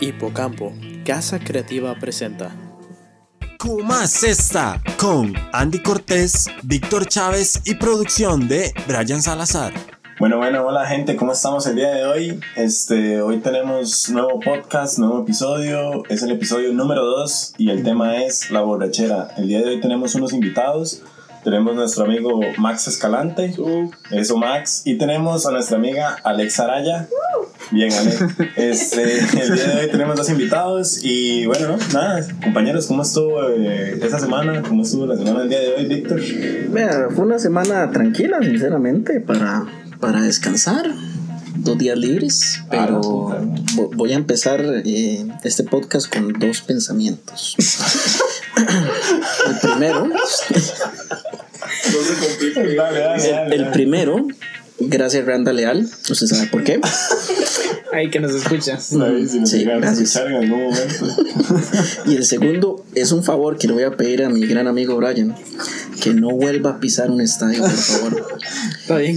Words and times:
Hipocampo, 0.00 0.72
Casa 1.04 1.38
Creativa 1.38 1.94
presenta. 1.94 2.50
Cumas 3.58 4.24
está 4.24 4.82
con 4.98 5.34
Andy 5.52 5.82
Cortés, 5.82 6.46
Víctor 6.62 7.06
Chávez 7.06 7.60
y 7.66 7.74
producción 7.74 8.48
de 8.48 8.72
Brian 8.88 9.20
Salazar. 9.20 9.72
Bueno, 10.18 10.38
bueno, 10.38 10.66
hola 10.66 10.86
gente, 10.86 11.16
¿cómo 11.16 11.32
estamos 11.32 11.66
el 11.66 11.76
día 11.76 11.90
de 11.90 12.04
hoy? 12.04 12.40
Este, 12.56 13.22
hoy 13.22 13.38
tenemos 13.38 14.10
nuevo 14.10 14.40
podcast, 14.40 14.98
nuevo 14.98 15.22
episodio, 15.22 16.04
es 16.08 16.22
el 16.22 16.30
episodio 16.30 16.72
número 16.72 17.04
2 17.04 17.54
y 17.58 17.70
el 17.70 17.82
tema 17.82 18.22
es 18.22 18.50
la 18.50 18.60
borrachera. 18.60 19.28
El 19.36 19.48
día 19.48 19.60
de 19.60 19.68
hoy 19.68 19.80
tenemos 19.80 20.14
unos 20.14 20.32
invitados, 20.32 21.02
tenemos 21.44 21.74
nuestro 21.74 22.04
amigo 22.04 22.40
Max 22.58 22.86
Escalante, 22.86 23.54
eso 24.10 24.36
Max, 24.36 24.82
y 24.84 24.98
tenemos 24.98 25.46
a 25.46 25.52
nuestra 25.52 25.78
amiga 25.78 26.16
Alex 26.22 26.60
Araya. 26.60 27.08
Bien, 27.70 27.92
Ale. 27.92 28.12
Este, 28.56 29.18
el 29.20 29.30
día 29.54 29.66
de 29.68 29.80
hoy 29.82 29.90
tenemos 29.90 30.16
dos 30.16 30.28
invitados 30.28 30.98
y 31.04 31.46
bueno, 31.46 31.76
nada, 31.92 32.26
compañeros, 32.42 32.86
¿cómo 32.86 33.02
estuvo 33.02 33.48
eh, 33.50 33.98
esta 34.02 34.18
semana? 34.18 34.62
¿Cómo 34.62 34.82
estuvo 34.82 35.06
la 35.06 35.16
semana 35.16 35.40
del 35.40 35.48
día 35.50 35.60
de 35.60 35.74
hoy, 35.74 35.86
Víctor? 35.86 36.20
Mira, 36.70 37.08
fue 37.14 37.24
una 37.24 37.38
semana 37.38 37.90
tranquila, 37.90 38.38
sinceramente, 38.42 39.20
para, 39.20 39.66
para 40.00 40.20
descansar. 40.22 40.90
Dos 41.56 41.76
días 41.76 41.98
libres, 41.98 42.62
pero 42.70 43.00
Ah, 43.32 43.40
vo- 43.76 43.90
voy 43.94 44.12
a 44.12 44.16
empezar 44.16 44.62
eh, 44.84 45.26
este 45.44 45.64
podcast 45.64 46.10
con 46.12 46.32
dos 46.38 46.62
pensamientos. 46.62 47.54
el 48.56 49.58
primero, 49.60 50.08
Dale, 52.54 52.74
dale, 53.00 53.30
dale. 53.30 53.56
el 53.56 53.70
primero, 53.72 54.26
gracias 54.80 55.24
Randa 55.26 55.52
Leal, 55.52 55.88
usted 56.10 56.26
sabe 56.26 56.46
por 56.48 56.64
qué. 56.64 56.80
Ahí 57.92 58.08
que 58.08 58.20
nos 58.20 58.32
escuchas. 58.32 58.92
Ahí, 58.94 59.26
si 59.28 59.40
nos 59.40 59.50
Sí, 59.50 59.58
llegan 59.58 59.78
a 59.78 59.80
gracias. 59.80 60.10
escuchar 60.16 60.28
en 60.30 60.36
algún 60.44 60.60
momento. 60.64 61.06
Y 62.06 62.16
el 62.16 62.24
segundo 62.24 62.84
es 62.94 63.10
un 63.12 63.24
favor 63.24 63.58
que 63.58 63.66
le 63.66 63.72
voy 63.72 63.82
a 63.82 63.96
pedir 63.96 64.22
a 64.24 64.28
mi 64.28 64.46
gran 64.46 64.68
amigo 64.68 64.96
Brian, 64.96 65.34
que 66.00 66.14
no 66.14 66.30
vuelva 66.30 66.70
a 66.70 66.80
pisar 66.80 67.10
un 67.10 67.20
estadio, 67.20 67.60
por 67.62 67.70
favor. 67.70 68.26
Está 68.80 68.96
bien. 68.98 69.16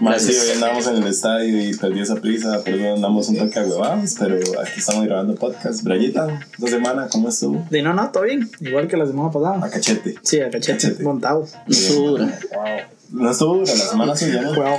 Más 0.00 0.22
sí, 0.22 0.32
Gracias. 0.32 0.44
hoy 0.46 0.52
andamos 0.54 0.86
en 0.88 0.96
el 0.96 1.06
estadio 1.08 1.68
y 1.68 1.74
perdí 1.76 2.00
esa 2.00 2.16
prisa, 2.16 2.60
por 2.64 2.68
eso 2.74 2.94
andamos 2.94 3.28
un 3.28 3.36
toque 3.36 3.58
agüevados, 3.60 4.14
pero 4.18 4.36
aquí 4.60 4.78
estamos 4.80 5.04
grabando 5.06 5.34
podcast. 5.36 5.82
Brayita, 5.82 6.40
dos 6.58 6.70
semanas, 6.70 7.10
¿cómo 7.12 7.28
estuvo? 7.28 7.64
De 7.70 7.80
no, 7.82 7.94
no, 7.94 8.10
todo 8.10 8.24
bien. 8.24 8.48
Igual 8.60 8.88
que 8.88 8.96
la 8.96 9.06
semana 9.06 9.28
A 9.28 9.32
pasada. 9.32 9.70
cachete. 9.70 10.16
Sí, 10.22 10.40
a 10.40 10.50
cachete, 10.50 10.78
Cachete. 10.88 11.02
montado. 11.04 11.46
Dura. 11.96 12.38
No 13.14 13.30
estuvo 13.30 13.54
dura, 13.58 13.72
la 13.72 13.78
semana 13.86 14.16
suya, 14.16 14.42
¿no? 14.42 14.54
Wow. 14.54 14.76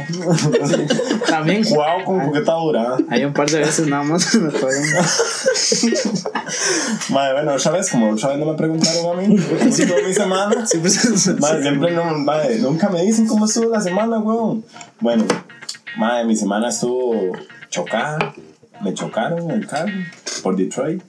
También. 1.27 1.63
Wow, 1.69 2.03
como 2.05 2.31
que 2.33 2.39
está 2.39 2.53
dura. 2.53 2.97
Hay 3.09 3.23
un 3.23 3.31
par 3.33 3.49
de 3.49 3.59
veces 3.59 3.87
nada 3.87 4.03
más. 4.03 4.35
me 4.35 4.49
estoy 4.49 4.71
viendo. 4.83 6.11
Madre, 7.11 7.33
bueno, 7.33 7.53
otra 7.53 7.71
vez, 7.71 7.89
como 7.89 8.11
otra 8.11 8.29
vez 8.29 8.39
no 8.39 8.45
me 8.47 8.53
preguntaron 8.57 9.17
a 9.17 9.21
mí, 9.21 9.37
¿cómo 9.57 9.59
estuvo 9.69 9.95
mi 10.05 10.13
semana? 10.13 10.65
Siempre 10.65 10.91
se- 10.91 11.33
Madre, 11.35 11.61
siempre 11.61 11.91
no, 11.91 12.03
madre, 12.19 12.57
nunca 12.59 12.89
me 12.89 13.01
dicen 13.03 13.25
cómo 13.25 13.45
estuvo 13.45 13.69
la 13.69 13.79
semana, 13.81 14.19
weón. 14.19 14.65
Bueno, 14.99 15.23
madre, 15.97 16.25
mi 16.25 16.35
semana 16.35 16.69
estuvo 16.69 17.31
chocada. 17.69 18.33
Me 18.81 18.93
chocaron 18.93 19.49
en 19.49 19.51
el 19.51 19.67
carro 19.67 19.93
por 20.43 20.57
Detroit. 20.57 21.01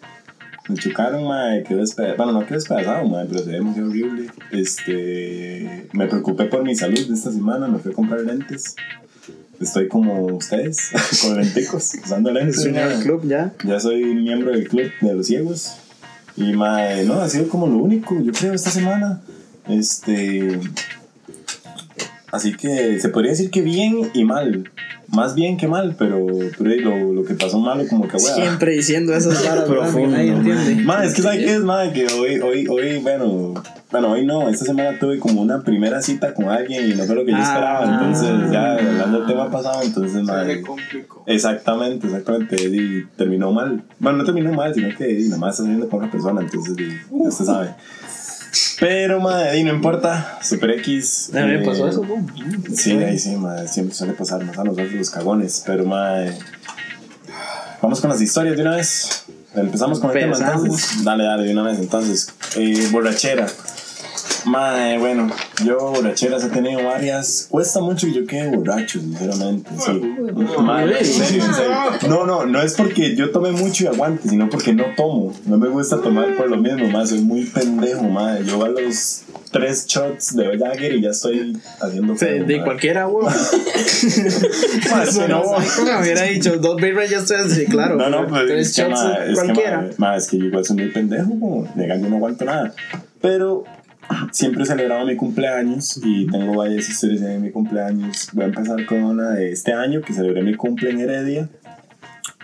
Me 0.68 0.76
chocaron, 0.76 1.28
madre, 1.28 1.62
quedó 1.62 1.80
despedazado. 1.80 2.16
Bueno, 2.16 2.40
no 2.40 2.46
quedó 2.46 2.56
despedazado, 2.56 3.08
madre, 3.08 3.28
pero 3.30 3.44
se 3.44 3.50
ve 3.50 3.56
demasiado 3.58 3.88
horrible. 3.88 4.30
Este, 4.50 5.88
me 5.92 6.06
preocupé 6.06 6.46
por 6.46 6.64
mi 6.64 6.74
salud 6.74 7.06
de 7.06 7.14
esta 7.14 7.30
semana, 7.30 7.68
me 7.68 7.78
fui 7.78 7.92
a 7.92 7.94
comprar 7.94 8.20
lentes. 8.20 8.74
Estoy 9.60 9.88
como 9.88 10.26
ustedes, 10.26 10.90
con 11.22 11.36
lenticos, 11.36 11.94
usando 12.04 12.30
lentes. 12.32 12.66
Madre. 12.72 12.98
club 13.02 13.26
ya. 13.26 13.54
Ya 13.64 13.80
soy 13.80 14.04
miembro 14.14 14.50
del 14.50 14.68
club 14.68 14.90
de 15.00 15.14
los 15.14 15.26
ciegos. 15.26 15.76
Y 16.36 16.52
mae, 16.52 17.04
no, 17.04 17.14
ha 17.20 17.28
sido 17.28 17.48
como 17.48 17.66
lo 17.66 17.78
único, 17.78 18.20
yo 18.20 18.32
creo, 18.32 18.52
esta 18.52 18.70
semana. 18.70 19.22
Este. 19.68 20.60
Así 22.30 22.54
que 22.54 23.00
se 23.00 23.08
podría 23.08 23.30
decir 23.30 23.50
que 23.50 23.62
bien 23.62 24.10
y 24.12 24.24
mal. 24.24 24.70
Más 25.08 25.34
bien 25.34 25.56
que 25.56 25.68
mal, 25.68 25.94
pero, 25.98 26.26
pero 26.58 26.74
lo, 26.80 27.12
lo 27.12 27.24
que 27.24 27.34
pasó 27.34 27.58
malo, 27.60 27.84
como 27.88 28.08
que, 28.08 28.16
weá. 28.16 28.34
Siempre 28.34 28.72
diciendo 28.72 29.14
esas 29.14 29.44
varas. 29.48 29.64
Que 29.64 29.70
Profundo, 29.72 30.08
nadie 30.16 30.32
entiende. 30.32 30.74
Mae, 30.84 31.06
es 31.06 31.14
que 31.14 31.22
¿sabes 31.22 31.38
qué 31.38 31.54
es, 31.54 31.60
mae? 31.60 31.92
Que 31.92 32.06
hoy, 32.06 32.38
hoy, 32.40 32.66
hoy, 32.68 32.98
bueno, 32.98 33.54
bueno, 33.90 34.10
hoy 34.10 34.26
no, 34.26 34.48
esta 34.48 34.64
semana 34.64 34.98
tuve 34.98 35.18
como 35.18 35.40
una 35.40 35.62
primera 35.62 36.02
cita 36.02 36.34
con 36.34 36.48
alguien 36.48 36.90
y 36.90 36.94
no 36.94 37.04
fue 37.04 37.14
lo 37.14 37.24
que 37.24 37.30
yo 37.30 37.36
Ah. 37.38 37.42
esperaba. 37.42 37.84
Entonces, 37.94 38.50
ya 38.52 38.72
hablando 38.72 39.18
del 39.18 39.26
tema 39.28 39.50
pasado, 39.50 39.82
entonces, 39.82 40.22
mae. 40.24 40.60
complicó. 40.62 41.22
Exactamente, 41.26 42.06
exactamente. 42.08 42.56
Y 42.64 43.04
terminó 43.16 43.52
mal. 43.52 43.84
Bueno, 43.98 44.18
no 44.18 44.24
terminó 44.24 44.52
mal, 44.52 44.74
sino 44.74 44.88
que 44.96 45.06
di, 45.06 45.24
nada 45.28 45.38
más 45.38 45.54
está 45.54 45.62
saliendo 45.64 45.88
con 45.88 46.00
otra 46.00 46.10
persona, 46.10 46.40
entonces 46.40 46.76
di, 46.76 46.88
ya 46.88 47.28
usted 47.28 47.44
sabe. 47.44 47.70
Pero, 48.80 49.20
madre, 49.20 49.52
di, 49.52 49.64
no 49.64 49.74
importa. 49.74 50.38
Super 50.42 50.70
X. 50.70 51.30
¿A 51.34 51.40
mí 51.40 51.52
me 51.52 51.62
eh, 51.62 51.64
pasó 51.64 51.88
eso? 51.88 52.02
boom. 52.02 52.26
Sí, 52.74 52.92
ahí 52.92 53.18
sí, 53.18 53.36
madre, 53.36 53.68
siempre 53.68 53.94
suele 53.94 54.12
pasar 54.12 54.44
más 54.44 54.58
a 54.58 54.64
nosotros 54.64 54.92
los 54.92 55.10
cagones. 55.10 55.62
Pero, 55.66 55.84
madre. 55.84 56.36
Vamos 57.82 58.00
con 58.00 58.10
las 58.10 58.20
historias 58.20 58.56
de 58.56 58.62
una 58.62 58.76
vez. 58.76 59.24
Empezamos 59.54 60.00
con 60.00 60.10
el 60.10 60.18
tema 60.18 60.36
entonces. 60.36 61.04
Dale, 61.04 61.24
dale, 61.24 61.44
de 61.44 61.52
una 61.52 61.62
vez 61.62 61.78
entonces. 61.78 62.28
Eh, 62.56 62.88
borrachera. 62.90 63.46
Madre, 64.46 64.98
bueno, 64.98 65.28
yo 65.64 65.78
borracheras 65.90 66.44
he 66.44 66.48
tenido 66.50 66.84
varias. 66.84 67.48
Cuesta 67.50 67.80
mucho 67.80 68.06
que 68.06 68.12
yo 68.12 68.26
quede 68.26 68.56
borracho, 68.56 69.00
sinceramente. 69.00 69.70
Sí. 69.78 70.00
Madre, 70.62 70.98
en 71.00 71.04
serio, 71.04 71.44
en 71.44 71.54
serio. 71.54 71.74
No, 72.08 72.26
no, 72.26 72.46
no 72.46 72.62
es 72.62 72.74
porque 72.74 73.16
yo 73.16 73.30
tome 73.30 73.50
mucho 73.50 73.84
y 73.84 73.86
aguante, 73.88 74.28
sino 74.28 74.48
porque 74.48 74.72
no 74.72 74.84
tomo. 74.96 75.34
No 75.46 75.58
me 75.58 75.68
gusta 75.68 76.00
tomar 76.00 76.36
por 76.36 76.48
lo 76.48 76.56
mismo, 76.58 76.88
más. 76.90 77.10
Soy 77.10 77.20
muy 77.20 77.44
pendejo, 77.44 78.04
madre. 78.04 78.44
Yo 78.44 78.64
a 78.64 78.68
los 78.68 79.22
tres 79.50 79.86
shots 79.86 80.36
de 80.36 80.58
Jagger 80.58 80.94
y 80.94 81.02
ya 81.02 81.10
estoy 81.10 81.56
haciendo 81.80 82.14
de 82.14 82.40
madre. 82.40 82.62
cualquiera, 82.62 83.08
weón. 83.08 83.32
No, 85.28 85.42
me 85.84 86.00
hubiera 86.02 86.22
dicho, 86.22 86.56
dos 86.58 86.76
birras 86.76 87.10
ya 87.10 87.18
estoy 87.18 87.36
así, 87.38 87.64
claro. 87.66 87.96
No, 87.96 88.08
no, 88.08 88.26
pero 88.26 88.46
Tres 88.46 88.68
es 88.68 88.76
que, 88.76 88.82
shots, 88.82 89.02
ma, 89.02 89.14
es 89.14 89.28
que, 89.28 89.34
cualquiera. 89.34 89.80
ma, 89.98 90.10
ma, 90.10 90.16
es 90.16 90.26
que 90.28 90.38
yo 90.38 90.44
igual 90.46 90.64
soy 90.64 90.76
muy 90.76 90.88
pendejo, 90.90 91.30
como 91.30 91.68
legal 91.76 92.00
yo 92.00 92.08
no 92.08 92.16
aguanto 92.16 92.44
nada. 92.44 92.72
Pero 93.20 93.64
siempre 94.32 94.62
he 94.62 94.66
celebrado 94.66 95.04
mi 95.06 95.16
cumpleaños 95.16 96.00
y 96.02 96.26
tengo 96.26 96.54
varias 96.54 96.88
historias 96.88 97.22
de 97.22 97.38
mi 97.38 97.50
cumpleaños. 97.50 98.28
Voy 98.32 98.44
a 98.44 98.48
empezar 98.48 98.84
con 98.86 99.02
una 99.02 99.30
de 99.30 99.52
este 99.52 99.72
año 99.72 100.00
que 100.02 100.12
celebré 100.12 100.42
mi 100.42 100.54
cumple 100.54 100.90
en 100.90 101.00
Heredia. 101.00 101.48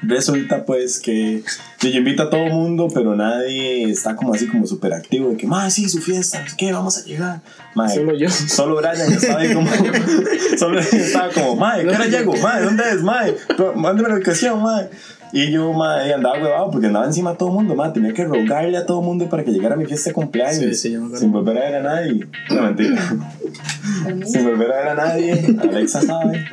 Resulta 0.02 0.64
pues 0.64 0.98
que 0.98 1.44
yo 1.80 1.88
invito 1.90 2.24
a 2.24 2.30
todo 2.30 2.46
mundo, 2.46 2.88
pero 2.92 3.14
nadie 3.14 3.84
está 3.84 4.16
como 4.16 4.34
así 4.34 4.48
como 4.48 4.66
súper 4.66 4.92
activo 4.92 5.30
de 5.30 5.36
que, 5.36 5.46
más 5.46 5.74
sí, 5.74 5.88
su 5.88 6.00
fiesta, 6.00 6.44
qué, 6.56 6.72
vamos 6.72 6.98
a 6.98 7.04
llegar. 7.04 7.40
Ma, 7.74 7.88
Solo 7.88 8.16
yo. 8.16 8.28
Solo 8.28 8.76
Brian 8.76 9.12
estaba 9.12 9.40
ahí 9.40 9.54
como. 9.54 9.70
solo 10.58 10.80
estaba 10.80 11.30
como, 11.30 11.56
mae, 11.56 11.82
¿qué 11.82 11.88
hora 11.88 12.06
llego? 12.06 12.36
Mae, 12.36 12.62
¿dónde 12.62 12.82
es? 12.90 13.02
Mae, 13.02 13.36
Pero, 13.48 13.74
mándame 13.74 14.08
la 14.08 14.16
ubicación, 14.16 14.60
mae. 14.60 14.90
Y 15.32 15.50
yo, 15.50 15.72
mae, 15.72 16.12
andaba 16.12 16.34
huevado 16.38 16.70
porque 16.70 16.88
andaba 16.88 17.06
encima 17.06 17.30
de 17.32 17.38
todo 17.38 17.48
el 17.48 17.54
mundo, 17.54 17.74
mae. 17.74 17.90
Tenía 17.92 18.12
que 18.12 18.24
rogarle 18.24 18.76
a 18.76 18.84
todo 18.84 19.00
el 19.00 19.06
mundo 19.06 19.28
para 19.30 19.42
que 19.42 19.50
llegara 19.50 19.74
a 19.74 19.78
mi 19.78 19.86
fiesta 19.86 20.10
de 20.10 20.14
cumpleaños. 20.14 20.58
Sí, 20.58 20.74
sí, 20.74 20.92
yo 20.92 21.00
me 21.00 21.06
acuerdo. 21.06 21.20
sin 21.20 21.32
volver 21.32 21.58
a 21.58 21.60
ver 21.60 21.74
a 21.76 21.82
nadie. 21.82 22.26
No, 22.50 22.62
mentira. 22.62 23.02
sin 24.26 24.44
volver 24.44 24.72
a 24.72 24.76
ver 24.76 24.88
a 24.88 24.94
nadie. 24.94 25.56
Alexa 25.58 26.02
sabe. 26.02 26.44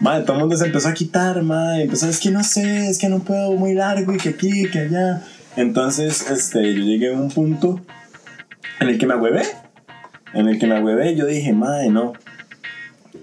Mae, 0.00 0.22
todo 0.22 0.34
el 0.34 0.40
mundo 0.40 0.56
se 0.56 0.66
empezó 0.66 0.88
a 0.88 0.92
quitar, 0.92 1.40
mae. 1.42 1.84
Empezó, 1.84 2.08
es 2.08 2.18
que 2.18 2.32
no 2.32 2.42
sé, 2.42 2.88
es 2.88 2.98
que 2.98 3.08
no 3.08 3.20
puedo 3.20 3.52
muy 3.52 3.74
largo 3.74 4.12
y 4.12 4.16
que 4.16 4.30
aquí, 4.30 4.68
que 4.68 4.80
allá. 4.80 5.22
Entonces, 5.54 6.28
este, 6.30 6.74
yo 6.74 6.82
llegué 6.82 7.14
a 7.14 7.16
un 7.16 7.30
punto 7.30 7.80
en 8.80 8.88
el 8.88 8.98
que 8.98 9.06
me 9.06 9.14
agüevé. 9.14 9.42
En 10.34 10.48
el 10.48 10.58
que 10.58 10.66
me 10.66 10.76
agüevé, 10.76 11.14
yo 11.14 11.26
dije, 11.26 11.52
mae, 11.52 11.90
no. 11.90 12.14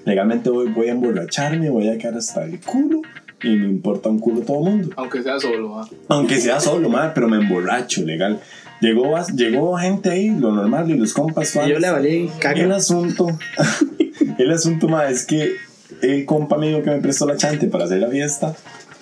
Legalmente 0.06 0.50
voy, 0.50 0.71
voy 0.71 0.88
a 0.88 0.91
emborracharme, 0.91 1.69
voy 1.69 1.89
a 1.89 1.97
quedar 1.97 2.16
hasta 2.16 2.45
el 2.45 2.61
culo. 2.61 3.01
Y 3.44 3.55
me 3.55 3.66
importa 3.67 4.09
un 4.09 4.19
culo 4.19 4.41
todo 4.41 4.59
el 4.59 4.63
mundo. 4.73 4.89
Aunque 4.97 5.22
sea 5.23 5.39
solo, 5.39 5.79
¿ah? 5.79 5.88
Aunque 6.09 6.38
sea 6.38 6.59
solo, 6.59 6.89
madre, 6.89 7.12
pero 7.15 7.27
me 7.30 7.38
emborracho, 7.38 8.03
legal. 8.03 8.39
Llegó, 8.81 9.15
llegó 9.36 9.77
gente 9.77 10.09
ahí, 10.09 10.30
lo 10.30 10.51
normal, 10.51 10.89
y 10.89 10.97
los 10.97 11.13
compas. 11.13 11.56
Y 11.56 11.69
yo 11.69 11.80
le 11.80 11.89
valí 11.89 12.30
El 12.33 12.39
caca. 12.39 12.75
asunto, 12.75 13.27
el 14.38 14.51
asunto, 14.51 14.88
madre, 14.89 15.13
es 15.13 15.25
que 15.25 15.53
el 16.01 16.25
compa 16.25 16.56
amigo 16.56 16.81
que 16.81 16.91
me 16.91 17.00
prestó 17.00 17.25
la 17.25 17.36
chante 17.36 17.68
para 17.68 17.86
hacer 17.86 18.00
la 18.00 18.07
fiesta 18.09 18.56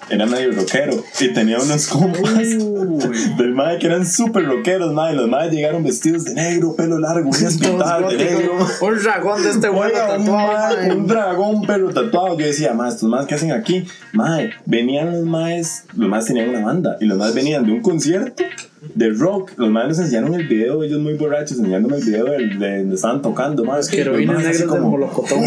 era 0.10 0.26
medio 0.26 0.52
rockero 0.52 1.04
y 1.20 1.34
tenía 1.34 1.58
unos 1.60 1.88
compas 1.88 2.38
del 2.38 3.54
madre 3.54 3.80
que 3.80 3.88
eran 3.88 4.06
súper 4.06 4.46
rockeros, 4.46 4.94
madre. 4.94 5.16
Los 5.16 5.30
madres 5.30 5.54
llegaron 5.54 5.84
vestidos 5.84 6.26
de 6.26 6.34
negro, 6.34 6.76
pelo 6.76 7.00
largo, 7.00 7.30
uñas 7.30 7.58
pintadas 7.62 8.12
de 8.12 8.18
negro. 8.18 8.54
Un 8.82 9.04
dragón 9.04 9.44
de 9.44 9.50
este 9.50 9.70
bueno 9.70 9.94
Oiga, 9.94 10.18
un, 10.18 10.26
tatuado. 10.26 10.48
mae, 10.48 10.78
mae. 10.78 10.96
un 10.96 11.08
dragón, 11.08 11.62
pero 11.66 11.90
tatuado. 11.90 12.38
Yo 12.38 12.46
decía, 12.46 12.74
más, 12.74 12.96
estos 12.96 13.10
más 13.10 13.26
que 13.26 13.36
hacen 13.36 13.52
aquí. 13.52 13.86
Mae, 14.14 14.52
venían 14.66 15.12
los 15.12 15.26
maes, 15.26 15.86
los 15.96 16.10
maes 16.10 16.26
tenían 16.26 16.50
una 16.50 16.66
banda 16.66 16.98
y 17.00 17.06
los 17.06 17.18
maes 17.18 17.34
venían 17.34 17.66
de 17.66 17.74
un 17.74 17.82
concierto 17.82 18.44
de 18.82 19.10
rock. 19.10 19.52
Los 19.58 19.70
madres 19.70 19.98
nos 19.98 20.06
enseñaron 20.06 20.34
el 20.36 20.48
video, 20.48 20.84
ellos 20.84 21.00
muy 21.00 21.14
borrachos, 21.14 21.58
enseñándome 21.58 21.98
el 21.98 22.04
video 22.04 22.26
de, 22.26 22.38
de 22.48 22.78
donde 22.80 22.96
estaban 22.96 23.22
tocando, 23.22 23.64
más. 23.64 23.90
Que 23.90 24.02
heroínas 24.02 24.38
negras 24.38 24.72
del 24.72 24.82
molocotón. 24.82 25.40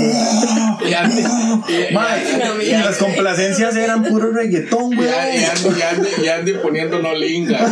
Y 2.63 2.71
las 2.73 2.97
complacencias 2.99 3.77
eran 3.77 4.03
puro 4.05 4.33
reggaetón, 4.33 4.95
güey. 4.95 5.09
y 5.09 5.45
Andy, 5.45 5.79
y 5.79 5.83
Andy, 5.83 6.09
y 6.25 6.29
Andy 6.29 6.53
poniendo 6.55 7.01
no 7.01 7.15
linga. 7.15 7.71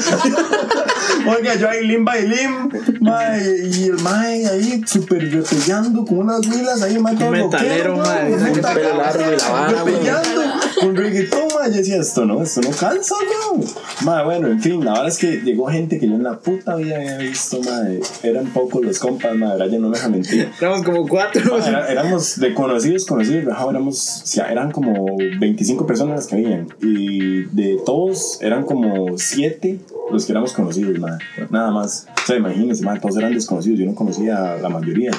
Oiga, 1.37 1.55
yo 1.57 1.69
ahí 1.69 1.87
lim 1.87 2.05
by 2.05 2.27
lim, 2.29 2.69
mae, 3.01 3.69
y 3.73 3.85
el 3.85 3.99
mae 4.01 4.47
ahí 4.47 4.83
súper 4.87 5.31
repellando 5.31 6.05
con 6.05 6.19
unas 6.19 6.47
huilas 6.47 6.83
ahí, 6.83 6.99
mae, 6.99 7.17
todo 7.17 7.31
metalero, 7.31 7.97
mae, 7.97 8.31
pelo 8.75 8.97
largo 8.97 9.23
y 9.33 9.37
la 9.37 9.49
vara, 9.51 9.83
güey. 9.83 9.95
Repellando 9.95 10.43
con 10.81 10.97
reggaetón, 10.97 11.49
mae, 11.59 11.71
yo 11.71 11.77
decía, 11.79 11.97
esto 11.99 12.25
no, 12.25 12.43
esto 12.43 12.61
no 12.63 12.71
calza, 12.71 13.15
güey. 13.53 13.69
Mae, 14.05 14.25
bueno, 14.25 14.49
en 14.49 14.61
fin, 14.61 14.85
la 14.85 14.93
verdad 14.93 15.09
es 15.09 15.19
que 15.19 15.41
llegó 15.43 15.67
gente 15.69 15.99
que 15.99 16.07
yo 16.09 16.15
en 16.15 16.23
la 16.23 16.39
puta 16.39 16.77
vida 16.77 16.97
había 16.97 17.19
visto, 17.19 17.61
mae, 17.63 18.01
eran 18.23 18.47
pocos 18.47 18.85
los 18.85 18.99
compas, 18.99 19.35
mae, 19.37 19.51
verdad, 19.57 19.67
yo 19.73 19.79
no 19.81 19.89
me 19.89 19.97
deja 19.97 20.09
mentir. 20.09 20.49
Éramos 20.61 20.83
como 20.83 21.07
cuatro. 21.07 21.59
Era- 21.67 21.89
éramos 21.91 22.39
de 22.41 22.55
conocidos, 22.55 23.05
conocidos, 23.07 23.45
rajado, 23.45 23.71
éramos, 23.71 24.23
o 24.23 24.27
sea, 24.27 24.51
eran 24.51 24.71
como 24.71 25.17
25 25.41 25.87
personas 25.87 26.17
las 26.17 26.27
que 26.27 26.35
habían. 26.37 26.69
Y 26.81 27.45
de 27.55 27.79
todos 27.85 28.39
eran 28.41 28.65
como 28.65 29.19
7 29.19 29.79
los 30.11 30.25
que 30.25 30.33
éramos 30.33 30.53
conocidos, 30.53 30.99
madre. 30.99 31.18
Nada 31.51 31.71
más. 31.71 32.07
O 32.23 32.27
sea, 32.27 32.37
imagínense, 32.37 32.85
madre, 32.85 33.01
todos 33.01 33.17
eran 33.17 33.35
desconocidos, 33.35 33.79
yo 33.79 33.87
no 33.87 33.95
conocía 33.95 34.55
a 34.55 34.59
la 34.59 34.69
mayoría. 34.69 35.11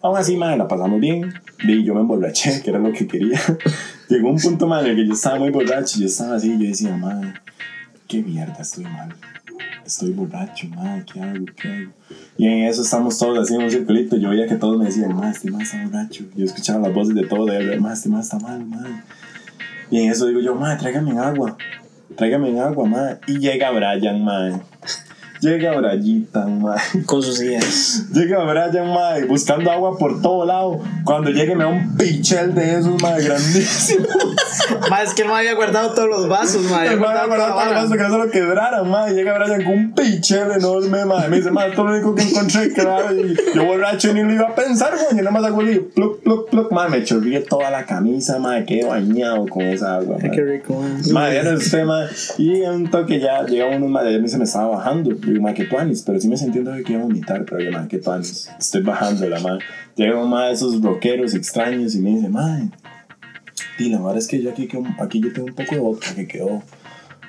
Aún 0.00 0.16
así, 0.16 0.36
madre, 0.36 0.56
la 0.56 0.68
pasamos 0.68 1.00
bien. 1.00 1.32
Y 1.64 1.84
yo 1.84 1.94
me 1.94 2.00
emborraché, 2.00 2.60
que 2.64 2.70
era 2.70 2.78
lo 2.78 2.92
que 2.92 3.06
quería. 3.06 3.40
Llegó 4.08 4.30
un 4.30 4.38
punto, 4.38 4.66
madre, 4.66 4.92
en 4.92 4.98
el 4.98 5.02
que 5.02 5.08
yo 5.08 5.14
estaba 5.14 5.38
muy 5.38 5.50
borracho. 5.50 5.98
Yo 5.98 6.06
estaba 6.06 6.36
así, 6.36 6.52
yo 6.52 6.68
decía, 6.68 6.96
madre, 6.96 7.34
qué 8.06 8.22
mierda, 8.22 8.58
estoy 8.60 8.84
mal. 8.84 9.14
Estoy 9.84 10.10
borracho, 10.10 10.68
madre, 10.68 11.04
¿qué 11.12 11.20
hago? 11.20 11.44
¿Qué 11.56 11.68
hago? 11.68 11.92
Y 12.36 12.46
en 12.46 12.64
eso 12.64 12.82
estamos 12.82 13.18
todos 13.18 13.50
en 13.50 13.62
un 13.62 13.70
circulito. 13.70 14.16
Yo 14.16 14.30
veía 14.30 14.46
que 14.46 14.56
todos 14.56 14.78
me 14.78 14.84
decían, 14.84 15.14
madre, 15.14 15.30
este 15.30 15.50
man 15.50 15.62
está 15.62 15.82
borracho. 15.82 16.24
Yo 16.36 16.44
escuchaba 16.44 16.80
las 16.86 16.94
voces 16.94 17.14
de 17.14 17.26
todos, 17.26 17.46
de 17.46 17.80
madre, 17.80 17.94
este 17.94 18.08
man 18.08 18.20
está 18.20 18.38
mal, 18.38 18.64
madre. 18.64 19.02
Y 19.90 20.00
en 20.00 20.12
eso 20.12 20.26
digo 20.26 20.40
yo, 20.40 20.54
madre, 20.54 20.78
tráigame 20.78 21.18
agua. 21.18 21.56
Tráigame 22.16 22.60
agua, 22.60 22.86
madre. 22.86 23.18
Y 23.26 23.38
llega 23.38 23.70
Brian, 23.70 24.22
madre. 24.22 24.60
Llega 25.40 25.76
Brian, 25.78 26.26
madre. 26.60 26.82
Con 27.06 27.22
sus 27.22 27.40
ideas. 27.40 28.06
Llega 28.12 28.42
Brian, 28.44 28.92
madre, 28.92 29.24
buscando 29.26 29.70
agua 29.70 29.96
por 29.96 30.20
todo 30.20 30.44
lado. 30.44 30.80
Cuando 31.04 31.30
llegue 31.30 31.54
me 31.54 31.64
da 31.64 31.70
un 31.70 31.96
pichel 31.96 32.54
de 32.54 32.78
esos, 32.78 33.00
madre, 33.00 33.24
grandísimo. 33.24 34.06
Más 34.90 35.02
es 35.08 35.14
que 35.14 35.22
él 35.22 35.28
me 35.28 35.34
había 35.34 35.54
guardado 35.54 35.94
todos 35.94 36.08
los 36.08 36.28
vasos, 36.28 36.62
madre. 36.64 36.94
El 36.94 37.00
madre 37.00 37.26
guardado 37.26 37.54
todo 37.54 37.68
el 37.68 37.74
vaso 37.74 37.90
que 37.92 37.98
no 38.02 38.10
se 38.10 38.18
lo 38.18 38.30
quebraran, 38.30 38.90
madre. 38.90 39.14
Llega 39.14 39.38
Brian 39.38 39.62
con 39.64 39.72
un 39.74 39.92
pichel 39.94 40.50
enorme, 40.50 41.04
madre. 41.04 41.28
Me 41.28 41.36
dice, 41.36 41.50
madre, 41.50 41.70
esto 41.70 41.82
es 41.82 41.86
lo 41.88 41.94
único 41.94 42.14
que 42.14 42.22
encontré, 42.22 42.72
claro. 42.72 43.14
Y 43.14 43.36
yo 43.54 43.64
borracho 43.64 44.12
ni 44.12 44.22
lo 44.24 44.32
iba 44.32 44.48
a 44.48 44.54
pensar, 44.54 44.92
güey. 44.94 45.06
Yo 45.10 45.16
nada 45.18 45.30
más 45.30 45.44
hago 45.44 45.60
el 45.60 45.80
pluk, 45.80 46.22
pluk, 46.22 46.50
pluk. 46.50 46.72
Madre, 46.72 46.98
me 46.98 47.04
chorrié 47.04 47.40
toda 47.40 47.70
la 47.70 47.86
camisa, 47.86 48.38
madre. 48.38 48.64
Quedé 48.64 48.84
bañado 48.84 49.46
con 49.46 49.62
esa 49.62 49.96
agua, 49.96 50.16
Qué 50.20 50.28
madre. 50.28 50.44
rico. 50.58 50.82
Madre, 51.12 51.34
ya 51.36 51.42
no 51.44 51.60
sé, 51.60 51.84
madre. 51.84 52.08
Y 52.38 52.62
en 52.62 52.70
un 52.72 52.90
toque 52.90 53.20
ya 53.20 53.44
llega 53.44 53.66
uno, 53.76 53.86
madre, 53.86 54.16
a 54.16 54.18
mí 54.18 54.28
se 54.28 54.36
me 54.38 54.44
estaba 54.44 54.68
bajando. 54.76 55.10
Digo, 55.28 55.42
madre, 55.42 55.56
que 55.56 55.64
tuanis. 55.64 56.02
Pero 56.02 56.20
sí 56.20 56.28
me 56.28 56.36
sentí 56.36 56.58
un 56.58 56.84
que 56.84 56.94
a 56.94 56.98
vomitar. 56.98 57.44
Pero 57.44 57.60
yo, 57.60 57.72
madre, 57.72 57.88
que 57.88 57.98
tuanis. 57.98 58.50
Estoy 58.58 58.82
bajando 58.82 59.28
la 59.28 59.40
madre. 59.40 59.64
Llega 59.96 60.22
uno 60.22 60.38
de 60.40 60.52
esos 60.52 60.80
rockeros 60.82 61.34
extraños 61.34 61.94
y 61.94 62.00
me 62.00 62.10
dice, 62.10 62.28
madre. 62.28 62.68
Y 63.78 63.90
la 63.90 63.98
verdad 63.98 64.18
es 64.18 64.26
que 64.26 64.42
yo 64.42 64.50
aquí, 64.50 64.68
aquí 64.98 65.20
yo 65.20 65.32
tengo 65.32 65.48
un 65.48 65.54
poco 65.54 65.74
de 65.74 65.80
vodka 65.80 66.14
que 66.14 66.26
quedó. 66.26 66.62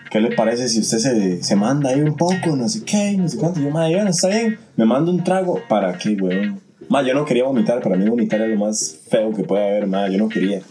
¿Qué 0.10 0.20
le 0.20 0.36
parece 0.36 0.68
si 0.70 0.80
usted 0.80 0.98
se, 0.98 1.44
se 1.44 1.56
manda 1.56 1.92
ahí 1.92 2.02
un 2.02 2.18
poco? 2.18 2.56
No 2.56 2.68
sé 2.68 2.84
qué, 2.84 3.16
no 3.16 3.28
sé 3.28 3.38
cuánto. 3.38 3.60
Yo, 3.60 3.70
madre, 3.70 3.96
bueno, 3.96 4.10
está 4.10 4.30
bien. 4.30 4.58
Me 4.76 4.86
mando 4.86 5.12
un 5.12 5.24
trago. 5.24 5.62
¿Para 5.70 5.98
qué, 5.98 6.16
weón? 6.16 6.60
Yo 7.06 7.14
no 7.14 7.26
quería 7.26 7.44
vomitar. 7.44 7.82
Para 7.82 7.96
mí 7.96 8.10
vomitar 8.10 8.42
es 8.42 8.50
lo 8.50 8.66
más 8.66 9.00
feo 9.10 9.32
que 9.34 9.44
puede 9.44 9.68
haber, 9.68 9.88
madre. 9.88 10.14
Yo 10.14 10.18
no 10.18 10.30
quería. 10.30 10.62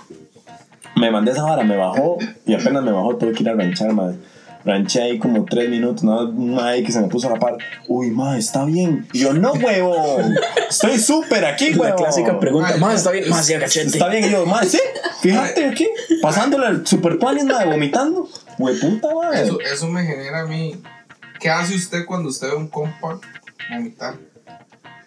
Me 0.96 1.12
mandé 1.12 1.30
esa 1.30 1.44
vara, 1.44 1.62
me 1.62 1.76
bajó. 1.76 2.18
Y 2.46 2.54
apenas 2.54 2.82
me 2.82 2.90
bajó, 2.90 3.16
tuve 3.16 3.32
que 3.32 3.44
ir 3.44 3.48
a 3.48 3.54
ranchar, 3.54 3.92
madre. 3.92 4.16
Ranché 4.68 5.00
ahí 5.00 5.18
como 5.18 5.46
tres 5.46 5.70
minutos. 5.70 6.04
Nada, 6.04 6.24
un 6.24 6.54
madre 6.54 6.82
que 6.82 6.92
se 6.92 7.00
me 7.00 7.08
puso 7.08 7.26
a 7.28 7.32
la 7.32 7.38
par. 7.38 7.56
Uy, 7.86 8.10
madre, 8.10 8.38
está 8.38 8.66
bien. 8.66 9.08
Y 9.14 9.20
yo, 9.20 9.32
no, 9.32 9.52
huevón. 9.52 10.36
Estoy 10.68 10.98
súper 10.98 11.46
aquí, 11.46 11.72
La 11.72 11.94
clásica 11.94 12.38
pregunta. 12.38 12.76
Más 12.76 12.96
está 12.96 13.10
bien. 13.10 13.30
Más 13.30 13.46
sí, 13.46 13.54
cachete. 13.54 13.86
Está 13.86 14.08
bien, 14.08 14.24
y 14.24 14.30
yo, 14.30 14.44
madre, 14.44 14.68
sí, 14.68 14.78
fíjate 15.22 15.64
aquí, 15.64 15.88
pasándole 16.20 16.66
el 16.66 16.86
super 16.86 17.18
tuanis, 17.18 17.44
madre, 17.44 17.70
vomitando. 17.70 18.28
Güey, 18.58 18.78
puta, 18.78 19.08
madre. 19.14 19.42
Eso, 19.42 19.58
eso 19.60 19.88
me 19.88 20.04
genera 20.04 20.40
a 20.40 20.46
mí. 20.46 20.74
¿Qué 21.40 21.48
hace 21.48 21.74
usted 21.74 22.04
cuando 22.04 22.28
usted 22.28 22.48
ve 22.48 22.56
un 22.56 22.68
compa 22.68 23.18
vomitar? 23.70 24.16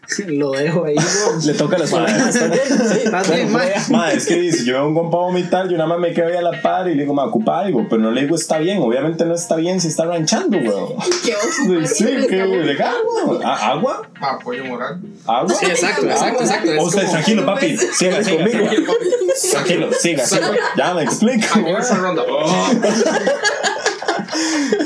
Lo 0.28 0.52
dejo 0.52 0.84
ahí, 0.86 0.96
güey. 0.96 1.46
Le 1.46 1.54
toca 1.54 1.78
la 1.78 1.86
espalda. 1.86 2.32
Sí, 2.32 3.10
más 3.10 3.30
bien, 3.34 3.52
madre. 3.52 3.76
Madre, 3.90 4.18
es 4.18 4.26
que 4.26 4.36
dice, 4.36 4.66
yo 4.66 4.74
veo 4.74 4.88
un 4.88 4.94
compa 4.94 5.18
vomitar, 5.18 5.68
yo 5.70 5.78
nada 5.78 5.88
más 5.88 6.00
me 6.00 6.14
quedo 6.14 6.28
ahí 6.28 6.36
a 6.36 6.42
la 6.42 6.62
par 6.62 6.88
y 6.90 6.96
le 6.96 7.04
digo, 7.04 7.14
me 7.14 7.22
ocupa 7.22 7.60
algo, 7.60 7.86
pero 7.90 8.02
no 8.02 8.12
le 8.12 8.22
digo 8.22 8.36
está 8.36 8.58
bien, 8.60 8.80
obviamente 8.82 9.24
no 9.26 9.34
está 9.36 9.56
bien 9.56 9.80
si 9.80 9.88
está 9.88 10.06
ranchando, 10.06 10.58
weón. 10.58 10.94
¿Qué 11.24 11.34
oso? 11.36 11.94
Sí, 11.96 12.06
que 12.28 12.46
legal, 12.46 12.96
weón. 13.28 13.46
¿A- 13.46 13.72
¿Agua? 13.72 14.02
Apoyo 14.20 14.66
moral. 14.66 15.00
¿Agua? 15.26 15.54
Sí, 15.54 15.66
exacto, 15.68 16.06
exacto, 16.06 16.44
exacto. 16.44 16.72
Es 16.74 16.82
O 16.84 16.90
sea, 16.92 17.02
como- 17.02 17.12
tranquilo, 17.14 17.46
papi, 17.46 17.78
siga, 17.78 18.24
siga, 18.24 18.48
siga. 18.48 18.72
Tranquilo, 19.52 19.90
siga, 19.98 20.26
siga. 20.26 20.52
Ya 20.78 20.94
me 20.94 21.04
explico. 21.04 21.48
Esa 21.80 21.96
ronda. 21.96 22.24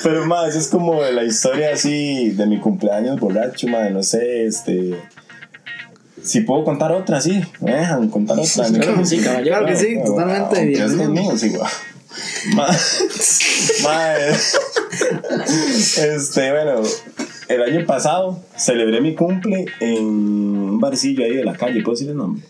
Pero 0.03 0.25
más, 0.25 0.55
es 0.55 0.67
como 0.67 1.01
la 1.01 1.23
historia 1.23 1.73
así 1.73 2.29
de 2.31 2.45
mi 2.45 2.59
cumpleaños 2.59 3.19
borracho, 3.19 3.67
madre, 3.67 3.91
no 3.91 4.03
sé, 4.03 4.45
este... 4.45 4.95
Si 6.23 6.41
puedo 6.41 6.63
contar 6.63 6.91
otra, 6.91 7.21
sí, 7.21 7.43
me 7.61 7.73
dejan 7.75 8.09
contar 8.09 8.39
otra. 8.39 8.69
¿no? 8.69 8.79
Claro 8.79 8.97
que 8.99 9.05
sí, 9.05 9.17
caballero. 9.19 9.57
Claro 9.57 9.65
que 9.67 9.75
sí, 9.75 9.97
totalmente 10.03 10.59
aunque 10.59 10.71
Es. 10.83 11.63
Ma- 12.55 12.75
Madre, 13.83 14.31
este, 15.97 16.51
bueno, 16.51 16.81
el 17.47 17.61
año 17.61 17.85
pasado 17.85 18.39
celebré 18.55 19.01
mi 19.01 19.13
cumple 19.15 19.65
en 19.79 20.03
un 20.03 20.79
barcillo 20.79 21.23
ahí 21.25 21.35
de 21.35 21.43
la 21.43 21.53
calle, 21.55 21.81
¿puedo 21.83 21.95
decir 21.95 22.09
el 22.09 22.17
nombre? 22.17 22.43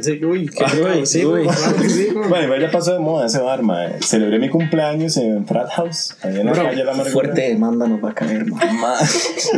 Sí, 0.00 0.24
uy, 0.24 0.46
qué 0.48 0.64
Uy, 0.64 0.92
rico, 0.92 1.06
sí, 1.06 1.24
uy. 1.24 1.44
güey, 1.44 1.46
claro 1.46 1.76
que 1.82 1.88
sí, 1.88 2.06
güey. 2.12 2.28
Bueno, 2.28 2.44
igual 2.44 2.60
ya 2.60 2.70
pasó 2.70 2.92
de 2.92 2.98
moda 3.00 3.26
ese 3.26 3.38
bar, 3.40 3.62
madre. 3.62 3.96
Celebré 4.00 4.38
mi 4.38 4.48
cumpleaños 4.48 5.16
en 5.16 5.46
Frat 5.46 5.68
House, 5.70 6.16
ahí 6.22 6.38
en 6.40 6.46
la 6.46 6.52
Bro, 6.52 6.62
calle 6.64 6.84
La 6.84 6.92
Amargura. 6.92 7.12
fuerte 7.12 7.40
demanda 7.42 7.86
nos 7.86 8.02
va 8.04 8.10
a 8.10 8.14
caer, 8.14 8.46
man. 8.46 8.80
Ma- 8.80 8.96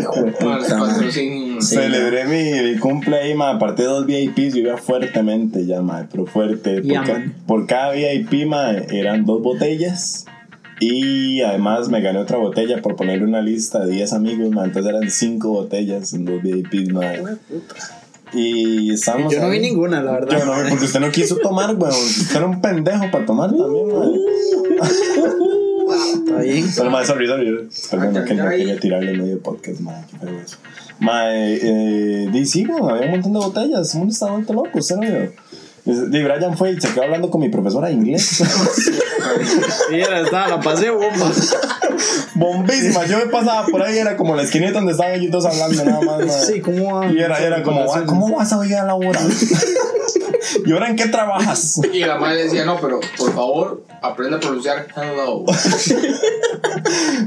Hijo 0.01 0.15
de 0.17 0.23
Mal 0.23 0.59
puta, 0.61 0.77
man. 0.79 0.89
patrocinio. 0.91 1.61
Sí. 1.63 1.75
Celebré 1.77 2.25
mi, 2.27 2.71
mi 2.73 2.79
cumple 2.79 3.17
ahí, 3.19 3.35
aparte 3.41 3.83
de 3.83 3.89
dos 3.89 4.07
VIPs, 4.07 4.55
yo 4.55 4.61
iba 4.61 4.77
fuertemente 4.77 5.67
ya, 5.67 5.83
ma, 5.83 6.07
pero 6.11 6.27
fuerte. 6.27 6.81
Ya, 6.85 7.01
por, 7.01 7.07
ca- 7.07 7.13
man. 7.19 7.35
por 7.47 7.67
cada 7.67 7.93
VIP, 7.93 8.47
ma, 8.47 8.71
eran 8.73 9.25
dos 9.25 9.43
botellas. 9.43 10.27
Y 10.83 11.43
además 11.43 11.91
me 11.91 12.01
gané 12.01 12.21
otra 12.21 12.39
botella 12.39 12.81
por 12.81 12.97
ponerle 12.97 13.27
una 13.27 13.43
lista 13.43 13.85
de 13.85 13.93
10 13.93 14.15
amigos, 14.15 14.51
ma, 14.51 14.65
entonces 14.65 14.91
eran 14.95 15.11
5 15.11 15.49
botellas 15.51 16.15
en 16.15 16.25
dos 16.25 16.43
VIPs, 16.43 16.93
ma. 16.95 17.03
Y 18.33 18.93
estábamos 18.93 19.33
Yo 19.33 19.41
no 19.41 19.49
vi 19.51 19.57
ahí. 19.57 19.63
ninguna, 19.63 20.03
la 20.03 20.13
verdad. 20.13 20.39
Yo 20.39 20.45
no 20.45 20.63
vi, 20.63 20.71
porque 20.71 20.85
usted 20.85 21.01
no 21.01 21.11
quiso 21.11 21.37
tomar, 21.37 21.75
weón. 21.75 21.93
Usted 21.95 22.37
era 22.37 22.47
un 22.47 22.61
pendejo 22.61 23.11
para 23.11 23.27
tomar 23.27 23.51
también, 23.51 23.89
ma. 23.89 24.05
Está 26.15 26.41
bien. 26.43 26.67
Pero 26.77 26.91
más, 26.91 27.07
sorry, 27.07 27.27
sorry. 27.27 27.69
Perdón, 27.91 28.17
Ay, 28.17 28.25
que 28.25 28.35
no 28.35 28.49
quería 28.49 28.79
tirarle 28.79 29.13
medio 29.19 29.41
podcast, 29.41 29.81
madre, 29.81 30.05
qué 30.11 30.19
feo 30.19 30.41
eso. 30.41 30.57
Mae, 31.01 31.59
eh, 31.63 32.29
di, 32.31 32.47
sí, 32.47 32.67
weón, 32.67 32.91
había 32.91 33.07
un 33.07 33.13
montón 33.13 33.33
de 33.33 33.39
botellas. 33.41 33.95
El 33.95 33.99
mundo 34.01 34.13
estaba 34.13 34.33
vuelto 34.33 34.53
loco, 34.53 34.71
usted 34.79 34.97
no 34.97 35.03
vio. 35.03 35.33
Di, 35.85 36.23
Brian 36.23 36.57
fue 36.57 36.73
y 36.73 36.81
se 36.81 36.93
quedó 36.93 37.05
hablando 37.05 37.31
con 37.31 37.41
mi 37.41 37.49
profesora 37.49 37.89
de 37.89 37.95
inglés. 37.95 38.43
Sí, 39.89 39.95
era, 40.01 40.21
estaba, 40.21 40.49
la 40.49 40.61
pasé 40.61 40.91
bomba. 40.91 41.31
Bombísima. 42.35 43.07
Yo 43.07 43.19
me 43.19 43.27
pasaba 43.27 43.67
por 43.67 43.83
ahí, 43.83 43.99
era 43.99 44.17
como 44.17 44.35
la 44.37 44.43
esquinita 44.43 44.73
donde 44.73 44.93
estaban 44.93 45.15
ellos 45.15 45.31
dos 45.31 45.45
hablando 45.47 45.85
nada 45.85 46.01
más. 46.01 46.47
Sí, 46.47 46.61
¿cómo 46.61 46.95
va? 47.01 47.07
Y 47.13 47.19
era, 47.19 47.39
era 47.39 47.63
como, 47.63 47.93
"Ah, 47.93 48.03
¿cómo 48.07 48.37
vas 48.37 48.53
a 48.53 48.67
ir 48.67 48.75
a 48.77 48.85
laborar? 48.85 49.23
¿Y 50.65 50.73
ahora 50.73 50.89
en 50.89 50.97
qué 50.97 51.07
trabajas? 51.07 51.81
Y 51.93 52.01
la 52.01 52.19
madre 52.19 52.45
decía, 52.45 52.65
no, 52.65 52.79
pero 52.81 53.01
por 53.19 53.35
favor, 53.35 53.85
aprenda 54.01 54.37
a 54.39 54.41
pronunciar 54.41 54.87
hello. 54.97 55.45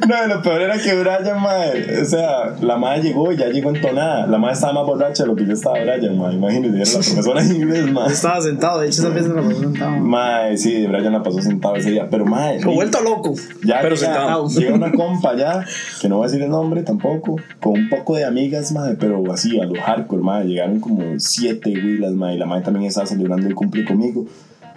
No, 0.07 0.27
lo 0.27 0.41
peor 0.41 0.61
era 0.61 0.77
que 0.77 0.93
Brian, 0.95 1.41
madre, 1.41 2.01
o 2.01 2.05
sea, 2.05 2.55
la 2.61 2.77
madre 2.77 3.03
llegó 3.03 3.31
y 3.31 3.37
ya 3.37 3.47
llegó 3.47 3.69
entonada. 3.69 4.27
La 4.27 4.37
madre 4.37 4.55
estaba 4.55 4.73
más 4.73 4.85
borracha 4.85 5.23
de 5.23 5.27
lo 5.27 5.35
que 5.35 5.45
yo 5.45 5.53
estaba, 5.53 5.79
Brian, 5.79 6.17
madre. 6.17 6.35
Imagínate, 6.35 6.75
era 6.75 6.85
la 6.85 6.91
profesora 6.91 7.43
de 7.43 7.55
inglés, 7.55 7.91
madre. 7.91 8.13
Estaba 8.13 8.41
sentado, 8.41 8.79
de 8.81 8.87
hecho, 8.87 9.01
esa 9.01 9.09
vez 9.09 9.27
la 9.27 9.41
pasó 9.41 9.59
sentado. 9.59 9.91
Mae, 9.99 10.57
sí, 10.57 10.85
Brian 10.87 11.13
la 11.13 11.23
pasó 11.23 11.41
sentado 11.41 11.75
ese 11.75 11.91
día, 11.91 12.07
pero 12.09 12.25
mae. 12.25 12.59
He 12.59 12.65
vuelto 12.65 13.01
loco. 13.01 13.33
Ya 13.63 13.79
pero 13.81 13.95
llega, 13.95 14.13
sentado. 14.13 14.47
llega 14.49 14.73
una 14.73 14.91
compa 14.91 15.35
ya, 15.35 15.65
que 16.01 16.09
no 16.09 16.17
voy 16.17 16.25
a 16.25 16.27
decir 16.27 16.43
el 16.43 16.49
nombre 16.49 16.83
tampoco, 16.83 17.37
con 17.61 17.73
un 17.73 17.89
poco 17.89 18.15
de 18.15 18.25
amigas, 18.25 18.71
mae, 18.71 18.95
pero 18.95 19.23
así, 19.31 19.59
a 19.59 19.65
lo 19.65 19.79
hardcore, 19.81 20.21
mae. 20.21 20.45
Llegaron 20.45 20.79
como 20.79 21.19
siete 21.19 21.69
huilas, 21.69 22.11
mae, 22.13 22.35
y 22.35 22.37
la 22.37 22.45
mae 22.45 22.61
también 22.61 22.85
estaba 22.85 23.05
celebrando 23.23 23.47
el 23.47 23.55
cumple 23.55 23.85
conmigo. 23.85 24.25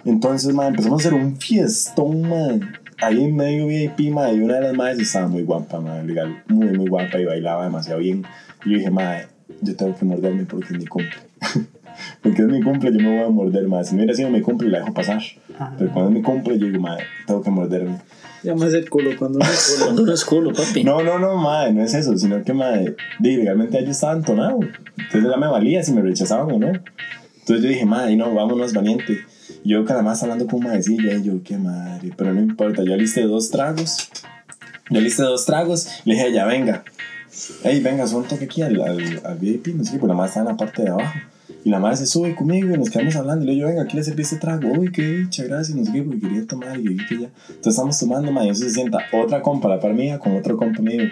Entonces, 0.05 0.53
mae, 0.53 0.69
empezamos 0.69 1.03
a 1.03 1.07
hacer 1.07 1.19
un 1.19 1.37
fiestón, 1.37 2.21
mae. 2.21 2.61
ahí 3.01 3.23
en 3.25 3.35
medio 3.35 3.67
VIP, 3.67 4.11
madre, 4.11 4.35
y 4.35 4.39
una 4.39 4.55
de 4.55 4.61
las 4.61 4.73
madres 4.73 4.99
estaba 4.99 5.27
muy 5.27 5.43
guapa, 5.43 5.79
madre, 5.79 6.05
legal, 6.05 6.43
muy, 6.47 6.67
muy 6.69 6.87
guapa 6.87 7.19
y 7.19 7.25
bailaba 7.25 7.65
demasiado 7.65 7.99
bien. 7.99 8.23
Y 8.65 8.71
yo 8.71 8.77
dije, 8.77 8.89
madre, 8.89 9.27
yo 9.61 9.75
tengo 9.75 9.95
que 9.95 10.05
morderme 10.05 10.45
porque 10.45 10.73
es 10.73 10.79
mi 10.79 10.85
cumple. 10.85 11.17
porque 12.21 12.41
es 12.41 12.47
mi 12.47 12.61
cumple, 12.61 12.91
yo 12.93 12.99
me 12.99 13.17
voy 13.17 13.25
a 13.25 13.29
morder, 13.29 13.67
madre. 13.67 13.85
Si 13.85 13.95
no 13.95 13.99
hubiera 13.99 14.15
sido 14.15 14.29
mi 14.29 14.41
cumple, 14.41 14.69
la 14.69 14.79
dejo 14.79 14.93
pasar. 14.93 15.21
Pero 15.77 15.91
cuando 15.91 16.11
es 16.11 16.15
mi 16.15 16.21
cumple, 16.21 16.57
yo 16.57 16.67
digo, 16.67 16.79
madre, 16.79 17.03
tengo 17.25 17.41
que 17.41 17.49
morderme. 17.49 17.97
Llamas 18.43 18.73
el 18.73 18.89
culo 18.89 19.09
cuando 19.17 19.39
no 19.39 19.45
es 19.45 19.73
culo. 19.73 19.85
Cuando 19.85 20.03
uno 20.03 20.13
es 20.13 20.25
culo, 20.25 20.53
papi. 20.53 20.83
No, 20.83 21.03
no, 21.03 21.19
no, 21.19 21.35
madre, 21.37 21.73
no 21.73 21.83
es 21.83 21.93
eso, 21.93 22.17
sino 22.17 22.41
que, 22.43 22.53
madre, 22.53 22.95
legalmente 23.19 23.83
yo 23.83 23.91
estaba 23.91 24.13
entonado. 24.13 24.59
Entonces 24.97 25.29
ya 25.29 25.37
me 25.37 25.47
valía 25.47 25.83
si 25.83 25.91
me 25.91 26.01
rechazaban 26.01 26.51
o 26.51 26.59
no. 26.59 26.71
Entonces 27.47 27.63
yo 27.63 27.69
dije, 27.69 27.85
madre, 27.85 28.17
no, 28.17 28.33
vámonos 28.33 28.73
valiente. 28.73 29.19
Yo 29.63 29.85
cada 29.85 30.01
más 30.01 30.21
hablando 30.21 30.47
con 30.47 30.61
madrecilla, 30.61 31.15
y 31.15 31.23
yo, 31.23 31.41
qué 31.45 31.57
madre, 31.57 32.11
pero 32.17 32.33
no 32.33 32.41
importa, 32.41 32.83
yo 32.83 32.93
listé 32.97 33.21
dos 33.21 33.49
tragos. 33.49 34.09
Yo 34.89 34.99
listé 34.99 35.23
dos 35.23 35.45
tragos, 35.45 35.87
le 36.03 36.15
dije, 36.15 36.33
ya 36.33 36.45
venga. 36.45 36.83
Hey, 37.63 37.79
venga, 37.81 38.05
son 38.05 38.25
toque 38.25 38.43
aquí 38.43 38.63
al, 38.63 38.81
al, 38.81 39.21
al 39.23 39.37
VIP, 39.37 39.67
no 39.67 39.85
sé 39.85 39.93
qué, 39.93 39.99
pues 39.99 40.09
la 40.09 40.15
madre 40.15 40.27
está 40.27 40.41
en 40.41 40.47
la 40.47 40.57
parte 40.57 40.81
de 40.81 40.89
abajo. 40.89 41.17
Y 41.63 41.69
la 41.69 41.79
madre 41.79 41.95
se 41.95 42.05
sube 42.05 42.35
conmigo 42.35 42.75
y 42.75 42.77
nos 42.77 42.89
quedamos 42.89 43.15
hablando. 43.15 43.45
Y 43.45 43.47
le 43.47 43.53
digo, 43.53 43.67
venga, 43.69 43.83
aquí 43.83 43.95
le 43.95 44.03
serví 44.03 44.23
este 44.23 44.35
trago. 44.35 44.69
Uy, 44.69 44.91
qué 44.91 45.03
dicha, 45.03 45.45
gracias, 45.45 45.77
no 45.77 45.85
sé 45.85 45.93
qué, 45.93 46.03
porque 46.03 46.19
quería 46.19 46.45
tomar. 46.45 46.77
Y 46.77 46.97
que 46.97 47.17
ya. 47.17 47.29
Entonces 47.47 47.67
estamos 47.67 47.97
tomando, 47.97 48.29
madre, 48.29 48.49
y 48.49 48.51
eso 48.51 48.65
se 48.65 48.71
sienta 48.71 48.99
otra 49.13 49.41
compa, 49.41 49.69
la 49.69 49.79
par 49.79 49.93
mía, 49.93 50.19
con 50.19 50.35
otro 50.35 50.57
compa 50.57 50.81
mío. 50.81 51.05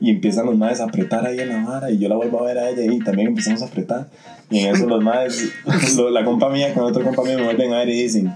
Y 0.00 0.10
empiezan 0.10 0.46
los 0.46 0.58
madres 0.58 0.80
a 0.80 0.84
apretar 0.84 1.24
ahí 1.24 1.38
en 1.38 1.48
la 1.48 1.64
vara. 1.64 1.92
Y 1.92 1.98
yo 1.98 2.08
la 2.08 2.16
vuelvo 2.16 2.40
a 2.40 2.46
ver 2.46 2.58
a 2.58 2.70
ella 2.70 2.92
y 2.92 2.98
también 2.98 3.28
empezamos 3.28 3.62
a 3.62 3.66
apretar. 3.66 4.08
Y 4.50 4.60
en 4.60 4.74
eso 4.76 4.86
los 4.86 5.02
madres, 5.02 5.50
lo- 5.96 6.10
la 6.10 6.24
compa 6.24 6.48
mía 6.50 6.72
con 6.74 6.84
otro 6.84 7.02
compa 7.04 7.22
mío 7.22 7.38
me 7.38 7.44
vuelven 7.44 7.72
a 7.72 7.78
ver 7.78 7.88
y 7.88 8.02
dicen, 8.02 8.34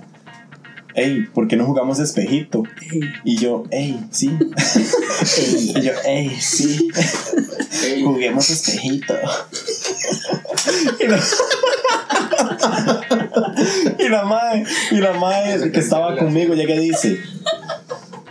hey, 0.94 1.26
¿por 1.32 1.46
qué 1.48 1.56
no 1.56 1.64
jugamos 1.66 1.98
espejito? 2.00 2.64
Y 3.24 3.36
yo, 3.36 3.64
hey, 3.70 4.00
sí. 4.10 4.30
y 5.76 5.80
yo, 5.80 5.92
hey, 6.04 6.36
sí. 6.40 6.88
Juguemos 8.02 8.50
espejito. 8.50 9.14
y, 11.00 11.06
la... 11.06 11.20
y 13.98 14.08
la 14.08 14.24
madre, 14.24 14.64
y 14.90 14.96
la 14.96 15.12
madre 15.14 15.70
que 15.72 15.78
estaba 15.80 16.16
conmigo 16.16 16.54
llega 16.54 16.74
y 16.74 16.88
dice, 16.90 17.18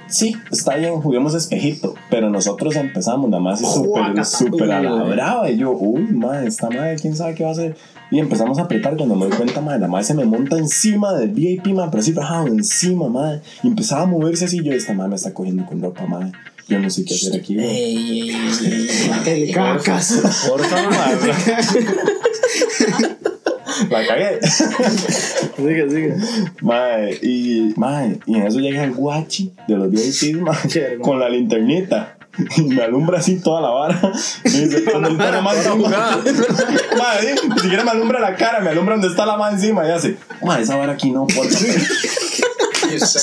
sí, 0.09 0.35
está 0.51 0.75
bien, 0.75 1.01
juguemos 1.01 1.33
espejito. 1.33 1.95
Pero 2.09 2.29
nosotros 2.29 2.75
empezamos, 2.75 3.29
la 3.29 3.39
madre 3.39 3.65
súper, 3.65 4.25
súper 4.25 4.71
a 4.71 4.81
la 4.81 5.03
brava. 5.03 5.49
Y 5.49 5.57
yo, 5.57 5.71
uy, 5.71 6.03
madre, 6.03 6.47
esta 6.47 6.69
madre, 6.69 6.97
quién 6.99 7.15
sabe 7.15 7.35
qué 7.35 7.43
va 7.43 7.49
a 7.49 7.53
hacer. 7.53 7.75
Y 8.11 8.19
empezamos 8.19 8.57
a 8.57 8.63
apretar 8.63 8.97
cuando 8.97 9.15
me 9.15 9.27
doy 9.27 9.37
cuenta, 9.37 9.61
madre, 9.61 9.79
la 9.79 9.87
madre 9.87 10.05
se 10.05 10.15
me 10.15 10.25
monta 10.25 10.57
encima 10.57 11.13
del 11.13 11.29
VIP, 11.29 11.67
madre, 11.67 11.89
pero 11.91 12.01
así 12.01 12.13
rajado 12.13 12.47
encima, 12.47 13.07
madre. 13.07 13.41
Y 13.63 13.67
empezaba 13.67 14.03
a 14.03 14.07
moverse 14.07 14.45
así, 14.45 14.63
yo, 14.63 14.73
esta 14.73 14.93
madre 14.93 15.09
me 15.09 15.15
está 15.15 15.33
cogiendo 15.33 15.65
con 15.65 15.81
ropa, 15.81 16.05
madre. 16.05 16.31
Yo 16.67 16.79
no 16.79 16.89
sé 16.89 17.03
qué 17.03 17.15
hacer 17.15 17.39
aquí. 17.39 17.59
Ey, 17.59 17.65
ey, 17.65 18.29
ey, 18.29 18.87
ey. 19.25 19.25
El 19.47 19.53
cacas. 19.53 20.47
Por 20.47 20.63
favor. 20.63 20.93
La 23.89 24.05
cagué. 24.05 24.39
Sigue, 24.41 25.89
sigue. 25.89 26.15
Mae, 26.62 27.19
y, 27.21 27.74
mae, 27.77 28.19
y 28.25 28.36
en 28.36 28.48
eso 28.48 28.59
llega 28.59 28.83
el 28.83 28.91
guachi 28.91 29.53
de 29.67 29.77
los 29.77 29.89
VIPs, 29.91 30.33
mae, 30.41 30.98
con 31.01 31.19
la 31.19 31.29
linternita. 31.29 32.15
Y 32.55 32.62
me 32.62 32.83
alumbra 32.83 33.19
así 33.19 33.39
toda 33.39 33.59
la 33.62 33.69
vara. 33.69 34.00
Me 34.43 34.50
dice, 34.50 34.81
¿dónde 34.93 35.12
está 35.12 35.31
la 35.31 35.41
mano 35.41 35.62
sí, 35.62 35.69
ni 37.50 37.59
siquiera 37.59 37.83
me 37.83 37.91
alumbra 37.91 38.19
la 38.19 38.36
cara, 38.36 38.62
me 38.62 38.69
alumbra 38.69 38.95
donde 38.95 39.09
está 39.09 39.25
la 39.25 39.36
mano 39.36 39.55
encima. 39.55 39.86
Y 39.86 39.91
hace, 39.91 40.17
mae, 40.43 40.62
esa 40.62 40.75
vara 40.75 40.93
aquí 40.93 41.12
no. 41.12 41.27
Y 41.29 41.36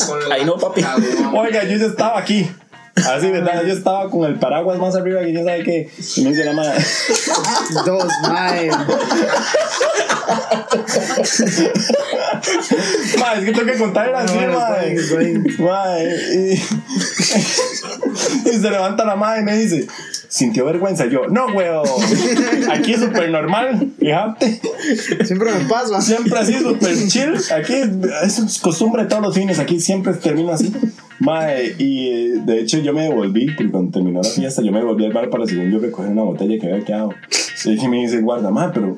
con 0.07 0.29
la 0.29 0.35
Ahí 0.35 0.45
no, 0.45 0.57
papi. 0.57 0.83
Oiga, 1.35 1.65
yo 1.65 1.77
ya 1.79 1.87
estaba 1.87 2.19
aquí. 2.19 2.49
Así, 2.97 3.31
¿verdad? 3.31 3.62
Yo 3.65 3.75
estaba 3.75 4.09
con 4.11 4.25
el 4.29 4.38
paraguas 4.38 4.79
más 4.79 4.97
arriba 4.97 5.21
que 5.21 5.33
yo 5.33 5.45
sabe 5.45 5.62
qué. 5.62 5.91
Y 6.17 6.23
me 6.23 6.31
dice 6.31 6.45
la 6.45 6.53
madre, 6.53 6.83
Dos, 7.85 8.07
mae. 8.23 8.71
mae, 13.19 13.38
es 13.38 13.45
que 13.45 13.53
tengo 13.53 13.67
que 13.67 13.79
contarla 13.79 14.21
así, 14.21 14.35
No, 14.38 14.59
mae. 14.59 14.97
Mae, 15.59 16.17
y, 16.35 16.53
y 18.49 18.53
se 18.53 18.71
levanta 18.71 19.05
la 19.05 19.17
madre 19.17 19.43
y 19.43 19.45
me 19.45 19.57
dice, 19.57 19.87
¿sintió 20.37 20.66
vergüenza? 20.66 21.07
Yo, 21.07 21.28
no, 21.28 21.47
weón. 21.47 21.87
Aquí 22.71 22.93
es 22.93 23.00
súper 23.00 23.31
normal, 23.31 23.93
fíjate. 23.99 24.61
Siempre 25.25 25.50
me 25.52 25.64
pasa. 25.69 26.00
Siempre 26.02 26.38
así, 26.38 26.55
súper 26.55 26.95
chill. 27.09 27.35
Aquí 27.57 27.73
es 28.25 28.59
costumbre 28.61 29.05
de 29.05 29.09
todos 29.09 29.23
los 29.23 29.35
fines. 29.35 29.59
Aquí 29.59 29.81
siempre 29.81 30.12
termina 30.14 30.55
así. 30.55 30.73
Mae, 31.21 31.75
y 31.78 32.33
de 32.45 32.61
hecho 32.61 32.78
yo 32.78 32.93
me 32.93 33.05
devolví, 33.05 33.47
cuando 33.71 33.90
terminó 33.93 34.21
la 34.23 34.28
fiesta, 34.28 34.61
yo 34.62 34.71
me 34.71 34.78
devolví 34.81 35.07
al 35.07 35.12
bar 35.14 35.31
para 35.31 35.47
según 35.47 35.71
yo 35.71 35.78
recoger 35.78 36.11
una 36.11 36.23
botella 36.25 36.59
que 36.61 36.71
había 36.71 36.85
quedado. 36.85 37.14
Y 37.64 37.71
dije, 37.71 37.88
me 37.88 38.00
dice, 38.02 38.21
guarda, 38.21 38.50
mae, 38.50 38.69
pero. 38.75 38.97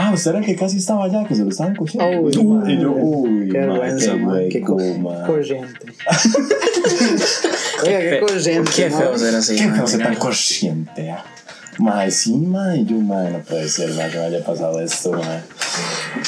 Ah, 0.00 0.12
usted 0.14 0.30
era 0.30 0.38
el 0.40 0.44
que 0.46 0.54
casi 0.54 0.76
estaba 0.78 1.04
allá, 1.06 1.24
que 1.26 1.34
se 1.34 1.42
lo 1.42 1.50
estaban 1.50 1.74
cogiendo. 1.74 2.20
Uy, 2.20 2.30
y 2.72 2.78
yo, 2.80 2.92
uy, 2.92 3.48
Qué 3.50 3.58
vergüenza. 3.58 4.12
Qué 4.50 4.60
co- 4.60 4.76
mae. 4.76 5.26
corriente. 5.26 5.86
Oiga, 7.82 7.98
qué 8.00 8.20
corriente. 8.20 8.72
Qué 8.74 8.90
¿no? 8.90 8.98
feo 8.98 9.18
ser 9.18 9.34
así. 9.34 9.56
Qué 9.56 9.70
feo 9.70 9.86
ser 9.86 10.02
tan 10.02 10.14
consciente, 10.16 11.10
ah. 11.10 11.24
Mae, 11.78 12.10
sí, 12.10 12.34
mae, 12.34 12.84
yo, 12.84 12.96
mae, 12.96 13.30
no 13.30 13.38
puede 13.40 13.68
ser, 13.68 13.90
mae, 13.94 14.10
que 14.10 14.18
me 14.18 14.24
haya 14.24 14.44
pasado 14.44 14.80
esto. 14.80 15.12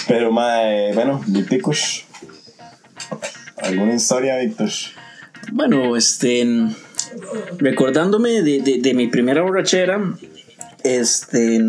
Pero, 0.06 0.30
mae, 0.30 0.94
bueno, 0.94 1.20
Viticos. 1.26 2.04
¿Alguna 3.56 3.94
historia, 3.94 4.36
Víctor? 4.38 4.70
Bueno, 5.52 5.96
este. 5.96 6.46
Recordándome 7.58 8.42
de, 8.42 8.60
de, 8.60 8.78
de 8.78 8.94
mi 8.94 9.08
primera 9.08 9.42
borrachera, 9.42 10.00
este. 10.84 11.60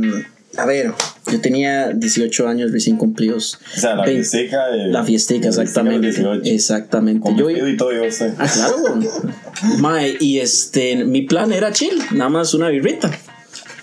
A 0.58 0.66
ver, 0.66 0.92
yo 1.32 1.42
tenía 1.42 1.90
18 1.90 2.48
años 2.48 2.72
recién 2.72 2.98
cumplidos. 2.98 3.58
O 3.76 3.80
sea, 3.80 3.96
la 3.96 4.04
fiestica 4.04 4.68
de... 4.68 4.88
La 4.88 5.04
fiestica, 5.04 5.44
la 5.44 5.50
exactamente. 5.50 6.08
del 6.08 6.16
18. 6.16 6.42
Exactamente. 6.46 7.22
Con 7.22 7.38
Yo, 7.38 7.50
y 7.50 7.78
todo, 7.78 7.94
yo 7.94 8.06
usted. 8.06 8.34
Ah, 8.38 8.48
claro. 8.52 9.00
Mae, 9.80 10.18
y 10.20 10.40
este, 10.40 11.06
mi 11.06 11.22
plan 11.22 11.54
era 11.54 11.72
chill, 11.72 12.02
nada 12.12 12.30
más 12.30 12.54
una 12.54 12.70
birrita. 12.70 13.10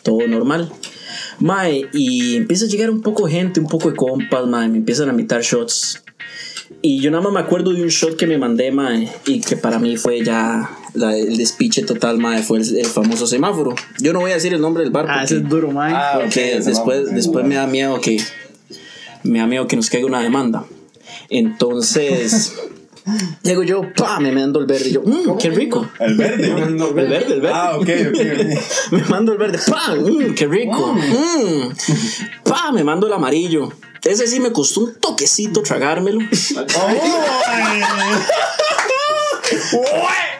Todo 0.02 0.26
normal. 0.26 0.70
Mae, 1.38 1.88
y 1.92 2.36
empieza 2.36 2.66
a 2.66 2.68
llegar 2.68 2.90
un 2.90 3.00
poco 3.00 3.26
gente, 3.28 3.60
un 3.60 3.68
poco 3.68 3.90
de 3.90 3.96
compas, 3.96 4.46
mae, 4.46 4.68
me 4.68 4.78
empiezan 4.78 5.08
a 5.08 5.12
invitar 5.12 5.40
shots. 5.42 6.02
Y 6.82 7.00
yo 7.00 7.10
nada 7.10 7.22
más 7.24 7.32
me 7.32 7.40
acuerdo 7.40 7.72
de 7.72 7.82
un 7.82 7.88
shot 7.88 8.16
que 8.16 8.26
me 8.26 8.38
mandé, 8.38 8.70
mae, 8.70 9.08
y 9.26 9.40
que 9.40 9.56
para 9.56 9.78
mí 9.78 9.96
fue 9.96 10.22
ya 10.24 10.70
la- 10.94 11.16
el 11.16 11.36
despiche 11.36 11.82
total, 11.82 12.18
mae, 12.18 12.42
fue 12.42 12.58
el, 12.58 12.76
el 12.78 12.86
famoso 12.86 13.26
semáforo. 13.26 13.74
Yo 14.00 14.12
no 14.12 14.20
voy 14.20 14.30
a 14.30 14.34
decir 14.34 14.54
el 14.54 14.60
nombre 14.60 14.82
del 14.84 14.92
bar 14.92 15.06
Ah, 15.08 15.24
ese 15.24 15.36
es 15.38 15.48
duro, 15.48 15.70
mae. 15.72 15.92
Ah, 15.94 16.18
porque 16.22 16.60
después, 16.60 16.98
vamos, 17.00 17.14
después 17.14 17.44
me 17.46 17.54
da 17.56 17.66
miedo 17.66 18.00
que 18.00 18.20
me 19.24 19.38
da 19.40 19.46
miedo 19.46 19.66
que 19.66 19.76
nos 19.76 19.90
caiga 19.90 20.06
una 20.06 20.22
demanda. 20.22 20.64
Entonces, 21.30 22.54
llego 23.42 23.62
yo, 23.62 23.82
pa, 23.94 24.18
me 24.20 24.32
mando 24.32 24.60
el 24.60 24.66
verde 24.66 24.88
y 24.88 24.92
yo, 24.92 25.02
mmm, 25.04 25.36
qué 25.38 25.50
rico. 25.50 25.88
El 25.98 26.16
verde. 26.16 26.46
El 26.48 26.94
verde, 26.94 27.34
el 27.34 27.40
verde. 27.40 27.50
Ah, 27.52 27.76
ok, 27.76 27.88
ok. 28.08 28.18
Me 28.92 29.04
mando 29.08 29.32
el 29.32 29.38
verde, 29.38 29.58
pa, 29.68 29.94
mmm, 29.94 30.34
qué 30.34 30.46
rico. 30.46 30.94
Mm. 30.94 31.72
Pa, 32.44 32.72
me 32.72 32.82
mando 32.84 33.06
el 33.06 33.12
amarillo. 33.12 33.70
Ese 34.04 34.26
sí 34.26 34.40
me 34.40 34.52
costó 34.52 34.80
un 34.80 34.94
toquecito 34.94 35.62
tragármelo. 35.62 36.20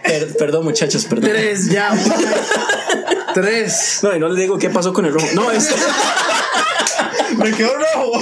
Per- 0.02 0.36
perdón, 0.36 0.64
muchachos, 0.64 1.04
perdón. 1.04 1.30
Tres, 1.30 1.68
ya. 1.70 1.90
Tres. 3.34 4.00
No, 4.02 4.14
y 4.16 4.18
no 4.18 4.28
les 4.28 4.38
digo 4.38 4.58
qué 4.58 4.70
pasó 4.70 4.92
con 4.92 5.06
el 5.06 5.12
rojo. 5.12 5.26
No, 5.34 5.50
es. 5.50 5.68
Me 7.36 7.50
quedó 7.52 7.72
rojo. 7.74 8.20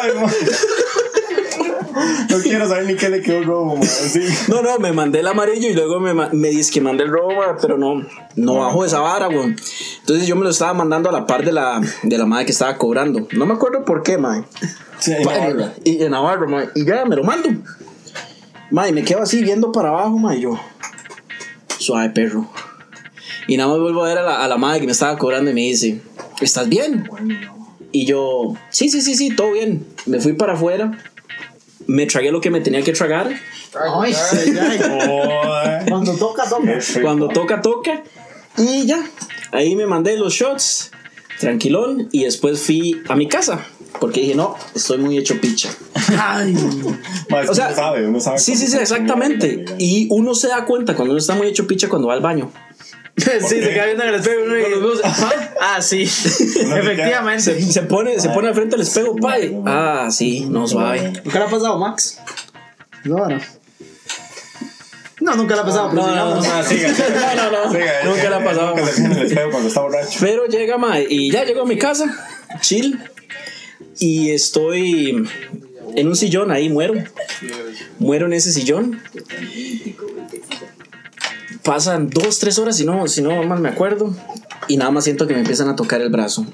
Ay, 0.00 0.10
ma. 0.20 0.32
No 2.30 2.38
quiero 2.42 2.68
saber 2.68 2.86
ni 2.86 2.94
qué 2.96 3.08
le 3.08 3.20
quedó 3.22 3.64
ma. 3.76 3.82
Sí. 3.84 4.20
No, 4.48 4.62
no, 4.62 4.78
me 4.78 4.92
mandé 4.92 5.20
el 5.20 5.26
amarillo 5.26 5.68
y 5.68 5.74
luego 5.74 5.98
me, 6.00 6.14
ma- 6.14 6.28
me 6.32 6.48
dice 6.48 6.72
que 6.72 6.80
mandé 6.80 7.04
el 7.04 7.10
rojo, 7.10 7.32
ma, 7.34 7.56
pero 7.60 7.76
no, 7.76 8.02
no 8.36 8.54
bajo 8.54 8.84
esa 8.84 9.00
vara, 9.00 9.28
weón. 9.28 9.56
Entonces 10.00 10.26
yo 10.26 10.36
me 10.36 10.44
lo 10.44 10.50
estaba 10.50 10.74
mandando 10.74 11.08
a 11.08 11.12
la 11.12 11.26
par 11.26 11.44
de 11.44 11.52
la, 11.52 11.80
de 12.02 12.18
la 12.18 12.26
madre 12.26 12.46
que 12.46 12.52
estaba 12.52 12.76
cobrando. 12.76 13.26
No 13.32 13.46
me 13.46 13.54
acuerdo 13.54 13.84
por 13.84 14.02
qué. 14.02 14.16
Sí, 15.00 15.12
no, 15.54 15.72
y 15.84 16.02
en 16.02 16.10
Navarro, 16.10 16.48
mae. 16.48 16.68
Y 16.74 16.84
ya 16.84 17.04
me 17.04 17.16
lo 17.16 17.24
mando. 17.24 17.48
Mae, 18.70 18.92
me 18.92 19.02
quedo 19.02 19.22
así 19.22 19.42
viendo 19.42 19.72
para 19.72 19.88
abajo, 19.88 20.18
mae. 20.18 20.38
y 20.38 20.42
Yo, 20.42 20.60
suave 21.78 22.10
perro. 22.10 22.48
Y 23.48 23.56
nada 23.56 23.70
más 23.70 23.78
vuelvo 23.80 24.04
a 24.04 24.08
ver 24.08 24.18
a 24.18 24.22
la, 24.22 24.44
a 24.44 24.48
la 24.48 24.56
madre 24.58 24.80
que 24.80 24.86
me 24.86 24.92
estaba 24.92 25.16
cobrando 25.16 25.50
y 25.50 25.54
me 25.54 25.62
dice, 25.62 26.00
¿estás 26.40 26.68
bien? 26.68 27.08
Y 27.92 28.04
yo, 28.04 28.54
sí, 28.70 28.88
sí, 28.88 29.00
sí, 29.00 29.14
sí, 29.14 29.30
todo 29.34 29.52
bien. 29.52 29.86
Me 30.06 30.20
fui 30.20 30.34
para 30.34 30.54
afuera. 30.54 30.98
Me 31.86 32.06
tragué 32.06 32.30
lo 32.30 32.40
que 32.40 32.50
me 32.50 32.60
tenía 32.60 32.82
que 32.82 32.92
tragar. 32.92 33.28
Ay, 33.74 34.14
ay, 34.32 34.58
ay. 34.60 34.78
Cuando 35.88 36.14
toca, 36.16 36.48
toca. 36.48 36.78
Cuando 37.00 37.28
toca, 37.28 37.62
toca. 37.62 38.02
Y 38.56 38.86
ya. 38.86 39.02
Ahí 39.52 39.74
me 39.74 39.86
mandé 39.86 40.16
los 40.16 40.34
shots. 40.34 40.90
tranquilón. 41.40 42.08
Y 42.12 42.24
después 42.24 42.60
fui 42.60 43.02
a 43.08 43.16
mi 43.16 43.26
casa. 43.26 43.64
Porque 44.00 44.20
dije, 44.20 44.34
no, 44.34 44.54
estoy 44.74 44.98
muy 44.98 45.16
hecho 45.18 45.40
picha. 45.40 45.70
O 45.94 47.54
sea, 47.54 47.66
uno 47.68 47.76
sabe, 47.76 48.06
uno 48.06 48.20
sabe. 48.20 48.38
Sí, 48.38 48.54
sí, 48.54 48.66
sí, 48.68 48.76
exactamente. 48.76 49.64
Y 49.78 50.08
uno 50.10 50.34
se 50.34 50.48
da 50.48 50.66
cuenta 50.66 50.94
cuando 50.94 51.12
uno 51.12 51.18
está 51.18 51.34
muy 51.34 51.48
hecho 51.48 51.66
picha 51.66 51.88
cuando 51.88 52.08
va 52.08 52.14
al 52.14 52.20
baño. 52.20 52.52
sí, 53.40 53.60
se 53.60 53.70
queda 53.70 53.86
viendo 53.86 54.02
en 54.04 54.08
el 54.10 54.14
espejo 54.16 54.42
uno 54.44 54.58
y- 54.58 55.00
Ah, 55.60 55.82
sí. 55.82 56.02
Efectivamente. 56.02 57.42
Se, 57.42 57.62
se 57.72 57.82
pone, 57.82 58.18
se 58.20 58.28
pone 58.30 58.48
al 58.48 58.54
frente 58.54 58.76
del 58.76 58.82
espejo, 58.86 59.16
pai. 59.16 59.56
Ah, 59.66 60.08
sí, 60.10 60.46
no 60.48 60.66
suave. 60.68 61.12
¿Nunca 61.24 61.38
le 61.38 61.44
ha 61.44 61.48
pasado, 61.48 61.78
Max? 61.78 62.20
No, 63.04 63.28
no. 63.28 63.40
No, 65.20 65.34
nunca 65.34 65.56
le 65.56 65.60
ha 65.62 65.64
pasado, 65.64 65.92
No, 65.92 66.06
no, 66.06 66.14
no. 66.14 66.34
No, 66.36 66.42
no, 66.42 66.44
no. 66.44 66.64
Siga, 66.64 66.88
Nunca 68.04 68.28
le 68.30 68.36
ha 68.36 68.44
pasado. 68.44 68.76
Nunca 68.76 68.92
se 68.92 69.04
el 69.04 69.18
espejo 69.26 69.50
cuando 69.50 69.68
está 69.68 69.80
borracho. 69.82 70.18
Pero 70.20 70.46
llega, 70.46 70.78
mae, 70.78 71.06
y 71.08 71.30
ya 71.30 71.44
llego 71.44 71.62
a 71.62 71.66
mi 71.66 71.76
casa, 71.76 72.06
chill. 72.60 72.98
Y 73.98 74.30
estoy 74.30 75.28
en 75.96 76.06
un 76.06 76.14
sillón 76.14 76.52
ahí, 76.52 76.68
muero. 76.68 76.94
Muero 77.98 78.26
en 78.26 78.32
ese 78.34 78.52
sillón. 78.52 79.00
Pasan 81.64 82.10
dos, 82.10 82.38
tres 82.38 82.58
horas, 82.58 82.76
si 82.76 82.84
no, 82.84 83.06
si 83.08 83.22
no 83.22 83.42
mal 83.44 83.60
me 83.60 83.68
acuerdo. 83.68 84.14
Y 84.68 84.76
nada 84.76 84.90
más 84.90 85.04
siento 85.04 85.26
que 85.26 85.34
me 85.34 85.40
empiezan 85.40 85.68
a 85.68 85.76
tocar 85.76 86.00
el 86.00 86.10
brazo. 86.10 86.46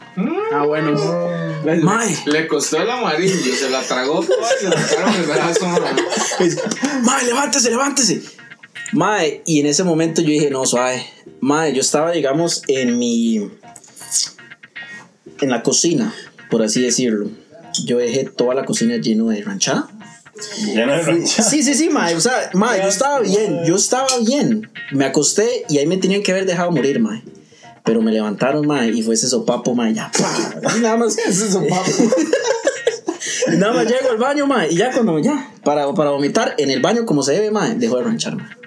Ah, 0.53 0.65
bueno. 0.67 0.93
Mae, 1.83 2.17
Le 2.27 2.47
costó 2.47 2.77
el 2.81 2.91
amarillo, 2.91 3.55
se 3.55 3.71
la 3.71 3.81
tragó 3.83 4.23
toda 4.23 4.49
y 4.61 4.67
le 4.67 4.77
sacaron 4.77 5.15
el 5.15 5.23
brazo. 5.23 5.67
mae, 7.03 7.25
levántese, 7.25 7.71
levántese. 7.71 8.23
Mae, 8.93 9.43
y 9.47 9.61
en 9.61 9.67
ese 9.67 9.83
momento 9.83 10.21
yo 10.21 10.29
dije, 10.29 10.51
no, 10.51 10.65
suave. 10.67 11.05
Mae, 11.41 11.73
yo 11.73 11.81
estaba, 11.81 12.13
digamos, 12.13 12.63
en 12.69 12.99
mi. 12.99 13.51
En 15.41 15.51
la 15.51 15.63
cocina, 15.63 16.15
por 16.51 16.63
así 16.63 16.81
decirlo. 16.81 17.29
Yo 17.85 17.99
dejé 17.99 18.25
toda 18.25 18.55
la 18.55 18.65
cocina 18.65 18.97
lleno 18.99 19.29
de 19.29 19.43
ranchada. 19.43 19.89
Ya 20.75 20.87
no. 20.87 20.95
Sí, 21.27 21.63
sí, 21.63 21.75
sí, 21.75 21.91
mae. 21.91 22.15
O 22.15 22.21
sea, 22.21 22.51
mae, 22.55 22.83
yo 22.83 22.89
estaba 22.89 23.21
bien. 23.21 23.65
Yo 23.65 23.77
estaba 23.77 24.09
bien. 24.27 24.71
Me 24.93 25.05
acosté 25.05 25.65
y 25.69 25.79
ahí 25.79 25.87
me 25.87 25.97
tenían 25.97 26.23
que 26.23 26.33
haber 26.33 26.47
dejado 26.47 26.71
morir, 26.71 27.01
mae. 27.01 27.23
Pero 27.85 28.01
me 28.01 28.13
levantaron, 28.13 28.67
mae, 28.67 28.89
y 28.89 29.03
fue 29.03 29.15
ese 29.15 29.29
sopapo, 29.29 29.75
mae, 29.75 29.95
ya. 29.95 30.11
¡pa! 30.11 30.77
Y 30.77 30.81
nada 30.81 30.97
más. 30.97 31.17
Ese 31.27 31.49
es 31.49 31.55
un 31.55 31.69
papo. 31.69 31.85
Y 33.47 33.57
nada 33.57 33.73
más 33.73 33.87
llego 33.87 34.11
al 34.11 34.17
baño, 34.17 34.47
mae. 34.47 34.71
Y 34.71 34.77
ya 34.77 34.91
cuando, 34.93 35.19
ya, 35.19 35.51
para, 35.63 35.93
para 35.93 36.11
vomitar 36.11 36.55
en 36.59 36.71
el 36.71 36.81
baño 36.81 37.05
como 37.05 37.23
se 37.23 37.33
debe, 37.33 37.51
mae, 37.51 37.75
dejo 37.75 37.99
de 37.99 38.05
ranchar, 38.05 38.37
mae. 38.37 38.64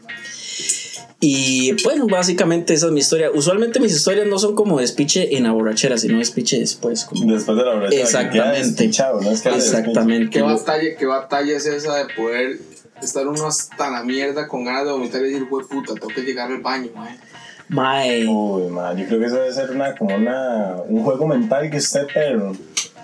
Y 1.20 1.76
bueno, 1.84 2.06
básicamente 2.08 2.76
esa 2.76 2.88
es 2.88 2.92
mi 2.92 3.00
historia. 3.00 3.32
Usualmente 3.34 3.80
mis 3.80 3.94
historias 3.94 4.28
no 4.28 4.38
son 4.38 4.54
como 4.54 4.80
despiche 4.80 5.36
en 5.36 5.44
la 5.44 5.52
borrachera, 5.52 5.98
sino 5.98 6.20
despiche 6.20 6.60
después. 6.60 7.06
Como... 7.06 7.32
Después 7.32 7.58
de 7.58 7.66
la 7.66 7.74
borrachera. 7.74 8.04
Exactamente. 8.04 8.84
Exactamente. 8.86 9.26
¿no? 9.26 9.32
Es 9.32 9.42
que 9.42 9.50
Exactamente. 9.50 10.30
¿Qué 10.30 10.42
batalla, 10.44 10.96
¿Qué 10.96 11.06
batalla 11.08 11.58
es 11.58 11.66
esa 11.66 11.96
de 11.96 12.14
poder 12.14 12.60
estar 13.02 13.28
uno 13.28 13.48
hasta 13.48 13.90
la 13.90 14.04
mierda 14.04 14.48
con 14.48 14.64
ganas 14.64 14.86
de 14.86 14.92
vomitar 14.92 15.22
y 15.22 15.32
decir, 15.32 15.48
güey, 15.50 15.66
puta, 15.66 15.96
tengo 15.96 16.08
que 16.08 16.22
llegar 16.22 16.52
al 16.52 16.62
baño, 16.62 16.92
man? 16.96 17.18
Mae. 17.70 18.26
Uy, 18.28 18.70
man, 18.70 18.96
yo 18.96 19.08
creo 19.08 19.20
que 19.20 19.26
eso 19.26 19.36
debe 19.36 19.54
ser 19.54 19.72
una, 19.72 19.96
como 19.96 20.16
una, 20.16 20.76
un 20.88 21.04
juego 21.04 21.28
mental 21.28 21.70
que 21.70 21.78
usted, 21.78 22.08
pero... 22.14 22.54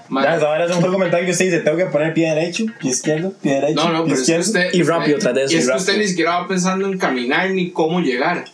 Ya, 0.10 0.34
ahora 0.36 0.66
es 0.66 0.72
un 0.72 0.82
juego 0.82 0.98
mental 1.00 1.26
que 1.26 1.32
usted 1.32 1.46
dice, 1.46 1.60
tengo 1.60 1.78
que 1.78 1.86
poner 1.86 2.14
pie 2.14 2.30
derecho, 2.34 2.66
pie 2.80 2.92
izquierdo, 2.92 3.34
pie 3.42 3.54
derecho, 3.56 3.76
No, 3.76 3.92
no, 3.92 4.04
pie 4.06 4.14
pero 4.14 4.22
es 4.22 4.28
que 4.28 4.38
izquierdo. 4.40 4.44
usted. 4.70 4.74
Y 4.80 4.84
rápido 4.84 5.18
usted- 5.18 5.32
tras 5.32 5.36
de 5.36 5.44
eso, 5.46 5.54
Y 5.54 5.58
es 5.58 5.66
y 5.66 5.68
que 5.72 5.78
usted 5.78 5.98
ni 5.98 6.08
siquiera 6.08 6.40
va 6.40 6.48
pensando 6.48 6.86
en 6.88 6.98
caminar 6.98 7.50
ni 7.52 7.72
cómo 7.72 8.00
llegar. 8.02 8.46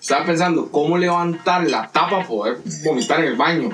Estaba 0.00 0.24
pensando 0.26 0.70
cómo 0.70 0.98
levantar 0.98 1.66
la 1.68 1.88
tapa 1.90 2.10
para 2.16 2.26
poder 2.26 2.58
vomitar 2.84 3.20
en 3.20 3.26
el 3.26 3.36
baño. 3.36 3.70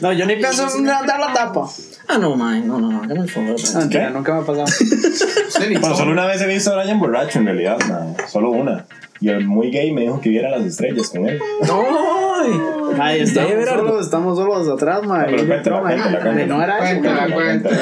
No, 0.00 0.12
yo 0.12 0.24
ni 0.26 0.36
pienso 0.36 0.68
en 0.76 0.84
levantar 0.84 1.18
la 1.20 1.32
tapa. 1.32 1.68
Ah, 2.08 2.18
no, 2.18 2.36
mae. 2.36 2.60
No, 2.60 2.78
no, 2.78 2.90
no. 2.90 3.02
Hágame 3.02 3.20
el 3.22 3.28
favor. 3.30 3.56
Ah, 3.74 3.78
mentira, 3.80 4.10
nunca 4.10 4.34
me 4.34 4.40
ha 4.40 4.44
pasado. 4.44 4.66
Ni 5.68 5.76
Bueno, 5.76 5.96
solo 5.96 6.12
una 6.12 6.26
vez 6.26 6.40
he 6.40 6.46
visto 6.46 6.72
a 6.72 6.82
Brian 6.82 6.98
borracho, 7.00 7.38
en 7.38 7.46
realidad, 7.46 7.78
man, 7.88 8.14
solo 8.28 8.50
una. 8.50 8.84
Y 9.20 9.30
el 9.30 9.46
muy 9.46 9.70
gay 9.70 9.92
me 9.92 10.02
dijo 10.02 10.20
que 10.20 10.28
viera 10.28 10.50
las 10.50 10.62
estrellas 10.62 11.08
con 11.10 11.26
él. 11.26 11.40
No. 11.66 12.06
Ahí 13.02 13.20
estamos 13.20 13.50
Debe 13.50 13.62
haber 13.62 13.78
solos, 13.78 14.04
estamos 14.04 14.38
solos 14.38 14.68
atrás, 14.68 15.02
mae. 15.04 15.26
pero 15.26 15.42
Y 15.42 15.46
cuéntala, 15.46 15.80
broma, 15.80 15.94
cuéntala, 15.94 16.18
eh. 16.18 16.22
cuéntala. 16.22 16.46
No 16.46 16.62
era 16.62 16.90
eso. 16.90 17.00
Cuéntala, 17.00 17.34
cuéntala. 17.34 17.76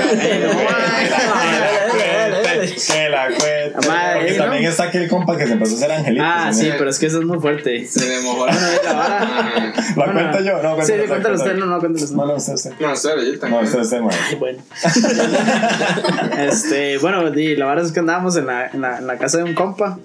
Que 2.95 3.09
la 3.09 3.27
cuenta. 3.29 3.89
Madre, 3.89 4.15
Porque 4.21 4.33
¿no? 4.33 4.45
también 4.45 4.65
está 4.65 4.85
aquel 4.85 5.09
compa 5.09 5.37
que 5.37 5.47
se 5.47 5.53
empezó 5.53 5.75
a 5.75 5.77
hacer 5.77 5.93
angelito. 5.93 6.25
Ah, 6.27 6.53
sí, 6.53 6.71
pero 6.77 6.91
es 6.91 6.99
que 6.99 7.07
eso 7.07 7.19
es 7.19 7.25
muy 7.25 7.39
fuerte. 7.41 7.87
Se 7.87 8.09
le 8.09 8.21
mojó 8.21 8.47
la 8.47 8.55
la 8.85 8.93
vara. 8.93 9.21
¿La 9.75 9.95
Bueno, 9.95 10.13
cuento 10.13 10.41
yo? 10.41 10.63
No, 10.63 10.75
Sí, 10.85 10.93
cuéntala 10.93 11.03
sí, 11.03 11.09
cuéntalo 11.09 11.35
usted, 11.37 11.55
no, 11.57 11.67
no, 11.67 11.79
cuéntalo 11.81 12.05
usted. 12.05 12.17
No, 12.17 12.27
no, 12.27 12.35
usted, 12.35 12.55
usted. 12.55 12.73
No, 12.81 12.93
espera, 12.93 13.17
yo 13.23 13.49
No, 13.49 13.61
usted, 13.61 13.81
usted. 13.81 14.01
Ay, 14.29 14.35
bueno. 14.37 14.63
este, 16.39 16.99
bueno, 16.99 17.23
la 17.23 17.67
verdad 17.67 17.85
es 17.85 17.93
que 17.93 18.01
andábamos 18.01 18.37
en 18.37 18.47
la, 18.47 18.67
en, 18.67 18.81
la, 18.81 18.99
en 18.99 19.07
la 19.07 19.19
casa 19.19 19.39
de 19.39 19.45
un 19.45 19.55
compa. 19.55 19.99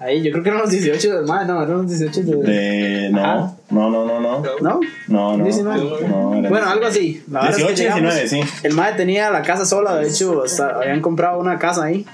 Ahí, 0.00 0.22
yo 0.22 0.30
creo 0.32 0.42
que 0.42 0.48
eran 0.48 0.62
los 0.62 0.70
18 0.70 1.14
del 1.16 1.26
mae, 1.26 1.44
no, 1.46 1.62
eran 1.62 1.76
los 1.82 1.88
18 1.98 2.22
de. 2.22 2.36
De... 2.50 3.10
No, 3.10 3.20
Ajá. 3.22 3.52
no, 3.68 3.90
no, 3.90 4.06
no, 4.06 4.18
no. 4.20 4.42
¿No? 4.62 4.80
No, 5.08 5.36
no. 5.36 5.44
19. 5.44 6.08
No, 6.08 6.34
era- 6.36 6.48
Bueno, 6.48 6.66
algo 6.70 6.86
así. 6.86 7.22
La 7.30 7.40
verdad 7.42 7.58
es 7.60 7.64
que 7.66 7.72
18, 7.74 7.82
llegamos, 8.00 8.14
19, 8.14 8.28
sí. 8.48 8.66
El 8.66 8.72
mae 8.74 8.94
tenía 8.94 9.30
la 9.30 9.42
casa 9.42 9.66
sola, 9.66 9.96
de 9.96 10.08
hecho, 10.08 10.42
hasta 10.42 10.70
habían 10.76 11.02
comprado 11.02 11.38
una 11.38 11.58
casa 11.58 11.84
ahí. 11.84 12.06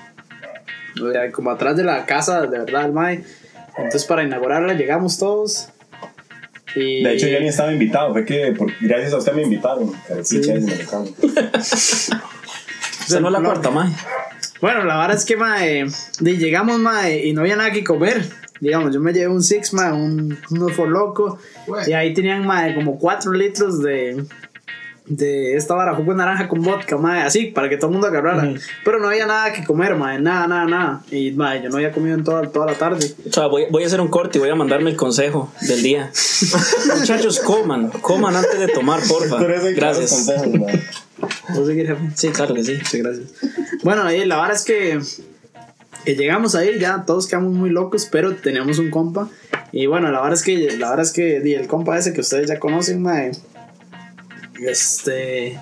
Como 1.33 1.51
atrás 1.51 1.77
de 1.77 1.85
la 1.85 2.05
casa, 2.07 2.40
de 2.42 2.59
verdad, 2.59 2.87
el 2.87 2.92
mae. 2.92 3.22
Entonces, 3.77 4.05
para 4.05 4.25
inaugurarla, 4.25 4.72
llegamos 4.75 5.18
todos. 5.18 5.68
Y... 6.75 7.05
De 7.05 7.12
hecho, 7.14 7.29
yo 7.29 7.38
ni 7.38 7.49
estaba 7.49 7.72
invitado. 7.72 8.12
Fue 8.12 8.25
que 8.25 8.53
por- 8.53 8.72
gracias 8.81 9.12
a 9.12 9.18
usted 9.18 9.33
me 9.35 9.42
invitaron. 9.42 9.92
Sí. 10.25 10.40
Me 13.12 13.20
no 13.20 13.31
la 13.31 13.40
cuarta, 13.40 13.70
mae. 13.70 13.92
Bueno, 14.61 14.85
la 14.85 14.99
verdad 14.99 15.16
es 15.16 15.25
que, 15.25 15.37
mae, 15.37 15.85
de- 16.21 16.37
llegamos, 16.38 16.79
mae, 16.79 17.27
y 17.27 17.33
no 17.33 17.42
había 17.42 17.57
nada 17.57 17.71
que 17.73 17.85
comer. 17.85 18.25
Digamos, 18.61 18.95
yo 18.95 19.01
me 19.01 19.12
llevé 19.12 19.29
un 19.29 19.42
Six, 19.42 19.75
mae, 19.75 19.92
un, 19.92 20.38
for 20.75 20.88
loco. 20.88 21.38
Y 21.87 21.92
ahí 21.92 22.14
tenían, 22.14 22.47
mae, 22.47 22.75
como 22.75 22.99
4 22.99 23.33
litros 23.33 23.83
de, 23.83 24.25
de 25.07 25.57
esta 25.57 25.75
vara, 25.75 25.95
jugo 25.95 26.12
de 26.12 26.19
naranja 26.19 26.49
con 26.49 26.62
vodka, 26.62 26.97
mae, 26.97 27.23
así, 27.23 27.47
para 27.47 27.69
que 27.69 27.77
todo 27.77 27.88
el 27.88 27.92
mundo 27.92 28.09
agarrara. 28.09 28.55
Pero 28.85 28.99
no 28.99 29.09
había 29.09 29.27
nada 29.27 29.53
que 29.53 29.64
comer, 29.64 29.95
mae, 29.95 30.21
nada, 30.21 30.49
nada, 30.49 30.64
nada. 30.66 31.03
Y, 31.11 31.31
mae, 31.33 31.62
yo 31.62 31.69
no 31.69 31.77
había 31.77 31.92
comido 31.92 32.16
en 32.16 32.25
toda, 32.25 32.51
toda 32.51 32.66
la 32.66 32.75
tarde. 32.75 33.14
O 33.29 33.33
sea, 33.33 33.47
voy, 33.47 33.66
voy 33.71 33.85
a 33.85 33.87
hacer 33.87 34.01
un 34.01 34.09
corte 34.09 34.38
y 34.38 34.40
voy 34.40 34.51
a 34.51 34.55
mandarme 34.55 34.90
el 34.90 34.97
consejo 34.97 35.53
del 35.61 35.83
día. 35.83 36.11
Muchachos, 36.99 37.40
coman, 37.40 37.88
coman 37.88 38.35
antes 38.35 38.59
de 38.59 38.69
tomar, 38.69 39.01
porfa. 39.07 39.38
Gracias. 39.75 40.29
¿Puedo 41.49 41.66
seguir, 41.66 41.87
jefe? 41.87 42.11
Sí, 42.14 42.29
claro 42.31 42.55
que 42.55 42.64
sí. 42.64 42.79
Sí, 42.85 42.99
gracias. 42.99 43.29
Bueno, 43.85 44.03
ahí 44.03 44.25
la 44.25 44.37
verdad 44.37 44.57
es 44.57 44.64
que, 44.64 44.99
que 46.05 46.16
llegamos 46.16 46.55
ahí, 46.57 46.79
ya 46.81 47.05
todos 47.07 47.27
quedamos 47.27 47.53
muy 47.53 47.71
locos, 47.71 48.09
pero 48.11 48.35
teníamos 48.35 48.79
un 48.79 48.90
compa. 48.90 49.29
Y 49.71 49.87
bueno, 49.87 50.11
la 50.11 50.21
verdad 50.21 50.35
es 50.35 50.42
que, 50.42 50.77
la 50.77 50.90
verdad 50.90 51.05
es 51.05 51.12
que 51.12 51.37
el 51.37 51.66
compa 51.69 51.97
ese 51.97 52.12
que 52.12 52.21
ustedes 52.21 52.49
ya 52.49 52.59
conocen, 52.59 53.03
mae, 53.03 53.33
este. 54.61 55.59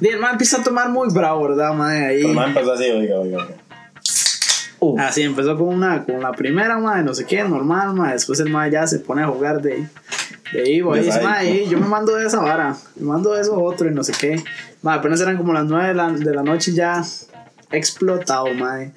di, 0.00 0.08
el 0.08 0.18
mae 0.18 0.32
empieza 0.32 0.60
a 0.60 0.62
tomar 0.62 0.88
muy 0.88 1.08
bravo, 1.12 1.48
¿verdad, 1.48 1.72
mae? 1.74 2.06
Ahí. 2.06 2.22
El 2.22 2.34
man 2.34 2.48
empezó 2.48 2.72
así, 2.72 2.84
oiga, 2.84 3.18
oiga. 3.18 3.38
oiga. 3.38 3.56
Uh, 4.80 5.00
Así 5.00 5.22
empezó 5.22 5.56
con 5.56 5.68
una, 5.68 6.04
con 6.04 6.20
la 6.20 6.32
primera, 6.32 6.78
mae, 6.78 7.02
no 7.02 7.14
sé 7.14 7.24
qué, 7.24 7.42
normal, 7.42 7.94
mae. 7.94 8.12
Después 8.12 8.38
el 8.40 8.50
mae 8.50 8.70
ya 8.70 8.86
se 8.86 8.98
pone 8.98 9.22
a 9.22 9.28
jugar 9.28 9.62
de, 9.62 9.86
de 10.52 10.70
Ivo. 10.70 10.90
Mae, 10.90 11.24
ahí, 11.24 11.66
yo 11.70 11.78
me 11.78 11.86
mando 11.86 12.14
de 12.14 12.26
esa 12.26 12.40
vara, 12.40 12.76
me 12.96 13.06
mando 13.06 13.32
de 13.32 13.40
eso 13.40 13.58
otro 13.62 13.88
y 13.88 13.94
no 13.94 14.04
sé 14.04 14.12
qué. 14.18 14.42
Mae, 14.82 14.98
apenas 14.98 15.20
eran 15.22 15.38
como 15.38 15.54
las 15.54 15.64
9 15.64 15.88
de 15.88 15.94
la, 15.94 16.10
de 16.10 16.34
la 16.34 16.42
noche 16.42 16.72
y 16.72 16.74
ya 16.74 17.02
explotado, 17.70 18.52
mae. 18.54 18.92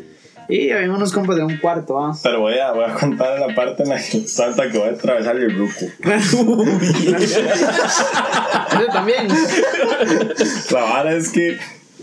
Y 0.50 0.72
había 0.72 0.90
unos 0.92 1.12
compas 1.12 1.36
de 1.36 1.44
un 1.44 1.58
cuarto, 1.58 2.00
¿ah? 2.00 2.18
Pero 2.24 2.40
voy 2.40 2.58
a, 2.58 2.72
voy 2.72 2.86
a 2.86 2.94
contar 2.94 3.38
la 3.40 3.54
parte 3.54 3.84
en 3.84 3.90
la 3.90 3.98
que 4.02 4.22
falta 4.22 4.70
que 4.70 4.78
voy 4.78 4.88
a 4.88 4.92
atravesar 4.92 5.36
el 5.36 5.54
ruco. 5.58 5.86
Ese 7.22 7.44
también. 8.92 9.28
La 10.72 10.82
vara 10.82 11.14
es 11.14 11.30
que 11.30 11.58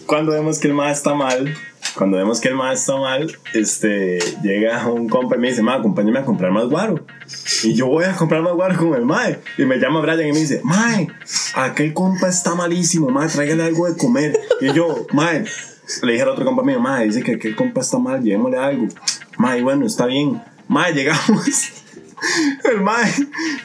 cuando 0.07 0.33
vemos 0.33 0.59
que 0.59 0.69
el 0.69 0.75
ma 0.75 0.91
está 0.91 1.15
mal, 1.15 1.55
cuando 1.97 2.17
vemos 2.17 2.41
que 2.41 2.49
el 2.49 2.55
ma 2.55 2.73
está 2.73 2.97
mal, 2.97 3.35
este, 3.55 4.19
llega 4.43 4.87
un 4.89 5.09
compa 5.09 5.37
y 5.37 5.39
me 5.39 5.49
dice, 5.49 5.63
ma, 5.63 5.75
acompáñame 5.77 6.19
a 6.19 6.25
comprar 6.25 6.51
más 6.51 6.67
guaro. 6.67 7.05
Y 7.63 7.75
yo 7.75 7.87
voy 7.87 8.05
a 8.05 8.13
comprar 8.13 8.43
más 8.43 8.53
guaro 8.53 8.77
con 8.77 8.95
el 8.95 9.05
mae. 9.05 9.39
Y 9.57 9.65
me 9.65 9.79
llama 9.79 10.01
Brian 10.01 10.29
y 10.29 10.33
me 10.33 10.41
dice, 10.41 10.61
mae, 10.65 11.09
aquel 11.55 11.95
compa 11.95 12.29
está 12.29 12.55
malísimo, 12.55 13.09
mae, 13.09 13.29
tráigale 13.29 13.63
algo 13.65 13.87
de 13.87 13.97
comer. 13.97 14.39
Y 14.61 14.73
yo, 14.73 15.07
mae, 15.13 15.45
le 16.03 16.13
dije 16.13 16.23
al 16.23 16.31
otro 16.31 16.45
compa 16.45 16.63
mío, 16.63 16.81
mae, 16.81 17.07
dice 17.07 17.23
que 17.23 17.33
aquel 17.35 17.55
compa 17.57 17.81
está 17.81 17.99
mal, 17.99 18.23
llevémosle 18.23 18.59
algo. 18.59 18.87
Mae, 19.39 19.63
bueno, 19.63 19.87
está 19.87 20.07
bien. 20.07 20.43
Mae, 20.69 20.93
llegamos. 20.93 21.45
El 22.65 22.81
mae 22.81 23.13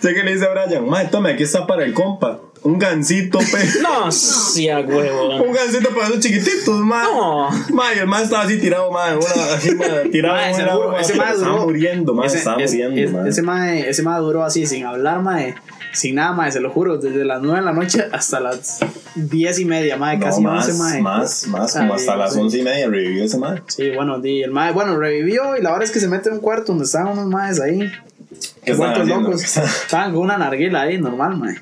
llega 0.01 0.21
y 0.21 0.25
le 0.25 0.33
dice 0.33 0.45
a 0.45 0.49
Brian, 0.49 0.89
mae, 0.89 1.07
tome, 1.07 1.31
aquí 1.31 1.43
está 1.43 1.65
para 1.65 1.85
el 1.85 1.93
compa. 1.93 2.41
Un 2.61 2.77
gancito, 2.77 3.39
pe. 3.39 3.79
no, 3.81 4.11
sí, 4.11 4.67
a 4.67 4.81
huevo. 4.81 5.41
Un 5.43 5.53
gancito 5.53 5.89
para 5.91 6.07
esos 6.07 6.19
chiquititos, 6.19 6.81
man. 6.81 7.05
No. 7.09 7.49
Y 7.95 7.99
el 7.99 8.07
man 8.07 8.23
estaba 8.23 8.43
así 8.43 8.59
tirado, 8.59 8.91
man. 8.91 9.15
Una, 9.17 9.53
así, 9.53 9.73
man, 9.75 9.87
tirado 10.11 10.53
seguro, 10.53 10.89
una- 10.89 10.99
ese 10.99 11.13
pero 11.13 11.23
mae 11.23 11.33
Estaba 11.35 11.51
duró- 11.55 11.63
muriendo, 11.65 12.13
man. 12.13 12.25
ese, 12.25 12.37
Estaba 12.39 12.57
muriendo, 12.57 13.25
ese- 13.25 13.41
man. 13.43 13.67
ese 13.77 14.03
mae 14.03 14.19
duró 14.19 14.43
así 14.43 14.65
sin 14.67 14.83
hablar, 14.85 15.21
mae. 15.21 15.55
Sin 15.91 16.15
nada, 16.15 16.33
mae, 16.33 16.51
se 16.51 16.59
lo 16.59 16.69
juro, 16.69 16.97
desde 16.97 17.25
las 17.25 17.41
9 17.41 17.59
de 17.59 17.65
la 17.65 17.73
noche 17.73 18.05
hasta 18.11 18.39
las 18.39 18.79
10 19.15 19.59
y 19.59 19.65
media, 19.65 19.97
mae, 19.97 20.17
No, 20.17 20.25
casi 20.25 20.41
más, 20.41 20.67
11, 20.67 20.79
mae. 20.79 21.01
más, 21.01 21.47
más, 21.47 21.73
como 21.73 21.93
hasta 21.95 22.15
las 22.15 22.33
sí. 22.33 22.39
once 22.39 22.57
y 22.59 22.61
media 22.61 22.87
revivió 22.87 23.23
ese 23.23 23.37
man. 23.39 23.63
Sí, 23.67 23.89
bueno, 23.95 24.19
di, 24.19 24.43
el 24.43 24.51
mae, 24.51 24.71
bueno, 24.71 24.97
revivió 24.97 25.57
y 25.57 25.61
la 25.61 25.71
verdad 25.71 25.85
es 25.85 25.91
que 25.91 25.99
se 25.99 26.07
mete 26.07 26.29
en 26.29 26.35
un 26.35 26.41
cuarto 26.41 26.65
donde 26.73 26.85
estaban 26.85 27.13
unos 27.13 27.25
maes 27.25 27.59
ahí. 27.59 27.91
¿Qué 28.63 28.73
haciendo? 28.73 29.03
locos. 29.21 29.57
Estaban 29.57 30.13
con 30.13 30.21
una 30.21 30.37
narguila 30.37 30.81
ahí, 30.81 30.99
normal, 30.99 31.37
mae. 31.37 31.55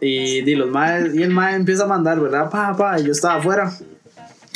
Y 0.00 0.42
di, 0.42 0.54
los 0.56 0.70
maes, 0.70 1.14
y 1.14 1.22
el 1.22 1.30
mae 1.30 1.54
empieza 1.54 1.84
a 1.84 1.86
mandar, 1.86 2.20
¿verdad? 2.20 2.50
Pa, 2.50 2.76
pa, 2.76 2.98
y 2.98 3.04
yo 3.04 3.12
estaba 3.12 3.36
afuera. 3.36 3.72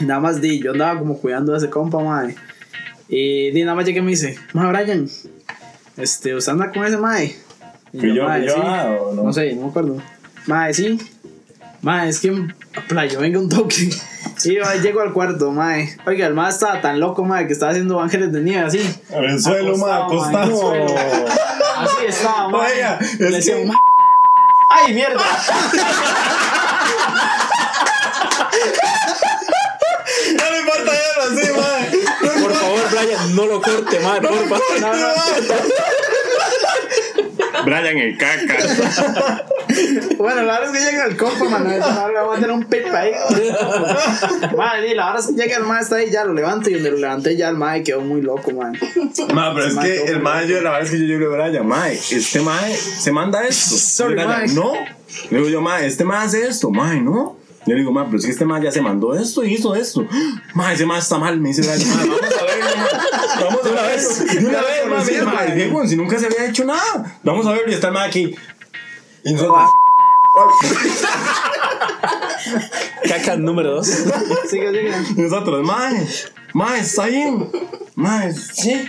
Nada 0.00 0.18
más 0.18 0.40
di, 0.40 0.60
yo 0.60 0.72
andaba 0.72 0.98
como 0.98 1.18
cuidando 1.18 1.54
a 1.54 1.58
ese 1.58 1.70
compa, 1.70 2.00
mae. 2.00 2.34
Y 3.08 3.50
di, 3.52 3.62
nada 3.62 3.76
más 3.76 3.84
llegué 3.86 4.00
y 4.00 4.02
me 4.02 4.10
dice, 4.10 4.36
mae, 4.54 4.68
Brian, 4.72 5.08
este, 5.96 6.34
¿usted 6.34 6.52
anda 6.52 6.72
con 6.72 6.84
ese 6.84 6.96
mae? 6.96 7.36
Y 7.92 7.98
¿Fui 8.00 8.14
yo, 8.14 8.24
"Mae, 8.24 8.48
sí". 8.48 8.54
ah, 8.56 8.96
o 9.02 9.14
no? 9.14 9.22
No 9.24 9.32
sé, 9.32 9.54
no 9.54 9.62
me 9.64 9.68
acuerdo. 9.68 9.96
Mae, 10.46 10.72
sí. 10.74 10.98
Mae, 11.82 12.08
es 12.08 12.20
que 12.20 12.32
playo, 12.88 13.20
venga 13.20 13.38
un 13.38 13.48
toque. 13.48 13.90
Y 14.44 14.54
yo 14.56 14.62
llego 14.82 15.00
al 15.02 15.12
cuarto, 15.12 15.52
mae. 15.52 15.94
Oiga, 16.04 16.26
el 16.26 16.34
mae 16.34 16.50
estaba 16.50 16.80
tan 16.80 16.98
loco, 16.98 17.22
mae, 17.24 17.46
que 17.46 17.52
estaba 17.52 17.70
haciendo 17.70 18.00
ángeles 18.00 18.32
de 18.32 18.40
nieve 18.40 18.64
así. 18.66 18.80
En 19.10 19.24
el 19.24 19.40
suelo, 19.40 19.72
Acostado, 19.76 20.04
acostado. 20.04 20.46
mae, 20.72 20.88
suelo. 20.88 20.94
Así 21.76 22.06
estaba, 22.08 22.48
mae. 22.48 22.72
Oiga, 22.72 22.98
Le 23.18 23.30
decía, 23.30 23.56
que- 23.56 23.64
"Ma- 23.66 23.78
¡Ay, 24.70 24.94
mierda! 24.94 25.20
No 30.36 30.50
le 30.50 30.58
importa 30.60 30.92
eso, 30.92 31.20
así, 31.30 31.52
man. 31.52 32.42
Por 32.42 32.52
favor, 32.54 32.80
Brian, 32.90 33.36
no 33.36 33.46
lo 33.46 33.60
corte, 33.62 34.00
madre, 34.00 34.28
por 34.28 34.48
favor. 34.48 34.80
No, 34.80 34.92
no. 34.94 35.08
Brian 37.64 37.98
el 37.98 38.18
caca. 38.18 38.56
Bueno, 40.18 40.42
la 40.42 40.60
verdad 40.60 40.74
es 40.74 40.84
que 40.84 40.90
llega 40.90 41.06
el 41.06 41.16
compa, 41.16 41.44
man. 41.44 41.64
Voy 41.64 41.76
a 41.76 42.34
tener 42.34 42.50
un 42.50 42.64
pipa 42.64 42.98
ahí. 42.98 43.12
Madre, 44.56 44.88
y 44.90 44.94
la 44.94 45.06
verdad 45.06 45.20
es 45.20 45.34
que 45.34 45.42
llega 45.42 45.56
el 45.56 45.64
mae, 45.64 45.82
está 45.82 45.96
ahí, 45.96 46.10
ya 46.10 46.24
lo 46.24 46.34
levanto. 46.34 46.70
Y 46.70 46.74
donde 46.74 46.90
lo 46.90 46.98
levanté, 46.98 47.36
ya 47.36 47.48
el 47.48 47.56
mae 47.56 47.82
quedó 47.82 48.00
muy 48.00 48.20
loco, 48.20 48.50
man. 48.52 48.72
Ma, 49.34 49.54
pero 49.54 49.66
es 49.66 49.76
que 49.76 50.04
el 50.04 50.20
mae, 50.20 50.46
yo, 50.46 50.60
la 50.60 50.72
verdad 50.72 50.82
es 50.82 50.90
que 50.90 50.98
yo 50.98 51.18
digo, 51.18 51.30
Brian, 51.32 51.66
mae, 51.66 51.94
este 51.94 52.40
mae 52.40 52.74
se 52.74 53.12
manda 53.12 53.42
esto. 53.46 53.76
Sorry, 53.76 54.14
Brian. 54.14 54.54
No. 54.54 54.72
Le 55.30 55.38
digo 55.38 55.48
yo, 55.48 55.60
mae, 55.60 55.86
este 55.86 56.04
mae 56.04 56.26
hace 56.26 56.46
esto, 56.46 56.70
mae, 56.70 57.00
no. 57.00 57.36
Yo 57.66 57.74
le 57.74 57.80
digo, 57.80 57.92
mae, 57.92 58.04
pero 58.06 58.18
es 58.18 58.24
que 58.24 58.32
este 58.32 58.44
mae 58.44 58.62
ya 58.62 58.72
se 58.72 58.80
mandó 58.80 59.14
esto 59.14 59.44
y 59.44 59.54
hizo 59.54 59.74
esto. 59.74 60.04
Mae, 60.54 60.74
ese 60.74 60.84
mae 60.84 60.98
está 60.98 61.18
mal, 61.18 61.40
me 61.40 61.48
dice 61.50 61.62
mae, 61.62 61.78
vamos 61.78 62.20
a 62.22 62.44
verlo, 62.44 62.66
mae. 62.76 63.44
Vamos 63.44 63.60
a 63.64 63.70
una 63.70 63.82
vez. 63.82 64.26
De 64.26 64.38
una 64.46 64.62
vez, 64.62 65.06
Sí, 65.06 65.12
mira, 65.12 65.24
mae. 65.24 65.54
Diego, 65.54 65.86
si 65.86 65.96
nunca 65.96 66.18
se 66.18 66.26
había 66.26 66.46
hecho 66.48 66.64
nada. 66.64 67.18
Vamos 67.22 67.46
a 67.46 67.52
verlo 67.52 67.70
y 67.70 67.74
está 67.74 67.88
el 67.88 67.94
mae 67.94 68.08
aquí. 68.08 68.34
Y 69.24 69.32
nosotros, 69.32 69.62
Caca 73.08 73.36
número 73.36 73.76
dos. 73.76 73.86
Sigue, 73.86 74.70
sigue. 74.70 74.92
nosotros, 75.16 75.64
mae, 75.64 76.06
mae, 76.54 76.80
está 76.80 77.06
bien. 77.06 77.48
Mae, 77.94 78.32
sí. 78.32 78.88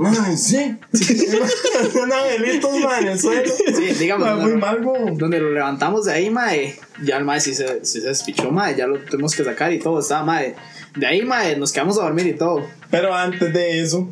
Mae, 0.00 0.34
sí. 0.34 0.78
Un 2.02 2.10
angelito, 2.10 2.70
mae, 2.70 3.02
en 3.02 3.08
el 3.08 3.20
suelo. 3.20 3.52
Sí, 3.52 3.92
digamos. 3.98 4.34
Muy 4.40 4.54
mal. 4.54 4.80
Donde 5.12 5.38
lo 5.38 5.50
levantamos 5.50 6.06
de 6.06 6.14
ahí, 6.14 6.30
mae, 6.30 6.74
ya 7.02 7.18
el 7.18 7.24
mae 7.24 7.38
sí 7.38 7.52
se, 7.52 7.84
sí 7.84 8.00
se 8.00 8.08
despichó, 8.08 8.50
mae, 8.50 8.74
ya 8.74 8.86
lo 8.86 8.98
tuvimos 9.00 9.36
que 9.36 9.44
sacar 9.44 9.70
y 9.74 9.78
todo, 9.78 10.00
estaba, 10.00 10.24
mae. 10.24 10.54
De 10.96 11.06
ahí, 11.06 11.20
mae, 11.20 11.54
nos 11.58 11.70
quedamos 11.70 11.98
a 11.98 12.04
dormir 12.04 12.26
y 12.28 12.32
todo. 12.32 12.66
Pero 12.90 13.14
antes 13.14 13.52
de 13.52 13.82
eso, 13.82 14.08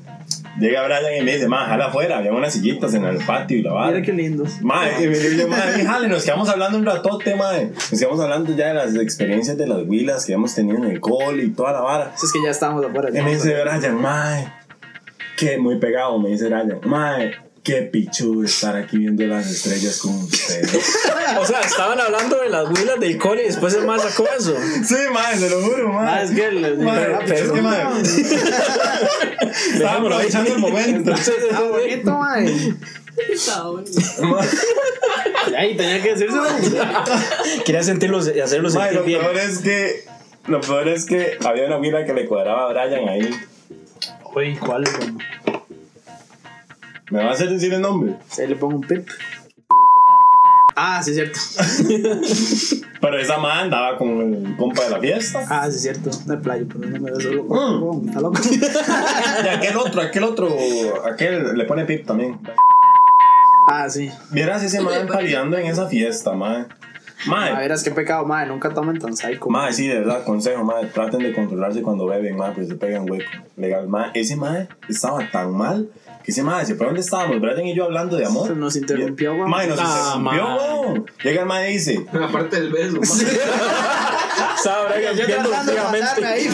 llega 0.61 0.85
Brian 0.85 1.23
y 1.23 1.25
me 1.25 1.33
dice, 1.37 1.49
ma, 1.49 1.65
jala 1.65 1.87
afuera, 1.87 2.19
había 2.19 2.35
unas 2.35 2.53
sillitas 2.53 2.93
en 2.93 3.05
el 3.05 3.17
patio 3.25 3.57
y 3.57 3.63
la 3.63 3.73
vara. 3.73 3.93
Mira 3.93 4.03
qué 4.03 4.13
lindos. 4.13 4.61
Mae, 4.61 5.03
y 5.03 5.09
me 5.09 5.19
dice, 5.19 5.47
madre, 5.47 5.87
jale, 5.87 6.09
nos 6.09 6.23
quedamos 6.23 6.51
hablando 6.51 6.77
un 6.77 6.85
ratote, 6.85 7.35
madre. 7.35 7.71
Nos 7.91 7.99
quedamos 7.99 8.21
hablando 8.21 8.55
ya 8.55 8.69
de 8.69 8.75
las 8.75 8.95
experiencias 8.95 9.57
de 9.57 9.67
las 9.67 9.85
huilas 9.87 10.27
que 10.27 10.35
hemos 10.35 10.55
tenido 10.55 10.77
en 10.77 10.91
el 10.91 11.01
cole 11.01 11.45
y 11.45 11.49
toda 11.49 11.73
la 11.73 11.81
vara. 11.81 12.13
Eso 12.15 12.27
es 12.27 12.33
que 12.33 12.43
ya 12.45 12.51
estábamos 12.51 12.85
afuera. 12.85 13.09
Y 13.09 13.23
me 13.23 13.33
dice 13.33 13.57
Brian, 13.59 13.95
mae, 14.03 14.58
que 15.39 15.59
muy 15.59 15.79
pegado, 15.79 16.19
me 16.19 16.31
dice 16.31 16.47
Brian, 16.47 16.81
mae, 16.85 17.33
qué 17.63 17.83
pichudo 17.83 18.45
estar 18.45 18.75
aquí 18.77 18.99
viendo 18.99 19.25
las 19.27 19.47
estrellas 19.51 19.99
con 19.99 20.15
ustedes. 20.25 20.99
O 21.41 21.45
sea, 21.47 21.61
estaban 21.61 22.01
hablando 22.01 22.37
de 22.41 22.49
las 22.49 22.67
huilas 22.69 22.99
del 22.99 23.17
cole 23.19 23.43
y 23.45 23.47
después 23.47 23.73
el 23.75 23.87
más 23.87 24.03
sacó 24.03 24.27
eso. 24.37 24.57
sí, 24.85 24.97
mae, 25.13 25.37
se 25.37 25.49
lo 25.51 25.63
juro, 25.63 25.93
mae. 25.93 26.09
Ah, 26.09 26.23
es 26.23 26.31
que 26.33 26.45
el- 26.47 26.79
Mae, 26.79 27.05
el- 27.05 27.33
es 27.33 27.51
que, 27.53 27.63
mae, 27.63 27.83
aprovechando 29.89 30.53
el 30.55 30.59
momento. 30.59 31.13
Ah, 31.53 31.63
bonito, 31.71 32.11
mae. 32.19 32.47
Y 35.51 35.55
ahí 35.55 35.77
tenía 35.77 36.03
que 36.03 36.15
decírselo. 36.15 36.45
Quería 37.65 37.83
sentirlos 37.83 38.31
y 38.35 38.41
hacerlos 38.41 38.75
Mae, 38.75 38.91
sentir 38.93 39.01
lo 39.01 39.05
bien. 39.07 39.21
peor 39.21 39.37
es 39.37 39.59
que 39.59 40.05
lo 40.47 40.61
peor 40.61 40.89
es 40.89 41.05
que 41.05 41.37
había 41.45 41.67
una 41.67 41.79
huila 41.79 42.05
que 42.05 42.15
le 42.15 42.27
cuadraba 42.27 42.71
a 42.71 42.73
Brian 42.73 43.09
ahí. 43.09 43.31
Uy, 44.35 44.57
¿cuál? 44.57 44.85
¿Me 47.11 47.25
va 47.25 47.31
a 47.31 47.33
hacer 47.33 47.49
decir 47.51 47.73
el 47.73 47.81
nombre? 47.81 48.15
Ahí 48.39 48.47
le 48.47 48.57
pongo 48.57 48.77
un 48.77 48.83
pip. 48.83 49.09
Ah, 50.77 51.03
sí, 51.03 51.11
es 51.11 51.17
cierto. 51.17 52.87
Pero 53.01 53.19
esa 53.19 53.39
man 53.39 53.59
andaba 53.59 53.97
con 53.97 54.09
el 54.21 54.57
compa 54.57 54.85
de 54.85 54.91
la 54.91 55.01
fiesta. 55.01 55.45
Ah, 55.49 55.69
sí, 55.71 55.77
es 55.77 55.83
cierto. 55.83 56.11
Hay 56.31 56.37
playa, 56.37 56.65
pero 56.69 56.89
no 56.89 57.01
me 57.01 57.11
da 57.11 57.21
solo. 57.21 57.45
Mm. 57.45 58.09
Está 58.09 58.21
loco. 58.21 58.41
Y 59.45 59.49
aquel 59.49 59.77
otro, 59.77 60.03
aquel 60.03 60.25
otro, 60.25 60.49
aquel 61.05 61.57
le 61.57 61.65
pone 61.65 61.85
pip 61.85 62.07
también. 62.07 62.39
Ah, 63.69 63.89
sí. 63.89 64.11
Vieras 64.31 64.63
ese 64.63 64.81
man 64.81 65.07
paliando 65.07 65.57
en 65.57 65.67
esa 65.67 65.87
fiesta, 65.87 66.33
man. 66.33 66.69
A 67.27 67.31
Mae, 67.31 67.55
verás 67.57 67.83
qué 67.83 67.91
pecado, 67.91 68.25
mae. 68.25 68.47
Nunca 68.47 68.71
tomen 68.71 68.99
tan 68.99 69.17
psycho. 69.17 69.51
mae, 69.51 69.73
sí, 69.73 69.89
de 69.89 69.99
verdad, 70.01 70.25
consejo, 70.25 70.65
mae, 70.65 70.87
traten 70.87 71.21
de 71.21 71.33
controlarse 71.33 71.83
cuando 71.83 72.07
beben, 72.07 72.37
mae, 72.37 72.53
pues 72.53 72.69
se 72.69 72.75
pegan 72.77 73.11
hueco. 73.11 73.29
Legal, 73.57 73.89
mae, 73.89 74.11
ese 74.15 74.37
mae 74.37 74.69
estaba 74.89 75.29
tan 75.31 75.53
mal 75.57 75.89
que 76.25 76.33
ese 76.33 76.43
mae 76.43 76.65
se 76.67 76.75
fue 76.75 76.85
donde 76.87 77.01
estábamos, 77.01 77.41
Brian 77.41 77.67
y 77.67 77.75
yo 77.75 77.85
hablando 77.85 78.17
de 78.17 78.27
amor. 78.27 78.55
Nos 78.57 78.77
interrumpió, 78.77 79.33
weón. 79.35 79.49
Mae, 79.51 79.67
nos 79.67 79.79
Ah, 79.81 80.15
interrumpió, 80.17 80.57
weón. 80.57 81.07
Llega 81.25 81.41
el 81.41 81.47
mae 81.49 81.71
y 81.71 81.73
dice, 81.75 82.07
Aparte 82.13 82.61
del 82.61 82.71
beso. 82.71 83.01
Estaba 84.59 84.89
Brian 84.89 85.17
Yo 85.17 85.27
viendo 85.27 85.49
tratando 85.49 85.73
de 85.73 85.81
matarme 85.81 86.27
ahí. 86.27 86.47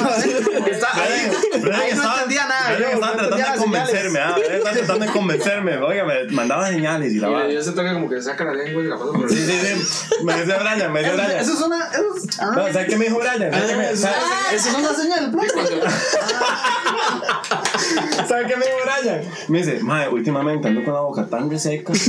Está 0.71 0.88
ahí. 0.95 1.31
Brian 1.61 1.81
Ahí 1.81 1.93
no 1.95 2.03
entendía 2.14 2.47
nada. 2.47 2.75
Brian 2.75 2.90
yo, 2.90 2.95
estaba 2.95 3.14
no 3.14 3.19
tratando 3.29 3.53
de 3.53 3.59
convencerme, 3.59 4.11
señales. 4.11 4.27
ah, 4.27 4.35
Brian 4.38 4.55
estaba 4.57 4.75
tratando 4.77 5.05
de 5.07 5.12
convencerme. 5.12 5.77
Oiga, 5.79 6.05
me 6.05 6.25
mandaba 6.33 6.69
señales 6.69 7.12
y 7.12 7.19
la 7.19 7.29
va. 7.31 7.49
yo 7.49 7.62
siento 7.62 7.83
que 7.83 7.93
como 7.93 8.09
que 8.09 8.17
se 8.17 8.23
saca 8.23 8.45
la 8.45 8.55
lengua 8.55 8.83
y 8.83 8.87
la 8.87 8.97
pasa 8.99 9.12
por 9.12 9.29
Sí, 9.31 9.37
sí, 9.37 9.53
sí. 9.53 10.23
Me 10.25 10.33
dice 10.35 10.55
Brian, 10.59 10.93
me 10.93 11.01
dice 11.01 11.12
Brian. 11.12 11.31
Eso 11.33 11.53
es 11.55 11.61
una. 11.61 11.88
Eso 11.88 12.17
es, 12.17 12.40
ah, 12.40 12.53
No, 12.55 12.73
¿sabes 12.73 12.88
qué 12.88 12.97
me 12.97 13.05
dijo 13.07 13.19
Brian? 13.19 13.38
¿Sabes 13.53 13.71
qué 13.71 13.77
me, 13.77 13.90
eso 13.90 14.03
¿sabes, 14.03 14.19
eso 14.53 14.69
es 14.69 14.75
una 14.75 14.95
señal. 14.95 15.33
¿sabes 18.29 18.47
qué 18.47 18.57
me 18.57 18.64
dijo 18.67 18.79
Brian? 18.85 19.23
Me 19.49 19.59
dice, 19.59 19.81
mae, 19.83 20.09
últimamente 20.09 20.69
ando 20.69 20.85
con 20.85 20.95
la 20.95 21.01
boca 21.01 21.27
tan 21.27 21.51
reseca. 21.51 21.93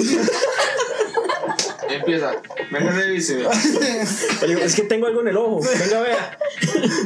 Empieza. 1.95 2.31
Venga, 2.71 2.91
revise. 2.91 3.45
Es 4.61 4.75
que 4.75 4.83
tengo 4.83 5.07
algo 5.07 5.21
en 5.21 5.27
el 5.29 5.37
ojo. 5.37 5.59
Venga, 5.61 6.01
vea. 6.01 6.37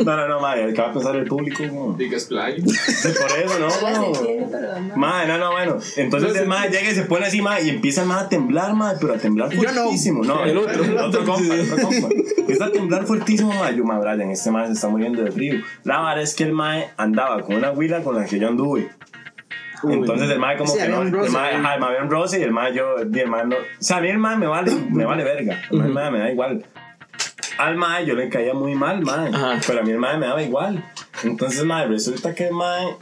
No, 0.05 0.15
no, 0.15 0.27
no, 0.27 0.39
mae, 0.39 0.73
¿qué 0.73 0.81
va 0.81 0.89
a 0.89 0.93
pensar 0.93 1.15
el 1.15 1.25
público? 1.25 1.63
no? 1.65 1.93
Diga 1.97 2.17
es 2.17 2.25
play. 2.25 2.61
Sí, 2.61 3.09
por 3.19 3.31
eso, 3.39 3.59
¿no? 3.59 4.95
Mae, 4.95 5.27
no, 5.27 5.37
no, 5.37 5.51
bueno. 5.51 5.77
Entonces 5.97 6.35
el 6.35 6.47
mae 6.47 6.69
llega 6.69 6.89
y 6.91 6.95
se 6.95 7.03
pone 7.03 7.25
así, 7.25 7.41
mae, 7.41 7.63
y 7.63 7.69
empieza 7.69 8.01
el 8.01 8.07
mae 8.07 8.21
a 8.21 8.29
temblar, 8.29 8.73
mae, 8.73 8.95
pero 8.99 9.13
a 9.13 9.17
temblar 9.17 9.49
Yo 9.49 9.61
no. 9.63 9.69
fuertísimo. 9.69 10.23
No, 10.23 10.43
El 10.45 10.57
otro. 10.57 10.83
El 10.83 10.97
otro 10.97 11.25
compa, 11.25 11.53
el 11.53 11.71
otro 11.71 11.87
compa. 11.87 12.07
Empieza 12.37 12.65
a 12.65 12.71
temblar 12.71 13.05
fuertísimo, 13.05 13.53
mae. 13.53 13.75
Yo, 13.75 13.83
mae, 13.83 13.99
Brian, 13.99 14.31
este 14.31 14.51
mae 14.51 14.67
se 14.67 14.73
está 14.73 14.87
muriendo 14.89 15.21
de 15.23 15.31
frío. 15.31 15.61
La 15.83 15.99
verdad 16.01 16.21
es 16.21 16.33
que 16.33 16.43
el 16.43 16.53
mae 16.53 16.89
andaba 16.97 17.41
con 17.43 17.55
una 17.55 17.71
huila 17.71 18.01
con 18.03 18.15
la 18.15 18.25
que 18.25 18.39
yo 18.39 18.47
anduve. 18.47 18.89
Entonces 19.87 20.29
el 20.29 20.39
mae 20.39 20.57
como 20.57 20.71
Sí, 20.71 20.79
que 20.79 20.89
no, 20.89 21.01
el 21.01 21.11
mae, 21.11 21.55
ajá, 21.55 21.75
el 21.75 21.79
mae 21.81 21.89
había 21.89 22.03
un 22.03 22.09
roce 22.09 22.39
y 22.39 22.43
el 22.43 22.51
mae 22.51 22.73
yo, 22.73 22.95
y 23.11 23.19
el 23.19 23.27
mae 23.29 23.45
no, 23.45 23.55
o 23.55 23.59
sea, 23.79 23.97
a 23.97 24.01
mí 24.01 24.09
el 24.09 24.17
mae 24.17 24.35
me 24.35 24.47
vale, 24.47 24.71
me 24.89 25.05
vale 25.05 25.23
verga, 25.23 25.61
el 25.71 25.77
mae, 25.77 25.89
mae 25.89 26.11
me 26.11 26.19
da 26.19 26.31
igual. 26.31 26.65
Al 27.57 27.75
mae 27.75 28.05
yo 28.05 28.15
le 28.15 28.29
caía 28.29 28.53
muy 28.53 28.75
mal, 28.75 29.01
mae, 29.01 29.29
Ajá. 29.33 29.59
pero 29.67 29.81
a 29.81 29.83
mí 29.83 29.91
el 29.91 29.97
mae 29.97 30.17
me 30.17 30.27
daba 30.27 30.41
igual. 30.41 30.83
Entonces, 31.23 31.63
mae, 31.65 31.87
resulta 31.87 32.33
que 32.33 32.47
el 32.47 32.53
mae, 32.53 32.95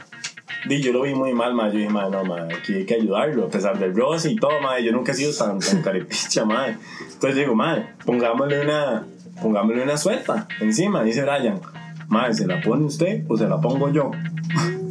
di, 0.66 0.80
yo 0.82 0.92
lo 0.92 1.02
vi 1.02 1.14
muy 1.14 1.32
mal, 1.32 1.54
mae, 1.54 1.70
yo 1.70 1.78
dije, 1.78 1.90
mae, 1.90 2.10
no, 2.10 2.24
mae, 2.24 2.52
aquí 2.54 2.74
hay 2.74 2.84
que 2.86 2.94
ayudarlo, 2.94 3.46
a 3.46 3.48
pesar 3.48 3.78
del 3.78 3.94
roce 3.94 4.30
y 4.32 4.36
todo, 4.36 4.60
mae, 4.60 4.82
yo 4.84 4.90
nunca 4.92 5.12
he 5.12 5.14
sido 5.14 5.32
tan, 5.32 5.60
tan 5.60 5.82
caripicha, 5.82 6.44
mae. 6.44 6.76
Entonces 7.12 7.36
digo, 7.36 7.54
mae, 7.54 7.86
pongámosle 8.04 8.60
una, 8.60 9.04
pongámosle 9.40 9.82
una 9.82 9.96
suelta 9.96 10.48
encima, 10.60 11.02
dice 11.04 11.22
Brian. 11.22 11.60
Mae, 12.08 12.32
¿se 12.34 12.46
la 12.46 12.60
pone 12.60 12.84
usted 12.86 13.24
o 13.28 13.36
se 13.36 13.46
la 13.46 13.60
pongo 13.60 13.92
yo? 13.92 14.10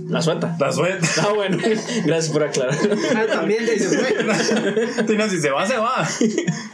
La 0.08 0.22
suelta. 0.22 0.56
La 0.60 0.72
suelta. 0.72 1.08
Ah, 1.22 1.34
bueno. 1.36 1.58
Gracias 2.06 2.30
por 2.30 2.44
aclarar. 2.44 2.76
Ah, 3.16 3.26
También 3.32 3.66
te 3.66 3.74
dice, 3.74 3.98
güey. 3.98 4.88
Sí, 5.08 5.18
no, 5.18 5.28
si 5.30 5.40
se 5.40 5.50
va, 5.50 5.66
se 5.66 5.78
va. 5.78 6.08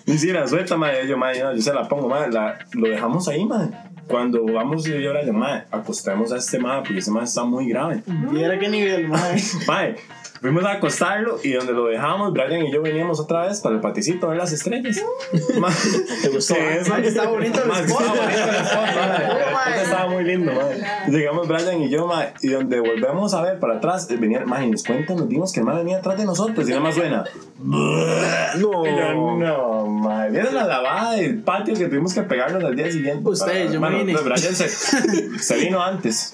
Y 0.06 0.18
si 0.18 0.32
la 0.32 0.48
suelta, 0.48 0.78
madre, 0.78 1.08
yo, 1.08 1.18
madre, 1.18 1.40
yo 1.40 1.62
se 1.62 1.74
la 1.74 1.88
pongo, 1.88 2.10
madre, 2.10 2.32
la, 2.32 2.60
lo 2.74 2.90
dejamos 2.90 3.28
ahí, 3.28 3.46
madre. 3.46 3.70
cuando 4.08 4.44
vamos 4.46 4.84
yo 4.84 4.96
y 4.96 5.08
Brian, 5.08 5.36
mae, 5.36 5.64
acostemos 5.72 6.32
a 6.32 6.38
este 6.38 6.60
mae 6.60 6.80
porque 6.82 7.00
ese 7.00 7.12
mae 7.12 7.24
está 7.24 7.44
muy 7.44 7.68
grave. 7.70 8.04
Viera 8.32 8.60
qué 8.60 8.68
nivel, 8.70 9.08
mae. 9.08 9.42
Mae, 9.68 9.96
fuimos 10.44 10.66
a 10.66 10.74
acostarlo 10.74 11.40
y 11.42 11.54
donde 11.54 11.72
lo 11.72 11.86
dejamos, 11.86 12.34
Brian 12.34 12.66
y 12.66 12.72
yo 12.72 12.82
veníamos 12.82 13.18
otra 13.18 13.48
vez 13.48 13.62
para 13.62 13.76
el 13.76 13.82
paticito 13.82 14.26
a 14.26 14.32
ver 14.32 14.40
las 14.40 14.52
estrellas. 14.52 15.02
¿Te 16.22 16.28
gustó? 16.28 16.56
estaba 16.56 17.30
bonito 17.30 17.64
el 17.64 17.72
spot, 17.72 18.02
estaba 19.82 20.10
muy 20.10 20.26
lindo, 20.26 20.52
mae. 20.52 20.84
Llegamos 21.08 21.48
Brian 21.48 21.82
y 21.82 21.90
yo, 21.90 22.08
mae, 22.08 22.34
y 22.42 22.50
donde 22.50 22.82
volvemos 22.82 23.34
a 23.34 23.42
ver 23.42 23.58
para 23.62 23.78
atrás, 23.78 24.10
eh, 24.12 24.18
venía, 24.18 24.44
y 24.62 24.70
nos 24.70 24.84
cuentan, 24.84 25.16
nos 25.16 25.30
dimos 25.30 25.54
que 25.54 25.62
el 25.62 25.66
mae 25.66 25.78
venía 25.78 26.00
atrás 26.00 26.18
de 26.18 26.26
nosotros 26.26 26.68
y 26.68 26.72
nada 26.72 26.84
más 26.84 26.96
suena. 26.96 27.24
No. 27.64 28.60
Yo, 28.60 28.84
no, 29.38 29.88
mae, 29.88 30.30
¿vieron 30.30 30.54
la 30.54 30.66
lavada 30.66 31.14
del 31.14 31.42
patio 31.44 31.74
que 31.76 31.86
tuvimos 31.88 32.14
que 32.14 32.24
pegarnos 32.24 32.62
al 32.62 32.76
día 32.76 32.92
siguiente? 32.92 33.28
Ustedes, 33.30 33.72
yo 33.72 33.80
me 33.80 33.90
vine. 33.90 34.12
pues 34.12 34.26
Brian 34.26 34.54
se, 34.54 34.68
se 35.40 35.58
vino 35.58 35.82
antes, 35.82 36.34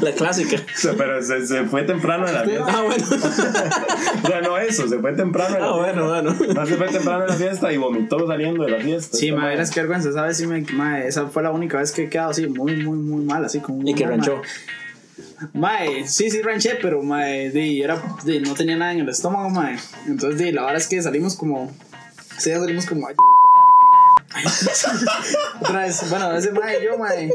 La 0.00 0.12
clásica. 0.12 0.56
Pero 0.98 1.22
se, 1.22 1.46
se 1.46 1.64
fue 1.64 1.84
temprano 1.84 2.15
de 2.24 2.32
la 2.32 2.44
fiesta. 2.44 2.64
Ah, 2.68 2.82
bueno. 2.82 3.04
O 4.24 4.28
sea, 4.28 4.40
no 4.40 4.58
eso, 4.58 4.88
se 4.88 4.98
fue 4.98 5.12
temprano 5.12 5.54
de 5.54 5.60
la 5.60 5.66
Ah, 5.66 5.74
fiesta. 5.74 6.02
bueno, 6.02 6.32
bueno. 6.32 6.54
No 6.54 6.66
se 6.66 6.76
fue 6.76 6.88
temprano 6.88 7.20
de 7.22 7.28
la 7.28 7.34
fiesta 7.34 7.72
y 7.72 7.76
vomitó 7.76 8.26
saliendo 8.26 8.64
de 8.64 8.70
la 8.70 8.80
fiesta. 8.80 9.16
Sí, 9.16 9.28
Este 9.28 9.38
mae, 9.38 9.50
verás 9.50 9.70
qué 9.70 9.80
vergüenza, 9.80 10.12
¿sabes? 10.12 10.36
Sí, 10.38 10.46
me, 10.46 10.62
mae, 10.72 11.06
esa 11.06 11.26
fue 11.26 11.42
la 11.42 11.50
única 11.50 11.78
vez 11.78 11.92
que 11.92 12.04
he 12.04 12.08
quedado 12.08 12.30
así, 12.30 12.46
muy, 12.46 12.76
muy, 12.82 12.96
muy 12.96 13.22
mal, 13.24 13.44
así 13.44 13.60
como. 13.60 13.86
Y 13.86 13.94
que 13.94 14.06
ranchó. 14.06 14.40
Mae, 15.52 16.06
sí, 16.08 16.30
sí, 16.30 16.40
ranché, 16.42 16.78
pero 16.80 17.02
mae, 17.02 17.50
di, 17.50 17.82
era, 17.82 18.00
di, 18.24 18.40
no 18.40 18.54
tenía 18.54 18.76
nada 18.76 18.92
en 18.92 19.00
el 19.00 19.08
estómago, 19.08 19.50
mae. 19.50 19.76
Entonces, 20.06 20.38
di, 20.40 20.52
la 20.52 20.62
verdad 20.62 20.78
es 20.78 20.88
que 20.88 21.00
salimos 21.02 21.36
como. 21.36 21.70
Sí, 22.38 22.50
ya 22.50 22.58
salimos 22.58 22.86
como. 22.86 23.06
Otra 25.60 25.80
vez, 25.80 26.10
bueno, 26.10 26.32
ese 26.36 26.52
mae, 26.52 26.84
yo, 26.84 26.98
mae. 26.98 27.32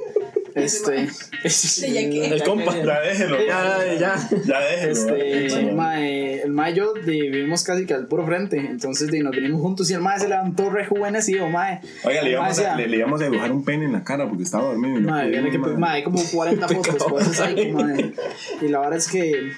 Este. 0.56 1.08
Que- 1.42 2.28
El 2.34 2.44
compa. 2.44 2.76
Ya 2.78 3.02
déjelo. 3.02 3.38
Ya, 3.46 3.80
ya. 4.00 4.16
Ya 4.46 4.60
déjelo. 4.60 4.92
Este, 4.92 5.12
¿verdad? 5.56 5.74
mae, 5.74 6.42
el 6.44 6.52
mae 6.52 6.72
y 6.72 6.76
yo 6.76 6.94
vivimos 6.94 7.64
casi 7.64 7.86
que 7.86 7.94
al 7.94 8.08
puro 8.08 8.26
frente, 8.26 8.58
entonces 8.58 9.10
di, 9.12 9.20
nos 9.22 9.36
venimos 9.36 9.62
juntos 9.62 9.90
y 9.90 9.94
el 9.94 10.02
mae 10.02 10.20
se 10.20 10.28
levantó 10.28 10.70
rejuvenecido, 10.70 11.48
mae. 11.48 11.82
Oiga, 12.04 12.22
le 12.22 12.28
El 12.28 12.34
íbamos, 12.34 12.58
a, 12.58 12.62
decía, 12.62 12.76
le, 12.76 12.88
le 12.88 12.98
íbamos 12.98 13.22
a 13.22 13.24
dibujar 13.26 13.52
un 13.52 13.66
pene 13.66 13.86
en 13.86 13.94
la 13.94 14.04
cara 14.04 14.28
porque 14.28 14.44
estaba 14.44 14.66
dormido. 14.66 15.00
Mae, 15.02 15.26
pudimos, 15.28 15.32
viene 15.32 15.52
que, 15.52 15.58
mae. 15.58 15.78
mae, 15.78 15.96
hay 15.98 16.04
como 16.04 16.22
40 16.24 16.68
fotos 16.68 17.40
mae. 17.74 18.14
Y 18.62 18.68
la 18.68 18.80
verdad 18.80 18.98
es 18.98 19.08
que. 19.08 19.52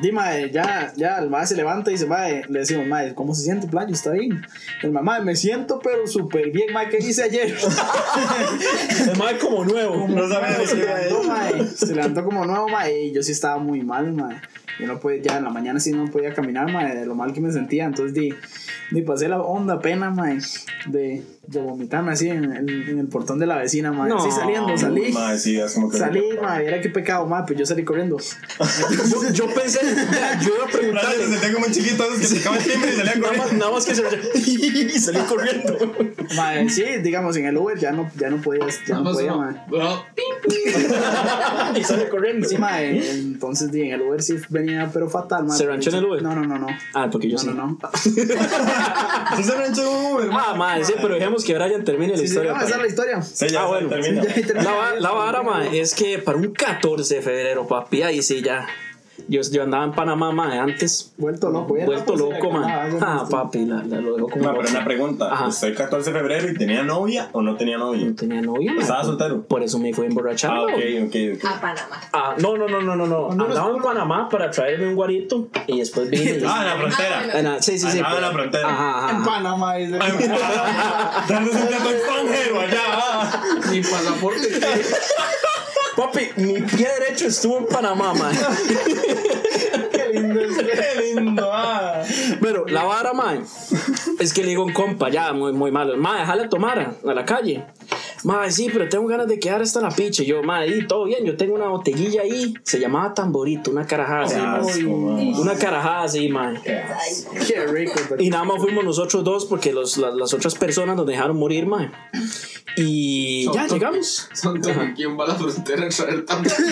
Di, 0.00 0.12
mae, 0.12 0.50
ya, 0.50 0.92
ya, 0.96 1.18
el 1.18 1.30
mae 1.30 1.46
se 1.46 1.56
levanta 1.56 1.90
y 1.90 1.94
dice, 1.94 2.06
mae, 2.06 2.42
le 2.48 2.60
decimos, 2.60 2.86
mae, 2.86 3.14
¿cómo 3.14 3.34
se 3.34 3.44
siente, 3.44 3.66
playo? 3.66 3.92
¿Está 3.92 4.10
bien? 4.10 4.44
El 4.82 4.90
"Mae, 4.92 5.22
me 5.22 5.34
siento, 5.36 5.80
pero 5.82 6.06
súper 6.06 6.50
bien, 6.50 6.72
mae, 6.72 6.88
¿qué 6.88 6.98
hice 6.98 7.22
ayer? 7.22 7.56
El 9.10 9.16
mae 9.18 9.38
como 9.38 9.64
nuevo. 9.64 10.06
No 10.08 10.28
sabía 10.28 10.58
de 10.58 10.66
se 10.66 10.76
levantó, 10.76 11.22
mae, 11.24 11.66
se 11.66 11.94
levantó 11.94 12.24
como 12.24 12.44
nuevo, 12.44 12.68
mae, 12.68 13.04
y 13.06 13.12
yo 13.12 13.22
sí 13.22 13.32
estaba 13.32 13.58
muy 13.58 13.82
mal, 13.82 14.12
mae. 14.12 14.36
Yo 14.78 14.86
no 14.86 15.00
podía, 15.00 15.22
ya 15.22 15.38
en 15.38 15.44
la 15.44 15.50
mañana 15.50 15.80
sí 15.80 15.92
no 15.92 16.10
podía 16.10 16.34
caminar, 16.34 16.70
mae, 16.70 16.94
de 16.94 17.06
lo 17.06 17.14
mal 17.14 17.32
que 17.32 17.40
me 17.40 17.50
sentía. 17.50 17.86
Entonces, 17.86 18.12
di, 18.12 18.34
di 18.90 19.02
pasé 19.02 19.28
la 19.28 19.40
honda 19.40 19.80
pena, 19.80 20.10
mae, 20.10 20.38
de, 20.86 21.22
de 21.46 21.60
vomitarme 21.60 22.12
así 22.12 22.28
en, 22.28 22.44
en- 22.44 22.68
en 22.68 22.98
el 22.98 23.06
portón 23.08 23.38
de 23.38 23.46
la 23.46 23.56
vecina, 23.58 23.92
mae. 23.92 24.08
No. 24.08 24.18
Así 24.18 24.30
saliendo, 24.30 24.76
salí. 24.76 25.12
Mae, 25.12 25.38
sí, 25.38 25.58
es 25.58 25.72
como 25.74 25.90
que. 25.90 25.98
Salí, 25.98 26.22
madre, 26.42 26.66
era 26.68 26.80
qué 26.80 26.88
pecado, 26.90 27.26
madre, 27.26 27.44
pues 27.48 27.58
yo 27.60 27.66
salí 27.66 27.84
corriendo. 27.84 28.16
Yo, 29.10 29.30
yo 29.32 29.46
pensé, 29.54 29.80
yo 30.42 30.54
iba 30.56 30.64
a 30.64 30.68
preguntarle. 30.68 31.38
se 31.38 31.52
como 31.52 31.66
un 31.66 31.72
chiquito 31.72 32.04
que 32.18 32.26
se 32.26 32.38
acaba 32.40 32.56
el 32.56 32.64
timbre 32.64 32.90
y 32.92 32.96
salía 32.96 33.14
Nada 33.16 33.28
más, 33.32 33.38
corriendo. 33.38 33.64
nada 33.64 33.72
más 33.72 33.86
que 33.86 33.94
se 33.94 34.02
y 34.94 34.98
salí 34.98 35.18
corriendo. 35.20 35.76
Madre, 36.36 36.68
sí, 36.70 36.84
digamos, 37.02 37.36
en 37.36 37.46
el 37.46 37.56
Uber 37.56 37.78
ya 37.78 37.92
no, 37.92 38.10
ya 38.18 38.30
no 38.30 38.38
podía, 38.38 38.66
ya 38.86 38.96
no 38.98 39.12
podía, 39.12 39.34
madre. 39.34 39.60
Y 41.76 41.84
sale 41.84 42.08
corriendo. 42.08 42.48
Sí, 42.48 42.56
madre, 42.58 43.10
entonces 43.10 43.70
di, 43.72 43.82
en 43.82 43.92
el 43.92 44.02
Uber 44.02 44.22
sí 44.22 44.36
venía, 44.48 44.90
pero 44.92 45.08
fatal, 45.08 45.44
madre. 45.44 45.58
¿Se 45.58 45.66
ranchó 45.66 45.90
en 45.90 45.96
el 45.96 46.04
Uber? 46.04 46.22
No, 46.22 46.34
no, 46.34 46.44
no, 46.44 46.58
no. 46.58 46.66
Ah, 46.94 47.08
porque 47.10 47.28
yo 47.28 47.36
No, 47.36 47.42
sí. 47.42 47.46
no, 47.48 47.54
no. 47.54 47.78
¿Sí 49.36 49.42
se 49.42 49.54
ranchó 49.54 49.82
en 49.82 49.88
un 49.88 50.12
Uber? 50.14 50.28
Ah, 50.32 50.54
madre, 50.54 50.84
sí, 50.84 50.94
pero 51.00 51.14
dejemos 51.14 51.35
que 51.44 51.54
Brian 51.54 51.84
termine 51.84 52.12
la 52.12 52.18
Sí, 52.18 52.22
sí, 52.26 52.28
historia. 52.32 52.52
no, 52.52 52.54
para- 52.56 52.66
esa 52.66 52.76
es 52.76 52.82
la 52.82 52.88
historia. 52.88 53.22
Sí, 53.22 53.48
ya 53.48 53.62
Ah, 53.62 53.66
bueno. 53.66 53.88
termina. 53.88 54.22
Ya, 54.24 54.34
termina. 54.34 54.62
La, 54.62 54.94
la 55.00 55.10
vara, 55.12 55.42
ma, 55.42 55.66
es 55.66 55.94
que 55.94 56.18
para 56.18 56.38
un 56.38 56.52
14 56.52 57.16
de 57.16 57.22
febrero, 57.22 57.66
papi, 57.66 58.02
ahí 58.02 58.22
sí 58.22 58.42
ya. 58.42 58.66
Yo, 59.28 59.40
yo 59.50 59.62
andaba 59.62 59.84
en 59.84 59.92
Panamá, 59.92 60.30
ma, 60.30 60.62
antes. 60.62 61.12
Vuelto 61.16 61.50
loco, 61.50 61.76
ya 61.76 61.84
Vuelto 61.86 62.12
no, 62.16 62.18
loco, 62.30 62.36
pues, 62.50 62.52
ma. 62.52 62.66
nada, 62.66 62.88
eso 62.88 62.98
Ah, 63.00 63.26
papi, 63.30 63.64
la, 63.64 63.76
la- 63.82 64.00
lo 64.00 64.14
dejo 64.16 64.28
como. 64.28 64.44
No, 64.44 64.50
pero 64.50 64.62
loco. 64.62 64.70
una 64.76 64.84
pregunta. 64.84 65.32
Ajá. 65.32 65.46
¿Usted 65.48 65.68
el 65.68 65.74
14 65.74 66.12
de 66.12 66.18
febrero 66.18 66.50
y 66.50 66.54
tenía 66.54 66.82
novia 66.82 67.28
o 67.32 67.42
no 67.42 67.56
tenía 67.56 67.78
novia? 67.78 68.04
No 68.04 68.14
tenía 68.14 68.42
novia. 68.42 68.74
¿Estaba 68.78 69.02
soltero? 69.04 69.42
Por 69.42 69.62
eso 69.62 69.78
me 69.78 69.92
fui 69.94 70.04
Ah, 70.04 70.08
emborrachando. 70.08 70.64
ok, 70.64 70.72
ok, 71.06 71.14
ok. 71.36 71.44
A 71.44 71.60
Panamá. 71.60 72.00
Ah, 72.12 72.34
no, 72.38 72.56
no, 72.56 72.68
no, 72.68 72.80
no, 72.82 72.94
no, 72.96 73.06
no. 73.06 73.30
Andaba 73.30 73.70
en 73.74 73.82
Panamá 73.82 74.28
para 74.28 74.50
traerme 74.50 74.88
un 74.88 74.94
guarito 74.94 75.48
y 75.66 75.78
después 75.78 76.10
vine. 76.10 76.24
y- 76.38 76.42
Ah, 76.46 76.60
en 76.62 76.66
la 76.66 76.76
frontera. 76.76 77.18
Ah, 77.22 77.28
bueno. 77.32 77.50
Ah, 77.50 77.62
sí, 77.62 77.78
sí, 77.78 77.90
sí. 77.90 77.98
Andaba 77.98 78.16
en 78.16 78.22
la 78.22 78.30
frontera. 78.32 78.68
Ajá, 78.68 79.04
ajá, 79.06 79.16
En. 79.16 79.24
Panamá. 79.24 79.74
Dándose 81.28 81.58
un 81.62 81.66
plato 81.68 81.90
extranjero 81.90 82.60
allá. 82.60 82.80
ah. 82.86 83.60
mi 83.70 83.80
pasaporte. 83.80 84.48
Papi, 85.96 86.32
mi 86.36 86.60
pie 86.60 86.88
derecho 86.98 87.26
estuvo 87.26 87.56
en 87.56 87.66
Panamá, 87.66 88.12
ma. 88.12 88.30
Qué 90.16 90.22
lindo 90.22 90.40
es. 90.40 90.56
Qué 90.56 91.14
lindo, 91.14 91.50
ah. 91.52 92.02
Pero 92.40 92.66
la 92.66 92.84
vara, 92.84 93.12
ma, 93.12 93.38
es 94.18 94.32
que 94.32 94.42
le 94.42 94.50
digo 94.50 94.62
a 94.62 94.66
un 94.66 94.72
compa, 94.72 95.10
ya, 95.10 95.32
muy, 95.32 95.52
muy 95.52 95.70
malo. 95.70 95.96
Ma, 95.96 96.20
déjala 96.20 96.48
tomar 96.48 96.78
a, 96.78 97.10
a 97.10 97.14
la 97.14 97.24
calle. 97.24 97.64
Ma, 98.24 98.50
sí, 98.50 98.68
pero 98.72 98.88
tengo 98.88 99.06
ganas 99.06 99.28
de 99.28 99.38
quedar 99.38 99.62
hasta 99.62 99.80
la 99.80 99.90
picha. 99.90 100.22
Y 100.22 100.26
yo, 100.26 100.42
ma, 100.42 100.58
ahí, 100.58 100.86
todo 100.86 101.04
bien. 101.04 101.24
Yo 101.24 101.36
tengo 101.36 101.54
una 101.54 101.68
botellilla 101.68 102.22
ahí. 102.22 102.54
Se 102.62 102.80
llamaba 102.80 103.14
Tamborito, 103.14 103.70
una 103.70 103.86
carajada 103.86 104.24
así, 104.24 104.34
asco. 104.36 104.90
Una 104.90 105.54
carajada 105.56 106.02
así, 106.02 106.28
ma. 106.28 106.54
Qué 106.62 107.66
rico. 107.66 107.94
Y 108.18 108.30
nada 108.30 108.44
más 108.44 108.60
fuimos 108.60 108.84
nosotros 108.84 109.22
dos 109.22 109.44
porque 109.44 109.72
los, 109.72 109.96
las, 109.98 110.14
las 110.14 110.34
otras 110.34 110.54
personas 110.54 110.96
nos 110.96 111.06
dejaron 111.06 111.38
morir, 111.38 111.66
ma. 111.66 111.92
Y 112.76 113.50
ya 113.52 113.66
llegamos. 113.66 114.28
Son 114.32 114.60
como 114.60 114.94
quien 114.94 115.18
va 115.18 115.24
a 115.24 115.28
la 115.28 115.34
frontera 115.36 115.86
a 115.86 115.88
traer 115.88 116.24
también. 116.24 116.54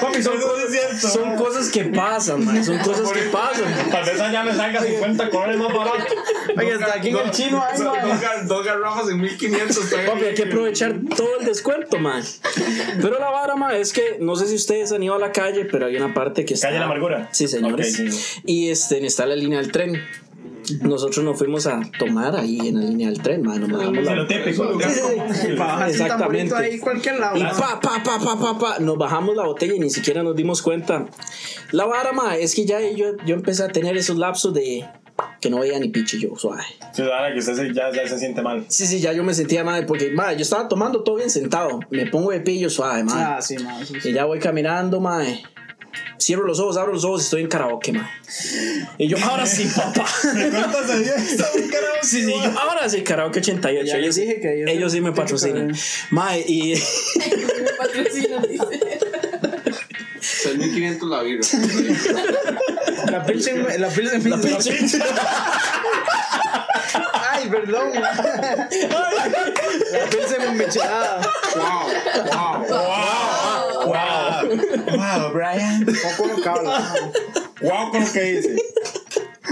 Papi, 0.00 0.22
son, 0.22 0.34
cierto, 0.70 1.36
cosas 1.36 1.68
que 1.70 1.84
pasan, 1.84 2.44
ma. 2.44 2.62
Son 2.62 2.78
cosas 2.78 3.10
que 3.12 3.20
pasan. 3.30 3.64
Tal 3.90 4.04
vez 4.04 4.20
allá 4.20 4.42
me 4.42 4.54
salga 4.54 4.80
50 4.82 5.30
colores 5.30 5.56
más 5.56 5.72
barato. 5.72 6.14
Oye, 6.56 6.72
hasta 6.72 6.94
aquí 6.94 7.08
en 7.10 7.16
el 7.16 7.30
chino 7.30 7.62
hay, 7.62 7.78
dos, 7.78 7.94
gar- 8.20 8.42
dos 8.44 8.64
garrafas 8.66 9.08
en 9.10 9.20
1500. 9.20 9.90
todavía. 9.90 10.12
Papi, 10.12 10.24
hay 10.24 10.34
que 10.34 10.42
aprovechar 10.44 10.94
todo 11.16 11.38
el 11.40 11.46
descuento, 11.46 11.98
man. 11.98 12.22
Pero 13.00 13.18
la 13.18 13.30
vara, 13.30 13.54
man, 13.56 13.74
es 13.76 13.92
que 13.92 14.16
no 14.20 14.36
sé 14.36 14.46
si 14.48 14.54
ustedes 14.56 14.92
han 14.92 15.02
ido 15.02 15.14
a 15.14 15.18
la 15.18 15.32
calle, 15.32 15.64
pero 15.66 15.86
hay 15.86 15.96
una 15.96 16.12
parte 16.14 16.44
que 16.44 16.54
está. 16.54 16.68
¿Calle 16.68 16.78
La 16.80 16.86
Amargura? 16.86 17.28
Sí, 17.32 17.48
señores. 17.48 17.92
Sí. 17.94 18.08
Y 18.44 18.70
este, 18.70 19.04
está 19.06 19.26
la 19.26 19.36
línea 19.36 19.58
del 19.60 19.70
tren. 19.72 20.02
Nosotros 20.82 21.24
nos 21.24 21.38
fuimos 21.38 21.66
a 21.66 21.80
tomar 21.98 22.36
ahí 22.36 22.58
en 22.68 22.80
la 22.80 22.86
línea 22.86 23.08
del 23.08 23.20
tren, 23.20 23.42
man. 23.42 23.60
Nos 23.60 23.70
bajamos 23.70 23.98
Es 23.98 24.04
la- 24.04 24.14
lo 24.16 24.26
típico. 24.26 24.80
Sí, 24.80 24.88
sí, 24.90 25.00
sí. 25.34 25.48
Para 25.56 25.72
bajarse 25.74 26.02
un 26.02 26.08
tamborito 26.08 26.44
Exactamente. 26.44 26.54
ahí 26.74 26.78
cualquier 26.78 27.18
lado. 27.20 27.36
Y 27.36 27.42
¿no? 27.42 27.50
pa, 27.50 27.80
pa, 27.80 28.02
pa, 28.02 28.18
pa, 28.18 28.38
pa, 28.38 28.58
pa, 28.58 28.78
nos 28.78 28.96
bajamos 28.98 29.36
la 29.36 29.44
botella 29.44 29.74
y 29.74 29.80
ni 29.80 29.90
siquiera 29.90 30.22
nos 30.22 30.36
dimos 30.36 30.62
cuenta. 30.62 31.06
La 31.72 31.84
vara, 31.86 32.12
ma, 32.12 32.36
es 32.36 32.54
que 32.54 32.64
ya 32.64 32.80
yo, 32.80 33.16
yo 33.26 33.34
empecé 33.34 33.64
a 33.64 33.68
tener 33.68 33.96
esos 33.96 34.16
lapsos 34.16 34.54
de 34.54 34.84
que 35.40 35.50
no 35.50 35.58
veía 35.58 35.78
ni 35.80 35.88
piche 35.88 36.18
yo, 36.20 36.36
suave. 36.36 36.62
Ciudadana, 36.92 37.32
que 37.32 37.40
usted 37.40 37.54
se- 37.54 37.74
ya, 37.74 37.90
ya 37.92 38.06
se 38.06 38.18
siente 38.18 38.42
mal. 38.42 38.64
Sí, 38.68 38.86
sí, 38.86 39.00
ya 39.00 39.12
yo 39.12 39.24
me 39.24 39.34
sentía 39.34 39.64
mal 39.64 39.86
porque, 39.86 40.10
ma, 40.10 40.32
yo 40.32 40.42
estaba 40.42 40.68
tomando 40.68 41.02
todo 41.02 41.16
bien 41.16 41.30
sentado. 41.30 41.80
Me 41.90 42.06
pongo 42.06 42.30
de 42.30 42.40
pillo 42.40 42.70
suave, 42.70 43.02
ma. 43.04 43.36
Ah, 43.36 43.42
sí, 43.42 43.56
madre. 43.58 43.82
eso 43.82 43.94
sí. 44.00 44.10
Y 44.10 44.12
ya 44.12 44.24
voy 44.24 44.38
caminando, 44.38 45.00
mae. 45.00 45.42
Cierro 46.22 46.44
los 46.46 46.60
ojos, 46.60 46.76
abro 46.76 46.92
los 46.92 47.04
ojos 47.04 47.22
y 47.22 47.24
estoy 47.24 47.42
en 47.42 47.48
karaoke, 47.48 47.92
mae. 47.92 48.06
Y 48.98 49.08
yo, 49.08 49.16
ahora 49.24 49.44
sí, 49.46 49.68
papá. 49.74 50.06
Sí, 52.02 52.24
sí, 52.24 52.32
yo, 52.42 52.50
ahora 52.60 52.88
sí, 52.88 53.02
karaoke 53.02 53.38
88. 53.40 53.84
Ya 53.86 53.96
ellos, 53.98 54.14
dije 54.16 54.40
que 54.40 54.54
ellos- 54.54 54.70
ellos 54.70 54.92
sí 54.92 55.00
me 55.00 55.12
patrocinan. 55.12 55.72
Mae, 56.10 56.40
y 56.46 56.74
Me 56.74 57.72
patrocinan, 57.78 58.42
dice. 58.42 58.64
6500 60.20 61.08
la 61.08 61.22
birra. 61.22 61.46
La 63.10 63.24
pilsen, 63.26 63.66
la 63.80 63.88
pilsen, 63.88 64.30
la 64.30 64.38
pinche. 64.38 64.78
Ay, 67.14 67.48
perdón. 67.48 67.92
La 69.92 70.04
pilsen 70.10 70.56
michelada. 70.58 71.20
Wow, 71.56 71.88
wow. 72.26 72.66
Wow. 72.68 73.41
Wow, 73.86 75.32
Brian. 75.32 75.86
Poco 75.86 76.28
no 76.28 76.42
cabla. 76.42 76.94
Wow, 77.60 77.90
con 77.90 78.04
lo 78.04 78.12
que 78.12 78.22
dice. 78.22 78.56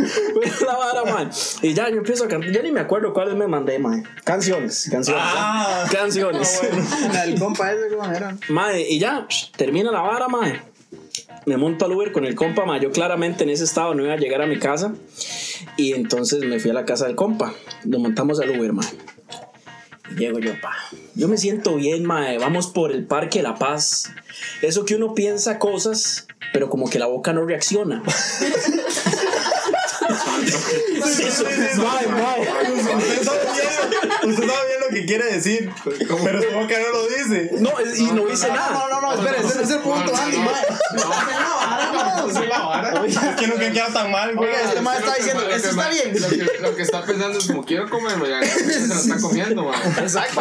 la 0.67 0.77
vara, 0.77 1.05
mae. 1.05 1.29
Y 1.63 1.75
ya 1.75 1.89
yo 1.89 1.99
empiezo 1.99 2.25
a 2.25 2.29
cantar. 2.29 2.51
Yo 2.51 2.63
ni 2.63 2.71
me 2.71 2.81
acuerdo 2.81 3.13
cuáles 3.13 3.35
me 3.35 3.47
mandé, 3.47 3.79
mae. 3.79 4.03
Canciones, 4.25 4.89
canciones. 4.91 5.23
Ah. 5.27 5.87
Canciones. 5.91 6.61
El 7.25 7.39
compa 7.39 7.73
ese, 7.73 7.95
¿cómo 7.95 8.11
era? 8.11 8.37
Mae, 8.49 8.83
y 8.89 8.99
ya, 8.99 9.27
psh, 9.29 9.53
termina 9.57 9.91
la 9.91 10.01
vara, 10.01 10.29
mae. 10.29 10.61
Me 11.47 11.57
monto 11.57 11.87
al 11.87 11.93
Uber 11.93 12.13
con 12.13 12.25
el 12.25 12.35
compa, 12.35 12.65
mae. 12.65 12.81
Yo 12.81 12.91
claramente 12.91 13.45
en 13.45 13.51
ese 13.51 13.65
estado 13.65 13.95
no 13.95 14.05
iba 14.05 14.15
a 14.15 14.17
llegar 14.17 14.43
a 14.43 14.47
mi 14.47 14.59
casa. 14.59 14.95
Y 15.77 15.95
entonces 15.95 16.45
me 16.45 16.59
fui 16.59 16.71
a 16.71 16.75
la 16.75 16.85
casa 16.85 17.07
del 17.07 17.17
compa. 17.17 17.53
Nos 17.85 18.01
montamos 18.01 18.41
al 18.41 18.51
Uber, 18.59 18.73
mae. 18.73 18.89
Llego 20.17 20.39
yo, 20.39 20.61
pa. 20.61 20.75
Yo 21.15 21.29
me 21.29 21.37
siento 21.37 21.77
bien, 21.77 22.05
mae. 22.05 22.39
Vamos 22.39 22.67
por 22.69 22.93
el 22.93 23.05
Parque 23.07 23.43
La 23.43 23.57
Paz. 23.57 24.13
Eso 24.63 24.85
que 24.85 24.95
uno 24.97 25.15
piensa 25.15 25.59
cosas, 25.59 26.27
pero 26.53 26.69
como 26.69 26.91
que 26.91 26.99
la 26.99 27.07
boca 27.07 27.33
no 27.33 27.45
reacciona. 27.45 28.03
Eso, 31.21 31.45
mae, 31.77 32.07
mae. 32.09 32.49
Usted 33.33 33.71
sabe 33.71 33.89
bien, 33.89 34.31
usted 34.31 34.47
sabe 34.49 34.67
bien 34.69 34.81
lo 34.81 34.89
que 34.89 35.07
quiere 35.07 35.25
decir, 35.33 35.71
pero 36.25 36.43
su 36.43 36.51
boca 36.51 36.75
no 36.79 36.89
lo 36.93 37.07
dice. 37.09 37.51
No, 37.61 37.79
es- 37.79 37.99
y 37.99 38.11
no 38.13 38.29
hice 38.31 38.49
nada. 38.49 38.71
No, 38.73 38.89
no, 38.89 39.01
no, 39.01 39.13
espere, 39.15 39.39
ese 39.39 39.49
ese 39.49 39.63
es 39.63 39.71
el 39.71 39.79
punto, 39.81 40.15
Andy, 40.15 40.37
mae. 40.39 40.63
Esa 42.31 42.43
es 42.43 42.49
la 42.49 42.59
vara. 42.61 43.05
Es 43.07 43.19
que 43.37 43.47
nunca 43.47 43.71
queda 43.73 43.93
tan 43.93 44.11
mal, 44.11 44.35
güey. 44.37 44.51
Este 44.53 44.81
mae 44.81 44.99
está 44.99 45.15
que- 45.15 45.21
diciendo, 45.23 45.49
que 45.49 45.55
"Eso 45.55 45.71
está 45.71 45.89
bien". 45.89 46.13
Lo 46.21 46.29
que, 46.29 46.59
lo 46.61 46.77
que 46.77 46.83
está 46.83 47.05
pensando 47.05 47.39
es 47.39 47.47
como 47.47 47.65
quiero 47.65 47.89
comerlo, 47.89 48.27
ya 48.27 48.43
se 48.43 48.87
lo 48.87 48.95
está 48.95 49.19
comiendo, 49.21 49.65
man. 49.65 49.81
Exacto. 49.99 50.41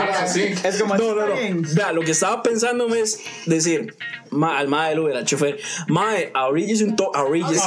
Es 0.63 0.81
como, 0.81 0.95
No, 0.97 1.15
no, 1.15 1.27
no. 1.27 1.35
Vea, 1.73 1.91
lo 1.91 2.01
que 2.01 2.11
estaba 2.11 2.43
pensando 2.43 2.93
es 2.93 3.19
decir, 3.45 3.95
ma, 4.29 4.57
al 4.57 4.67
mae 4.67 4.89
del 4.89 4.99
Uber, 4.99 5.17
al 5.17 5.25
chofer, 5.25 5.59
mae, 5.87 6.31
ahoríllese 6.33 6.83
un 6.83 6.95
to, 6.95 7.11
ahoríllese. 7.15 7.63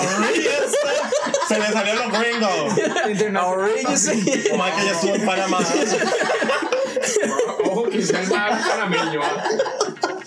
Se 1.49 1.59
le 1.59 1.67
salió 1.73 1.95
los 1.95 2.13
gringos. 2.19 3.41
Ahoríllese. 3.41 4.49
Como 4.51 4.65
que 4.65 4.85
ya 4.85 4.93
estuvo 4.93 5.12
en 5.15 5.27
Panamá. 5.27 5.59
Ojo 7.65 7.87
el 7.87 8.29
más 8.29 8.69
panameño. 8.69 9.21
ah. 9.23 9.45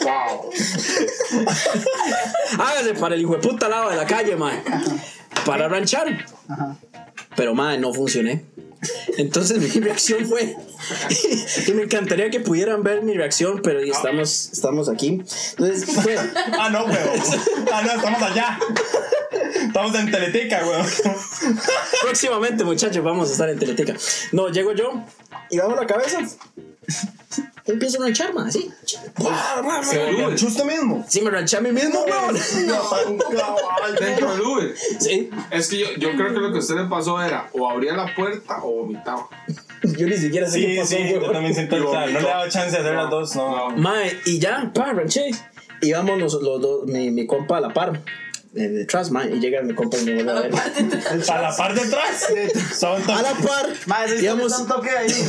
Wow. 0.01 0.51
Hágase 2.59 2.93
para 2.93 3.15
el 3.15 3.21
hijo 3.21 3.33
de 3.33 3.39
puta 3.39 3.67
lado 3.67 3.89
de 3.89 3.95
la 3.95 4.05
calle, 4.05 4.35
mae. 4.35 4.61
Para 5.45 5.67
ranchar. 5.67 6.25
Pero, 7.35 7.55
mae, 7.55 7.77
no 7.77 7.93
funcioné. 7.93 8.45
Entonces 9.17 9.57
mi 9.75 9.81
reacción 9.81 10.25
fue. 10.25 10.55
y 11.67 11.71
me 11.71 11.83
encantaría 11.83 12.29
que 12.29 12.39
pudieran 12.39 12.83
ver 12.83 13.01
mi 13.01 13.13
reacción, 13.13 13.61
pero 13.63 13.79
estamos, 13.79 14.49
estamos 14.51 14.89
aquí. 14.89 15.21
Entonces, 15.51 15.85
fue. 15.85 16.17
Ah, 16.59 16.69
no, 16.69 16.85
güey. 16.85 16.97
Ah, 17.71 17.81
no, 17.83 17.91
estamos 17.93 18.21
allá. 18.21 18.59
Estamos 19.55 19.95
en 19.95 20.11
Teletica, 20.11 20.63
güey. 20.63 20.81
Próximamente, 22.01 22.63
muchachos, 22.63 23.03
vamos 23.03 23.29
a 23.29 23.31
estar 23.31 23.49
en 23.49 23.59
Teleteca. 23.59 23.95
No, 24.31 24.49
llego 24.49 24.73
yo 24.73 25.03
y 25.49 25.57
bajo 25.57 25.75
la 25.75 25.85
cabeza. 25.85 26.19
Empiezo 27.65 27.99
a 28.01 28.05
ranchar, 28.05 28.33
mae, 28.33 28.47
así. 28.49 28.69
Usted 30.45 30.65
mismo. 30.65 31.03
Sí, 31.07 31.21
me 31.21 31.31
ranché 31.31 31.57
a 31.57 31.61
mí 31.61 31.71
mismo, 31.71 32.03
weón. 32.03 32.35
Dentro 33.99 34.31
del 34.33 34.41
Uber. 34.41 34.75
Sí, 34.99 35.29
Es 35.49 35.67
que 35.69 35.79
yo, 35.79 35.87
yo 35.97 36.11
creo 36.15 36.27
que 36.33 36.39
lo 36.39 36.51
que 36.51 36.57
a 36.57 36.59
usted 36.59 36.75
le 36.75 36.85
pasó 36.85 37.21
era 37.23 37.49
o 37.53 37.69
abría 37.69 37.93
la 37.93 38.13
puerta 38.13 38.59
o 38.61 38.71
vomitaba. 38.81 39.27
yo 39.83 40.05
ni 40.07 40.17
siquiera 40.17 40.47
sé 40.47 40.59
qué 40.61 40.67
Sí, 40.73 40.77
pasó, 40.77 40.95
sí, 40.95 41.13
yo 41.13 41.19
weón. 41.21 41.33
también 41.33 41.55
siento 41.55 41.77
No 41.77 42.05
le 42.05 42.21
dado 42.21 42.49
chance 42.49 42.71
de 42.71 42.77
hacer 42.83 42.95
las 42.95 43.09
dos, 43.09 43.35
no. 43.35 43.69
No. 43.71 43.77
Mae, 43.77 44.19
y 44.25 44.37
ya, 44.39 44.71
pa, 44.73 44.93
ranché. 44.93 45.31
Y 45.81 45.91
vamos 45.91 46.19
los, 46.19 46.33
los 46.41 46.61
dos, 46.61 46.85
mi, 46.85 47.09
mi 47.11 47.25
compa 47.27 47.57
a 47.57 47.61
la 47.61 47.73
par, 47.73 48.01
detrás, 48.55 49.11
mae, 49.11 49.35
y 49.35 49.39
llega 49.39 49.61
mi 49.61 49.73
compa 49.73 49.97
y 49.97 50.05
me 50.05 50.23
vuelve 50.23 50.31
a 50.31 50.41
ver. 50.41 50.51
A 51.29 51.41
la 51.41 51.55
parte 51.55 51.81
de 51.81 51.87
atrás. 51.87 52.27
Son 52.79 53.01
A 53.11 53.21
la 53.21 53.33
par, 53.33 54.09
íbamos. 54.19 54.51
está 54.51 54.63
un 54.63 54.67
toque 54.67 54.89
ahí. 54.89 55.07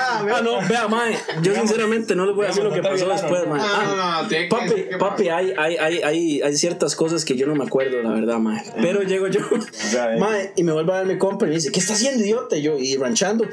Ah, 0.00 0.40
no, 0.42 0.60
vea, 0.68 0.86
mae, 0.88 1.16
yo 1.42 1.54
sinceramente 1.54 2.14
no 2.14 2.26
les 2.26 2.34
voy 2.34 2.44
a 2.44 2.48
decir 2.48 2.62
lo 2.62 2.70
que 2.70 2.76
Digamos, 2.80 3.02
pasó 3.02 3.12
después, 3.12 3.48
mae. 3.48 3.58
No, 3.58 3.66
no, 3.66 3.74
Ah, 3.74 3.84
no, 3.86 4.22
no, 4.22 4.28
tiene 4.28 4.48
que 4.48 4.54
Papi, 4.56 4.98
papi, 4.98 5.28
hay, 5.28 5.54
hay, 5.56 5.76
hay, 5.76 6.02
hay, 6.02 6.42
hay 6.42 6.56
ciertas 6.56 6.94
cosas 6.94 7.24
que 7.24 7.34
yo 7.36 7.46
no 7.46 7.54
me 7.54 7.64
acuerdo, 7.64 8.02
la 8.02 8.10
verdad, 8.10 8.38
mae. 8.38 8.62
Pero 8.80 9.02
llego 9.02 9.28
yo, 9.28 9.40
eh. 9.40 10.16
mae, 10.18 10.52
y 10.56 10.62
me 10.62 10.72
vuelve 10.72 10.92
a 10.92 10.98
ver 10.98 11.06
mi 11.06 11.18
compa 11.18 11.46
y 11.46 11.48
me 11.48 11.54
dice, 11.56 11.72
¿qué 11.72 11.80
está 11.80 11.94
haciendo, 11.94 12.22
idiota? 12.22 12.56
Y 12.56 12.62
yo, 12.62 12.76
y 12.78 12.96
ranchando, 12.96 13.46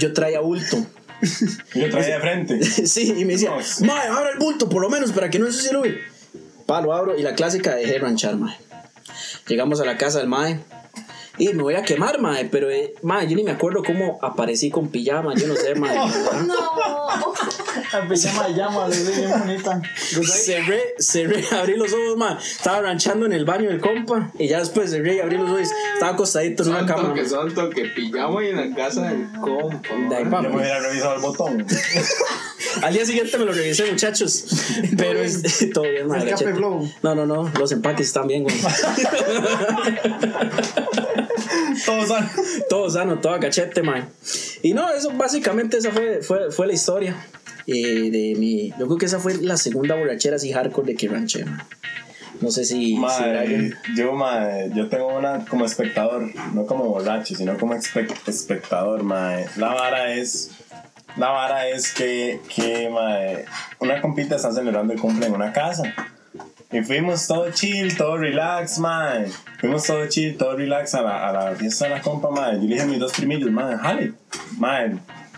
yo 0.00 0.12
traía 0.12 0.40
bulto. 0.40 0.78
Y 1.74 1.80
lo 1.80 1.90
traía 1.90 2.14
de 2.16 2.20
frente. 2.20 2.64
sí, 2.64 3.14
y 3.16 3.24
me 3.24 3.34
decía, 3.34 3.52
mae, 3.82 4.08
abra 4.08 4.30
el 4.30 4.38
bulto, 4.38 4.68
por 4.68 4.80
lo 4.82 4.88
menos, 4.90 5.12
para 5.12 5.28
que 5.30 5.38
no 5.38 5.46
ensucie 5.46 5.70
el. 5.70 6.00
Lo 6.80 6.94
abro, 6.94 7.18
y 7.18 7.22
la 7.22 7.34
clásica 7.34 7.74
de 7.74 7.98
ranchar, 7.98 8.36
mae. 8.36 8.56
Llegamos 9.46 9.80
a 9.80 9.84
la 9.84 9.98
casa 9.98 10.20
del 10.20 10.28
mae. 10.28 10.60
Y 11.38 11.48
me 11.54 11.62
voy 11.62 11.74
a 11.74 11.82
quemar, 11.82 12.20
mae, 12.20 12.44
pero, 12.44 12.70
eh, 12.70 12.94
mae, 13.02 13.26
yo 13.26 13.34
ni 13.36 13.42
me 13.42 13.52
acuerdo 13.52 13.82
cómo 13.82 14.18
aparecí 14.20 14.70
con 14.70 14.88
pijama, 14.88 15.34
yo 15.34 15.46
no 15.46 15.56
sé, 15.56 15.74
mae. 15.80 15.96
No. 15.96 16.12
La 17.92 18.08
pijama 18.08 18.48
de 18.48 18.54
llama, 18.54 18.88
le 18.88 18.96
bien 19.02 19.30
bonita. 19.38 19.80
Cerré, 20.24 20.94
cerré, 20.98 21.44
abrí 21.52 21.76
los 21.76 21.92
ojos, 21.92 22.16
ma. 22.16 22.38
Estaba 22.38 22.82
ranchando 22.82 23.26
en 23.26 23.32
el 23.32 23.44
baño 23.44 23.70
del 23.70 23.80
compa. 23.80 24.30
Y 24.38 24.48
ya 24.48 24.58
después 24.58 24.90
cerré 24.90 25.16
y 25.16 25.20
abrí 25.20 25.36
los 25.38 25.50
ojos. 25.50 25.68
Estaba 25.94 26.12
acostadito 26.12 26.62
en 26.64 26.68
una 26.70 26.78
Santo 26.80 26.94
cama. 26.94 27.14
que 27.14 27.26
santo 27.26 27.70
que 27.70 27.84
pillamos 27.86 28.42
en 28.42 28.56
la 28.70 28.76
casa 28.76 29.08
del 29.08 29.26
compa. 29.40 29.78
De 30.10 30.16
ahí, 30.16 30.24
Yo 30.24 30.42
me 30.42 30.56
hubiera 30.56 30.80
revisado 30.80 31.16
el 31.16 31.22
botón. 31.22 31.66
Al 32.82 32.92
día 32.94 33.04
siguiente 33.04 33.36
me 33.38 33.44
lo 33.44 33.52
revisé, 33.52 33.90
muchachos. 33.90 34.46
Pero 34.96 35.20
es 35.20 35.70
todo 35.74 35.84
bien, 35.84 36.06
ma. 36.08 36.16
Escape 36.18 36.30
gachete. 36.32 36.54
flow. 36.54 36.90
No, 37.02 37.14
no, 37.14 37.26
no. 37.26 37.50
Los 37.58 37.72
empaques 37.72 38.06
están 38.06 38.26
bien, 38.26 38.44
güey. 38.44 38.56
Todos 41.86 42.08
son. 42.08 42.28
todo 42.68 42.90
sano, 42.90 43.18
todo 43.20 43.34
a 43.34 43.40
cachete, 43.40 43.82
man. 43.82 44.08
Y 44.62 44.72
no, 44.74 44.90
eso 44.92 45.10
básicamente 45.12 45.76
esa 45.78 45.90
fue, 45.90 46.22
fue, 46.22 46.50
fue 46.50 46.66
la 46.66 46.72
historia. 46.72 47.16
eh, 47.66 48.10
de 48.10 48.34
mi. 48.38 48.70
Yo 48.78 48.86
creo 48.86 48.98
que 48.98 49.06
esa 49.06 49.18
fue 49.20 49.34
la 49.34 49.56
segunda 49.56 49.94
borrachera 49.94 50.36
así 50.36 50.52
hardcore 50.52 50.88
de 50.88 50.94
que 50.96 51.08
ranché, 51.08 51.44
man. 51.44 51.62
No 52.40 52.50
sé 52.50 52.64
si. 52.64 52.74
si 52.88 52.94
Madre, 52.96 53.38
alguien- 53.38 53.74
yo, 53.96 54.12
madre, 54.14 54.70
yo 54.74 54.88
tengo 54.88 55.16
una 55.16 55.44
como 55.44 55.64
espectador, 55.64 56.28
no 56.54 56.66
como 56.66 56.84
borracho, 56.86 57.36
sino 57.36 57.56
como 57.56 57.74
espe- 57.74 58.12
espectador, 58.26 59.04
madre. 59.04 59.46
La 59.56 59.68
vara 59.74 60.12
es, 60.12 60.50
la 61.16 61.28
vara 61.30 61.68
es 61.68 61.92
que, 61.92 62.40
que 62.52 62.88
madre, 62.90 63.44
una 63.78 64.00
compita 64.00 64.34
está 64.36 64.50
celebrando 64.50 64.92
el 64.92 64.98
cumple 65.00 65.26
en 65.26 65.34
una 65.34 65.52
casa. 65.52 65.94
Y 66.72 66.80
fuimos 66.82 67.26
todo 67.26 67.50
chill, 67.50 67.94
todo 67.96 68.16
relax, 68.16 68.78
madre. 68.78 69.28
Fuimos 69.60 69.84
todo 69.84 70.06
chill, 70.08 70.38
todo 70.38 70.56
relax 70.56 70.94
a 70.94 71.02
la, 71.02 71.28
a 71.28 71.32
la 71.32 71.54
fiesta 71.54 71.84
de 71.84 71.90
la 71.90 72.00
compa, 72.00 72.30
madre. 72.30 72.56
Yo 72.56 72.62
le 72.62 72.68
dije 72.68 72.82
a 72.82 72.86
mis 72.86 72.98
dos 72.98 73.12
primillos, 73.12 73.50
madre, 73.50 73.76
jale. 73.76 74.12
Madre, 74.56 74.96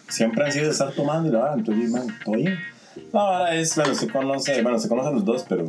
siempre 0.09 0.45
han 0.45 0.53
sido 0.53 0.67
de 0.67 0.71
estar 0.71 0.93
tomando 0.93 1.29
y 1.29 1.33
la 1.33 1.39
vara. 1.41 1.55
Entonces, 1.55 1.91
madre, 1.91 2.15
todo 2.25 2.37
bien. 2.37 2.57
La 3.13 3.23
vara 3.23 3.55
es, 3.57 3.75
bueno, 3.75 3.95
se 3.97 4.09
conoce, 4.09 4.63
bueno, 4.63 4.79
se 4.79 4.89
conocen 4.89 5.15
los 5.15 5.25
dos, 5.25 5.45
pero, 5.49 5.67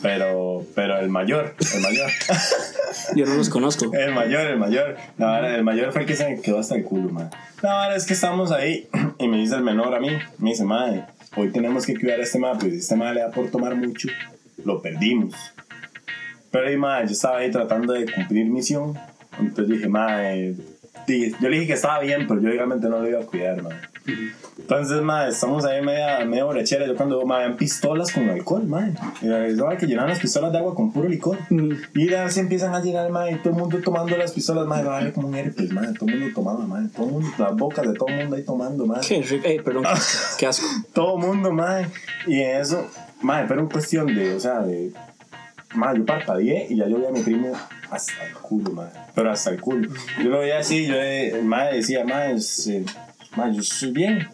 pero, 0.00 0.64
pero 0.74 0.98
el 0.98 1.10
mayor, 1.10 1.54
el 1.74 1.82
mayor. 1.82 2.10
Yo 3.14 3.26
no 3.26 3.34
los 3.34 3.50
conozco. 3.50 3.92
El 3.92 4.14
mayor, 4.14 4.46
el 4.46 4.58
mayor. 4.58 4.96
La 5.18 5.26
vara, 5.26 5.54
el 5.54 5.62
mayor 5.62 5.92
fue 5.92 6.02
el 6.02 6.06
que 6.06 6.16
se 6.16 6.40
quedó 6.40 6.58
hasta 6.58 6.74
el 6.74 6.84
culo, 6.84 7.10
man. 7.10 7.30
La 7.60 7.74
vara 7.74 7.96
es 7.96 8.06
que 8.06 8.14
estamos 8.14 8.50
ahí 8.52 8.88
y 9.18 9.28
me 9.28 9.36
dice 9.36 9.56
el 9.56 9.62
menor 9.62 9.94
a 9.94 10.00
mí, 10.00 10.08
me 10.38 10.50
dice, 10.50 10.64
madre, 10.64 11.04
hoy 11.36 11.52
tenemos 11.52 11.84
que 11.84 11.98
cuidar 11.98 12.20
a 12.20 12.22
este 12.22 12.38
madre, 12.38 12.58
pues 12.60 12.72
este 12.72 12.96
madre 12.96 13.16
le 13.16 13.20
da 13.20 13.30
por 13.30 13.50
tomar 13.50 13.74
mucho, 13.74 14.08
lo 14.66 14.82
perdimos. 14.82 15.34
Pero 16.50 16.68
ahí, 16.68 16.76
madre, 16.76 17.06
yo 17.06 17.12
estaba 17.12 17.38
ahí 17.38 17.50
tratando 17.50 17.92
de 17.92 18.10
cumplir 18.10 18.46
misión, 18.46 18.94
entonces 19.38 19.68
dije, 19.68 19.88
madre, 19.88 20.56
yo 21.06 21.48
le 21.48 21.56
dije 21.56 21.66
que 21.68 21.72
estaba 21.74 22.00
bien, 22.00 22.26
pero 22.26 22.40
yo 22.40 22.48
realmente 22.50 22.88
no 22.88 23.00
lo 23.00 23.08
iba 23.08 23.20
a 23.20 23.26
cuidar, 23.26 23.62
madre. 23.62 23.78
Entonces, 24.58 25.02
madre, 25.02 25.30
estamos 25.30 25.64
ahí 25.64 25.82
media, 25.82 26.24
media 26.24 26.44
borrachera. 26.44 26.86
Yo 26.86 26.96
cuando 26.96 27.24
me 27.24 27.34
habían 27.34 27.56
pistolas 27.56 28.12
con 28.12 28.28
alcohol, 28.28 28.64
madre. 28.66 28.94
Y 29.20 29.26
la 29.26 29.76
que 29.76 29.86
llenaban 29.86 30.10
las 30.10 30.20
pistolas 30.20 30.52
de 30.52 30.58
agua 30.58 30.74
con 30.74 30.92
puro 30.92 31.08
licor. 31.08 31.38
Y 31.94 32.08
ya 32.08 32.28
se 32.30 32.40
empiezan 32.40 32.74
a 32.74 32.80
llenar, 32.80 33.10
madre. 33.10 33.32
Y 33.32 33.36
todo 33.36 33.50
el 33.50 33.60
mundo 33.60 33.78
tomando 33.84 34.16
las 34.16 34.32
pistolas, 34.32 34.66
madre. 34.66 34.84
Va 34.84 34.98
a 34.98 35.02
ver 35.04 35.12
como 35.12 35.28
un 35.28 35.34
herpes, 35.34 35.72
madre. 35.72 35.92
Todo 35.98 36.08
el 36.08 36.18
mundo 36.18 36.34
tomaba, 36.34 36.66
madre. 36.66 36.88
Todo 36.94 37.06
el 37.06 37.12
mundo, 37.12 37.28
las 37.38 37.56
bocas 37.56 37.86
de 37.86 37.94
todo 37.94 38.08
el 38.08 38.16
mundo 38.16 38.36
ahí 38.36 38.42
tomando, 38.42 38.86
madre. 38.86 39.06
Qué 39.06 39.22
rico. 39.22 39.46
Ey, 39.46 39.60
perdón. 39.60 39.84
Qué 40.38 40.46
asco. 40.46 40.66
Todo 40.92 41.16
el 41.16 41.26
mundo, 41.26 41.52
madre. 41.52 41.88
Y 42.26 42.40
en 42.40 42.60
eso, 42.60 42.86
madre, 43.22 43.46
pero 43.48 43.60
en 43.60 43.68
cuestión 43.68 44.06
de, 44.14 44.34
o 44.34 44.40
sea, 44.40 44.60
de. 44.60 44.92
Madre, 45.74 45.98
yo 45.98 46.06
parpadeé 46.06 46.66
y 46.70 46.76
ya 46.76 46.88
yo 46.88 46.96
veía 46.96 47.08
a 47.08 47.12
mi 47.12 47.20
primo 47.20 47.52
hasta 47.90 48.26
el 48.26 48.34
culo, 48.34 48.72
madre. 48.72 48.92
Pero 49.14 49.30
hasta 49.30 49.50
el 49.50 49.60
culo. 49.60 49.90
Yo 50.22 50.30
lo 50.30 50.38
veía 50.38 50.58
así, 50.58 50.86
yo, 50.86 50.94
eh, 50.96 51.40
madre 51.42 51.78
decía, 51.78 52.04
madre, 52.04 52.36
eh, 52.68 52.84
madre, 53.36 53.54
yo 53.54 53.60
estoy 53.60 53.90
bien. 53.90 54.26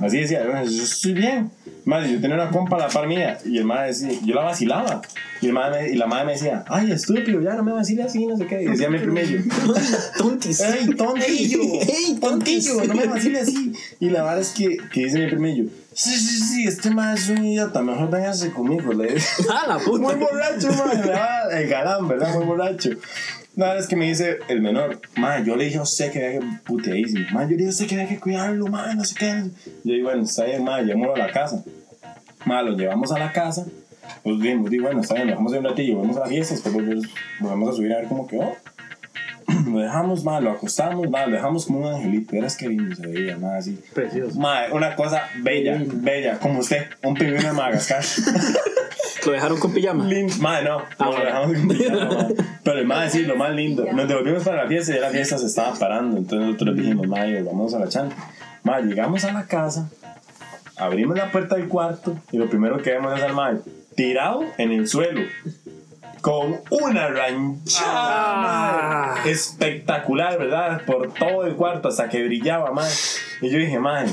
Así 0.00 0.18
decía, 0.18 0.44
"Madre, 0.44 0.70
yo 0.70 0.82
estoy 0.82 1.12
bien. 1.12 1.50
Madre, 1.84 2.12
yo 2.12 2.20
tenía 2.20 2.36
una 2.36 2.50
compa 2.50 2.76
a 2.76 2.80
la 2.80 2.88
par 2.88 3.06
mía 3.06 3.38
y 3.44 3.58
el 3.58 3.64
madre 3.64 3.88
decía, 3.88 4.10
yo 4.24 4.34
la 4.34 4.42
vacilaba. 4.42 5.02
Y, 5.40 5.46
el 5.46 5.52
madre 5.52 5.92
y 5.92 5.96
la 5.96 6.06
madre 6.06 6.26
me 6.26 6.32
decía, 6.32 6.64
ay, 6.68 6.90
estúpido, 6.90 7.40
ya 7.42 7.54
no 7.54 7.62
me 7.62 7.72
vaciles 7.72 8.06
así, 8.06 8.26
no 8.26 8.36
sé 8.36 8.46
qué. 8.46 8.62
Y 8.62 8.66
decía 8.66 8.88
mi 8.88 8.98
primillo, 8.98 9.40
Tontis. 10.18 10.60
¡Ey, 10.60 10.86
tontillo! 10.94 11.60
Ey, 11.82 12.18
tontillo! 12.20 12.84
No 12.86 12.94
me 12.94 13.06
vaciles 13.06 13.42
así. 13.42 13.72
Y 14.00 14.10
la 14.10 14.22
verdad 14.22 14.40
es 14.40 14.50
que, 14.50 14.78
que 14.92 15.04
dice 15.04 15.18
mi 15.18 15.26
primillo, 15.26 15.64
sí, 15.94 16.10
sí, 16.10 16.40
sí, 16.40 16.66
este 16.66 16.90
man 16.90 17.14
es 17.14 17.28
un 17.28 17.44
idiota, 17.44 17.82
mejor 17.82 18.10
véngase 18.10 18.52
conmigo. 18.52 18.92
Le. 18.92 19.16
Ah, 19.50 19.64
la 19.68 19.78
puta. 19.78 19.98
Muy 19.98 20.14
borracho, 20.14 20.68
va 20.70 21.58
El 21.58 21.68
galán, 21.68 22.08
¿verdad? 22.08 22.34
Muy 22.34 22.44
borracho. 22.44 22.90
Verdad 23.56 23.78
es 23.78 23.86
que 23.86 23.94
me 23.94 24.06
dice 24.06 24.38
el 24.48 24.60
menor, 24.60 25.00
man, 25.16 25.44
yo 25.44 25.54
le 25.54 25.66
dije 25.66 25.78
a 25.78 25.82
usted 25.82 26.10
que 26.10 26.26
había 26.26 26.40
que 26.40 26.46
yo 26.66 26.76
le 26.76 27.56
dije 27.56 27.66
a 27.66 27.70
usted 27.70 27.86
que 27.86 27.94
había 27.94 28.08
que 28.08 28.18
cuidarlo, 28.18 28.66
man, 28.66 28.96
no 28.96 29.04
sé 29.04 29.14
qué. 29.14 29.44
Yo 29.84 29.94
digo, 29.94 30.08
bueno, 30.08 30.24
está 30.24 30.44
bien, 30.44 30.64
man, 30.64 30.84
llevémoslo 30.84 31.14
a 31.14 31.26
la 31.26 31.32
casa. 31.32 31.62
Man, 32.44 32.66
lo 32.66 32.76
llevamos 32.76 33.12
a 33.12 33.18
la 33.18 33.32
casa. 33.32 33.64
Pues 34.24 34.38
bien, 34.38 34.60
pues 34.60 34.72
digo, 34.72 34.84
bueno, 34.86 35.00
está 35.00 35.14
bien, 35.14 35.26
lo 35.26 35.32
dejamos 35.32 35.52
ahí 35.52 35.58
un 35.60 35.64
ratillo, 35.66 35.98
vamos 35.98 36.16
a 36.16 36.20
la 36.20 36.26
fiesta, 36.26 36.54
después 36.54 36.74
volvemos 37.40 37.68
a 37.68 37.76
subir 37.76 37.92
a 37.92 37.98
ver 37.98 38.08
cómo 38.08 38.26
quedó. 38.26 38.56
lo 39.70 39.78
dejamos, 39.78 40.24
ma, 40.24 40.40
lo 40.40 40.52
acostamos, 40.52 41.08
ma, 41.08 41.26
lo 41.26 41.36
dejamos 41.36 41.66
como 41.66 41.80
un 41.80 41.94
angelito. 41.94 42.32
Verás 42.32 42.56
qué 42.56 42.68
lindo 42.68 42.94
se 42.94 43.06
veía, 43.06 43.36
ma, 43.36 43.56
así. 43.56 43.78
Precioso. 43.92 44.38
Ma, 44.38 44.62
una 44.72 44.94
cosa 44.96 45.22
bella, 45.42 45.80
bella, 45.86 46.38
como 46.38 46.60
usted, 46.60 46.86
un 47.02 47.14
pingüino 47.14 47.42
de 47.42 47.52
Madagascar. 47.52 48.04
Lo 49.26 49.32
dejaron 49.32 49.58
con 49.58 49.72
pijama. 49.72 50.04
Lindo. 50.04 50.34
Madre, 50.38 50.68
no. 50.68 50.82
Ah, 50.98 51.10
lo 51.10 51.24
dejamos 51.24 51.56
con 51.56 51.68
pijama, 51.68 52.04
madre. 52.04 52.34
Pero 52.62 52.78
el 52.78 52.86
madre, 52.86 53.10
sí, 53.10 53.22
lo 53.22 53.36
más 53.36 53.54
lindo. 53.54 53.86
Nos 53.92 54.06
devolvimos 54.06 54.44
para 54.44 54.64
la 54.64 54.68
fiesta 54.68 54.92
y 54.92 54.96
ya 54.96 55.00
la 55.00 55.10
fiesta 55.10 55.38
se 55.38 55.46
estaba 55.46 55.74
parando. 55.74 56.18
Entonces 56.18 56.46
nosotros 56.46 56.76
dijimos, 56.76 57.06
madre, 57.06 57.42
vamos 57.42 57.72
a 57.74 57.78
la 57.78 57.88
chanta. 57.88 58.16
Madre, 58.62 58.86
llegamos 58.86 59.24
a 59.24 59.32
la 59.32 59.46
casa, 59.46 59.90
abrimos 60.76 61.16
la 61.16 61.30
puerta 61.30 61.56
del 61.56 61.68
cuarto 61.68 62.16
y 62.32 62.38
lo 62.38 62.48
primero 62.48 62.78
que 62.78 62.90
vemos 62.92 63.16
es 63.16 63.22
al 63.22 63.34
madre 63.34 63.58
tirado 63.94 64.44
en 64.58 64.72
el 64.72 64.88
suelo. 64.88 65.22
Con 66.24 66.62
una 66.70 67.08
ranchada 67.08 68.34
madre, 68.36 69.30
espectacular, 69.30 70.38
¿verdad? 70.38 70.80
Por 70.86 71.12
todo 71.12 71.44
el 71.44 71.54
cuarto 71.54 71.88
hasta 71.88 72.08
que 72.08 72.24
brillaba, 72.24 72.70
madre. 72.70 72.94
Y 73.42 73.50
yo 73.50 73.58
dije, 73.58 73.78
madre, 73.78 74.08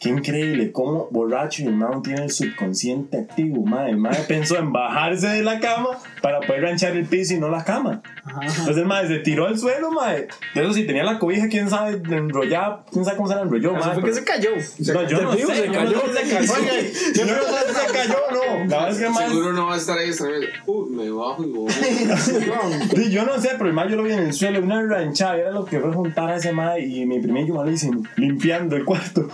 Qué 0.00 0.08
increíble, 0.08 0.72
cómo 0.72 1.08
borracho 1.10 1.62
y 1.62 1.66
el 1.66 1.74
man 1.76 2.02
tiene 2.02 2.24
el 2.24 2.30
subconsciente 2.30 3.18
activo, 3.18 3.66
madre. 3.66 3.90
El 3.90 3.98
man 3.98 4.14
pensó 4.26 4.56
en 4.56 4.72
bajarse 4.72 5.28
de 5.28 5.42
la 5.42 5.60
cama 5.60 5.90
para 6.22 6.40
poder 6.40 6.62
ranchar 6.62 6.96
el 6.96 7.04
piso 7.04 7.34
y 7.34 7.38
no 7.38 7.50
la 7.50 7.62
cama. 7.64 8.00
Entonces 8.40 8.78
el 8.78 8.86
madre 8.86 9.08
se 9.08 9.18
tiró 9.18 9.46
al 9.46 9.58
suelo, 9.58 9.90
madre. 9.90 10.28
De 10.54 10.62
eso 10.62 10.72
sí 10.72 10.86
tenía 10.86 11.04
la 11.04 11.18
cobija, 11.18 11.48
quién 11.48 11.68
sabe, 11.68 12.00
enrollada, 12.16 12.84
quién 12.90 13.04
sabe 13.04 13.18
cómo 13.18 13.28
se 13.28 13.34
la 13.34 13.42
enrolló, 13.42 13.76
Eso 13.76 13.86
madre. 13.86 14.00
fue 14.00 14.08
que 14.10 14.14
se 14.16 14.24
cayó. 14.24 14.50
No, 14.50 15.08
yo 15.08 15.20
no 15.22 15.32
sé, 15.34 15.38
se 15.46 15.66
cayó. 15.70 16.00
si 16.00 16.12
se 16.16 16.34
cayó. 16.34 16.52
Oye, 16.54 16.92
yo 17.14 17.26
no 17.26 17.32
sé 17.34 17.68
si 17.68 17.86
se 17.86 17.92
cayó 17.92 18.16
no. 18.32 18.40
La 18.70 18.76
verdad 18.76 18.90
es 18.90 18.98
que 18.98 19.04
el 19.04 19.10
man- 19.12 19.28
Seguro 19.28 19.52
no 19.52 19.66
va 19.66 19.74
a 19.74 19.76
estar 19.76 19.98
ahí 19.98 20.08
esta 20.08 20.26
vez. 20.26 20.48
Uh, 20.66 20.86
me 20.86 21.10
bajo 21.10 21.44
y 21.44 21.50
voy. 21.50 21.70
Sí, 22.96 23.10
yo 23.10 23.24
no 23.24 23.38
sé, 23.40 23.50
pero 23.58 23.66
el 23.66 23.74
man 23.74 23.88
yo 23.88 23.96
lo 23.96 24.02
vi 24.04 24.12
en 24.12 24.20
el 24.20 24.32
suelo, 24.32 24.60
una 24.60 24.82
ranchada, 24.82 25.36
era 25.36 25.50
lo 25.50 25.64
que 25.64 25.78
fue 25.78 25.92
juntar 25.92 26.30
a 26.30 26.36
ese 26.36 26.52
mae 26.52 26.80
y 26.86 27.04
mi 27.06 27.20
primer 27.20 27.46
yo 27.46 27.54
malísimo, 27.54 28.02
limpiando 28.16 28.76
el 28.76 28.84
cuarto. 28.84 29.28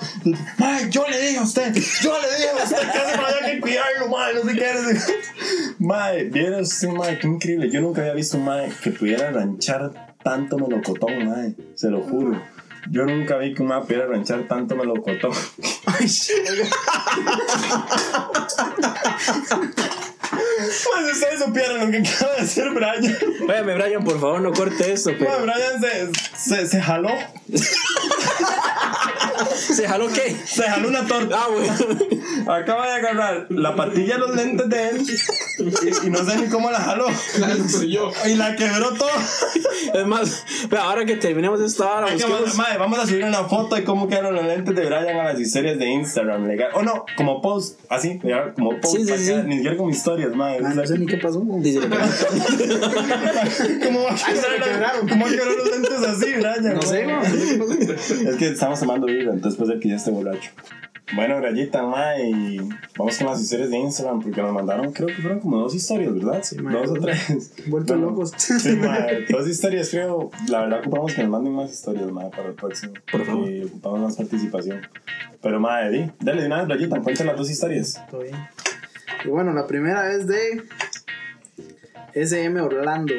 Mae, 0.58 0.88
yo 0.90 1.04
le 1.08 1.20
dije 1.20 1.38
a 1.38 1.42
usted, 1.42 1.74
yo 1.74 2.18
le 2.20 2.28
dije 2.36 2.48
a 2.48 2.64
usted 2.64 2.78
que 2.90 2.98
hace 2.98 3.16
para 3.16 3.28
allá 3.28 3.46
que 3.46 3.60
cuidarlo, 3.60 4.08
mae, 4.08 4.34
no 4.34 4.42
sé 4.42 4.54
qué. 4.54 4.72
Mae, 5.78 6.60
usted, 6.60 6.88
mae, 6.88 7.18
qué 7.18 7.26
increíble. 7.26 7.70
Yo 7.70 7.80
nunca 7.82 8.00
había 8.00 8.14
visto 8.14 8.38
un 8.38 8.44
mae 8.44 8.72
que 8.82 8.90
pudiera 8.90 9.30
ranchar 9.30 10.14
tanto 10.22 10.56
melocotón, 10.58 11.26
mae, 11.26 11.54
se 11.74 11.90
lo 11.90 12.00
juro. 12.00 12.40
Yo 12.90 13.04
nunca 13.04 13.36
vi 13.36 13.52
que 13.52 13.62
un 13.62 13.68
mae 13.68 13.82
pudiera 13.82 14.06
ranchar 14.06 14.48
tanto 14.48 14.76
melocotón. 14.76 15.32
Mae, 15.86 16.08
si 16.08 16.32
ustedes 21.12 21.40
supieran 21.44 21.78
lo 21.80 21.90
que 21.90 21.98
acaba 21.98 22.34
de 22.34 22.40
hacer 22.42 22.70
Brian. 22.70 23.18
Váyame, 23.46 23.74
Brian, 23.74 24.04
por 24.04 24.18
favor, 24.18 24.40
no 24.40 24.52
corte 24.52 24.92
esto. 24.92 25.10
Pero... 25.18 25.30
Mae, 25.30 25.42
Brian 25.42 25.80
se, 25.80 26.10
se, 26.38 26.66
se 26.66 26.80
jaló. 26.80 27.10
¿Se 29.54 29.86
jaló 29.86 30.08
qué? 30.08 30.36
Se 30.46 30.62
jaló 30.64 30.88
una 30.88 31.06
torta. 31.06 31.36
Ah, 31.38 31.48
bueno. 31.52 31.74
Acaba 32.52 32.86
de 32.88 32.94
agarrar 32.94 33.46
la 33.50 33.74
patilla 33.74 34.14
de 34.14 34.20
los 34.20 34.34
lentes 34.36 34.68
de 34.68 34.88
él 34.90 35.02
y, 35.02 36.06
y 36.06 36.10
no 36.10 36.18
sé 36.24 36.36
ni 36.38 36.48
cómo 36.48 36.70
la 36.70 36.78
jaló. 36.80 37.06
Soy 37.68 37.92
yo. 37.92 38.10
Y 38.26 38.34
la 38.34 38.54
quebró 38.56 38.92
todo. 38.94 39.08
Es 39.94 40.06
más, 40.06 40.44
pero 40.68 40.82
ahora 40.82 41.04
que 41.04 41.16
terminemos 41.16 41.60
esta 41.60 41.84
hora, 41.92 42.06
busquemos- 42.12 42.54
mae, 42.56 42.76
vamos 42.78 42.98
a 42.98 43.06
subir 43.06 43.24
una 43.24 43.44
foto 43.44 43.74
de 43.76 43.84
cómo 43.84 44.08
quedaron 44.08 44.34
los 44.34 44.44
lentes 44.44 44.74
de 44.74 44.84
Brian 44.86 45.16
a 45.18 45.24
las 45.24 45.40
historias 45.40 45.78
de 45.78 45.86
Instagram. 45.86 46.46
Legal. 46.46 46.70
O 46.74 46.82
no, 46.82 47.04
como 47.16 47.40
post. 47.40 47.78
Así, 47.88 48.20
como 48.54 48.78
post. 48.80 48.96
Sí, 48.96 49.04
sí, 49.06 49.16
sí. 49.18 49.34
Ni 49.46 49.56
siquiera 49.56 49.76
como 49.76 49.90
historias, 49.90 50.34
madre. 50.34 50.60
Ah, 50.64 50.72
no 50.74 50.86
sé 50.86 50.98
ni 50.98 51.06
qué 51.06 51.16
pasó. 51.18 51.42
Dice- 51.58 51.80
¿Cómo 53.84 54.02
va 54.04 54.10
a 54.12 54.16
quebrar 54.16 54.92
cómo 55.08 55.24
va 55.24 55.30
a 55.30 55.34
quebrar 55.34 55.54
los 55.56 55.70
lentes 55.70 56.02
así, 56.02 56.32
Brian? 56.34 56.74
No 56.74 56.82
sé, 56.82 57.06
no 57.06 57.24
sé 57.24 57.38
qué 57.48 57.58
pasó. 57.94 58.14
Es 58.30 58.36
que 58.36 58.48
estamos 58.48 58.80
tomando 58.80 59.06
vida, 59.06 59.25
entonces 59.32 59.58
puede 59.58 59.72
ser 59.72 59.80
que 59.80 59.88
ya 59.88 59.96
esté 59.96 60.10
borracho. 60.10 60.50
Bueno, 61.14 61.36
Grayita, 61.36 61.84
ma, 61.84 62.18
y 62.18 62.58
vamos 62.98 63.16
con 63.18 63.28
las 63.28 63.40
historias 63.40 63.70
de 63.70 63.78
Instagram, 63.78 64.20
porque 64.20 64.42
nos 64.42 64.52
mandaron, 64.52 64.92
creo 64.92 65.06
que 65.06 65.14
fueron 65.14 65.38
como 65.38 65.58
dos 65.58 65.72
historias, 65.72 66.12
¿verdad? 66.12 66.42
Sí, 66.42 66.58
ma. 66.58 66.72
dos 66.72 66.90
o 66.90 66.94
tres. 66.94 67.52
Vueltos 67.68 67.96
Bueno, 67.96 68.10
locos. 68.10 68.32
Sí, 68.36 68.76
ma, 68.76 69.06
dos 69.30 69.48
historias, 69.48 69.88
creo. 69.88 70.30
La 70.48 70.62
verdad, 70.62 70.80
ocupamos 70.80 71.14
que 71.14 71.22
nos 71.22 71.30
manden 71.30 71.52
más 71.52 71.70
historias, 71.72 72.10
ma, 72.10 72.28
para 72.30 72.48
el 72.48 72.54
próximo. 72.54 72.94
Por 73.10 73.24
favor. 73.24 73.48
Y 73.48 73.62
ocupamos 73.64 74.00
más 74.00 74.16
participación. 74.16 74.80
Pero, 75.40 75.60
ma, 75.60 75.88
di, 75.88 76.10
dale 76.18 76.40
de 76.40 76.46
una 76.48 76.64
vez, 76.64 76.88
cuéntale 76.88 77.24
las 77.24 77.36
dos 77.36 77.50
historias. 77.50 78.02
Todo 78.10 78.22
bien. 78.22 78.34
Y 79.24 79.28
bueno, 79.28 79.52
la 79.52 79.66
primera 79.68 80.12
es 80.12 80.26
de 80.26 80.64
SM 82.14 82.60
Orlando. 82.60 83.14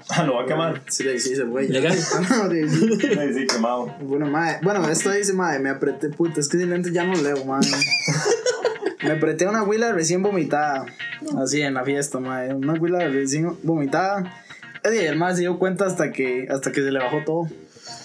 Ah, 0.10 0.24
lo 0.24 0.36
va 0.36 0.42
a 0.42 0.46
quemar. 0.46 0.82
Sí, 0.88 1.04
le 1.04 1.18
sí, 1.18 1.36
se 1.36 1.44
güey. 1.44 1.68
Legal. 1.68 1.96
No, 2.30 2.50
sí, 2.50 2.68
sí. 2.68 2.98
Sí, 3.00 3.34
sí, 3.34 3.46
quemado. 3.46 3.94
Bueno, 4.00 4.26
madre. 4.26 4.58
Bueno, 4.62 4.88
esto 4.88 5.10
dice, 5.10 5.32
madre, 5.32 5.58
me 5.58 5.70
apreté, 5.70 6.08
puta, 6.08 6.40
es 6.40 6.48
que 6.48 6.58
sin 6.58 6.70
lentes 6.70 6.92
ya 6.92 7.04
no 7.04 7.14
leo, 7.14 7.44
madre. 7.44 7.68
Me 9.02 9.12
apreté 9.12 9.46
una 9.46 9.62
huila 9.62 9.92
recién 9.92 10.22
vomitada. 10.22 10.86
Así 11.40 11.60
en 11.60 11.74
la 11.74 11.84
fiesta, 11.84 12.20
madre. 12.20 12.54
Una 12.54 12.74
huila 12.74 13.06
recién 13.08 13.56
vomitada. 13.62 14.42
Y 14.84 14.96
el 14.96 15.16
madre 15.16 15.36
se 15.36 15.40
dio 15.42 15.58
cuenta 15.58 15.86
hasta 15.86 16.10
que, 16.12 16.46
hasta 16.50 16.72
que 16.72 16.82
se 16.82 16.90
le 16.90 16.98
bajó 16.98 17.22
todo. 17.24 17.48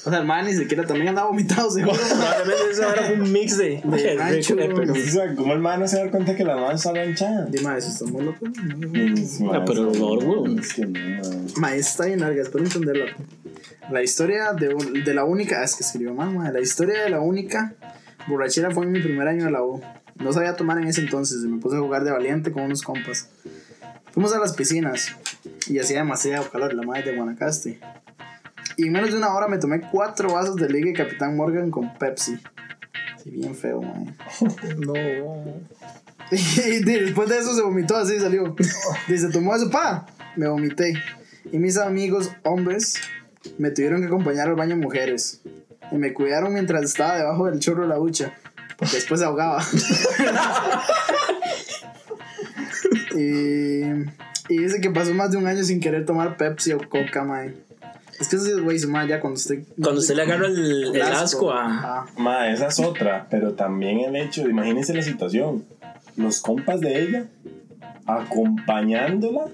O 0.06 0.10
sea, 0.10 0.20
el 0.20 0.26
madre 0.26 0.52
ni 0.52 0.58
siquiera 0.58 0.86
también 0.86 1.10
andaba 1.10 1.30
vomitado, 1.30 1.72
seguro. 1.72 1.98
Probablemente 2.10 2.72
eso 2.72 2.94
era 2.94 3.14
un 3.14 3.32
mix 3.32 3.58
de. 3.58 3.82
De 3.86 4.16
rancho, 4.16 4.56
pero- 4.56 4.92
O 4.92 4.96
sea, 4.96 5.34
¿cómo 5.36 5.54
el 5.54 5.60
man 5.60 5.80
no 5.80 5.88
se 5.88 5.98
da 5.98 6.12
cuenta 6.12 6.36
que 6.36 6.44
la 6.44 6.56
mano 6.56 6.72
está 6.72 6.92
ranchada? 6.94 7.46
Dime, 7.46 7.78
eso 7.78 7.90
está 7.90 8.06
muy 8.06 8.24
loco. 8.26 8.46
Ah, 9.54 9.64
pero 9.66 9.92
por. 9.94 10.50
Es 10.60 10.74
que 10.74 10.86
no, 10.86 11.00
ma. 11.00 11.70
Ma, 11.70 11.76
está 11.76 12.06
bien 12.06 12.20
larga, 12.20 12.42
espero 12.42 12.64
entenderla. 12.66 13.06
La 13.92 14.02
historia 14.02 14.54
de, 14.54 15.14
la 15.14 15.24
única, 15.26 15.64
es 15.64 15.76
que 15.76 15.84
escribió 15.84 16.14
mal, 16.14 16.32
ma. 16.34 16.52
La 16.52 16.60
historia 16.60 17.04
de 17.04 17.10
la 17.10 17.20
única 17.22 17.74
borrachera 18.28 18.72
fue 18.72 18.86
en 18.86 18.92
mi 18.92 19.00
primer 19.02 19.28
año 19.28 19.46
de 19.46 19.52
la 19.52 19.64
U. 19.64 19.82
No 20.16 20.32
sabía 20.34 20.56
tomar 20.56 20.78
en 20.80 20.88
ese 20.88 21.02
entonces 21.02 21.44
y 21.44 21.48
me 21.48 21.60
puse 21.60 21.76
a 21.78 21.80
jugar 21.80 22.04
de 22.04 22.12
valiente 22.12 22.52
con 22.52 22.64
unos 22.64 22.82
compas. 22.82 23.30
Fuimos 24.12 24.34
a 24.34 24.40
las 24.40 24.54
piscinas 24.54 25.16
y 25.68 25.80
hacía 25.80 25.98
demasiado 26.00 26.50
calor, 26.50 26.74
la 26.74 26.84
madre 26.84 27.12
de 27.12 27.18
Guanacaste. 27.18 27.80
Y 28.78 28.88
en 28.88 28.94
menos 28.94 29.12
de 29.12 29.18
una 29.18 29.34
hora 29.34 29.48
me 29.48 29.58
tomé 29.58 29.82
cuatro 29.82 30.34
vasos 30.34 30.56
de 30.56 30.70
Liga 30.70 30.90
y 30.90 30.94
Capitán 30.94 31.36
Morgan 31.36 31.70
con 31.70 31.94
Pepsi. 31.98 32.40
Sí, 33.24 33.32
bien 33.32 33.56
feo, 33.56 33.82
man. 33.82 34.16
No. 34.78 34.94
Y 36.32 36.84
después 36.84 37.30
de 37.30 37.38
eso 37.38 37.54
se 37.54 37.62
vomitó 37.62 37.96
así, 37.96 38.20
salió. 38.20 38.56
Dice, 39.08 39.30
tomó 39.30 39.56
eso, 39.56 39.70
pa. 39.70 40.08
Me 40.36 40.48
vomité. 40.48 40.94
Y 41.52 41.60
mis 41.60 41.78
amigos 41.78 42.32
hombres 42.44 43.00
me 43.58 43.72
tuvieron 43.72 44.02
que 44.02 44.08
acompañar 44.08 44.48
al 44.48 44.56
baño 44.56 44.76
mujeres. 44.78 45.42
Y 45.92 45.96
me 45.96 46.14
cuidaron 46.14 46.54
mientras 46.54 46.84
estaba 46.84 47.18
debajo 47.18 47.46
del 47.46 47.60
chorro 47.60 47.84
de 47.84 47.90
la 47.90 47.98
ducha. 47.98 48.34
Porque 48.78 48.96
después 48.96 49.20
se 49.20 49.26
ahogaba. 49.26 49.64
y, 53.16 53.84
y 54.50 54.58
dice 54.58 54.82
que 54.82 54.90
pasó 54.90 55.14
más 55.14 55.32
de 55.32 55.38
un 55.38 55.46
año 55.46 55.64
sin 55.64 55.80
querer 55.80 56.06
tomar 56.06 56.38
Pepsi 56.38 56.74
o 56.74 56.80
Coca, 56.90 57.24
mae. 57.24 57.54
Es 58.24 58.30
que 58.30 58.38
eso 58.38 58.46
sí, 58.46 58.54
güey, 58.62 58.80
madre 58.88 59.10
ya 59.10 59.20
cuando 59.20 59.36
usted... 59.38 59.64
Cuando 59.82 60.00
usted 60.00 60.16
le 60.16 60.22
agarra 60.22 60.48
el, 60.48 60.96
el 60.96 61.02
asco 61.02 61.52
a. 61.52 62.06
Ma, 62.18 62.50
esa 62.50 62.68
es 62.68 62.80
otra, 62.80 63.28
pero 63.30 63.52
también 63.54 64.00
el 64.00 64.16
hecho, 64.16 64.44
de- 64.44 64.50
imagínense 64.52 64.94
la 64.94 65.02
situación, 65.02 65.66
los 66.16 66.40
compas 66.42 66.80
de 66.80 67.02
ella 67.04 67.26
acompañándola 68.06 69.46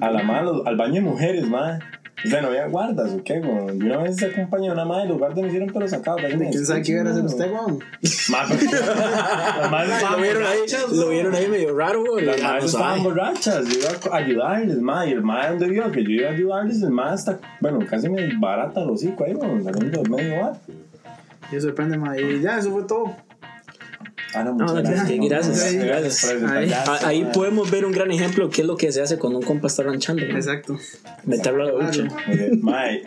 a 0.00 0.10
la 0.10 0.22
mano, 0.24 0.62
al 0.66 0.76
baño 0.76 0.94
de 0.94 1.00
mujeres, 1.02 1.46
ma. 1.48 1.78
O 2.24 2.28
sea, 2.28 2.40
no 2.40 2.48
había 2.48 2.66
guardas, 2.66 3.12
¿o 3.12 3.22
qué? 3.22 3.40
güey? 3.40 3.76
Y 3.76 3.82
una 3.82 3.98
vez 3.98 4.16
se 4.16 4.26
acompañó 4.26 4.70
a 4.70 4.74
una 4.74 4.84
madre, 4.86 5.08
los 5.08 5.18
guardas 5.18 5.38
me 5.38 5.48
hicieron 5.48 5.70
pero 5.72 5.86
sacado. 5.86 6.16
¿Quién 6.16 6.66
sabe 6.66 6.82
qué 6.82 6.92
iba 6.92 7.02
a 7.02 7.10
hacer 7.12 7.24
usted, 7.24 7.52
weón? 7.52 7.78
Lo 10.10 10.16
vieron 10.22 10.42
ahí, 10.46 10.58
lo 10.92 11.08
vieron 11.08 11.34
ahí 11.34 11.48
medio 11.48 11.76
raro, 11.76 12.04
güey. 12.04 12.24
Las 12.24 12.40
madres 12.40 12.64
estaban 12.66 13.02
borrachas, 13.02 13.66
yo 13.68 13.78
iba 13.80 14.14
a 14.14 14.16
ayudarles, 14.16 14.78
ma, 14.78 15.06
y 15.06 15.12
el 15.12 15.22
ma 15.22 15.48
donde 15.48 15.68
vio 15.68 15.90
que 15.92 16.02
yo 16.02 16.10
iba 16.10 16.28
a 16.28 16.32
ayudarles, 16.32 16.82
el 16.82 16.90
ma 16.90 17.12
hasta, 17.12 17.38
bueno, 17.60 17.80
casi 17.88 18.08
me 18.08 18.26
barata 18.38 18.82
el 18.82 18.90
hocico 18.90 19.24
ahí, 19.24 19.34
güey, 19.34 19.62
saliendo 19.62 20.02
del 20.02 20.10
medio 20.10 20.40
bar. 20.42 20.56
Y 21.52 21.56
eso 21.56 21.66
depende, 21.68 21.96
mae. 21.98 22.20
Y 22.20 22.40
ya, 22.40 22.58
eso 22.58 22.70
fue 22.70 22.84
todo. 22.84 23.14
Ah, 24.36 24.44
no, 24.44 24.54
No, 24.54 24.64
muchas 24.66 24.82
gracias, 24.82 25.08
gracias. 25.28 25.60
gracias, 25.60 25.74
no, 25.74 25.84
gracias. 25.86 26.24
por 26.44 26.50
Ahí- 26.56 26.72
Ahí 27.04 27.28
podemos 27.32 27.70
ver 27.70 27.84
un 27.84 27.92
gran 27.92 28.10
ejemplo 28.10 28.46
de 28.48 28.54
qué 28.54 28.60
es 28.62 28.66
lo 28.66 28.76
que 28.76 28.92
se 28.92 29.00
hace 29.02 29.18
cuando 29.18 29.38
un 29.38 29.44
compa 29.44 29.68
está 29.68 29.82
ranchando. 29.82 30.24
¿no? 30.26 30.36
Exacto. 30.36 30.78
Meterlo 31.24 31.62
a 31.62 31.66
la 31.66 31.86
ducha. 31.86 32.08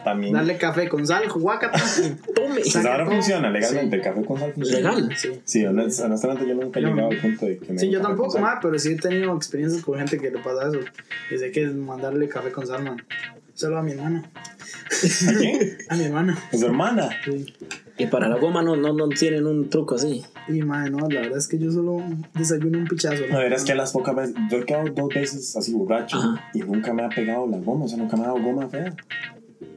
También. 0.04 0.34
Darle 0.34 0.58
café 0.58 0.88
con 0.90 1.06
sal, 1.06 1.24
guacata. 1.34 1.80
Tome. 2.36 2.56
Pues 2.62 2.76
ahora 2.78 3.06
funciona 3.06 3.50
legalmente, 3.50 3.96
el 3.98 4.02
café 4.02 4.24
con 4.26 4.40
sal 4.40 4.54
funciona. 4.54 4.94
Legal. 4.96 5.16
Sí. 5.18 5.30
Sí, 5.46 5.64
honest- 5.66 6.04
honestamente 6.04 6.48
yo 6.48 6.56
nunca 6.56 6.80
he 6.80 6.84
llegado 6.84 7.10
al 7.10 7.18
punto 7.18 7.46
de 7.46 7.58
que 7.58 7.74
me 7.74 7.80
Sí, 7.80 7.90
yo 7.90 8.02
tampoco, 8.02 8.40
ma, 8.40 8.60
pero 8.62 8.78
sí 8.80 8.94
he 8.94 8.96
tenido 8.96 9.36
experiencias 9.36 9.84
con 9.84 9.98
gente 9.98 10.18
que 10.18 10.32
le 10.32 10.40
pasa 10.40 10.68
eso. 10.70 10.80
Y 11.34 11.38
sé 11.38 11.52
que 11.52 11.64
es 11.66 11.74
mandarle 11.74 12.28
café 12.28 12.52
con 12.52 12.66
sal, 12.66 12.84
man. 12.84 13.02
Solo 13.54 13.78
a 13.78 13.84
mi 13.84 13.92
hermana. 13.92 14.30
¿A 15.28 15.34
quién? 15.38 15.78
A 15.90 15.96
mi 15.96 16.06
hermana. 16.06 16.38
A 16.52 16.58
su 16.58 16.66
hermana. 16.66 17.10
Sí. 17.26 17.54
Y 18.00 18.08
para 18.08 18.30
la 18.30 18.38
goma 18.38 18.64
no, 18.64 18.78
no, 18.78 18.94
no 18.94 19.10
tienen 19.10 19.46
un 19.46 19.70
truco 19.70 19.96
así. 19.96 20.24
Y, 20.48 20.62
ma, 20.62 20.90
no, 20.90 21.10
la 21.10 21.20
verdad 21.20 21.38
es 21.38 21.50
que 21.50 21.60
yo 21.60 21.70
solo 21.70 22.02
desayuno 22.34 22.80
un 22.80 22.88
pichazo. 22.88 23.24
No, 23.30 23.40
verás 23.40 23.66
que 23.66 23.76
las 23.76 23.92
pocas 23.92 24.16
veces, 24.16 24.36
yo 24.50 24.58
he 24.58 24.66
quedado 24.66 24.86
dos 24.90 25.10
veces 25.10 25.56
así 25.58 25.74
borracho 25.74 26.18
Ajá. 26.18 26.50
y 26.54 26.60
nunca 26.60 26.94
me 26.94 27.04
ha 27.04 27.10
pegado 27.10 27.46
la 27.46 27.58
goma, 27.58 27.86
o 27.86 27.88
sea, 27.90 27.98
nunca 27.98 28.16
me 28.16 28.24
ha 28.24 28.28
dado 28.28 28.42
goma 28.42 28.70
fea. 28.70 28.96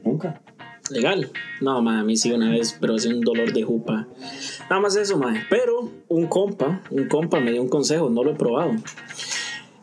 Nunca. 0.05 0.41
Legal. 0.89 1.31
No, 1.59 1.81
ma, 1.81 1.99
a 1.99 2.03
mí 2.05 2.15
sí 2.15 2.31
una 2.31 2.49
vez, 2.49 2.77
pero 2.79 2.95
es 2.95 3.05
un 3.05 3.19
dolor 3.19 3.51
de 3.51 3.63
jupa. 3.63 4.07
Nada 4.69 4.81
más 4.81 4.95
eso, 4.95 5.17
ma. 5.17 5.33
Pero 5.49 5.91
un 6.07 6.27
compa, 6.27 6.81
un 6.91 7.09
compa 7.09 7.41
me 7.41 7.51
dio 7.51 7.61
un 7.61 7.69
consejo, 7.69 8.09
no 8.09 8.23
lo 8.23 8.31
he 8.31 8.35
probado. 8.35 8.71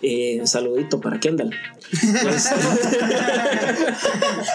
Eh, 0.03 0.40
saludito 0.44 1.01
para 1.01 1.20
Kendall. 1.20 1.51
Pues, 1.90 2.51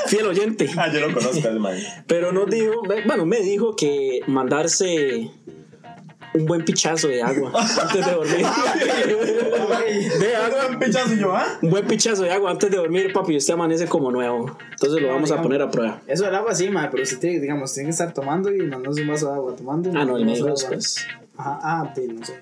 fiel 0.08 0.26
oyente. 0.26 0.70
Ah, 0.78 0.91
yo 0.91 1.08
lo 1.08 1.14
conozco, 1.14 1.48
el 1.48 1.60
man. 1.60 1.78
Pero 2.08 2.32
nos 2.32 2.50
dijo, 2.50 2.82
bueno, 3.06 3.26
me 3.26 3.39
dijo 3.41 3.76
que 3.76 4.22
mandarse 4.28 5.30
un 6.34 6.46
buen 6.46 6.66
pichazo 6.66 7.08
de 7.08 7.22
agua 7.22 7.52
antes 7.82 8.06
de 8.06 8.12
dormir. 8.12 8.38
de 10.20 10.36
agua. 10.36 10.68
Un 10.72 10.80
pichazo 10.80 11.14
yo, 11.14 11.36
¿ah? 11.36 11.46
Un 11.62 11.70
buen 11.70 11.88
pichazo 11.88 12.24
de 12.24 12.32
agua 12.32 12.52
antes 12.52 12.70
de 12.72 12.78
dormir, 12.78 13.14
papi, 13.14 13.38
usted 13.38 13.54
amanece 13.54 13.88
como 13.88 14.12
nuevo. 14.12 14.58
Entonces 14.72 15.02
lo 15.02 15.10
vamos 15.10 15.32
a 15.32 15.41
poner 15.41 15.62
a 15.62 15.70
prueba. 15.70 16.02
Eso 16.08 16.26
del 16.26 16.36
agua 16.36 16.54
sí, 16.56 16.70
madre, 16.70 16.89
pero 16.91 17.04
usted 17.04 17.20
tiene, 17.20 17.39
digamos, 17.39 17.74
tiene 17.74 17.88
que 17.88 17.91
estar 17.91 18.14
tomando 18.14 18.54
y 18.54 18.58
mandándose 18.60 19.02
un 19.04 19.08
vaso 19.10 19.28
de 19.28 19.34
agua, 19.36 19.56
tomando 19.56 19.89
y 19.89 19.93
Ah, 19.96 20.06
no, 20.06 20.18
el 20.18 20.26
vaso 20.26 20.46
de 20.46 20.52
después. 20.52 21.06
agua. 21.10 21.25
Ajá, 21.38 21.60
ah, 21.62 21.94
sí, 21.94 22.08
no 22.08 22.26
sé. 22.26 22.42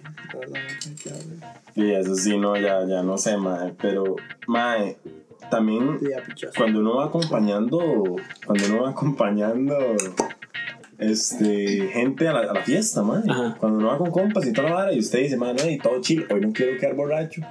Y 1.76 1.92
eso 1.92 2.16
sí, 2.16 2.38
no, 2.38 2.56
ya, 2.56 2.86
ya 2.86 3.02
no 3.04 3.18
sé, 3.18 3.38
mae. 3.38 3.74
Pero, 3.82 4.16
mae, 4.48 4.98
también 5.50 6.00
cuando 6.56 6.80
uno 6.80 6.98
va 6.98 7.06
acompañando, 7.06 7.80
cuando 8.46 8.66
uno 8.68 8.84
va 8.84 8.90
acompañando, 8.92 9.76
este, 11.00 11.90
gente 11.92 12.28
a 12.28 12.34
la, 12.34 12.40
a 12.40 12.54
la 12.54 12.62
fiesta, 12.62 13.02
mae. 13.02 13.24
Ajá. 13.28 13.56
Cuando 13.60 13.80
uno 13.80 13.88
va 13.88 13.98
con 13.98 14.12
compas 14.12 14.46
y 14.46 14.54
toda 14.54 14.70
la 14.70 14.76
vara 14.76 14.94
y 14.94 15.00
usted 15.00 15.20
dice, 15.20 15.38
mae, 15.38 15.54
no, 15.54 15.70
y 15.70 15.78
todo 15.78 16.00
chill, 16.02 16.28
hoy 16.32 16.42
no 16.42 16.54
quiero 16.54 16.80
quedar 16.80 16.96
borracho. 16.96 17.42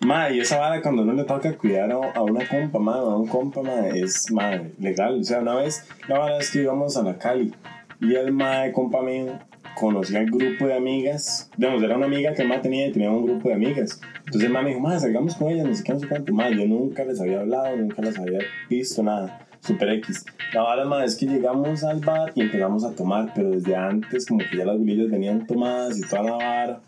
Mae, 0.00 0.36
y 0.36 0.40
esa 0.40 0.60
vara 0.60 0.80
cuando 0.80 1.02
uno 1.02 1.12
le 1.12 1.24
toca 1.24 1.56
cuidar 1.56 1.90
a, 1.90 1.96
a 1.96 2.22
una 2.22 2.46
compa, 2.46 2.78
mae, 2.78 3.00
o 3.00 3.10
a 3.10 3.16
un 3.16 3.26
compa, 3.26 3.62
mae, 3.62 4.00
es, 4.00 4.30
mae, 4.30 4.72
legal. 4.78 5.18
O 5.20 5.24
sea, 5.24 5.40
una 5.40 5.56
vez, 5.56 5.84
la 6.06 6.20
vara 6.20 6.38
es 6.38 6.52
que 6.52 6.62
íbamos 6.62 6.96
a 6.96 7.02
la 7.02 7.18
Cali 7.18 7.52
y 8.00 8.14
el 8.14 8.32
mae, 8.32 8.72
compa 8.72 9.02
mío, 9.02 9.40
conocía 9.78 10.20
al 10.20 10.26
grupo 10.26 10.66
de 10.66 10.74
amigas. 10.74 11.50
Digamos, 11.56 11.82
era 11.82 11.96
una 11.96 12.06
amiga 12.06 12.34
que 12.34 12.44
mae 12.44 12.58
tenía 12.58 12.88
y 12.88 12.92
tenía 12.92 13.10
un 13.10 13.24
grupo 13.24 13.48
de 13.48 13.54
amigas. 13.54 14.00
Entonces 14.26 14.50
me 14.50 14.64
dijo, 14.64 14.80
mae, 14.80 14.98
salgamos 14.98 15.36
con 15.36 15.48
ellas, 15.48 15.66
no 15.66 15.74
sé 15.74 15.84
qué, 15.84 15.92
no 15.92 16.00
sé 16.00 16.08
cuánto. 16.08 16.32
Mae, 16.32 16.56
yo 16.56 16.66
nunca 16.66 17.04
les 17.04 17.20
había 17.20 17.40
hablado, 17.40 17.76
nunca 17.76 18.02
las 18.02 18.18
había 18.18 18.40
visto, 18.68 19.02
nada. 19.02 19.46
Super 19.60 19.90
X. 19.90 20.24
La 20.52 20.62
vara, 20.62 20.84
mae, 20.84 21.06
es 21.06 21.16
que 21.16 21.26
llegamos 21.26 21.84
al 21.84 22.00
bar 22.00 22.32
y 22.34 22.42
empezamos 22.42 22.84
a 22.84 22.94
tomar, 22.94 23.32
pero 23.34 23.50
desde 23.50 23.76
antes, 23.76 24.26
como 24.26 24.40
que 24.40 24.56
ya 24.56 24.64
las 24.64 24.78
gulillas 24.78 25.10
venían 25.10 25.46
tomadas 25.46 25.98
y 25.98 26.02
toda 26.02 26.22
la 26.22 26.32
vara. 26.32 26.80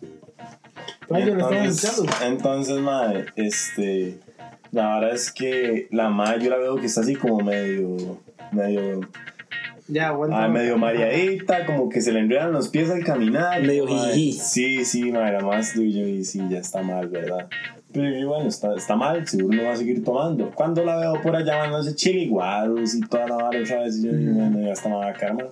Ay, 1.11 1.23
estaba 1.23 1.57
Entonces, 1.57 2.03
entonces, 2.25 2.79
madre, 2.79 3.27
este. 3.37 4.19
La 4.73 4.95
verdad 4.95 5.15
es 5.15 5.33
que 5.33 5.89
la 5.91 6.11
madre 6.11 6.45
yo 6.45 6.51
la 6.51 6.57
veo 6.57 6.77
que 6.77 6.87
está 6.87 7.01
así 7.01 7.17
como 7.17 7.41
medio. 7.41 8.19
medio. 8.53 9.01
Ya, 9.91 10.13
bueno. 10.13 10.37
ah, 10.37 10.49
medio 10.49 10.79
mareadita, 10.79 11.67
como 11.67 11.89
que 11.89 12.01
se 12.01 12.13
le 12.13 12.21
enredan 12.21 12.53
los 12.53 12.69
pies 12.69 12.91
al 12.91 13.05
caminar. 13.05 13.61
Medio 13.63 13.87
jiji. 13.87 14.33
Sí, 14.33 14.85
sí, 14.85 15.11
madre, 15.11 15.41
más 15.43 15.73
tuyo 15.75 16.07
y 16.07 16.25
sí, 16.25 16.41
ya 16.49 16.59
está 16.59 16.83
mal, 16.83 17.09
¿verdad? 17.09 17.49
Pero 17.93 18.17
y 18.17 18.25
bueno, 18.25 18.49
está, 18.49 18.75
está 18.75 18.95
mal, 18.95 19.27
seguro 19.27 19.57
no 19.57 19.65
va 19.65 19.73
a 19.73 19.77
seguir 19.77 20.05
tomando. 20.05 20.51
Cuando 20.53 20.85
la 20.85 20.97
veo 20.97 21.21
por 21.23 21.35
allá 21.35 21.59
mandándose 21.59 21.97
chiliguados 21.97 22.95
y 22.95 23.01
toda 23.01 23.27
la 23.27 23.37
vara 23.37 23.61
otra 23.61 23.81
vez, 23.81 23.99
y 23.99 24.07
yo 24.07 24.13
digo, 24.13 24.35
bueno, 24.35 24.61
ya 24.61 24.73
está 24.73 24.89
mal 24.89 25.09
acá, 25.09 25.33
mal. 25.33 25.49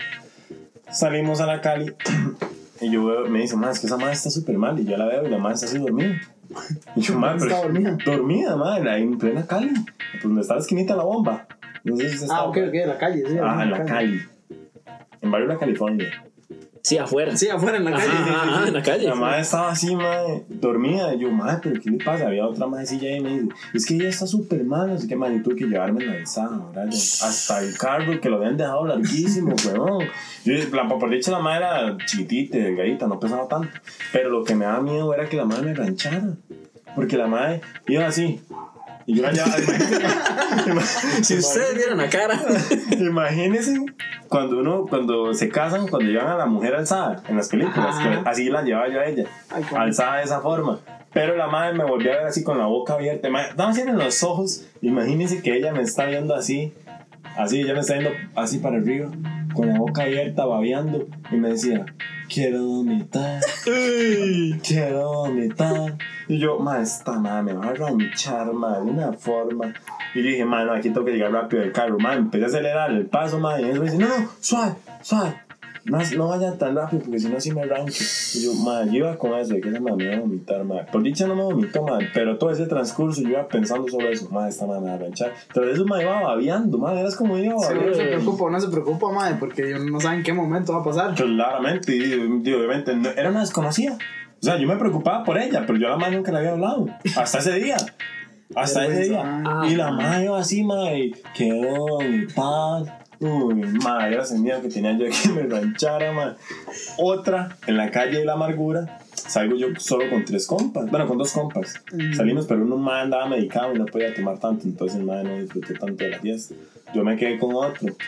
Salimos 0.90 1.40
a 1.40 1.46
la 1.46 1.60
Cali 1.60 1.92
y 2.80 2.90
yo 2.90 3.04
veo, 3.04 3.26
me 3.26 3.40
dice, 3.40 3.56
más 3.56 3.74
es 3.74 3.80
que 3.80 3.86
esa 3.86 3.96
madre 3.96 4.12
está 4.12 4.30
súper 4.30 4.56
mal. 4.56 4.78
Y 4.78 4.84
yo 4.84 4.96
la 4.96 5.06
veo 5.06 5.26
y 5.26 5.30
la 5.30 5.38
madre 5.38 5.54
está 5.56 5.66
así 5.66 5.78
dormida. 5.78 6.20
Y 6.96 7.02
yo, 7.02 7.18
madre, 7.18 7.46
Está 7.46 7.60
dormida. 7.60 7.98
Dormida, 8.02 8.56
madre, 8.56 8.90
ahí 8.90 9.02
en 9.02 9.18
plena 9.18 9.46
Cali. 9.46 9.68
Pues 10.12 10.22
donde 10.22 10.40
está 10.40 10.54
la 10.54 10.60
esquinita 10.60 10.94
de 10.94 10.98
la 10.98 11.04
bomba. 11.04 11.46
No 11.84 11.96
sé 11.96 12.08
si 12.10 12.26
Ah, 12.30 12.44
ok, 12.44 12.56
ok, 12.68 12.74
la 12.86 12.98
calle, 12.98 13.22
sí. 13.26 13.36
Ah, 13.42 13.62
en 13.62 13.70
la 13.70 13.84
Cali. 13.84 14.20
En 15.20 15.30
Barrio 15.30 15.48
La 15.48 15.58
California. 15.58 16.06
Sí, 16.80 16.96
afuera. 16.96 17.36
Sí, 17.36 17.48
afuera 17.48 17.76
en 17.76 17.84
la 17.84 17.90
Ajá, 17.90 17.98
calle. 18.06 18.12
sí, 18.16 18.24
sí, 18.24 18.30
ajá, 18.30 18.62
sí. 18.62 18.68
en 18.68 18.74
la 18.74 18.82
calle. 18.82 19.06
La 19.08 19.14
madre 19.14 19.40
estaba 19.42 19.70
así, 19.70 19.94
madre, 19.96 20.44
dormida. 20.48 21.12
Y 21.14 21.18
yo, 21.18 21.30
madre, 21.30 21.58
pero 21.62 21.80
¿qué 21.82 21.90
le 21.90 22.02
pasa? 22.02 22.28
Había 22.28 22.46
otra 22.46 22.66
madrecilla 22.66 23.08
ahí 23.10 23.16
y 23.16 23.20
me 23.20 23.30
dice, 23.30 23.48
es 23.74 23.84
que 23.86 23.94
ella 23.94 24.08
está 24.08 24.26
súper 24.26 24.64
mal, 24.64 24.90
así 24.90 25.06
que, 25.08 25.16
madre, 25.16 25.36
yo 25.38 25.42
tuve 25.42 25.56
que 25.56 25.64
llevarme 25.66 26.04
en 26.04 26.10
la 26.12 26.16
alzada, 26.20 26.56
¿verdad? 26.72 26.88
Hasta 26.88 27.60
el 27.62 27.76
carro 27.76 28.18
que 28.20 28.30
lo 28.30 28.36
habían 28.36 28.56
dejado 28.56 28.86
larguísimo, 28.86 29.54
weón. 29.66 30.04
Yo, 30.44 30.54
la, 30.72 30.88
por 30.88 31.10
dicho, 31.10 31.30
la 31.30 31.40
madre 31.40 31.58
era 31.66 31.96
chiquitita, 32.06 32.56
delgadita, 32.58 33.06
no 33.06 33.18
pesaba 33.20 33.48
tanto. 33.48 33.68
Pero 34.12 34.30
lo 34.30 34.44
que 34.44 34.54
me 34.54 34.64
daba 34.64 34.80
miedo 34.80 35.12
era 35.12 35.28
que 35.28 35.36
la 35.36 35.44
madre 35.44 35.64
me 35.66 35.74
ranchara. 35.74 36.22
Porque 36.94 37.16
la 37.18 37.26
madre 37.26 37.60
iba 37.86 38.06
así. 38.06 38.40
Y 39.08 39.14
yo 39.16 39.22
la 39.22 39.32
llevaba. 39.32 39.56
Si 41.22 41.38
ustedes 41.38 41.74
vieron 41.74 41.96
la 41.98 42.08
cara. 42.10 42.38
Imagínense 42.90 43.74
cuando 44.28 44.58
uno, 44.58 44.84
cuando 44.86 45.32
se 45.32 45.48
casan, 45.48 45.88
cuando 45.88 46.10
llevan 46.10 46.28
a 46.28 46.36
la 46.36 46.44
mujer 46.46 46.74
alzada 46.74 47.22
en 47.26 47.36
las 47.36 47.48
películas, 47.48 47.96
Ajá. 47.96 48.22
que 48.22 48.28
así 48.28 48.50
la 48.50 48.62
llevaba 48.62 48.88
yo 48.88 49.00
a 49.00 49.06
ella, 49.06 49.24
Ay, 49.50 49.64
alzada 49.74 50.18
de 50.18 50.24
esa 50.24 50.40
forma. 50.42 50.80
Pero 51.14 51.36
la 51.36 51.46
madre 51.46 51.76
me 51.76 51.84
volvió 51.84 52.12
a 52.12 52.16
ver 52.18 52.26
así 52.26 52.44
con 52.44 52.58
la 52.58 52.66
boca 52.66 52.92
abierta. 52.94 53.30
Ma- 53.30 53.44
Estaba 53.46 53.70
así 53.70 53.80
en 53.80 53.96
los 53.96 54.22
ojos. 54.22 54.66
Imagínense 54.82 55.40
que 55.40 55.56
ella 55.56 55.72
me 55.72 55.80
está 55.82 56.04
viendo 56.04 56.34
así, 56.34 56.74
así, 57.38 57.62
ella 57.62 57.72
me 57.72 57.80
está 57.80 57.94
viendo 57.94 58.10
así 58.36 58.58
para 58.58 58.76
arriba, 58.76 59.10
con 59.54 59.68
la 59.68 59.78
boca 59.78 60.02
abierta, 60.02 60.44
babeando, 60.44 61.06
y 61.32 61.36
me 61.36 61.48
decía, 61.48 61.86
quiero 62.28 62.62
vomitar, 62.62 63.40
quiero 64.62 65.12
vomitar. 65.12 65.96
Y 66.28 66.38
yo, 66.38 66.58
ma, 66.58 66.80
esta 66.80 67.18
madre 67.18 67.42
me 67.42 67.52
va 67.54 67.68
a 67.68 67.74
ranchar, 67.74 68.52
ma, 68.52 68.78
de 68.80 68.90
una 68.90 69.12
forma. 69.14 69.72
Y 70.14 70.22
yo 70.22 70.28
dije, 70.28 70.44
ma, 70.44 70.64
no, 70.64 70.72
aquí 70.72 70.90
tengo 70.90 71.04
que 71.06 71.12
llegar 71.12 71.32
rápido 71.32 71.62
del 71.62 71.72
carro, 71.72 71.98
ma, 71.98 72.14
empecé 72.14 72.44
a 72.44 72.48
acelerar 72.48 72.90
el 72.90 73.06
paso, 73.06 73.38
ma, 73.40 73.60
y 73.60 73.64
eso 73.64 73.80
me 73.80 73.86
dice, 73.90 73.98
no, 73.98 74.08
no, 74.08 74.28
suave, 74.40 74.74
suave. 75.02 75.34
No, 75.84 75.98
no 76.18 76.28
vaya 76.28 76.52
tan 76.58 76.76
rápido 76.76 77.00
porque 77.02 77.18
si 77.18 77.28
no, 77.30 77.40
sí 77.40 77.50
me 77.50 77.64
rancho. 77.64 78.04
Y 78.34 78.42
yo, 78.44 78.52
ma, 78.52 78.84
yo 78.84 78.92
iba 78.92 79.16
con 79.16 79.32
eso 79.38 79.54
de 79.54 79.62
que 79.62 79.70
esa 79.70 79.80
madre 79.80 79.96
me 79.96 80.04
iba 80.04 80.16
a 80.16 80.20
vomitar, 80.20 80.64
ma. 80.64 80.84
Por 80.84 81.02
dicha 81.02 81.26
no 81.26 81.34
me 81.34 81.44
vomitó, 81.44 81.82
ma, 81.82 81.98
pero 82.12 82.36
todo 82.36 82.50
ese 82.50 82.66
transcurso 82.66 83.22
yo 83.22 83.30
iba 83.30 83.48
pensando 83.48 83.88
sobre 83.88 84.12
eso, 84.12 84.28
ma, 84.30 84.46
esta 84.48 84.66
madre 84.66 84.82
me 84.82 84.88
va 84.88 84.94
a 84.96 84.98
ranchar. 84.98 85.32
Pero 85.54 85.70
eso 85.72 85.86
me 85.86 86.02
iba 86.02 86.20
babeando, 86.20 86.76
ma, 86.76 86.92
eras 87.00 87.16
como 87.16 87.38
iba 87.38 87.58
Sí, 87.60 87.72
uno 87.72 87.94
se 87.94 88.04
preocupa, 88.04 88.44
uno 88.44 88.60
se 88.60 88.68
preocupa, 88.68 89.10
madre, 89.12 89.36
porque 89.40 89.78
no 89.78 89.98
saben 89.98 90.18
en 90.18 90.24
qué 90.24 90.34
momento 90.34 90.74
va 90.74 90.80
a 90.80 90.84
pasar. 90.84 91.14
Claramente, 91.14 91.96
y, 91.96 92.02
y 92.44 92.52
obviamente 92.52 92.94
no- 92.94 93.08
era 93.08 93.30
una 93.30 93.40
desconocida. 93.40 93.96
O 94.40 94.44
sea, 94.44 94.56
yo 94.56 94.68
me 94.68 94.76
preocupaba 94.76 95.24
por 95.24 95.38
ella, 95.38 95.64
pero 95.66 95.78
yo 95.78 95.88
a 95.88 95.90
la 95.90 95.96
madre 95.96 96.16
nunca 96.16 96.30
le 96.30 96.38
había 96.38 96.52
hablado. 96.52 96.86
Hasta 97.16 97.38
ese 97.38 97.54
día. 97.54 97.76
Hasta 98.54 98.86
ese 98.86 99.10
día. 99.10 99.42
Y 99.68 99.74
la 99.74 99.90
madre 99.90 100.24
iba 100.24 100.38
así, 100.38 100.62
madre, 100.62 101.12
quedó 101.34 102.00
mi 102.00 102.26
paz. 102.26 102.88
Uy, 103.20 103.54
madre, 103.82 104.14
era 104.14 104.22
ese 104.22 104.38
miedo 104.38 104.62
que 104.62 104.68
tenía 104.68 104.92
yo 104.92 105.04
de 105.04 105.10
que 105.10 105.28
me 105.30 105.42
ranchara, 105.42 106.12
madre. 106.12 106.36
Otra, 106.98 107.56
en 107.66 107.76
la 107.76 107.90
calle 107.90 108.20
de 108.20 108.24
la 108.24 108.34
amargura, 108.34 109.00
salgo 109.12 109.56
yo 109.56 109.68
solo 109.78 110.08
con 110.08 110.24
tres 110.24 110.46
compas. 110.46 110.88
Bueno, 110.88 111.08
con 111.08 111.18
dos 111.18 111.32
compas. 111.32 111.82
Salimos, 112.16 112.46
pero 112.46 112.62
uno 112.62 112.76
más 112.76 113.04
andaba 113.04 113.26
medicado 113.26 113.74
y 113.74 113.78
no 113.78 113.86
podía 113.86 114.14
tomar 114.14 114.38
tanto, 114.38 114.66
entonces 114.66 115.02
madre 115.02 115.24
no 115.24 115.40
disfruté 115.40 115.74
tanto 115.74 116.04
de 116.04 116.10
la 116.10 116.20
fiesta. 116.20 116.54
Yo 116.94 117.02
me 117.02 117.16
quedé 117.16 117.38
con 117.38 117.54
otro. 117.54 117.94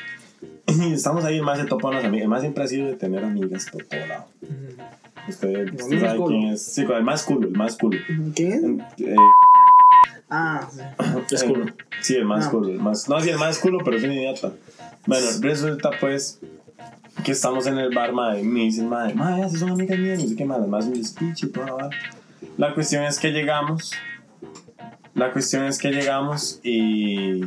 Y 0.69 0.93
estamos 0.93 1.25
ahí, 1.25 1.39
el 1.39 1.43
más 1.43 1.59
se 1.59 1.65
topa 1.65 1.89
unas 1.89 2.05
amigas. 2.05 2.23
El 2.23 2.29
más 2.29 2.43
siempre 2.43 2.63
ha 2.63 2.67
sido 2.69 2.87
de 2.87 2.95
tener 2.95 3.25
amigas 3.25 3.67
por 3.71 3.85
todo 3.85 4.07
lado. 4.07 4.27
Usted 5.29 5.73
más 5.73 6.01
sabe 6.01 6.21
quién 6.27 6.43
es. 6.49 6.63
Sí, 6.63 6.83
el 6.83 7.03
más 7.05 7.23
cool, 7.25 7.45
el 7.45 7.51
más 7.57 7.77
cool. 7.77 7.99
¿Quién? 8.35 8.85
Eh, 8.99 9.15
Ah, 10.33 10.69
sí. 10.71 10.81
Es 11.35 11.43
culo. 11.45 11.67
Sí, 12.03 12.15
el 12.15 12.25
más 12.25 12.45
No. 12.47 12.51
cool. 12.53 12.71
El 12.71 12.79
más, 12.81 13.09
no, 13.09 13.21
sí, 13.21 13.29
el 13.31 13.39
más 13.39 13.59
culo, 13.59 13.79
pero 13.85 13.97
es 13.97 14.05
un 14.05 14.13
idiota. 14.13 14.53
Bueno, 15.07 15.27
resulta 15.41 15.91
pues 16.01 16.39
que 17.25 17.33
estamos 17.33 17.67
en 17.67 17.77
el 17.79 17.93
bar, 17.95 18.13
madre, 18.13 18.41
y 18.41 18.45
me 18.45 18.61
dicen, 18.61 18.89
madre, 18.89 19.13
madre, 19.15 19.45
esas 19.47 19.59
son 19.61 19.71
amigas 19.71 19.99
mías, 19.99 20.23
no 20.23 20.29
sé 20.29 20.37
qué, 20.37 20.45
madre, 20.45 20.67
más 20.69 20.87
un 20.87 21.05
speech 21.05 21.45
y 21.45 21.49
toda 21.49 21.91
la 22.57 22.75
cuestión 22.75 23.05
es 23.05 23.19
que 23.19 23.31
llegamos, 23.33 23.93
la 25.15 25.33
cuestión 25.33 25.65
es 25.65 25.79
que 25.79 25.91
llegamos 25.91 26.61
y... 26.63 27.43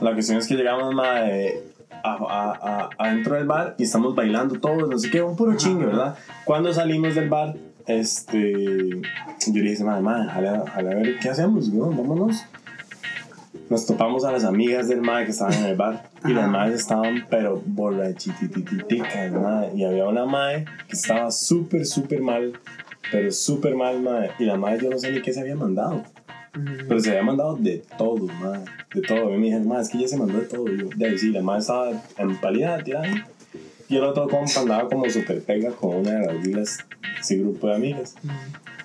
La 0.00 0.14
cuestión 0.14 0.38
es 0.38 0.46
que 0.46 0.54
llegamos, 0.54 0.94
madre, 0.94 1.62
adentro 2.04 3.36
del 3.36 3.46
bar 3.46 3.74
y 3.78 3.84
estamos 3.84 4.14
bailando 4.14 4.58
todos, 4.60 4.88
no 4.88 4.98
sé 4.98 5.10
qué, 5.10 5.22
un 5.22 5.36
puro 5.36 5.56
chingue, 5.56 5.86
¿verdad? 5.86 6.16
Cuando 6.44 6.72
salimos 6.72 7.14
del 7.14 7.28
bar, 7.28 7.54
este, 7.86 8.88
yo 8.88 9.62
le 9.62 9.70
dije, 9.70 9.84
madre, 9.84 10.02
madre, 10.02 10.28
jale 10.28 10.48
a 10.48 10.94
ver 10.94 11.18
qué 11.18 11.28
hacemos, 11.28 11.68
weón, 11.68 11.96
vámonos. 11.96 12.44
Nos 13.68 13.86
topamos 13.86 14.24
a 14.24 14.32
las 14.32 14.44
amigas 14.44 14.88
del 14.88 15.00
madre 15.00 15.26
que 15.26 15.30
estaban 15.30 15.54
en 15.54 15.64
el 15.64 15.76
bar 15.76 16.10
y 16.24 16.32
las 16.32 16.48
madres 16.48 16.80
estaban, 16.80 17.26
pero 17.30 17.62
borrachitititicas, 17.64 19.32
madre. 19.32 19.72
Y 19.74 19.84
había 19.84 20.06
una 20.06 20.26
madre 20.26 20.66
que 20.88 20.94
estaba 20.94 21.30
súper, 21.30 21.86
súper 21.86 22.20
mal, 22.20 22.52
pero 23.10 23.30
súper 23.32 23.74
mal, 23.74 24.02
madre. 24.02 24.32
Y 24.38 24.44
la 24.44 24.56
madre 24.56 24.80
yo 24.82 24.90
no 24.90 24.98
sé 24.98 25.10
ni 25.10 25.22
qué 25.22 25.32
se 25.32 25.40
había 25.40 25.56
mandado. 25.56 26.02
Pero 26.52 27.00
se 27.00 27.10
había 27.10 27.22
mandado 27.22 27.56
de 27.56 27.82
todo, 27.96 28.26
madre. 28.26 28.60
De 28.94 29.00
todo. 29.02 29.26
A 29.26 29.30
mí 29.30 29.38
me 29.38 29.44
dijeron, 29.46 29.68
madre, 29.68 29.82
es 29.82 29.88
que 29.88 29.98
ella 29.98 30.08
se 30.08 30.16
mandó 30.18 30.38
de 30.38 30.44
todo. 30.44 30.72
Y 30.72 30.78
yo, 30.78 30.88
de 30.94 31.06
ahí 31.06 31.18
sí, 31.18 31.30
la 31.30 31.42
madre 31.42 31.60
estaba 31.60 31.90
en 32.18 32.36
palidad, 32.40 32.82
tirada. 32.84 33.08
Y 33.88 33.96
el 33.96 34.04
otro 34.04 34.28
compa 34.28 34.60
andaba 34.60 34.88
como 34.88 35.08
súper 35.08 35.42
pega 35.42 35.70
con 35.70 35.96
una 35.96 36.12
de 36.12 36.26
las 36.26 36.42
vilas, 36.42 36.78
ese 37.20 37.38
grupo 37.38 37.68
de 37.68 37.74
amigas. 37.74 38.14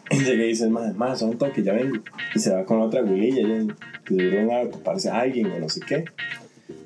Y 0.10 0.20
llegué 0.20 0.46
y 0.46 0.50
dice, 0.50 0.70
madre, 0.70 0.94
madre, 0.94 1.18
son 1.18 1.38
toque, 1.38 1.62
ya 1.64 1.74
vengo. 1.74 1.98
Y 2.34 2.40
se 2.40 2.54
va 2.54 2.64
con 2.64 2.82
otra 2.82 3.02
güililla, 3.02 3.42
ya, 3.42 3.76
que 4.06 4.52
a 4.54 4.62
ocuparse 4.62 5.10
a 5.10 5.20
alguien 5.20 5.52
o 5.52 5.60
no 5.60 5.70
sé 5.70 5.82
qué. 5.82 6.06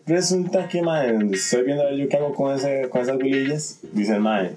Resulta 0.08 0.68
que, 0.68 0.82
mae, 0.82 1.14
donde 1.14 1.38
estoy 1.38 1.64
viendo 1.64 1.84
a 1.84 1.88
ver 1.88 1.98
yo 1.98 2.10
qué 2.10 2.18
hago 2.18 2.34
con, 2.34 2.56
ese, 2.56 2.90
con 2.90 3.02
esas 3.02 3.18
bolillas, 3.18 3.80
dice 3.94 4.18
mae. 4.20 4.52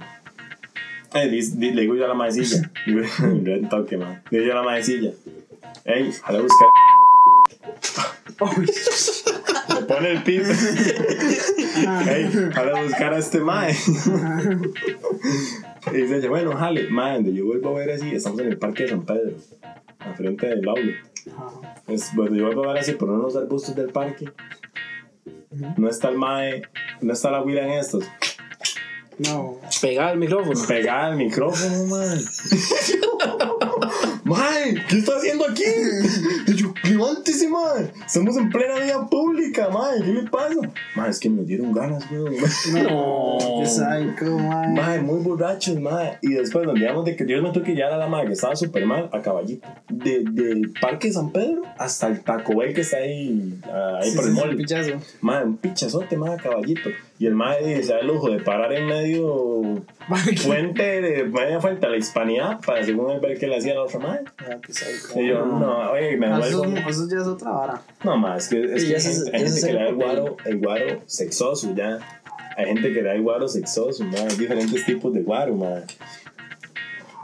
Eh, 1.15 1.27
le 1.27 1.81
digo 1.83 1.95
yo 1.95 2.07
a 2.07 2.09
la 2.09 2.15
maecilla. 2.15 2.71
Le 4.31 4.39
digo 4.39 4.47
yo 4.47 4.53
a 4.53 4.57
la 4.57 4.63
maecilla. 4.63 5.13
Ey, 5.85 6.15
a 6.23 6.33
buscar. 6.33 6.69
Le 9.69 9.87
pone 9.87 10.11
el 10.13 10.23
pito. 10.23 10.45
Ey, 12.11 12.51
jala 12.53 12.79
a 12.79 12.83
buscar 12.83 13.15
a 13.15 13.19
este 13.19 13.41
mae. 13.41 13.75
Y 15.93 15.97
dice 15.97 16.17
ella, 16.17 16.29
bueno, 16.31 16.57
jale, 16.57 16.89
mae, 16.89 17.15
donde 17.15 17.35
yo 17.35 17.45
vuelvo 17.45 17.71
a 17.71 17.81
ver 17.81 17.91
así, 17.91 18.15
estamos 18.15 18.41
en 18.41 18.49
el 18.49 18.59
parque 18.59 18.85
de 18.85 18.91
San 18.91 19.05
Pedro, 19.05 19.37
al 19.99 20.15
frente 20.17 20.47
del 20.47 20.69
outlet. 20.69 20.97
Es, 21.87 22.15
bueno, 22.15 22.37
yo 22.37 22.47
vuelvo 22.47 22.65
a 22.65 22.73
ver 22.73 22.83
así 22.83 22.93
por 22.93 23.11
unos 23.11 23.37
arbustos 23.37 23.75
del 23.75 23.91
parque. 23.91 24.31
No 25.77 25.89
está 25.89 26.09
el 26.09 26.17
mae, 26.17 26.63
no 27.01 27.13
está 27.13 27.31
la 27.31 27.43
huila 27.43 27.65
en 27.65 27.73
estos. 27.73 28.05
No. 29.19 29.61
Pegada 29.81 30.11
al 30.11 30.19
micrófono. 30.19 30.61
Pegada 30.67 31.07
al 31.07 31.17
micrófono, 31.17 31.87
mae. 31.87 32.19
mae, 34.25 34.75
¿qué 34.89 34.99
está 34.99 35.17
haciendo 35.17 35.45
aquí? 35.49 35.63
Y 36.47 36.55
yo, 36.55 36.75
levántese, 36.85 37.49
mae. 37.49 37.91
Estamos 38.07 38.37
en 38.37 38.51
plena 38.51 38.79
vía 38.83 39.01
pública, 39.11 39.69
mae. 39.71 40.01
¿Qué 40.03 40.13
le 40.13 40.23
pasa? 40.31 40.55
Mae, 40.95 41.11
es 41.11 41.19
que 41.21 41.31
me 41.31 41.43
dieron 41.45 41.73
ganas, 41.73 42.05
weón. 42.11 42.35
No. 42.83 43.39
Qué 43.61 43.67
psycho, 43.67 44.39
mae. 44.39 44.69
Mae, 44.73 45.01
muy 45.01 45.21
borrachos, 45.21 45.79
mae. 45.79 46.19
Y 46.23 46.35
después, 46.35 46.67
donde 46.67 46.83
íbamos 46.85 47.05
de 47.05 47.17
que 47.17 47.27
yo 47.27 47.43
me 47.43 47.51
tuve 47.53 47.65
que 47.65 47.75
llevar 47.75 47.93
a 47.93 47.99
la 47.99 48.07
mae 48.09 48.27
que 48.27 48.33
estaba 48.33 48.57
súper 48.57 48.87
mal 48.87 49.09
a 49.13 49.21
caballito. 49.23 49.69
De, 49.89 50.25
del 50.25 50.73
Parque 50.81 51.13
San 51.13 51.31
Pedro 51.31 51.63
hasta 51.79 52.09
el 52.09 52.21
Taco 52.23 52.57
Bell 52.57 52.75
que 52.75 52.81
está 52.81 52.97
ahí, 52.99 53.61
ah, 53.65 53.99
ahí 54.03 54.11
Sí, 54.11 54.17
por 54.17 54.27
el 54.27 54.35
sí, 54.35 54.41
mall. 54.41 54.57
pichazo. 54.57 54.91
Mae, 55.21 55.45
un 55.45 55.57
pichazote, 55.57 56.17
mae, 56.17 56.35
a 56.35 56.37
caballito. 56.37 56.91
Y 57.19 57.27
el 57.27 57.35
mae 57.35 57.83
se 57.83 57.93
da 57.93 58.01
el 58.01 58.09
lujo 58.09 58.29
de 58.29 58.41
parar 58.41 58.73
en 58.73 58.87
medio 58.87 59.85
fuente 60.39 61.01
de 61.01 61.25
media 61.25 61.61
fuente 61.61 61.87
a 61.87 61.89
la 61.89 61.97
hispanidad 61.97 62.61
para 62.61 62.85
según 62.85 63.13
él 63.13 63.21
ver 63.21 63.39
qué 63.39 63.47
le 63.47 63.57
hacía 63.57 63.73
a 63.73 63.77
la 63.77 63.83
otra 63.83 64.01
mae. 64.01 64.21
Ah. 64.39 64.59
Y 65.15 65.29
yo, 65.29 65.47
no, 65.47 65.93
oye, 65.93 66.17
me 66.17 66.27
Eso, 66.41 66.65
eso 66.65 67.09
ya 67.09 67.19
es 67.21 67.27
otra 67.27 67.53
vara. 67.53 67.83
No, 68.03 68.17
más, 68.17 68.45
es 68.45 68.49
que, 68.49 68.75
es 68.75 68.85
que 68.85 68.91
hay 68.91 68.95
ese 68.95 69.31
gente, 69.31 69.37
hay 69.37 69.61
que 69.61 69.73
le 69.73 69.79
da 69.79 69.89
el 69.89 69.95
guaro, 69.95 70.37
el 70.45 70.59
guaro 70.59 71.03
sexoso 71.07 71.73
ya. 71.75 71.99
Hay 72.57 72.67
gente 72.67 72.93
que 72.93 73.03
le 73.03 73.03
da 73.03 73.15
el 73.15 73.23
guaro 73.23 73.49
sexoso. 73.49 74.05
Hay 74.05 74.37
diferentes 74.37 74.85
tipos 74.85 75.13
de 75.13 75.23
guaro, 75.23 75.55
man. 75.55 75.85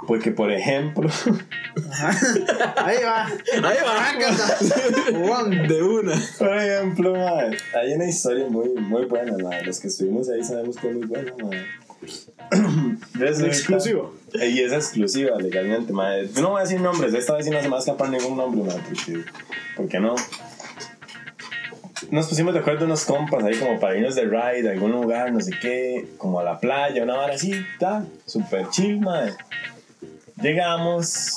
Porque, 0.06 0.30
por 0.30 0.50
ejemplo, 0.50 1.08
Ahí 2.76 2.96
va. 3.04 3.26
Ahí 3.26 3.78
va. 3.84 5.26
Juan. 5.26 5.68
De 5.68 5.82
una. 5.82 6.14
por 6.38 6.56
ejemplo, 6.56 7.12
man, 7.14 7.54
hay 7.74 7.92
una 7.92 8.06
historia 8.06 8.46
muy, 8.48 8.68
muy 8.70 9.04
buena, 9.06 9.36
man. 9.38 9.64
Los 9.64 9.80
que 9.80 9.88
estuvimos 9.88 10.28
ahí 10.28 10.42
sabemos 10.42 10.76
que 10.76 10.88
es 10.88 10.94
muy 10.96 11.06
buena, 11.06 11.32
man. 11.42 11.66
Resulta- 13.14 13.46
Exclusivo. 13.48 14.14
Y 14.34 14.60
es 14.60 14.72
exclusiva 14.72 15.36
legalmente, 15.38 15.92
man. 15.92 16.26
Yo 16.34 16.42
no 16.42 16.50
voy 16.50 16.60
a 16.60 16.62
decir 16.64 16.80
nombres, 16.80 17.14
esta 17.14 17.34
vez 17.34 17.44
sí 17.44 17.50
no 17.50 17.58
se 17.58 17.64
me 17.64 17.70
va 17.70 17.76
a 17.76 17.80
escapar 17.80 18.10
ningún 18.10 18.36
nombre, 18.36 18.62
man. 18.62 18.82
Porque, 18.88 19.24
¿Por 19.76 19.88
qué 19.88 20.00
no? 20.00 20.14
Nos 22.10 22.26
pusimos 22.28 22.54
de 22.54 22.60
acuerdo 22.60 22.86
unos 22.86 23.04
compas 23.04 23.44
ahí 23.44 23.56
como 23.58 23.78
para 23.78 23.96
irnos 23.96 24.14
de 24.14 24.22
ride 24.24 24.68
a 24.68 24.72
algún 24.72 24.90
lugar, 24.90 25.30
no 25.32 25.40
sé 25.40 25.52
qué, 25.60 26.08
como 26.16 26.40
a 26.40 26.44
la 26.44 26.58
playa, 26.58 27.02
una 27.02 27.14
tal, 27.78 28.08
super 28.26 28.68
chill, 28.70 29.00
man. 29.00 29.30
Llegamos 30.40 31.34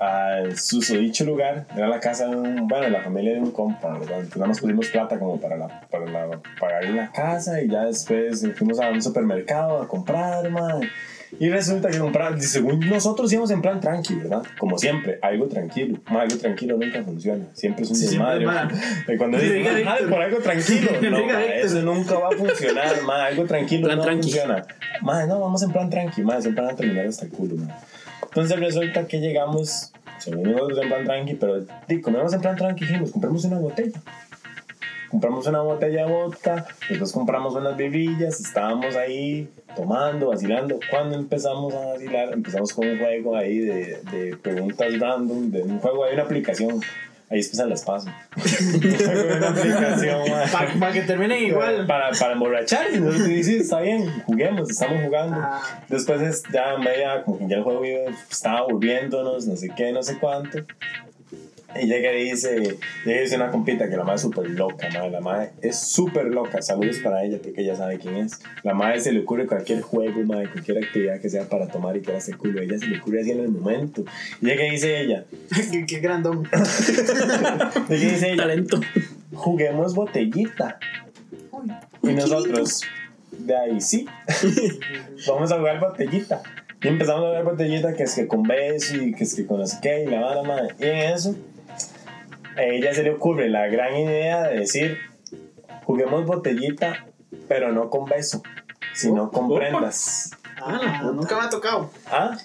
al 0.00 0.58
susodicho 0.58 1.24
lugar, 1.24 1.66
era 1.76 1.86
la 1.86 2.00
casa 2.00 2.26
de 2.26 2.34
un, 2.34 2.66
bueno, 2.66 2.88
la 2.88 3.02
familia 3.02 3.34
de 3.34 3.40
un 3.40 3.50
compa, 3.52 3.92
¿verdad? 3.98 4.16
Entonces 4.16 4.36
nada 4.36 4.48
más 4.48 4.60
pusimos 4.60 4.86
plata 4.88 5.18
como 5.18 5.38
para, 5.38 5.56
la, 5.58 5.80
para 5.90 6.06
la, 6.06 6.40
pagar 6.58 6.84
la 6.88 7.12
casa 7.12 7.60
y 7.60 7.68
ya 7.68 7.84
después 7.84 8.44
fuimos 8.56 8.80
a 8.80 8.88
un 8.90 9.02
supermercado 9.02 9.82
a 9.82 9.86
comprar, 9.86 10.48
man. 10.50 10.80
Y 11.38 11.48
resulta 11.48 11.90
que 11.90 11.98
comprar, 11.98 12.40
según 12.42 12.80
nosotros 12.88 13.32
íbamos 13.32 13.52
en 13.52 13.62
plan 13.62 13.78
tranqui, 13.78 14.16
¿verdad? 14.16 14.42
Como 14.58 14.76
siempre, 14.78 15.18
algo 15.22 15.46
tranquilo. 15.46 16.00
Ma, 16.10 16.22
algo 16.22 16.36
tranquilo 16.38 16.76
nunca 16.76 17.04
funciona. 17.04 17.44
Siempre 17.52 17.84
es 17.84 17.90
un 17.90 17.96
Sí, 17.96 18.06
desmadre. 18.06 18.46
cuando. 19.18 19.38
"Ah, 19.86 19.96
por 20.08 20.20
algo 20.20 20.38
tranquilo. 20.38 20.90
No, 21.10 21.18
eso 21.30 21.82
nunca 21.82 22.18
va 22.18 22.28
a 22.28 22.32
funcionar, 22.32 23.02
ma. 23.06 23.26
Algo 23.26 23.44
tranquilo 23.44 23.86
Plan 23.86 23.98
no 23.98 24.04
tranqui. 24.04 24.22
funciona. 24.32 24.64
Ma, 25.02 25.24
no, 25.26 25.38
vamos 25.38 25.62
en 25.62 25.70
plan 25.70 25.88
tranqui, 25.88 26.22
ma. 26.22 26.40
Siempre 26.40 26.64
van 26.64 26.72
a 26.72 26.76
terminar 26.76 27.06
hasta 27.06 27.26
el 27.26 27.30
culo, 27.30 27.54
ma. 27.56 27.78
Entonces 28.30 28.60
resulta 28.60 29.08
que 29.08 29.18
llegamos, 29.18 29.92
nosotros 30.24 30.78
en 30.78 30.88
plan 30.88 31.04
tranqui, 31.04 31.34
pero 31.34 31.64
comemos 32.00 32.32
en 32.32 32.40
plan 32.40 32.56
tranqui, 32.56 32.84
dijimos, 32.84 33.10
compramos 33.10 33.44
una 33.44 33.58
botella. 33.58 34.00
Compramos 35.10 35.48
una 35.48 35.62
botella 35.62 36.06
de 36.06 36.12
vodka, 36.12 36.66
después 36.88 37.12
compramos 37.12 37.56
unas 37.56 37.76
bebillas, 37.76 38.38
estábamos 38.38 38.94
ahí 38.94 39.50
tomando, 39.74 40.28
vacilando. 40.28 40.78
Cuando 40.88 41.16
empezamos 41.16 41.74
a 41.74 41.86
vacilar, 41.86 42.32
empezamos 42.32 42.72
con 42.72 42.86
un 42.86 42.98
juego 43.00 43.34
ahí 43.34 43.58
de, 43.58 44.00
de 44.12 44.36
preguntas 44.36 45.00
random, 45.00 45.50
de 45.50 45.62
un 45.64 45.80
juego, 45.80 46.04
hay 46.04 46.14
una 46.14 46.22
aplicación. 46.22 46.80
Ahí 47.30 47.36
después 47.38 47.58
se 47.58 47.66
las 47.66 47.84
paso. 47.84 48.08
Una 49.36 49.48
aplicación. 49.50 50.22
Para 50.80 50.92
que 50.92 51.02
terminen 51.02 51.44
igual. 51.44 51.86
Para, 51.86 52.10
para 52.10 52.32
emborrachar. 52.32 52.86
Y 52.92 52.98
nosotros 52.98 53.26
sí, 53.28 53.44
sí, 53.44 53.56
está 53.58 53.80
bien, 53.80 54.22
juguemos, 54.26 54.68
estamos 54.68 55.04
jugando. 55.04 55.36
Ah. 55.40 55.62
Después 55.88 56.20
es 56.22 56.42
ya 56.52 56.76
media, 56.78 57.22
como 57.22 57.38
que 57.38 57.46
ya 57.48 57.56
el 57.58 57.62
juego 57.62 57.84
iba- 57.84 58.10
estaba 58.30 58.62
volviéndonos, 58.62 59.46
no 59.46 59.56
sé 59.56 59.68
qué, 59.76 59.92
no 59.92 60.02
sé 60.02 60.18
cuánto. 60.18 60.58
Y 61.76 61.86
llega 61.86 62.12
y 62.12 62.30
dice, 62.30 62.78
llega 63.04 63.20
y 63.20 63.22
dice 63.22 63.36
una 63.36 63.50
compita 63.50 63.88
que 63.88 63.96
la 63.96 64.02
madre 64.02 64.16
es 64.16 64.22
súper 64.22 64.50
loca, 64.50 64.88
madre. 64.92 65.10
La 65.10 65.20
madre 65.20 65.50
es 65.62 65.78
súper 65.78 66.26
loca. 66.26 66.60
Saludos 66.62 66.98
para 66.98 67.24
ella 67.24 67.38
porque 67.42 67.62
ella 67.62 67.76
sabe 67.76 67.98
quién 67.98 68.16
es. 68.16 68.40
La 68.62 68.74
madre 68.74 69.00
se 69.00 69.12
le 69.12 69.20
ocurre 69.20 69.46
cualquier 69.46 69.80
juego, 69.80 70.22
madre, 70.24 70.50
cualquier 70.50 70.78
actividad 70.78 71.20
que 71.20 71.28
sea 71.30 71.48
para 71.48 71.68
tomar 71.68 71.96
y 71.96 72.02
que 72.02 72.14
hace 72.14 72.34
culo. 72.34 72.60
Ella 72.60 72.78
se 72.78 72.86
le 72.86 72.98
ocurre 72.98 73.20
así 73.20 73.30
en 73.30 73.40
el 73.40 73.48
momento. 73.48 74.04
Y 74.40 74.46
llega 74.46 74.66
y 74.66 74.70
dice 74.72 75.00
ella, 75.00 75.24
qué, 75.70 75.86
qué 75.86 76.00
grandón. 76.00 76.48
llega 77.88 78.04
y 78.04 78.10
dice 78.10 78.32
ella, 78.32 78.42
Talento. 78.42 78.80
juguemos 79.32 79.94
botellita. 79.94 80.78
Y 82.02 82.14
nosotros, 82.14 82.82
de 83.30 83.56
ahí 83.56 83.80
sí, 83.80 84.06
vamos 85.28 85.52
a 85.52 85.58
jugar 85.58 85.78
botellita. 85.80 86.42
Y 86.82 86.88
empezamos 86.88 87.24
a 87.24 87.28
jugar 87.28 87.44
botellita 87.44 87.92
que 87.92 88.04
es 88.04 88.14
que 88.14 88.26
con 88.26 88.42
beso 88.42 88.96
y 88.96 89.12
que 89.12 89.24
es 89.24 89.34
que 89.34 89.44
con 89.44 89.66
sé 89.66 89.78
qué 89.82 90.04
y 90.04 90.06
la 90.06 90.20
vara, 90.20 90.42
madre. 90.42 90.74
Y 90.78 90.84
en 90.84 90.96
eso, 91.12 91.36
a 92.60 92.64
ella 92.64 92.92
se 92.94 93.02
le 93.02 93.10
ocurre 93.10 93.48
la 93.48 93.66
gran 93.68 93.96
idea 93.96 94.48
de 94.48 94.60
decir, 94.60 94.98
juguemos 95.84 96.26
botellita, 96.26 97.06
pero 97.48 97.72
no 97.72 97.88
con 97.88 98.04
beso, 98.04 98.42
sino 98.92 99.30
con 99.30 99.46
Opa. 99.46 99.60
prendas. 99.60 100.30
Ah, 100.62 101.10
nunca 101.14 101.36
me 101.38 101.46
ha 101.46 101.48
tocado. 101.48 101.90
¿Ah? 102.10 102.36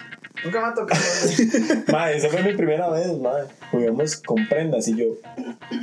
Nunca 0.43 0.61
me 0.61 0.67
ha 0.67 0.73
tocado. 0.73 1.01
Madre, 1.91 2.17
esa 2.17 2.29
fue 2.29 2.43
mi 2.43 2.53
primera 2.53 2.89
vez, 2.89 3.07
madre. 3.19 3.47
Juguemos 3.71 4.17
con 4.17 4.47
prendas 4.47 4.87
y 4.87 4.95
yo, 4.95 5.05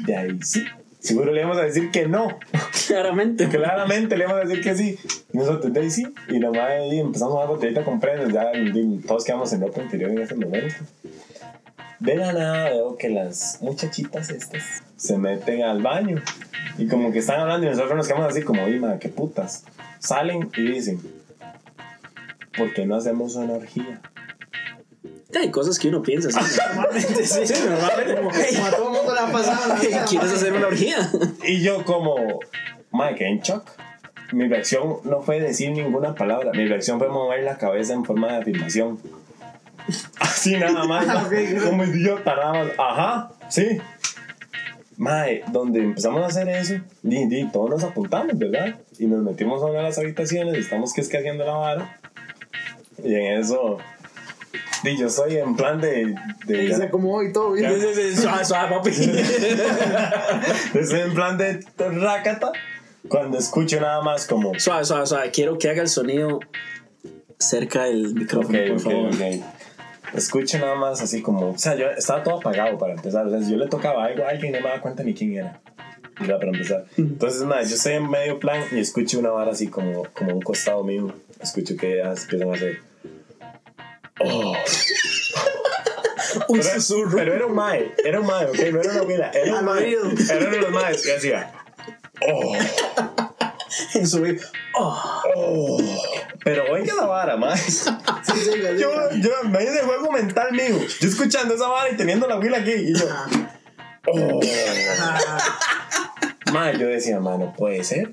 de 0.06 0.16
ahí 0.16 0.38
sí. 0.42 0.64
Seguro 0.98 1.32
le 1.32 1.40
íbamos 1.40 1.58
a 1.58 1.62
decir 1.62 1.90
que 1.90 2.06
no. 2.06 2.38
Claramente. 2.86 3.48
Claramente 3.48 4.16
le 4.16 4.24
íbamos 4.24 4.44
a 4.44 4.46
decir 4.46 4.62
que 4.62 4.74
sí. 4.76 4.98
Y 5.32 5.36
nosotros, 5.36 5.72
de 5.72 5.80
ahí 5.80 5.90
sí. 5.90 6.06
Y 6.28 6.38
la 6.38 6.50
madre 6.50 6.76
ahí 6.76 7.00
empezamos 7.00 7.34
a 7.34 7.40
dar 7.40 7.48
botellita 7.48 7.84
con 7.84 7.98
prendas. 7.98 8.32
Ya 8.32 8.52
todos 9.06 9.24
quedamos 9.24 9.52
en 9.52 9.62
ropa 9.62 9.82
interior 9.82 10.10
en 10.10 10.20
ese 10.20 10.36
momento. 10.36 10.76
De 12.02 12.16
la 12.16 12.32
nada 12.32 12.70
veo 12.70 12.96
que 12.96 13.08
las 13.08 13.62
muchachitas 13.62 14.30
estas 14.30 14.82
se 14.96 15.18
meten 15.18 15.62
al 15.62 15.82
baño. 15.82 16.20
Y 16.76 16.88
como 16.88 17.12
que 17.12 17.20
están 17.20 17.38
hablando 17.38 17.64
y 17.64 17.70
nosotros 17.70 17.96
nos 17.96 18.08
quedamos 18.08 18.28
así 18.28 18.42
como, 18.42 18.66
madre, 18.66 18.98
qué 18.98 19.08
putas. 19.08 19.64
Salen 20.00 20.50
y 20.56 20.62
dicen, 20.62 21.00
¿por 22.58 22.74
qué 22.74 22.86
no 22.86 22.96
hacemos 22.96 23.36
una 23.36 23.52
orgía? 23.52 24.00
Hay 25.40 25.52
cosas 25.52 25.78
que 25.78 25.90
uno 25.90 26.02
piensa 26.02 26.28
así. 26.36 26.58
Normalmente 26.74 27.24
sí. 27.24 27.46
Sí, 27.46 27.54
normalmente. 27.68 28.16
Como, 28.16 28.30
como 28.30 28.66
a 28.66 28.70
todo 28.72 28.88
el 28.88 28.98
mundo 28.98 29.14
le 29.14 29.20
ha 29.20 29.26
pasado. 29.30 29.74
¿Quieres 30.08 30.32
hacer 30.32 30.52
una 30.54 30.66
orgía? 30.66 31.08
Y 31.44 31.62
yo 31.62 31.84
como, 31.84 32.40
madre, 32.90 33.14
quedé 33.14 33.28
en 33.28 33.40
shock. 33.42 33.70
Mi 34.32 34.48
reacción 34.48 34.96
no 35.04 35.22
fue 35.22 35.40
decir 35.40 35.70
ninguna 35.70 36.16
palabra. 36.16 36.50
Mi 36.50 36.66
reacción 36.66 36.98
fue 36.98 37.08
mover 37.08 37.44
la 37.44 37.58
cabeza 37.58 37.92
en 37.92 38.04
forma 38.04 38.32
de 38.32 38.38
afirmación. 38.38 38.98
Así 40.42 40.56
nada 40.56 40.84
más. 40.84 41.06
Como 41.64 41.84
idiota, 41.84 42.34
nada 42.34 42.52
más. 42.52 42.72
Ajá, 42.78 43.30
sí. 43.48 43.78
Mae, 44.96 45.42
donde 45.52 45.80
empezamos 45.80 46.22
a 46.22 46.26
hacer 46.26 46.48
eso, 46.48 46.74
di, 47.02 47.26
di, 47.26 47.48
todos 47.50 47.70
nos 47.70 47.84
apuntamos, 47.84 48.36
¿verdad? 48.38 48.76
Y 48.98 49.06
nos 49.06 49.22
metimos 49.22 49.62
a 49.62 49.66
una 49.66 49.78
de 49.78 49.84
las 49.84 49.98
habitaciones 49.98 50.56
y 50.56 50.60
estamos 50.60 50.92
que 50.92 51.00
es 51.00 51.08
que 51.08 51.18
haciendo 51.18 51.44
la 51.44 51.52
vara. 51.54 52.00
Y 53.02 53.14
en 53.14 53.40
eso, 53.40 53.78
di, 54.84 54.96
yo 54.98 55.06
estoy 55.06 55.36
en 55.36 55.56
plan 55.56 55.80
de... 55.80 56.14
de 56.46 56.64
Y 56.64 56.72
se 56.72 56.84
acomodó 56.84 57.22
y 57.22 57.32
todo 57.32 57.52
bien. 57.52 57.72
Suave, 58.14 58.44
suave, 58.44 58.76
papi. 58.76 58.90
estoy 60.78 61.00
en 61.00 61.14
plan 61.14 61.38
de 61.38 61.60
rácata 61.78 62.52
cuando 63.08 63.38
escucho 63.38 63.80
nada 63.80 64.02
más 64.02 64.26
como... 64.26 64.52
Suave, 64.58 64.84
suave, 64.84 65.06
suave. 65.06 65.30
Quiero 65.30 65.56
que 65.58 65.70
haga 65.70 65.82
el 65.82 65.88
sonido 65.88 66.40
cerca 67.38 67.84
del 67.84 68.14
micrófono, 68.14 68.58
Ok, 68.58 68.66
por 68.68 68.76
ok, 68.76 68.82
favor. 68.82 69.08
ok. 69.14 69.44
Escucho 70.14 70.58
nada 70.58 70.74
más 70.74 71.00
así 71.00 71.22
como, 71.22 71.50
o 71.50 71.58
sea, 71.58 71.74
yo 71.74 71.86
estaba 71.90 72.22
todo 72.22 72.38
apagado 72.38 72.76
para 72.78 72.92
empezar, 72.94 73.26
o 73.26 73.30
sea, 73.30 73.40
yo 73.48 73.56
le 73.56 73.66
tocaba 73.68 74.04
algo 74.04 74.24
a 74.24 74.28
alguien 74.28 74.52
no 74.52 74.58
me 74.60 74.68
daba 74.68 74.80
cuenta 74.80 75.02
ni 75.02 75.14
quién 75.14 75.34
era. 75.34 75.60
Ya 76.26 76.38
para 76.38 76.50
empezar. 76.52 76.84
Entonces, 76.98 77.42
nada, 77.42 77.62
yo 77.62 77.74
estoy 77.74 77.94
en 77.94 78.08
medio 78.10 78.38
plan 78.38 78.62
y 78.70 78.78
escucho 78.78 79.18
una 79.18 79.30
vara 79.30 79.52
así 79.52 79.68
como, 79.68 80.04
como 80.12 80.34
un 80.34 80.42
costado 80.42 80.84
mío. 80.84 81.12
Escucho 81.40 81.76
que 81.76 81.94
ellas 82.00 82.22
empiezan 82.24 82.50
a 82.50 82.54
hacer. 82.54 82.78
Oh. 84.20 84.54
Un 86.48 86.60
Pero, 86.60 86.80
susurro. 86.80 87.16
pero 87.16 87.34
era 87.34 87.46
un 87.46 87.54
mae, 87.54 87.92
era 88.04 88.20
un 88.20 88.26
mae, 88.26 88.46
ok, 88.46 88.58
no 88.72 88.80
era 88.80 88.90
una 88.92 89.00
abuela, 89.00 89.30
era 89.34 89.58
un 89.58 89.64
mae. 89.64 89.92
Era 89.92 90.38
uno 90.38 90.50
de 90.50 90.60
los 90.60 90.70
maes 90.70 91.02
que 91.02 91.16
hacía. 91.16 91.52
Oh, 92.32 92.54
En 93.94 94.06
su 94.06 94.20
vida. 94.20 94.42
oh. 94.74 95.78
Pero 96.44 96.64
oiga 96.72 96.94
la 96.94 97.06
vara, 97.06 97.36
mae. 97.36 97.58
Sí, 98.22 98.32
sí, 98.36 98.50
sí. 98.52 98.60
Yo, 98.78 99.10
yo, 99.10 99.30
me 99.48 99.64
de 99.64 99.80
juego 99.80 100.12
mental 100.12 100.52
mío. 100.52 100.78
Yo 101.00 101.08
escuchando 101.08 101.54
esa 101.54 101.66
vara 101.66 101.90
y 101.90 101.96
teniendo 101.96 102.28
la 102.28 102.34
abuela 102.34 102.58
aquí. 102.58 102.72
Y 102.72 102.94
yo. 102.94 103.06
Oh. 104.06 104.40
Yo 106.78 106.86
decía, 106.86 107.18
mae, 107.18 107.38
no 107.38 107.52
puede 107.52 107.82
ser. 107.82 108.12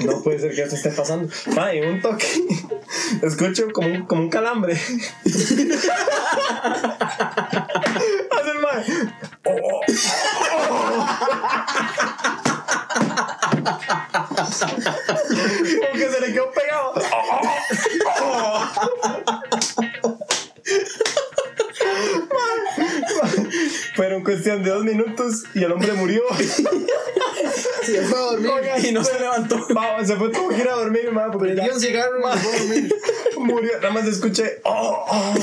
No 0.00 0.22
puede 0.22 0.38
ser 0.38 0.54
que 0.54 0.62
esto 0.62 0.76
esté 0.76 0.90
pasando. 0.90 1.32
En 1.72 1.88
un 1.88 2.02
toque. 2.02 2.26
Escucho 3.22 3.70
como 3.72 3.88
un, 3.88 4.06
como 4.06 4.22
un 4.22 4.30
calambre. 4.30 4.74
Hace 4.74 5.54
el 8.50 8.58
mae. 8.60 8.84
Oh, 9.44 9.80
oh, 10.70 12.49
Como 14.44 15.92
que 15.92 16.08
se 16.08 16.20
le 16.20 16.32
quedó 16.32 16.50
pegado. 16.52 16.94
Fueron 23.94 24.24
cuestión 24.24 24.62
de 24.62 24.70
dos 24.70 24.84
minutos 24.84 25.44
y 25.54 25.64
el 25.64 25.72
hombre 25.72 25.92
murió. 25.92 26.22
Sí, 27.82 27.92
se 27.92 28.02
fue 28.02 28.18
a 28.18 28.22
dormir. 28.22 28.50
Y 28.84 28.92
no 28.92 29.04
se 29.04 29.18
levantó. 29.18 29.66
Vamos, 29.74 30.06
se 30.06 30.16
fue 30.16 30.30
tuvo 30.30 30.48
que 30.48 30.58
ir 30.58 30.68
a 30.68 30.74
dormir, 30.74 31.10
ma, 31.12 31.30
porque 31.30 31.54
ya 31.54 31.64
un 31.72 31.80
cigarro 31.80 32.18
y 32.18 32.22
se 32.22 32.38
fue 32.38 32.52
a 32.52 32.58
dormir. 32.58 32.94
murió. 33.38 33.72
Nada 33.80 33.90
más 33.90 34.06
escuché, 34.06 34.60
oh, 34.64 35.04
oh, 35.08 35.34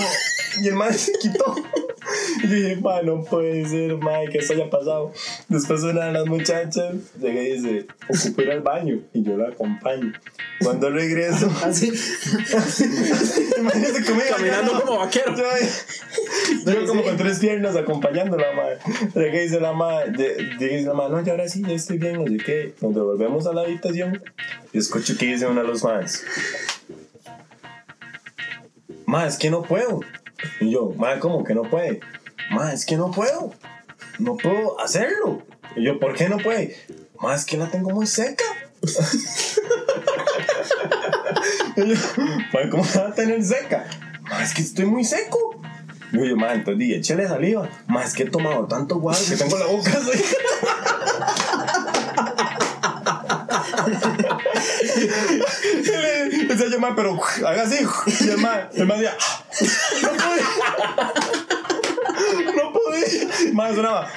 y 0.61 0.67
el 0.67 0.75
man 0.75 0.93
se 0.93 1.11
quitó. 1.13 1.55
Y 2.43 2.47
yo 2.47 2.55
dije, 2.55 2.75
ma, 2.77 3.01
no 3.01 3.23
puede 3.23 3.67
ser, 3.67 3.97
ma, 3.97 4.19
que 4.31 4.39
eso 4.39 4.53
haya 4.53 4.69
pasado. 4.69 5.11
Después 5.49 5.83
una 5.83 6.05
de 6.05 6.11
las 6.13 6.25
muchachas 6.25 6.95
llega 7.19 7.41
y 7.41 7.53
dice, 7.53 7.87
ocupo 8.09 8.41
ir 8.41 8.51
al 8.51 8.61
baño, 8.61 8.99
y 9.13 9.23
yo 9.23 9.37
la 9.37 9.49
acompaño. 9.49 10.13
Cuando 10.61 10.89
regreso, 10.89 11.51
Así. 11.63 11.87
imagínate 13.57 14.03
conmigo. 14.05 14.25
Caminando 14.35 14.73
no. 14.73 14.81
como 14.81 14.99
vaquero. 14.99 15.35
Yo, 15.35 16.71
yo 16.73 16.85
como 16.87 17.03
con 17.03 17.17
tres 17.17 17.39
piernas 17.39 17.75
acompañándola, 17.75 18.53
madre. 18.53 18.77
Llega 19.15 19.39
y 19.39 19.43
dice 19.43 19.59
la 19.59 19.73
madre, 19.73 20.11
de- 20.11 20.43
llega 20.57 20.73
y 20.73 20.77
dice 20.77 20.87
la 20.87 20.93
madre, 20.93 21.11
no, 21.13 21.23
ya 21.23 21.31
ahora 21.33 21.47
sí, 21.49 21.61
ya 21.61 21.73
estoy 21.73 21.97
bien, 21.97 22.13
no 22.13 22.25
sé 22.27 22.37
qué. 22.37 22.73
Cuando 22.79 23.05
volvemos 23.05 23.45
a 23.47 23.53
la 23.53 23.61
habitación, 23.61 24.21
y 24.73 24.77
escucho 24.77 25.17
que 25.17 25.25
dice 25.27 25.45
uno 25.47 25.61
de 25.61 25.67
los 25.67 25.83
madres. 25.83 26.23
Ma, 29.05 29.25
es 29.25 29.37
que 29.37 29.49
no 29.49 29.61
puedo. 29.63 30.01
Y 30.59 30.71
yo, 30.71 30.93
ma, 30.95 31.19
¿cómo 31.19 31.43
que 31.43 31.53
no 31.53 31.63
puede? 31.63 31.99
Ma, 32.51 32.73
es 32.73 32.85
que 32.85 32.97
no 32.97 33.11
puedo. 33.11 33.53
No 34.19 34.37
puedo 34.37 34.79
hacerlo. 34.79 35.41
Y 35.75 35.83
yo, 35.83 35.99
¿por 35.99 36.15
qué 36.15 36.29
no 36.29 36.37
puede? 36.37 36.75
Ma, 37.21 37.35
es 37.35 37.45
que 37.45 37.57
la 37.57 37.69
tengo 37.69 37.91
muy 37.91 38.07
seca. 38.07 38.43
y 41.77 41.87
yo, 41.87 41.95
ma, 42.53 42.69
¿cómo 42.69 42.85
la 42.95 43.03
va 43.03 43.09
a 43.09 43.13
tener 43.13 43.43
seca? 43.43 43.85
Ma, 44.23 44.43
es 44.43 44.53
que 44.53 44.61
estoy 44.61 44.85
muy 44.85 45.03
seco. 45.03 45.59
Y 46.13 46.29
yo, 46.29 46.35
ma, 46.35 46.53
entonces 46.53 46.79
dije, 46.79 46.97
échale 46.97 47.27
saliva. 47.27 47.69
Ma, 47.87 48.03
es 48.03 48.13
que 48.13 48.23
he 48.23 48.29
tomado 48.29 48.67
tanto 48.67 48.99
guaro 48.99 49.19
que 49.27 49.35
tengo 49.35 49.57
la 49.57 49.65
boca 49.65 49.91
seca. 49.91 50.37
Le 55.85 56.45
decía 56.47 56.67
yo, 56.71 56.79
ma, 56.79 56.95
pero 56.95 57.19
haga 57.45 57.63
así. 57.63 57.85
Y 58.21 58.29
el 58.29 58.37
ma, 58.37 58.69
el 58.73 58.85
ma 58.85 58.95
decía, 58.95 59.15
no 60.03 60.09
podía. 60.09 60.45
No 62.55 62.73
podía. 62.73 63.53
Ma, 63.53 63.73
sonaba. 63.73 64.09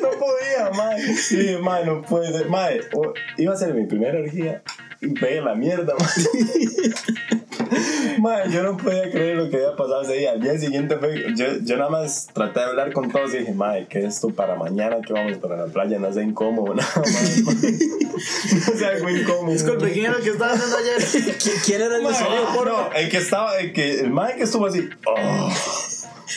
No 0.00 0.10
podía, 0.12 0.70
ma. 0.74 0.96
Y 0.98 1.36
dije, 1.36 1.58
ma, 1.58 1.80
no 1.80 2.02
puede 2.02 2.32
ser. 2.32 2.48
Ma, 2.48 2.68
o- 2.94 3.12
iba 3.36 3.52
a 3.52 3.56
ser 3.56 3.74
mi 3.74 3.84
primera 3.86 4.18
orgía. 4.20 4.62
Y 5.00 5.08
pegué 5.08 5.40
la 5.40 5.54
mierda, 5.54 5.92
ma. 5.98 6.08
Ma, 8.18 8.46
yo 8.46 8.62
no 8.62 8.76
podía 8.76 9.10
creer 9.10 9.36
lo 9.36 9.50
que 9.50 9.56
había 9.56 9.76
pasado 9.76 10.02
ese 10.02 10.14
día. 10.14 10.32
Al 10.32 10.40
día 10.40 10.58
siguiente 10.58 10.96
fue, 10.96 11.24
yo, 11.36 11.46
yo 11.62 11.76
nada 11.76 11.90
más 11.90 12.28
traté 12.32 12.60
de 12.60 12.66
hablar 12.66 12.92
con 12.92 13.10
todos 13.10 13.34
y 13.34 13.38
dije, 13.38 13.52
madre, 13.52 13.86
¿qué 13.88 14.00
es 14.00 14.14
esto 14.16 14.28
para 14.30 14.54
mañana 14.56 14.96
que 15.06 15.12
vamos 15.12 15.38
para 15.38 15.56
la 15.56 15.66
playa? 15.66 15.98
No 15.98 16.12
sea 16.12 16.22
incómodo, 16.22 16.74
nada 16.74 16.88
más. 16.96 17.42
No 17.42 18.72
sea 18.78 18.88
algo 18.88 19.10
incómodo. 19.10 19.52
Disculpe, 19.52 19.92
¿quién 19.92 20.06
era 20.06 20.16
el 20.16 20.22
que 20.22 20.30
estaba 20.30 20.52
haciendo 20.52 20.76
ayer? 20.76 20.98
¿Qui- 20.98 21.62
¿Quién 21.64 21.82
era 21.82 21.96
el 21.96 22.02
no, 22.02 22.90
el 22.94 23.08
que 23.08 23.16
estaba, 23.18 23.58
el 23.58 23.72
que, 23.72 24.00
el 24.00 24.10
madre 24.10 24.36
que 24.36 24.44
estuvo 24.44 24.66
así, 24.66 24.88
oh, 25.06 25.50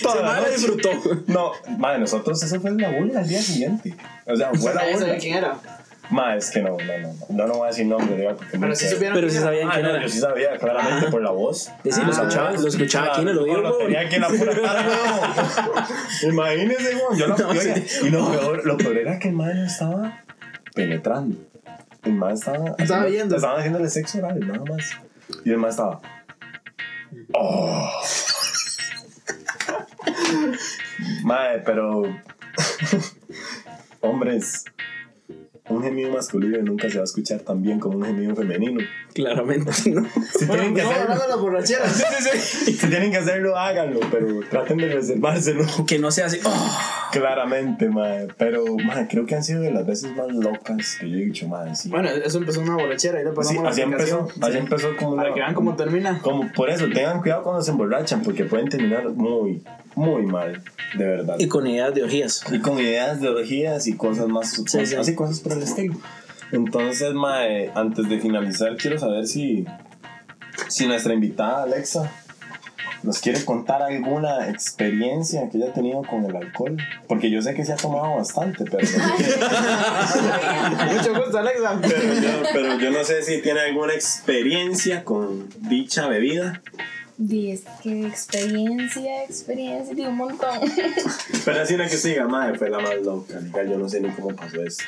toda 0.01 0.15
Se 0.15 0.21
la 0.23 0.39
noche. 0.39 0.51
disfrutó. 0.51 0.89
No, 1.27 1.51
madre, 1.77 1.99
nosotros 1.99 2.41
eso 2.41 2.59
fue 2.59 2.71
la 2.71 2.89
burla 2.89 3.19
al 3.21 3.27
día 3.27 3.41
siguiente. 3.41 3.93
O 4.25 4.35
sea, 4.35 4.51
fue 4.53 4.73
la 4.73 4.85
burla. 4.91 5.17
quién 5.17 5.37
era. 5.37 5.57
Ma, 6.09 6.35
es 6.35 6.49
que 6.51 6.61
no, 6.61 6.77
no, 6.77 6.79
no, 6.99 7.09
no, 7.09 7.15
no, 7.29 7.47
no 7.47 7.53
voy 7.55 7.65
a 7.65 7.67
decir 7.67 7.85
nombre, 7.85 8.15
diga, 8.15 8.35
porque 8.35 8.57
Pero 8.57 8.75
sí 8.75 8.87
supieron 8.87 9.15
Pero 9.15 9.27
era. 9.27 9.41
sabían 9.41 9.67
Ah, 9.67 9.71
quién 9.73 9.83
no, 9.85 9.89
era. 9.91 10.01
yo 10.01 10.09
sí 10.09 10.19
sabía, 10.19 10.57
claramente 10.57 11.07
por 11.11 11.21
la 11.21 11.31
voz. 11.31 11.69
Sí, 11.83 11.91
sí, 11.91 12.01
lo 12.01 12.07
Ah, 12.07 12.11
escuchaba, 12.11 12.51
lo 12.51 12.67
escuchaba 12.67 13.07
aquí 13.07 13.21
en 13.21 13.27
el 13.27 13.37
oído, 13.37 13.57
Lo 13.61 13.69
weón. 13.71 13.79
tenía 13.87 13.99
aquí 14.01 14.15
en 14.15 14.21
la 14.21 14.27
pura 14.29 14.55
cara, 14.61 14.85
weón. 14.87 15.85
Imagínese, 16.33 16.95
weón. 16.95 17.17
Yo 17.17 17.27
lo, 17.27 17.37
No, 17.37 17.53
sí. 17.55 17.69
Y 18.03 18.09
lo 18.09 18.31
peor, 18.31 18.65
lo 18.65 18.77
peor 18.77 18.97
era 18.97 19.19
que 19.19 19.27
el 19.29 19.35
man 19.35 19.59
no 19.59 19.65
estaba 19.67 20.23
penetrando. 20.73 21.35
El 22.03 22.13
man 22.13 22.31
estaba. 22.33 22.57
Estaba 22.57 22.83
haciendo- 22.83 23.09
viendo. 23.09 23.35
Estaban 23.35 23.57
haciéndole 23.59 23.89
sexo 23.89 24.19
oral, 24.19 24.39
nada 24.47 24.63
más. 24.63 24.91
Y 25.43 25.51
el 25.51 25.57
man 25.57 25.71
estaba. 25.71 25.99
Oh. 27.33 27.91
Madre, 31.23 31.61
pero. 31.65 32.03
Hombres. 34.01 34.65
Un 35.69 35.83
gemido 35.83 36.11
masculino 36.11 36.61
nunca 36.61 36.89
se 36.89 36.95
va 36.95 37.01
a 37.01 37.05
escuchar 37.05 37.41
tan 37.41 37.61
bien 37.61 37.79
como 37.79 37.97
un 37.97 38.05
gemido 38.05 38.35
femenino. 38.35 38.79
Claramente, 39.17 39.71
¿no? 39.89 40.05
Si 40.39 40.45
tienen 40.45 40.75
que 40.75 40.83
No, 40.83 40.89
hacerlo, 40.91 41.15
las 41.27 41.39
borracheras. 41.39 42.03
si 42.65 42.73
tienen 42.73 43.09
que 43.11 43.17
hacerlo, 43.17 43.57
háganlo, 43.57 43.99
pero 44.11 44.39
traten 44.49 44.77
de 44.77 44.89
reservárselo. 44.93 45.65
Que 45.87 45.97
no 45.99 46.11
sea 46.11 46.27
así. 46.27 46.39
oh, 46.45 46.77
Claramente, 47.11 47.89
madre. 47.89 48.27
Pero, 48.37 48.63
madre, 48.77 49.07
creo 49.09 49.25
que 49.25 49.35
han 49.35 49.43
sido 49.43 49.61
de 49.61 49.71
las 49.71 49.85
veces 49.85 50.15
más 50.15 50.27
locas 50.27 50.97
que 50.99 51.09
yo 51.09 51.17
he 51.17 51.25
dicho, 51.25 51.47
madre. 51.47 51.75
Sí. 51.75 51.89
Bueno, 51.89 52.09
eso 52.09 52.37
empezó 52.37 52.61
en 52.61 52.69
una 52.69 52.83
borrachera. 52.83 53.17
Ahí 53.19 53.23
le 53.23 53.31
Sí, 53.31 53.35
pasamos 53.35 53.67
así 53.71 53.81
empezó. 53.81 54.27
Así 54.41 54.51
Sí. 54.51 54.57
empezó 54.59 54.95
como 54.97 55.15
Para 55.15 55.29
una- 55.29 55.33
que 55.35 55.39
vean 55.41 55.53
cómo 55.55 55.75
termina. 55.75 56.19
Como 56.21 56.51
por 56.53 56.69
eso, 56.69 56.85
tengan 56.93 57.21
cuidado 57.21 57.43
cuando 57.43 57.61
se 57.63 57.71
emborrachan, 57.71 58.21
porque 58.21 58.43
pueden 58.45 58.69
terminar 58.69 59.09
muy, 59.09 59.63
muy 59.95 60.23
mal, 60.25 60.61
de 60.95 61.05
verdad. 61.05 61.35
Y 61.39 61.47
con 61.47 61.65
ideas 61.65 61.93
de 61.95 62.03
orgías. 62.03 62.43
Y 62.51 62.59
con 62.59 62.77
ideas 62.79 63.19
de 63.21 63.29
orgías 63.29 63.87
y 63.87 63.93
cosas 63.97 64.27
más, 64.27 64.51
Sí, 64.67 64.85
sí. 64.85 64.95
así 64.95 65.15
cosas 65.15 65.39
por 65.39 65.53
el 65.53 65.63
estilo. 65.63 65.95
Entonces, 66.51 67.13
mae, 67.13 67.71
antes 67.75 68.07
de 68.07 68.19
finalizar, 68.19 68.75
quiero 68.77 68.97
saber 68.97 69.27
si, 69.27 69.65
si 70.67 70.87
nuestra 70.87 71.13
invitada 71.13 71.63
Alexa 71.63 72.11
nos 73.03 73.19
quiere 73.19 73.43
contar 73.45 73.81
alguna 73.81 74.49
experiencia 74.49 75.49
que 75.49 75.57
ella 75.57 75.69
ha 75.69 75.73
tenido 75.73 76.01
con 76.03 76.25
el 76.25 76.35
alcohol. 76.35 76.77
Porque 77.07 77.29
yo 77.29 77.41
sé 77.41 77.53
que 77.53 77.63
se 77.63 77.73
ha 77.73 77.75
tomado 77.75 78.17
bastante, 78.17 78.65
pero, 78.65 78.79
Mucho 80.93 81.15
gusto, 81.15 81.37
Alexa. 81.37 81.79
pero, 81.81 82.13
yo, 82.13 82.29
pero 82.53 82.79
yo 82.79 82.91
no 82.91 83.03
sé 83.03 83.21
si 83.23 83.41
tiene 83.41 83.61
alguna 83.61 83.93
experiencia 83.93 85.03
con 85.03 85.47
dicha 85.69 86.07
bebida. 86.07 86.61
Di, 87.17 87.51
es 87.51 87.63
que 87.81 88.05
experiencia, 88.05 89.23
experiencia, 89.23 89.95
di 89.95 90.03
un 90.03 90.17
montón. 90.17 90.59
Pero 91.45 91.61
así 91.61 91.73
una 91.73 91.87
que 91.87 91.97
se 91.97 92.09
diga, 92.09 92.27
madre, 92.27 92.57
fue 92.57 92.69
la 92.69 92.79
más 92.79 92.95
loca. 93.03 93.39
Yo 93.67 93.77
no 93.77 93.89
sé 93.89 94.01
ni 94.01 94.09
cómo 94.09 94.35
pasó 94.35 94.61
esto. 94.61 94.83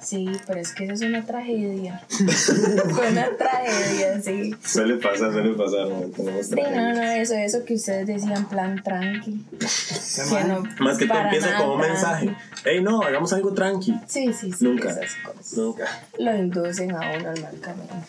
Sí, 0.00 0.26
pero 0.46 0.60
es 0.60 0.72
que 0.72 0.84
eso 0.84 0.94
es 0.94 1.02
una 1.02 1.24
tragedia. 1.24 2.00
Fue 2.08 3.10
una 3.10 3.28
tragedia, 3.36 4.20
sí. 4.22 4.54
Suele 4.64 4.96
pasar, 4.96 5.32
suele 5.32 5.54
pasar. 5.54 5.88
¿no? 5.88 6.42
Sí, 6.42 6.54
no, 6.74 6.94
no, 6.94 7.02
eso, 7.02 7.34
eso 7.34 7.64
que 7.64 7.74
ustedes 7.74 8.06
decían 8.06 8.48
plan 8.48 8.82
tranqui. 8.82 9.44
Que 9.58 10.44
no, 10.44 10.62
Más 10.80 10.98
que 10.98 11.04
te 11.04 11.08
para 11.08 11.24
empieza 11.24 11.56
con 11.58 11.70
un 11.70 11.80
mensaje. 11.80 12.34
Hey, 12.64 12.80
no, 12.82 13.02
hagamos 13.02 13.32
algo 13.32 13.52
tranqui. 13.52 13.94
Sí, 14.06 14.32
sí, 14.32 14.52
sí. 14.52 14.64
Nunca. 14.64 14.90
Esas 14.90 15.14
cosas. 15.24 15.52
Nunca. 15.56 15.86
Lo 16.18 16.36
inducen 16.36 16.92
a 16.92 17.00
uno 17.18 17.30
al 17.30 17.40
mal 17.42 17.60
camino. 17.60 18.04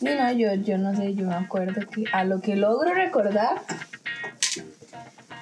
Y 0.00 0.06
no, 0.06 0.32
yo, 0.32 0.54
yo 0.54 0.78
no 0.78 0.94
sé, 0.94 1.14
yo 1.14 1.26
me 1.26 1.34
acuerdo 1.34 1.80
que 1.88 2.04
a 2.12 2.24
lo 2.24 2.40
que 2.40 2.56
logro 2.56 2.92
recordar, 2.94 3.62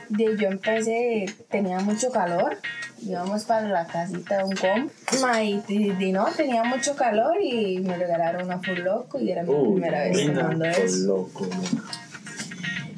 de 0.08 0.36
yo 0.36 0.48
empecé, 0.48 1.26
tenía 1.50 1.80
mucho 1.80 2.10
calor, 2.10 2.58
íbamos 3.02 3.44
para 3.44 3.68
la 3.68 3.86
casita 3.86 4.38
de 4.38 4.44
un 4.44 4.56
comp, 4.56 4.92
ma, 5.20 5.42
y, 5.42 5.62
y- 5.68 5.96
y 5.98 6.12
no, 6.12 6.26
tenía 6.36 6.64
mucho 6.64 6.94
calor 6.96 7.36
y 7.42 7.78
me 7.80 7.96
regalaron 7.96 8.44
una 8.44 8.58
full 8.58 8.78
loco 8.80 9.18
y 9.20 9.30
era 9.30 9.42
mi 9.42 9.52
primera 9.72 10.02
vez 10.04 10.26
tomando 10.32 10.64
eso. 10.64 11.06
loco. 11.06 11.46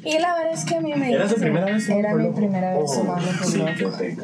Y 0.03 0.19
la 0.19 0.35
verdad 0.35 0.53
es 0.53 0.65
que 0.65 0.75
a 0.75 0.81
mí 0.81 0.93
me 0.95 1.11
¿Era 1.11 1.27
su 1.27 1.35
primera 1.35 1.65
vez? 1.65 1.89
Era 1.89 2.13
mi 2.13 2.29
primera 2.31 2.77
vez 2.77 2.91
tomando 2.93 3.27
Oh, 3.29 3.33
full 3.33 3.51
Sí, 3.51 3.57
loco. 3.57 3.97
qué. 3.97 4.15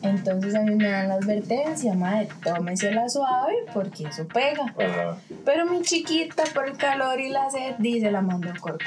Entonces 0.00 0.54
a 0.54 0.60
mí 0.62 0.76
me 0.76 0.88
dan 0.88 1.08
la 1.08 1.14
advertencia, 1.14 1.92
madre, 1.94 2.28
tómesela 2.44 3.08
suave 3.08 3.52
porque 3.74 4.04
eso 4.04 4.28
pega. 4.28 4.62
Ajá. 4.78 5.16
Pero 5.44 5.66
mi 5.66 5.82
chiquita, 5.82 6.44
por 6.54 6.68
el 6.68 6.76
calor 6.76 7.18
y 7.18 7.30
la 7.30 7.50
sed, 7.50 7.74
dice 7.80 8.12
la 8.12 8.20
mandó 8.22 8.52
corcor. 8.60 8.78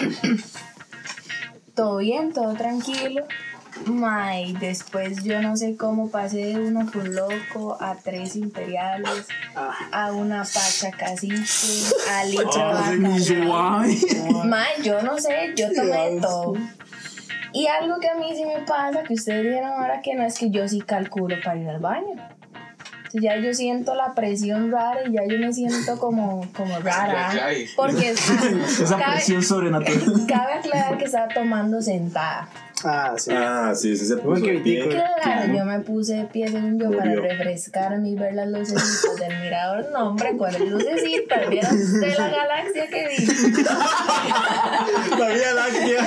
todo 1.74 1.98
bien, 1.98 2.32
todo 2.32 2.54
tranquilo. 2.54 3.24
May, 3.86 4.52
después 4.54 5.22
yo 5.24 5.40
no 5.40 5.56
sé 5.56 5.76
cómo 5.76 6.10
pasé 6.10 6.38
de 6.38 6.60
una 6.60 6.84
full 6.86 7.08
loco 7.08 7.76
a 7.80 7.94
tres 7.96 8.36
imperiales, 8.36 9.26
a 9.92 10.12
una 10.12 10.42
pacha 10.42 10.90
cacique, 10.90 11.36
a 12.10 12.44
bacalao. 12.44 12.92
May, 14.44 14.82
yo 14.82 15.00
no 15.02 15.18
sé, 15.18 15.52
yo 15.56 15.68
tomé 15.74 16.18
todo. 16.20 16.54
Y 17.52 17.66
algo 17.66 17.98
que 17.98 18.08
a 18.08 18.14
mí 18.14 18.30
sí 18.34 18.44
me 18.44 18.60
pasa, 18.66 19.02
que 19.04 19.14
ustedes 19.14 19.44
dijeron 19.44 19.70
ahora 19.80 20.02
que 20.02 20.14
no 20.14 20.24
es 20.24 20.38
que 20.38 20.50
yo 20.50 20.68
sí 20.68 20.80
calculo 20.82 21.36
para 21.42 21.56
ir 21.58 21.68
al 21.68 21.80
baño. 21.80 22.14
Entonces 23.10 23.22
ya 23.22 23.36
yo 23.38 23.54
siento 23.54 23.94
la 23.94 24.14
presión 24.14 24.70
rara 24.70 25.00
y 25.08 25.12
ya 25.14 25.22
yo 25.26 25.38
me 25.38 25.50
siento 25.50 25.98
como, 25.98 26.46
como 26.54 26.78
rara. 26.80 27.30
Porque 27.74 28.10
Esa 28.10 28.98
cabe- 28.98 29.12
presión 29.14 29.42
sobrenatural. 29.42 30.02
Cabe 30.28 30.52
aclarar 30.54 30.98
que 30.98 31.04
estaba 31.06 31.28
tomando 31.28 31.80
sentada. 31.80 32.50
Ah, 32.84 33.14
sí. 33.16 33.30
Ah, 33.34 33.72
sí, 33.74 33.96
sí 33.96 34.06
se 34.06 34.16
puso 34.16 34.42
que 34.42 34.52
de 34.52 34.60
pie. 34.60 34.88
Claro, 34.88 35.52
yo 35.52 35.64
me 35.64 35.80
puse 35.80 36.14
de 36.14 36.24
pie 36.26 36.48
según 36.48 36.78
yo 36.78 36.90
para 36.90 37.14
refrescarme 37.14 38.10
y 38.10 38.14
ver 38.14 38.34
las 38.34 38.48
lucecitas 38.48 39.16
del 39.16 39.40
mirador. 39.40 39.86
No, 39.92 40.10
hombre, 40.10 40.36
¿cuáles 40.36 40.60
lucecitas? 40.60 41.48
¿Vieron 41.48 41.76
usted 41.76 42.16
la 42.16 42.28
galaxia 42.28 42.86
que 42.86 43.08
vi? 43.08 43.26
La 45.18 45.28
Vía 45.28 45.52
Láctea. 45.54 46.06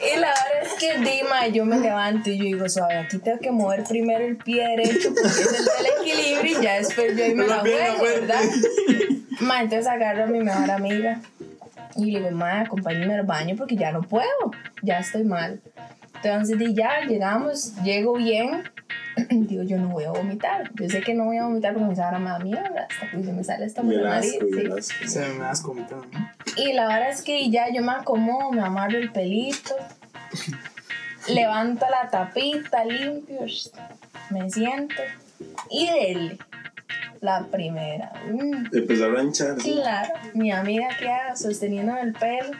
Y 0.00 0.16
la 0.20 0.28
verdad 0.28 0.62
es 0.62 0.72
que 0.78 0.98
Dima, 0.98 1.48
yo 1.48 1.64
me 1.64 1.78
levanto 1.80 2.30
y 2.30 2.38
yo 2.38 2.44
digo, 2.44 2.68
suave, 2.68 2.96
aquí 2.98 3.18
tengo 3.18 3.38
que 3.40 3.50
mover 3.50 3.84
primero 3.84 4.24
el 4.24 4.36
pie 4.36 4.66
derecho 4.68 5.08
porque 5.14 5.42
es 5.42 5.58
el 5.58 5.64
del 5.64 5.86
equilibrio 6.00 6.60
y 6.60 6.62
ya 6.62 6.74
después 6.76 7.16
yo 7.16 7.24
ahí 7.24 7.34
me 7.34 7.46
la 7.46 7.58
juego. 7.60 8.02
¿verdad? 8.02 8.40
Ma, 9.40 9.62
entonces 9.62 9.86
agarro 9.86 10.24
a 10.24 10.26
mi 10.26 10.40
mejor 10.40 10.70
amiga 10.70 11.20
y 11.98 12.12
le 12.12 12.20
digo, 12.20 12.30
ma, 12.30 12.60
acompáñame 12.60 13.14
al 13.14 13.26
baño 13.26 13.56
porque 13.56 13.76
ya 13.76 13.92
no 13.92 14.02
puedo, 14.02 14.52
ya 14.82 14.98
estoy 15.00 15.24
mal. 15.24 15.60
Entonces 16.22 16.58
di, 16.58 16.74
ya 16.74 17.00
llegamos, 17.06 17.74
llego 17.82 18.14
bien. 18.14 18.62
Digo, 19.30 19.64
yo 19.64 19.78
no 19.78 19.88
voy 19.88 20.04
a 20.04 20.10
vomitar. 20.10 20.70
Yo 20.74 20.88
sé 20.88 21.00
que 21.00 21.12
no 21.12 21.24
voy 21.24 21.38
a 21.38 21.44
vomitar 21.44 21.74
porque 21.74 21.88
me 21.88 21.94
da 21.96 22.38
mierda. 22.38 22.86
Hasta 22.88 23.10
que 23.10 23.24
se 23.24 23.32
me 23.32 23.42
sale 23.42 23.66
esta 23.66 23.82
Y 23.82 23.94
el 23.94 24.04
nariz. 24.04 24.34
asco, 24.34 24.46
y 24.46 24.82
sí. 24.82 24.94
asco. 24.94 25.08
Se 25.08 25.28
me 25.28 25.62
comitado. 25.64 26.04
Y 26.56 26.72
la 26.72 26.86
verdad 26.86 27.10
es 27.10 27.22
que 27.22 27.50
ya 27.50 27.66
yo 27.72 27.82
me 27.82 27.92
acomodo, 27.92 28.52
me 28.52 28.62
amarro 28.62 28.96
el 28.96 29.10
pelito, 29.10 29.74
levanto 31.28 31.84
la 31.90 32.08
tapita, 32.10 32.84
limpio, 32.84 33.40
me 34.30 34.50
siento 34.50 34.94
y 35.70 35.86
dele. 35.86 36.38
La 37.20 37.44
primera. 37.44 38.12
Mm, 38.32 38.66
Empezó 38.74 39.06
a 39.06 39.08
claro, 39.62 40.08
mi 40.34 40.52
amiga 40.52 40.88
queda 40.98 41.34
sosteniéndome 41.36 42.00
el 42.02 42.12
pelo. 42.12 42.50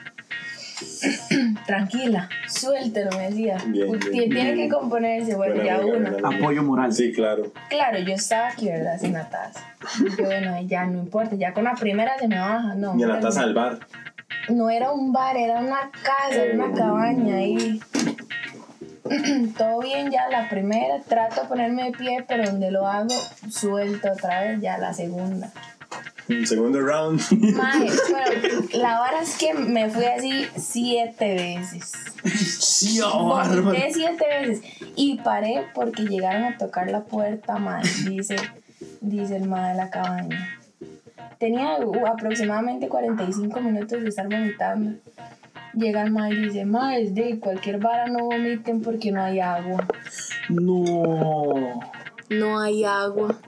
Tranquila, 1.65 2.29
suéltelo, 2.47 3.11
me 3.17 3.29
decía. 3.29 3.57
Bien, 3.67 3.89
Usted 3.89 4.11
bien, 4.11 4.29
tiene 4.29 4.53
bien. 4.53 4.69
que 4.69 4.75
componerse, 4.75 5.35
bueno, 5.35 5.55
Buena 5.55 5.69
ya 5.69 5.75
amiga. 5.77 6.37
Apoyo 6.37 6.63
moral. 6.63 6.93
Sí, 6.93 7.11
claro. 7.11 7.51
Claro, 7.69 7.99
yo 7.99 8.13
estaba 8.13 8.49
aquí, 8.49 8.67
¿verdad? 8.67 8.97
Sin 8.99 9.13
la 9.13 9.29
taza. 9.29 9.59
Y 9.99 10.15
yo, 10.17 10.25
bueno, 10.25 10.61
ya 10.61 10.85
no 10.85 10.99
importa, 10.99 11.35
ya 11.35 11.53
con 11.53 11.65
la 11.65 11.73
primera 11.75 12.17
se 12.17 12.27
me 12.27 12.39
baja, 12.39 12.75
no. 12.75 12.95
Ni 12.95 13.03
a 13.03 13.07
la 13.07 13.19
taza 13.19 13.41
del 13.41 13.53
bar. 13.53 13.79
no 14.49 14.69
era 14.69 14.91
un 14.91 15.11
bar, 15.11 15.35
era 15.37 15.59
una 15.59 15.91
casa, 16.03 16.43
era 16.43 16.53
una 16.65 16.73
cabaña 16.75 17.35
ahí. 17.35 17.79
Todo 19.57 19.79
bien 19.79 20.11
ya 20.11 20.27
la 20.29 20.49
primera, 20.49 20.99
trato 21.01 21.41
de 21.41 21.47
ponerme 21.47 21.85
de 21.85 21.91
pie, 21.91 22.25
pero 22.27 22.45
donde 22.45 22.71
lo 22.71 22.87
hago, 22.87 23.15
suelto 23.49 24.11
otra 24.11 24.41
vez 24.41 24.61
ya 24.61 24.77
la 24.77 24.93
segunda. 24.93 25.51
Un 26.29 26.45
segundo 26.45 26.79
round. 26.79 27.21
Bueno, 27.31 27.91
la 28.73 28.99
vara 28.99 29.21
es 29.21 29.35
que 29.37 29.55
me 29.55 29.89
fui 29.89 30.05
así 30.05 30.45
siete 30.55 31.33
veces. 31.33 31.91
Sí, 32.23 32.99
oh, 33.03 33.41
siete 33.91 34.25
veces. 34.41 34.61
Y 34.95 35.17
paré 35.17 35.65
porque 35.73 36.03
llegaron 36.03 36.43
a 36.43 36.57
tocar 36.57 36.91
la 36.91 37.01
puerta, 37.01 37.57
mae, 37.57 37.81
dice, 38.07 38.35
dice 39.01 39.37
el 39.37 39.47
mae 39.47 39.71
de 39.71 39.77
la 39.77 39.89
cabaña. 39.89 40.59
Tenía 41.39 41.77
aproximadamente 42.05 42.89
45 42.89 43.61
minutos 43.61 44.01
de 44.01 44.09
estar 44.09 44.27
vomitando. 44.27 44.99
Llega 45.73 46.01
el 46.01 46.11
mae 46.11 46.33
y 46.33 46.45
dice, 46.45 46.65
mae, 46.65 47.03
es 47.03 47.13
de 47.13 47.39
cualquier 47.39 47.79
vara 47.79 48.07
no 48.07 48.25
vomiten 48.25 48.81
porque 48.81 49.11
no 49.11 49.23
hay 49.23 49.39
agua. 49.39 49.87
No. 50.49 51.79
No 52.29 52.59
hay 52.59 52.83
agua. 52.85 53.39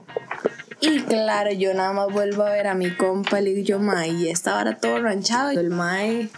Y 0.80 1.00
claro, 1.00 1.52
yo 1.52 1.74
nada 1.74 1.92
más 1.92 2.12
vuelvo 2.12 2.42
a 2.42 2.50
ver 2.50 2.66
a 2.66 2.74
mi 2.74 2.90
compa, 2.90 3.40
le 3.40 3.54
digo 3.54 3.66
yo, 3.66 3.78
mae, 3.78 4.08
y 4.08 4.28
esta 4.28 4.54
vara 4.54 4.76
todo 4.78 5.00
ranchado. 5.00 5.50
El 5.50 5.70
mae, 5.70 6.28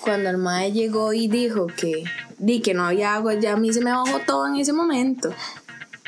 cuando 0.00 0.28
el 0.30 0.38
mae 0.38 0.72
llegó 0.72 1.12
y 1.12 1.28
dijo 1.28 1.66
que, 1.66 2.04
di 2.38 2.60
que 2.60 2.74
no 2.74 2.86
había 2.86 3.14
agua, 3.14 3.34
ya 3.34 3.54
a 3.54 3.56
mí 3.56 3.72
se 3.72 3.80
me 3.80 3.92
bajó 3.92 4.20
todo 4.20 4.46
en 4.46 4.56
ese 4.56 4.72
momento. 4.72 5.32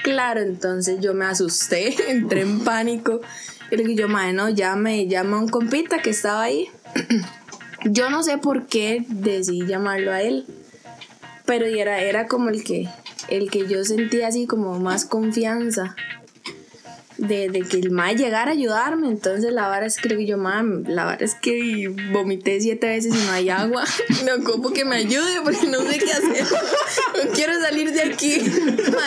Claro, 0.03 0.41
entonces 0.41 1.01
yo 1.01 1.15
me 1.15 1.25
asusté, 1.25 1.95
entré 2.11 2.43
en 2.43 2.61
pánico. 2.65 3.21
Y 3.71 3.77
le 3.77 3.85
digo 3.85 4.03
yo, 4.03 4.09
mae, 4.09 4.33
no, 4.33 4.49
llame, 4.49 5.07
llama 5.07 5.39
a 5.39 5.41
un 5.41 5.49
compita 5.49 5.99
que 5.99 6.11
estaba 6.11 6.43
ahí. 6.43 6.69
yo 7.85 8.11
no 8.11 8.23
sé 8.23 8.39
por 8.39 8.67
qué 8.67 9.05
decidí 9.09 9.67
llamarlo 9.67 10.13
a 10.13 10.23
él. 10.23 10.47
Pero 11.45 11.67
era, 11.67 12.01
era 12.03 12.27
como 12.27 12.49
el 12.49 12.65
que, 12.65 12.89
el 13.29 13.51
que 13.51 13.69
yo 13.69 13.85
sentía 13.85 14.29
así 14.29 14.47
como 14.47 14.81
más 14.81 15.05
confianza 15.05 15.95
de, 17.19 17.49
de 17.49 17.61
que 17.63 17.79
el 17.79 17.91
mae 17.91 18.17
llegara 18.17 18.51
a 18.51 18.55
ayudarme. 18.55 19.09
Entonces 19.09 19.53
la 19.53 19.69
vara 19.69 19.87
es 19.87 19.97
que 19.97 20.27
yo, 20.27 20.39
mam, 20.39 20.85
la 20.87 21.05
vara 21.05 21.25
es 21.25 21.35
que 21.35 21.95
vomité 22.13 22.61
siete 22.61 22.87
veces 22.87 23.15
y 23.15 23.27
no 23.27 23.33
hay 23.33 23.51
agua. 23.51 23.85
Me 24.25 24.33
ocupo 24.33 24.71
que 24.71 24.85
me 24.85 24.97
ayude 24.97 25.41
porque 25.43 25.67
no 25.67 25.81
sé 25.81 25.99
qué 25.99 26.13
hacer. 26.13 26.47
No 27.17 27.33
quiero 27.33 27.59
salir 27.61 27.93
de 27.93 28.03
aquí. 28.03 28.43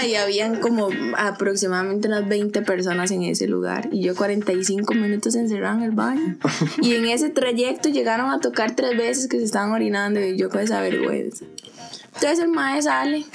Y 0.08 0.16
habían 0.16 0.60
como 0.62 0.90
aproximadamente 1.16 2.08
unas 2.08 2.28
20 2.28 2.64
personas 2.64 3.12
en 3.12 3.24
ese 3.24 3.48
lugar. 3.48 3.90
Y 3.92 4.02
yo 4.02 4.16
45 4.16 4.96
minutos 4.96 5.36
encerrada 5.36 5.76
en 5.76 5.84
el 5.84 5.92
baño. 5.92 6.38
Y 6.82 6.96
en 6.96 7.06
ese 7.06 7.30
trayecto 7.30 7.90
llegaron 7.90 8.32
a 8.32 8.40
tocar 8.40 8.76
tres 8.76 8.98
veces 8.98 9.28
que 9.28 9.38
se 9.38 9.46
estaban 9.46 9.72
orinando 9.72 10.20
y 10.20 10.38
yo 10.38 10.50
con 10.50 10.62
esa 10.62 10.82
vergüenza. 10.82 11.46
Entonces 12.16 12.40
el 12.40 12.50
mae 12.50 12.82
sale 12.82 13.26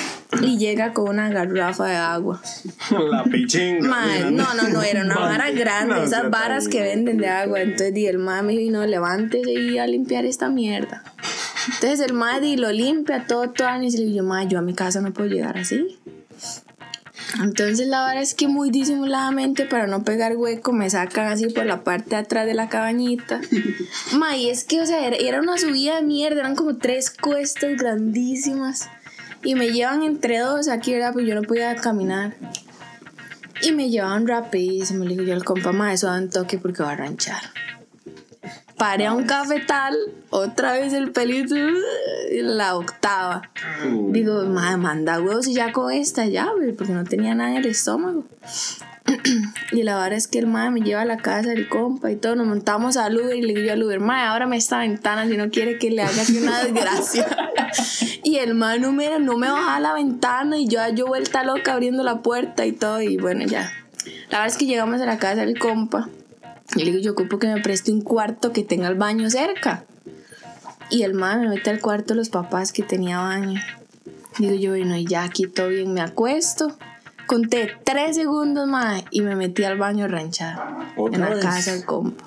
y 0.43 0.59
llega 0.59 0.93
con 0.93 1.09
una 1.09 1.29
garrafa 1.29 1.87
de 1.87 1.97
agua. 1.97 2.41
La 2.91 3.25
pichinga. 3.25 4.31
No, 4.31 4.55
no, 4.55 4.69
no, 4.69 4.83
era 4.83 5.03
una 5.03 5.15
vara 5.21 5.51
grande, 5.51 5.95
No, 5.95 6.03
esas 6.03 6.31
varas 6.31 6.69
que 6.69 6.83
venden 6.83 7.19
de 7.19 7.29
agua. 7.29 7.61
Entonces 7.61 7.95
di, 7.95 8.07
el 8.07 8.19
mae 8.19 8.43
me 8.43 8.53
dijo, 8.53 8.73
no, 8.73 8.87
levántese 8.87 9.53
y 9.53 9.79
a 9.79 9.87
limpiar 9.87 10.25
esta 10.25 10.49
mierda. 10.49 11.03
Entonces 11.67 12.01
el 12.01 12.13
mae 12.13 12.41
di, 12.41 12.57
lo 12.57 12.71
limpia 12.73 13.27
todo, 13.27 13.51
todo, 13.51 13.69
y 13.83 13.91
le 13.91 14.05
digo, 14.05 14.17
yo, 14.17 14.23
mae, 14.23 14.47
yo 14.49 14.59
a 14.59 14.63
mi 14.63 14.75
casa 14.75 15.01
no 15.01 15.13
puedo 15.13 15.29
llegar 15.29 15.59
así. 15.59 15.99
Entonces 17.43 17.89
la 17.89 18.07
verdad 18.07 18.23
es 18.23 18.35
que 18.35 18.49
muy 18.49 18.71
disimuladamente 18.71 19.65
para 19.65 19.87
no 19.87 20.05
pegar 20.05 20.37
hueco 20.37 20.73
me 20.73 20.89
sacan 20.91 21.27
así 21.27 21.49
por 21.49 21.67
la 21.67 21.83
parte 21.83 22.11
de 22.11 22.17
atrás 22.17 22.47
de 22.47 22.55
la 22.55 22.69
cabañita. 22.69 23.41
Ma, 24.13 24.37
y 24.37 24.51
es 24.51 24.65
que, 24.65 24.81
o 24.81 24.87
sea, 24.87 25.07
era, 25.07 25.17
era 25.17 25.41
una 25.41 25.59
subida 25.59 25.97
de 25.97 26.03
mierda, 26.03 26.41
eran 26.41 26.55
como 26.55 26.77
tres 26.77 27.11
cuestas 27.11 27.77
grandísimas. 27.77 28.89
Y 29.45 29.55
me 29.55 29.69
llevan 29.69 30.03
entre 30.03 30.39
dos 30.39 30.69
aquí, 30.69 30.95
¿verdad? 30.95 31.13
Pues 31.13 31.27
yo 31.27 31.35
no 31.35 31.43
podía 31.43 31.75
caminar. 31.77 32.35
Y 33.63 33.73
me 33.73 33.91
llevaban 33.91 34.27
rapidísimo. 34.27 35.05
Le 35.05 35.11
digo 35.11 35.23
yo 35.23 35.35
al 35.35 35.45
compa, 35.45 35.73
ma, 35.73 35.93
eso 35.93 36.07
da 36.07 36.19
un 36.19 36.31
toque 36.31 36.59
porque 36.59 36.83
va 36.83 36.93
a 36.93 36.97
ranchar. 36.97 37.43
Paré 38.77 39.07
a 39.07 39.13
un 39.13 39.25
cafetal, 39.25 39.95
otra 40.31 40.73
vez 40.73 40.93
el 40.93 41.13
pelito, 41.13 41.55
la 42.33 42.77
octava. 42.77 43.51
Digo, 44.09 44.45
ma, 44.47 44.77
manda 44.77 45.21
huevos 45.21 45.47
y 45.47 45.55
ya 45.55 45.73
con 45.73 45.93
esta 45.93 46.27
ya, 46.27 46.49
porque 46.77 46.93
no 46.93 47.05
tenía 47.05 47.35
nada 47.35 47.51
en 47.51 47.57
el 47.59 47.67
estómago. 47.67 48.25
Y 49.73 49.83
la 49.83 49.97
verdad 49.97 50.15
es 50.15 50.29
que 50.29 50.39
el 50.39 50.47
mae 50.47 50.71
me 50.71 50.81
lleva 50.81 51.03
a 51.03 51.05
la 51.05 51.19
casa 51.19 51.51
del 51.51 51.69
compa 51.69 52.11
y 52.11 52.17
todo, 52.17 52.37
nos 52.37 52.47
montamos 52.47 52.97
al 52.97 53.17
Uber 53.17 53.37
y 53.37 53.43
le 53.43 53.55
digo 53.55 53.73
al 53.73 53.83
Uber, 53.83 54.01
mae, 54.01 54.27
ábrame 54.27 54.57
esta 54.57 54.79
ventana 54.79 55.27
si 55.27 55.37
no 55.37 55.51
quiere 55.51 55.79
que 55.79 55.91
le 55.91 56.03
haga 56.03 56.23
así 56.23 56.39
una 56.39 56.63
desgracia. 56.65 57.27
y 58.23 58.37
el 58.37 58.55
mae 58.55 58.79
no 58.79 58.93
me, 58.93 59.19
no 59.19 59.37
me 59.37 59.51
bajaba 59.51 59.81
la 59.81 59.93
ventana 59.93 60.59
y 60.59 60.69
yo, 60.69 60.81
yo 60.95 61.07
vuelta 61.07 61.45
loca 61.45 61.75
abriendo 61.75 62.03
la 62.03 62.23
puerta 62.23 62.65
y 62.65 62.73
todo 62.73 63.03
y 63.03 63.17
bueno, 63.17 63.45
ya. 63.45 63.71
La 64.31 64.39
verdad 64.39 64.47
es 64.47 64.57
que 64.57 64.67
llegamos 64.67 65.01
a 65.01 65.07
la 65.07 65.19
casa 65.19 65.45
del 65.45 65.59
compa 65.59 66.09
y 66.77 66.85
le 66.85 66.93
digo, 66.93 67.03
yo 67.03 67.13
ocupo 67.13 67.39
que 67.39 67.47
me 67.47 67.61
preste 67.61 67.93
un 67.93 68.01
cuarto 68.01 68.53
que 68.53 68.65
tenga 68.65 68.89
el 68.89 68.97
baño 68.97 69.29
cerca. 69.31 69.85
Y 70.91 71.03
el 71.03 71.15
mae 71.15 71.39
me 71.39 71.49
mete 71.49 71.71
al 71.71 71.81
cuarto 71.81 72.15
de 72.15 72.19
los 72.19 72.31
papás 72.31 72.73
que 72.73 72.83
tenía 72.83 73.19
baño. 73.19 73.61
Digo 74.39 74.55
yo, 74.55 74.71
bueno, 74.71 74.97
y 74.97 75.07
ya 75.07 75.25
aquí 75.25 75.47
todo 75.47 75.69
bien, 75.69 75.93
me 75.93 76.01
acuesto. 76.01 76.77
Conté 77.27 77.73
tres 77.85 78.17
segundos 78.17 78.69
más 78.69 79.03
y 79.11 79.23
me 79.23 79.35
metí 79.37 79.65
al 79.65 79.79
baño 79.79 80.05
a 80.05 80.09
ranchar. 80.09 80.59
¿Otra 80.97 81.15
En 81.15 81.21
la 81.21 81.35
vez? 81.37 81.45
casa 81.45 81.73
del 81.73 81.85
compa. 81.85 82.27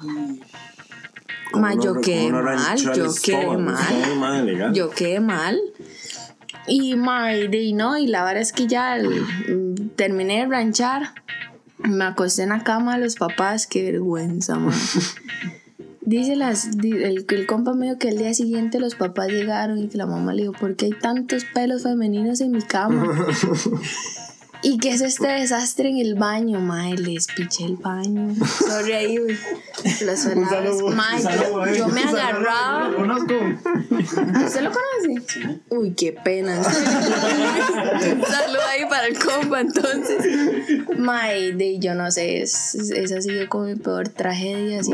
Ma, 1.53 1.73
yo 1.75 2.01
quedé 2.01 2.31
mal, 2.31 2.77
yo 2.77 3.13
quedé 3.23 3.57
mal. 3.57 4.73
Yo 4.73 4.89
quedé 4.89 5.19
mal. 5.19 5.59
Y, 6.67 6.95
de, 6.95 7.71
no, 7.73 7.97
y 7.97 8.07
la 8.07 8.23
verdad 8.25 8.41
es 8.41 8.51
que 8.51 8.67
ya 8.67 8.97
terminé 9.95 10.41
de 10.41 10.47
ranchar. 10.47 11.13
Me 11.77 12.05
acosté 12.05 12.43
en 12.43 12.49
la 12.49 12.63
cama 12.63 12.97
de 12.97 13.03
los 13.03 13.15
papás, 13.15 13.67
qué 13.67 13.83
vergüenza, 13.91 14.55
man. 14.55 14.73
Dice 16.01 16.37
las, 16.37 16.67
el, 16.67 17.25
el 17.27 17.45
compa 17.47 17.73
medio 17.73 17.97
que 17.97 18.07
el 18.07 18.17
día 18.17 18.33
siguiente 18.33 18.79
los 18.79 18.95
papás 18.95 19.27
llegaron 19.27 19.77
y 19.77 19.89
que 19.89 19.97
la 19.97 20.05
mamá 20.05 20.33
le 20.33 20.43
dijo, 20.43 20.53
¿por 20.53 20.75
qué 20.77 20.85
hay 20.85 20.93
tantos 20.93 21.43
pelos 21.53 21.83
femeninos 21.83 22.39
en 22.39 22.51
mi 22.51 22.61
cama? 22.61 23.27
¿Y 24.69 24.77
qué 24.79 24.89
es 24.89 24.99
este 25.01 25.27
desastre 25.27 25.87
en 25.89 25.97
el 25.97 26.15
baño? 26.15 26.59
Mae, 26.59 26.97
les 26.97 27.27
piché 27.27 27.63
el 27.63 27.77
baño. 27.77 28.35
Sorry 28.45 28.91
ahí, 28.91 29.17
güey. 29.17 29.37
Los 30.05 30.19
pelados. 30.25 30.93
Mae, 30.95 31.21
yo, 31.23 31.73
yo 31.73 31.87
me 31.87 32.01
agarraba. 32.01 32.93
Conozco. 32.93 33.33
¿Usted 34.45 34.61
lo 34.61 34.71
conoce? 34.71 35.61
Uy, 35.69 35.91
qué 35.93 36.11
pena. 36.11 36.61
Saludo 38.27 38.59
ahí 38.69 38.85
para 38.89 39.07
el 39.07 39.17
compa, 39.17 39.61
entonces. 39.61 40.17
Mae, 40.97 41.53
de, 41.53 41.79
yo 41.79 41.95
no 41.95 42.11
sé, 42.11 42.41
es, 42.41 42.75
es- 42.75 42.91
esa 42.91 43.17
ha 43.19 43.21
sido 43.21 43.47
como 43.49 43.65
mi 43.65 43.75
peor 43.75 44.09
tragedia. 44.09 44.81
Así, 44.81 44.91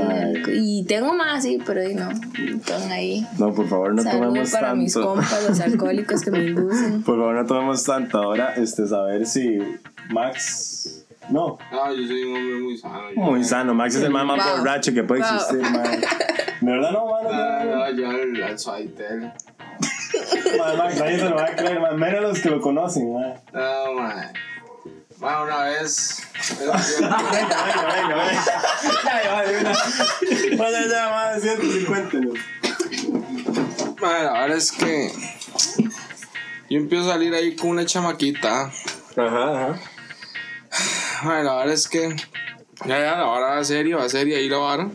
y 0.53 0.83
tengo 0.85 1.13
más, 1.13 1.43
sí, 1.43 1.59
pero 1.65 1.81
no. 1.95 2.09
Están 2.11 2.91
ahí. 2.91 3.25
No, 3.39 3.53
por 3.53 3.67
favor, 3.67 3.93
no 3.95 4.03
tomemos 4.03 4.51
para 4.51 4.75
mis 4.75 4.93
tanto. 4.93 5.09
compas, 5.15 5.49
los 5.49 5.59
alcohólicos 5.59 6.21
que 6.21 6.31
me 6.31 6.43
inducen. 6.43 7.01
Por 7.03 7.17
favor, 7.17 7.33
no 7.35 7.45
tomemos 7.45 7.83
tanto. 7.83 8.17
Ahora, 8.19 8.53
este, 8.55 8.85
saber 8.87 9.25
si 9.25 9.62
Max. 10.09 11.05
No, 11.29 11.57
No, 11.71 11.93
yo 11.95 12.05
soy 12.07 12.23
un 12.23 12.35
hombre 12.35 12.55
muy 12.59 12.77
sano. 12.77 13.09
yo- 13.11 13.21
muy 13.21 13.43
sano. 13.43 13.73
Max 13.73 13.95
es 13.95 14.03
el 14.03 14.09
más, 14.11 14.25
más 14.25 14.45
Wow. 14.45 14.57
borracho 14.57 14.93
que 14.93 15.03
puede 15.03 15.21
Wow. 15.21 15.29
existir, 15.35 15.61
man. 15.61 16.01
¿De 16.61 16.71
verdad 16.71 16.91
no, 16.91 17.05
mano? 17.07 17.29
No, 17.31 17.65
no, 17.65 17.91
yo 17.91 18.09
al. 18.09 18.27
Man, 20.57 20.77
Max, 20.77 20.99
nadie 20.99 21.17
se 21.19 21.29
lo 21.29 21.35
va 21.35 21.45
a 21.45 21.55
creer, 21.55 21.79
man. 21.79 21.97
Menos 21.97 22.21
los 22.21 22.39
que 22.39 22.49
lo 22.49 22.61
conocen, 22.61 23.13
man. 23.13 23.33
No, 23.53 23.93
man. 23.93 24.33
Man, 25.19 25.41
una 25.43 25.63
vez. 25.63 26.19
Venga, 26.59 26.73
venga, 26.73 27.85
venga, 27.95 28.15
venga. 28.15 28.43
Ya, 29.05 29.23
ya, 29.23 29.41
de. 30.49 30.55
Vaya, 30.57 30.81
ya, 30.89 31.09
más 31.09 31.41
150. 31.41 32.17
¿no? 32.17 32.33
Man, 34.01 34.25
la 34.25 34.33
verdad 34.33 34.57
es 34.57 34.71
que. 34.73 35.11
Yo 36.69 36.79
empiezo 36.79 37.09
a 37.09 37.13
salir 37.13 37.33
ahí 37.33 37.55
con 37.55 37.69
una 37.69 37.85
chamaquita. 37.85 38.71
Ajá, 39.17 39.69
ajá. 39.69 39.79
Man, 41.23 41.45
la 41.45 41.55
verdad 41.55 41.73
es 41.73 41.87
que. 41.87 42.15
Ya, 42.85 42.99
ya, 42.99 43.17
la 43.17 43.23
vara 43.23 43.55
va 43.55 43.63
serio, 43.63 43.97
va 43.99 44.09
seria 44.09 44.37
ahí 44.37 44.49
la 44.49 44.57
vara. 44.57 44.89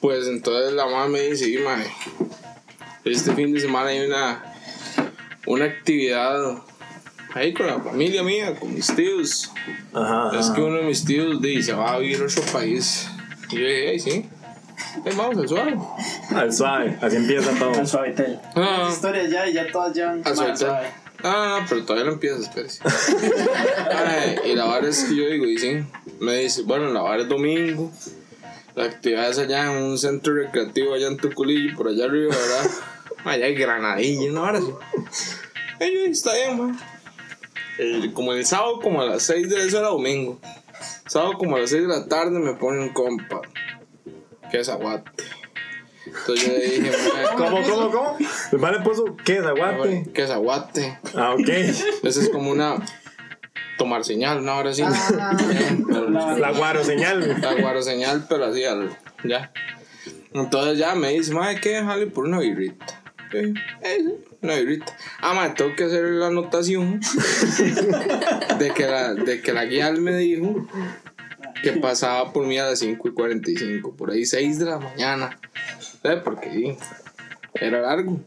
Pues 0.00 0.26
entonces 0.26 0.72
la 0.74 0.84
mamá 0.86 1.08
me 1.08 1.20
dice, 1.20 1.46
"Sí, 1.46 1.58
mae, 1.58 1.86
este 3.04 3.32
fin 3.34 3.52
de 3.54 3.60
semana 3.60 3.88
hay 3.88 4.00
una, 4.06 4.42
una 5.46 5.64
actividad 5.64 6.58
ahí 7.32 7.54
con 7.54 7.66
la 7.66 7.80
familia 7.80 8.22
mía, 8.22 8.54
con 8.58 8.74
mis 8.74 8.94
tíos. 8.94 9.50
Ajá. 9.94 10.38
Es 10.38 10.50
que 10.50 10.60
uno 10.60 10.76
de 10.76 10.82
mis 10.82 11.04
tíos 11.04 11.40
dice, 11.40 11.72
va 11.72 11.94
a 11.94 11.98
vivir 11.98 12.20
a 12.20 12.24
otro 12.26 12.42
país. 12.52 13.08
Y 13.50 13.54
yo 13.56 13.60
dije, 13.66 13.90
"Ey, 13.92 14.00
sí, 14.00 14.28
Ey, 15.04 15.12
vamos 15.16 15.38
al 15.38 15.48
suave. 15.48 15.76
Al 16.34 16.52
suave, 16.52 16.98
así 17.00 17.16
empieza 17.16 17.50
todo. 17.58 17.74
Al 17.74 17.86
suavitel. 17.86 18.40
Ah, 18.56 18.78
Las 18.84 18.94
historias 18.94 19.30
ya 19.30 19.46
y 19.48 19.52
ya 19.54 19.70
todas 19.70 19.94
llevan. 19.94 20.22
al 20.24 20.36
suave. 20.56 20.88
Ah, 21.26 21.58
no, 21.60 21.66
pero 21.68 21.82
todavía 21.84 22.04
no 22.04 22.12
empieza, 22.12 22.38
espérese. 22.38 22.82
Y 24.44 24.54
la 24.54 24.64
vara 24.66 24.88
es 24.88 25.04
que 25.04 25.16
yo 25.16 25.26
digo, 25.26 25.46
sí, 25.58 25.84
me 26.20 26.36
dice, 26.36 26.62
bueno, 26.62 26.90
la 26.92 27.00
vara 27.00 27.22
es 27.22 27.28
domingo. 27.28 27.90
La 28.74 28.84
actividad 28.84 29.30
es 29.30 29.38
allá 29.38 29.64
en 29.72 29.82
un 29.84 29.98
centro 29.98 30.34
recreativo 30.34 30.94
allá 30.94 31.06
en 31.06 31.16
Tuculillo, 31.16 31.76
por 31.76 31.88
allá 31.88 32.04
arriba, 32.06 32.34
¿verdad? 32.34 32.70
Allá 33.24 33.46
hay 33.46 33.54
granadilla, 33.54 34.30
una 34.30 34.40
vara 34.42 34.58
así. 34.58 34.72
Y 35.80 36.10
está 36.10 36.34
bien, 36.34 36.58
man. 36.58 36.78
El- 37.78 38.12
como 38.12 38.32
el 38.34 38.44
sábado, 38.44 38.80
como 38.80 39.00
a 39.00 39.06
las 39.06 39.22
6 39.22 39.48
de 39.48 39.64
eso 39.66 39.78
era 39.78 39.88
domingo. 39.88 40.38
Sábado, 41.06 41.34
como 41.38 41.56
a 41.56 41.60
las 41.60 41.70
6 41.70 41.82
de 41.82 41.88
la 41.88 42.06
tarde, 42.06 42.38
me 42.38 42.54
pone 42.54 42.80
un 42.82 42.90
compa. 42.90 43.40
Que 44.50 44.60
es 44.60 44.68
aguate. 44.68 45.10
Entonces 46.06 46.46
yo 46.46 46.52
le 46.52 46.64
dije, 46.64 46.90
"Mae, 46.90 47.24
¿Cómo, 47.36 47.62
cómo, 47.62 47.90
cómo? 47.90 48.16
El 48.52 48.58
vale 48.58 48.80
puso, 48.80 49.16
¿qué 49.24 49.38
es 49.38 50.30
aguate. 50.30 50.98
Ah, 51.14 51.34
ok. 51.34 51.48
Esa 51.48 52.20
es 52.20 52.28
como 52.30 52.50
una 52.50 52.76
tomar 53.78 54.04
señal, 54.04 54.38
una 54.40 54.54
hora 54.56 54.70
así. 54.70 54.82
Pero- 55.88 56.10
La 56.10 56.52
guaro 56.52 56.84
señal. 56.84 57.40
la 57.40 57.54
guaro 57.54 57.82
señal, 57.82 58.26
pero 58.28 58.44
así 58.46 58.64
al- 58.64 58.96
ya. 59.24 59.52
Entonces 60.32 60.78
ya 60.78 60.94
me 60.94 61.10
dice, 61.10 61.32
madre, 61.32 61.60
que 61.60 61.70
dejarle 61.70 62.06
por 62.08 62.24
una 62.24 62.38
birrita. 62.40 62.86
"Eh, 63.32 63.52
sí, 63.82 64.14
una 64.42 64.54
birrita. 64.56 64.96
Ah, 65.20 65.32
madre, 65.34 65.54
tengo 65.56 65.74
que 65.74 65.84
hacer 65.84 66.04
la 66.04 66.26
anotación 66.28 67.00
de 68.58 68.70
que 68.72 68.86
la, 68.86 69.14
de 69.14 69.40
que 69.40 69.52
la 69.52 69.64
guía 69.64 69.90
me 69.92 70.16
dijo 70.16 70.66
que 71.62 71.72
pasaba 71.72 72.32
por 72.32 72.44
mí 72.46 72.58
a 72.58 72.66
las 72.66 72.78
5 72.80 73.08
y 73.08 73.12
45, 73.12 73.96
por 73.96 74.10
ahí 74.10 74.24
6 74.26 74.58
de 74.58 74.66
la 74.66 74.78
mañana. 74.78 75.38
¿Sabes? 76.04 76.22
Porque 76.22 76.50
sí, 76.50 76.76
era 77.54 77.80
largo. 77.80 78.20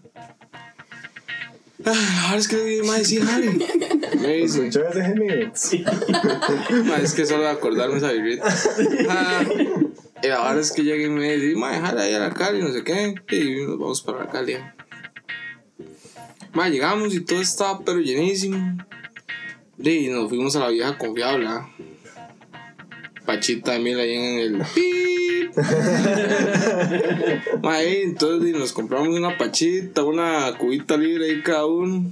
Ah, 1.86 2.26
ahora 2.26 2.40
es 2.40 2.48
que 2.48 2.58
dije, 2.58 2.82
madre, 2.82 3.06
sí, 3.06 3.18
jale. 3.18 3.52
Me 4.20 4.34
dice, 4.34 4.68
¿Escuchó 4.68 4.88
ese 4.90 5.04
gemido? 5.04 5.52
Ma, 6.86 6.96
es 6.96 7.14
que 7.14 7.28
solo 7.28 7.44
de 7.44 7.50
acordarme 7.50 7.98
esa 7.98 8.12
birrita. 8.12 8.46
Ah, 9.10 9.44
y 10.24 10.28
verdad 10.28 10.58
es 10.58 10.72
que 10.72 10.84
llegué 10.84 11.06
y 11.06 11.10
me 11.10 11.38
dice, 11.38 11.56
ma, 11.56 11.72
déjala 11.72 12.02
ahí 12.02 12.14
a 12.16 12.20
la 12.20 12.34
Cali, 12.34 12.60
no 12.60 12.72
sé 12.72 12.84
qué. 12.84 13.14
Y 13.30 13.62
nos 13.64 13.78
vamos 13.78 14.02
para 14.02 14.26
la 14.26 14.32
Cali. 14.32 14.58
Ma, 16.54 16.70
llegamos 16.70 17.14
y 17.14 17.20
todo 17.20 17.40
estaba 17.40 17.82
pero 17.86 18.00
llenísimo. 18.00 18.76
Y 19.78 20.08
nos 20.08 20.30
fuimos 20.30 20.56
a 20.56 20.62
la 20.62 20.70
vieja 20.70 20.98
confiable, 20.98 21.46
¿ah? 21.48 21.70
Pachita 23.28 23.74
de 23.74 23.80
mil 23.80 24.00
ahí 24.00 24.14
en 24.14 24.40
el 24.40 24.64
ahí, 27.64 28.02
entonces 28.04 28.56
nos 28.56 28.74
compramos 28.74 29.10
una 29.10 29.38
pachita, 29.38 30.04
una 30.04 30.56
cubita 30.58 30.98
libre 30.98 31.26
ahí 31.26 31.42
cada 31.42 31.66
uno. 31.66 32.12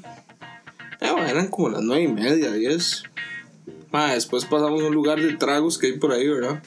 Eh, 0.99 1.09
eran 1.29 1.47
como 1.47 1.69
las 1.69 1.81
nueve 1.81 2.03
y 2.03 2.07
media, 2.07 2.51
diez. 2.51 3.03
Ma, 3.91 4.13
después 4.13 4.45
pasamos 4.45 4.81
a 4.81 4.87
un 4.87 4.93
lugar 4.93 5.21
de 5.21 5.35
tragos 5.37 5.77
que 5.77 5.87
hay 5.87 5.93
por 5.93 6.11
ahí, 6.11 6.27
¿verdad? 6.27 6.61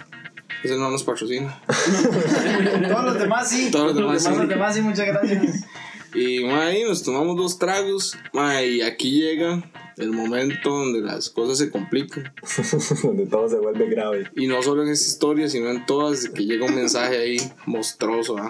Ese 0.65 0.77
no 0.77 0.91
nos 0.91 1.03
patrocina. 1.03 1.61
Todos 2.89 3.05
los 3.05 3.19
demás 3.19 3.49
sí. 3.49 3.71
Todos 3.71 3.89
los 3.89 3.97
demás 3.97 4.25
sí. 4.25 4.31
Los 4.35 4.49
demás 4.49 4.75
sí, 4.75 4.81
muchas 4.81 5.07
gracias. 5.07 5.67
Y 6.15 6.43
ma, 6.45 6.69
ahí 6.69 6.85
nos 6.85 7.03
tomamos 7.03 7.37
dos 7.37 7.59
tragos. 7.59 8.17
Ma, 8.33 8.63
y 8.63 8.81
aquí 8.81 9.11
llega 9.11 9.63
el 9.99 10.13
momento 10.13 10.71
donde 10.71 11.01
las 11.01 11.29
cosas 11.31 11.59
se 11.59 11.71
complican. 11.71 12.33
Donde 13.03 13.27
todo 13.27 13.49
se 13.49 13.57
vuelve 13.57 13.89
grave. 13.89 14.31
Y 14.37 14.47
no 14.47 14.63
solo 14.63 14.83
en 14.83 14.89
esta 14.91 15.07
historia, 15.09 15.49
sino 15.49 15.69
en 15.71 15.85
todas, 15.87 16.29
que 16.29 16.45
llega 16.45 16.67
un 16.67 16.75
mensaje 16.75 17.17
ahí 17.19 17.53
monstruoso, 17.67 18.37
¿ah? 18.39 18.49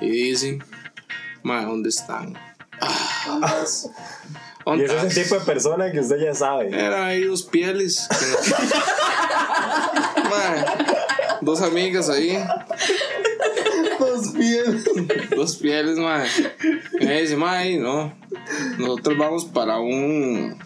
Y 0.00 0.08
dice, 0.10 0.58
ma, 1.42 1.64
¿dónde 1.64 1.88
están? 1.88 2.34
Ah, 2.80 3.64
Y 4.66 4.70
¿dónde 4.70 4.84
ese 4.84 4.94
es 4.96 5.02
el 5.02 5.08
estás? 5.08 5.24
tipo 5.24 5.34
de 5.36 5.40
persona 5.46 5.90
que 5.92 6.00
usted 6.00 6.16
ya 6.18 6.34
sabe. 6.34 6.68
Eran 6.68 7.02
ahí 7.04 7.24
dos 7.24 7.42
pieles. 7.44 8.06
que 8.08 8.26
no- 10.22 10.28
dos 11.40 11.62
amigas 11.62 12.08
ahí. 12.08 12.38
Dos 15.36 15.62
mae. 15.62 16.26
Y 17.00 17.04
me 17.04 17.20
dice, 17.22 17.36
mae, 17.36 17.76
no. 17.78 18.12
Nosotros 18.78 19.18
vamos 19.18 19.44
para 19.46 19.78
un. 19.78 20.56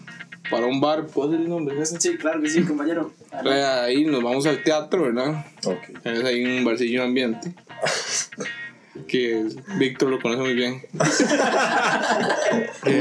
Para 0.49 0.65
un 0.67 0.81
bar. 0.81 1.05
¿Puedo 1.07 1.29
decir 1.29 1.45
el 1.45 1.49
nombre? 1.49 1.85
Sí, 1.85 2.17
claro 2.17 2.41
que 2.41 2.49
sí, 2.49 2.63
compañero. 2.63 3.13
Eh, 3.45 3.63
Ahí 3.63 4.05
nos 4.05 4.21
vamos 4.23 4.45
al 4.45 4.61
teatro, 4.63 5.03
¿verdad? 5.03 5.45
Ok. 5.65 5.77
Es 6.03 6.23
ahí 6.23 6.43
un 6.45 6.63
barcillo 6.65 7.03
ambiente. 7.03 7.53
Que 9.07 9.43
Víctor 9.77 10.09
lo 10.09 10.21
conoce 10.21 10.41
muy 10.41 10.53
bien. 10.53 10.81
Lo 10.93 11.05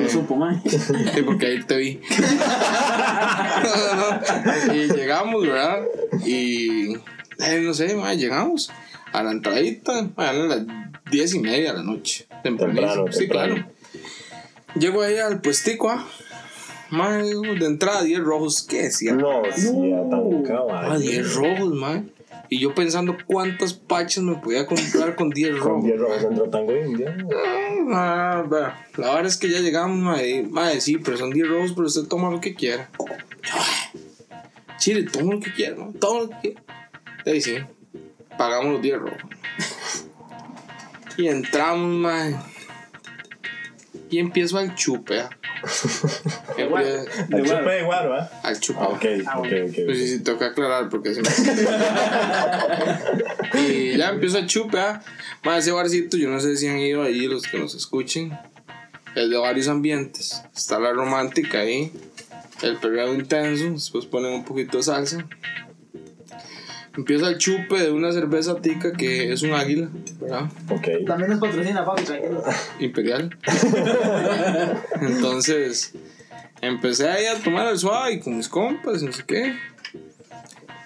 supo. 0.08 0.38
Sí, 0.64 1.22
porque 1.22 1.46
ahí 1.46 1.62
te 1.62 1.76
vi. 1.76 2.00
No, 3.62 3.94
no, 3.94 3.96
no. 3.96 4.74
Y 4.74 4.88
llegamos, 4.88 5.46
¿verdad? 5.46 5.82
Y. 6.24 6.94
eh, 6.94 7.60
no 7.62 7.74
sé, 7.74 7.94
ma, 7.94 8.14
llegamos 8.14 8.70
a 9.12 9.22
la 9.22 9.32
entradita. 9.32 10.08
las 10.16 10.64
diez 11.10 11.34
y 11.34 11.40
media 11.40 11.72
de 11.72 11.78
la 11.78 11.84
noche. 11.84 12.26
Temprano, 12.42 13.06
sí, 13.10 13.20
temprano. 13.20 13.54
claro. 13.54 13.70
Llego 14.74 15.02
ahí 15.02 15.18
al 15.18 15.40
puestico, 15.40 15.90
¿ah? 15.90 16.06
Ma, 16.90 17.16
de 17.18 17.66
entrada 17.66 18.02
10 18.02 18.20
rojos. 18.20 18.62
¿Qué 18.68 18.82
decía? 18.82 19.12
No, 19.14 19.42
sí, 19.54 19.68
tan 20.10 20.20
Ah, 20.20 20.42
caballo. 20.46 20.98
10 20.98 21.34
rojos, 21.34 21.74
man. 21.74 22.10
Y 22.50 22.58
yo 22.58 22.74
pensando 22.74 23.16
cuántas 23.26 23.72
pachas 23.72 24.22
me 24.24 24.34
podía 24.36 24.66
comprar 24.66 25.16
con 25.16 25.30
10 25.30 25.52
Con 25.56 25.60
rojos. 25.60 25.84
10 25.84 25.98
rojos 25.98 26.22
dentro 26.22 26.50
tango 26.50 26.76
indio. 26.76 27.06
Ah, 27.94 28.44
vea, 28.48 28.86
la 28.96 29.06
verdad 29.14 29.26
es 29.26 29.38
que 29.38 29.48
ya 29.48 29.60
llegamos, 29.60 29.98
madre. 29.98 30.42
Madre, 30.50 30.80
sí, 30.82 30.98
pero 30.98 31.16
son 31.16 31.30
10 31.30 31.48
rojos, 31.48 31.72
pero 31.74 31.86
usted 31.86 32.02
toma 32.08 32.30
lo 32.30 32.40
que 32.42 32.54
quiera. 32.54 32.90
Chile, 34.78 35.06
toma 35.10 35.34
lo 35.34 35.40
que 35.40 35.52
quiera, 35.52 35.76
¿no? 35.76 35.92
Toma 35.98 36.22
lo 36.22 36.28
que 36.30 36.36
quiera. 36.40 36.62
Y 37.36 37.40
sí, 37.40 37.54
pagamos 38.36 38.72
los 38.74 38.82
10 38.82 38.98
rojos. 38.98 39.22
Y 41.22 41.28
entramos, 41.28 41.88
madre. 41.88 42.36
y 44.10 44.18
empiezo 44.18 44.58
al 44.58 44.74
chupe. 44.74 45.20
¿ah? 45.20 45.30
El 46.58 46.68
chupe 47.44 47.70
de 47.70 47.84
guaro, 47.84 48.16
¿ah? 48.16 48.28
al 48.42 48.58
chupe. 48.58 48.80
Ah, 48.82 48.88
ok, 48.88 49.04
ok, 49.36 49.46
ok. 49.68 49.74
Pues 49.84 49.98
sí, 49.98 50.08
sí, 50.08 50.18
toca 50.24 50.46
aclarar 50.46 50.88
porque 50.88 51.14
si 51.14 51.22
no. 51.22 51.30
y 53.68 53.96
ya 53.96 54.08
empiezo 54.08 54.38
a 54.38 54.46
chupe, 54.46 54.80
¿ah? 54.80 55.00
Más 55.44 55.60
ese 55.60 55.70
barcito, 55.70 56.16
yo 56.16 56.28
no 56.28 56.40
sé 56.40 56.56
si 56.56 56.66
han 56.66 56.80
ido 56.80 57.04
ahí 57.04 57.28
los 57.28 57.44
que 57.44 57.60
nos 57.60 57.76
escuchen. 57.76 58.36
Es 59.14 59.30
de 59.30 59.36
varios 59.36 59.68
ambientes. 59.68 60.42
Está 60.56 60.80
la 60.80 60.92
romántica 60.92 61.60
ahí. 61.60 61.92
El 62.62 62.78
perreo 62.78 63.14
intenso. 63.14 63.70
Después 63.70 64.06
ponen 64.06 64.32
un 64.32 64.44
poquito 64.44 64.78
de 64.78 64.82
salsa. 64.82 65.24
Empieza 66.96 67.28
el 67.28 67.38
chupe 67.38 67.80
de 67.80 67.90
una 67.90 68.12
cerveza 68.12 68.60
tica 68.60 68.92
que 68.92 69.32
es 69.32 69.42
un 69.42 69.54
águila, 69.54 69.88
¿verdad? 70.20 70.50
Ok. 70.68 71.06
También 71.06 71.30
nos 71.30 71.40
patrocina, 71.40 71.84
papi, 71.84 72.02
tranquilo. 72.04 72.42
Imperial. 72.80 73.38
Entonces, 75.00 75.94
empecé 76.60 77.08
ahí 77.08 77.26
a 77.26 77.42
tomar 77.42 77.68
el 77.68 77.78
suave 77.78 78.20
con 78.20 78.36
mis 78.36 78.48
compas 78.48 79.02
y 79.02 79.06
no 79.06 79.12
sé 79.12 79.24
qué. 79.26 79.56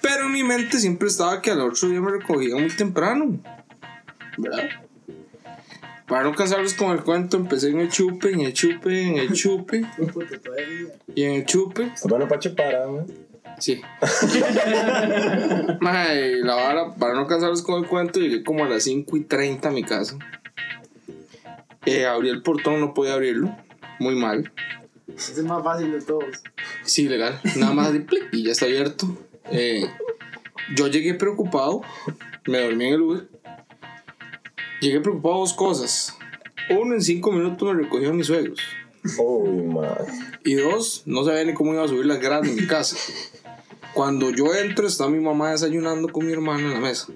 Pero 0.00 0.26
en 0.26 0.32
mi 0.32 0.44
mente 0.44 0.78
siempre 0.78 1.08
estaba 1.08 1.42
que 1.42 1.50
al 1.50 1.60
otro 1.60 1.88
día 1.88 2.00
me 2.00 2.12
recogía 2.12 2.54
muy 2.54 2.68
temprano. 2.68 3.40
¿Verdad? 4.38 4.68
Para 6.06 6.22
no 6.22 6.36
cansarlos 6.36 6.74
con 6.74 6.92
el 6.92 7.02
cuento, 7.02 7.36
empecé 7.36 7.70
en 7.70 7.80
el 7.80 7.88
chupe, 7.88 8.30
en 8.30 8.42
el 8.42 8.52
chupe, 8.52 9.00
en 9.00 9.16
el 9.16 9.32
chupe. 9.32 9.84
Y 11.16 11.24
en 11.24 11.32
el 11.32 11.46
chupe, 11.46 11.90
bueno 12.04 12.28
para 12.28 12.38
chupar, 12.38 12.76
¿ah? 12.76 13.04
Sí. 13.58 13.80
Mae, 15.80 16.36
la 16.42 16.54
vara, 16.54 16.94
para 16.94 17.14
no 17.14 17.26
cansarlos 17.26 17.62
con 17.62 17.82
el 17.82 17.88
cuento, 17.88 18.20
llegué 18.20 18.42
como 18.42 18.64
a 18.64 18.68
las 18.68 18.84
5 18.84 19.16
y 19.16 19.24
30 19.24 19.68
a 19.68 19.72
mi 19.72 19.82
casa. 19.82 20.18
Eh, 21.86 22.04
abrí 22.06 22.28
el 22.30 22.42
portón, 22.42 22.80
no 22.80 22.94
podía 22.94 23.14
abrirlo. 23.14 23.56
Muy 23.98 24.16
mal. 24.16 24.52
Es 25.16 25.38
el 25.38 25.44
más 25.44 25.62
fácil 25.62 25.92
de 25.92 26.02
todos. 26.02 26.42
Sí, 26.82 27.08
legal. 27.08 27.40
Nada 27.56 27.72
más 27.72 27.92
de 27.92 28.00
plic 28.00 28.28
y 28.32 28.42
ya 28.44 28.52
está 28.52 28.66
abierto. 28.66 29.06
Eh, 29.50 29.88
yo 30.74 30.88
llegué 30.88 31.14
preocupado. 31.14 31.82
Me 32.46 32.60
dormí 32.60 32.86
en 32.86 32.94
el 32.94 33.00
Uber. 33.00 33.28
Llegué 34.80 35.00
preocupado 35.00 35.38
dos 35.38 35.54
cosas. 35.54 36.18
Uno, 36.70 36.94
en 36.94 37.02
cinco 37.02 37.32
minutos 37.32 37.72
me 37.72 37.82
recogió 37.82 38.10
a 38.10 38.12
mis 38.12 38.26
suegros. 38.26 38.60
Uy, 39.18 39.62
madre. 39.62 40.12
Y 40.44 40.54
dos, 40.54 41.02
no 41.06 41.24
sabía 41.24 41.44
ni 41.44 41.54
cómo 41.54 41.72
iba 41.72 41.84
a 41.84 41.88
subir 41.88 42.06
las 42.06 42.20
gradas 42.20 42.48
de 42.48 42.60
mi 42.60 42.66
casa. 42.66 42.96
Cuando 43.96 44.28
yo 44.28 44.54
entro, 44.54 44.86
está 44.86 45.08
mi 45.08 45.20
mamá 45.20 45.52
desayunando 45.52 46.08
con 46.12 46.26
mi 46.26 46.32
hermano 46.34 46.68
en 46.68 46.74
la 46.74 46.80
mesa. 46.80 47.06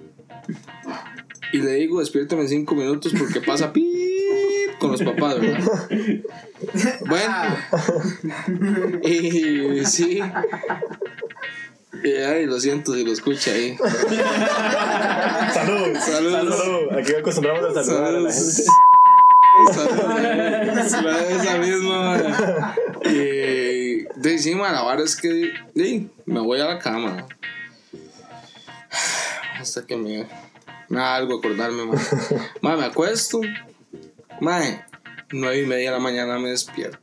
Y 1.53 1.59
le 1.59 1.73
digo, 1.75 1.99
despiértame 1.99 2.41
en 2.41 2.49
cinco 2.49 2.73
minutos 2.73 3.13
porque 3.15 3.39
pasa 3.39 3.71
pi 3.71 4.65
con 4.79 4.93
los 4.93 5.03
papás, 5.03 5.39
¿verdad? 5.39 5.59
Bueno. 7.05 7.35
Y 9.03 9.85
sí. 9.85 10.23
Y, 12.03 12.13
ay, 12.13 12.47
lo 12.47 12.59
siento 12.59 12.95
si 12.95 13.05
lo 13.05 13.11
escucha 13.11 13.51
ahí. 13.51 13.77
Salud. 15.53 15.95
Saludos. 15.99 16.57
Salud. 16.57 16.97
Aquí 16.97 17.13
acostumbramos 17.13 17.77
a 17.77 17.83
saludar 17.83 18.15
a 18.15 18.19
la 18.21 18.33
gente. 18.33 18.63
Esa 21.29 21.57
misma. 21.59 22.75
Y 23.05 23.70
de 24.15 24.31
encima 24.33 24.71
la 24.71 24.81
vara 24.81 25.03
es 25.03 25.15
que 25.15 25.53
di, 25.73 26.09
me 26.25 26.39
voy 26.39 26.59
a 26.59 26.65
la 26.65 26.79
cama. 26.79 27.27
Hasta 29.59 29.85
que 29.85 29.95
me, 29.95 30.27
me 30.89 30.99
da 30.99 31.15
algo 31.15 31.37
acordarme, 31.37 31.85
man. 31.85 31.99
Man, 32.61 32.79
me 32.79 32.85
acuesto. 32.85 33.41
Man, 34.39 34.83
nueve 35.31 35.61
y 35.61 35.65
media 35.65 35.91
de 35.91 35.97
la 35.97 36.01
mañana 36.01 36.39
me 36.39 36.49
despierto. 36.49 36.99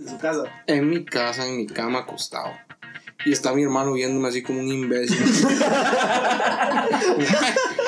En 0.00 0.08
su 0.08 0.18
casa. 0.18 0.62
En 0.66 0.88
mi 0.88 1.04
casa, 1.04 1.46
en 1.46 1.56
mi 1.56 1.66
cama, 1.66 2.00
acostado. 2.00 2.52
Y 3.24 3.32
está 3.32 3.52
mi 3.52 3.64
hermano 3.64 3.94
viéndome 3.94 4.28
así 4.28 4.42
como 4.42 4.60
un 4.60 4.68
imbécil. 4.68 5.18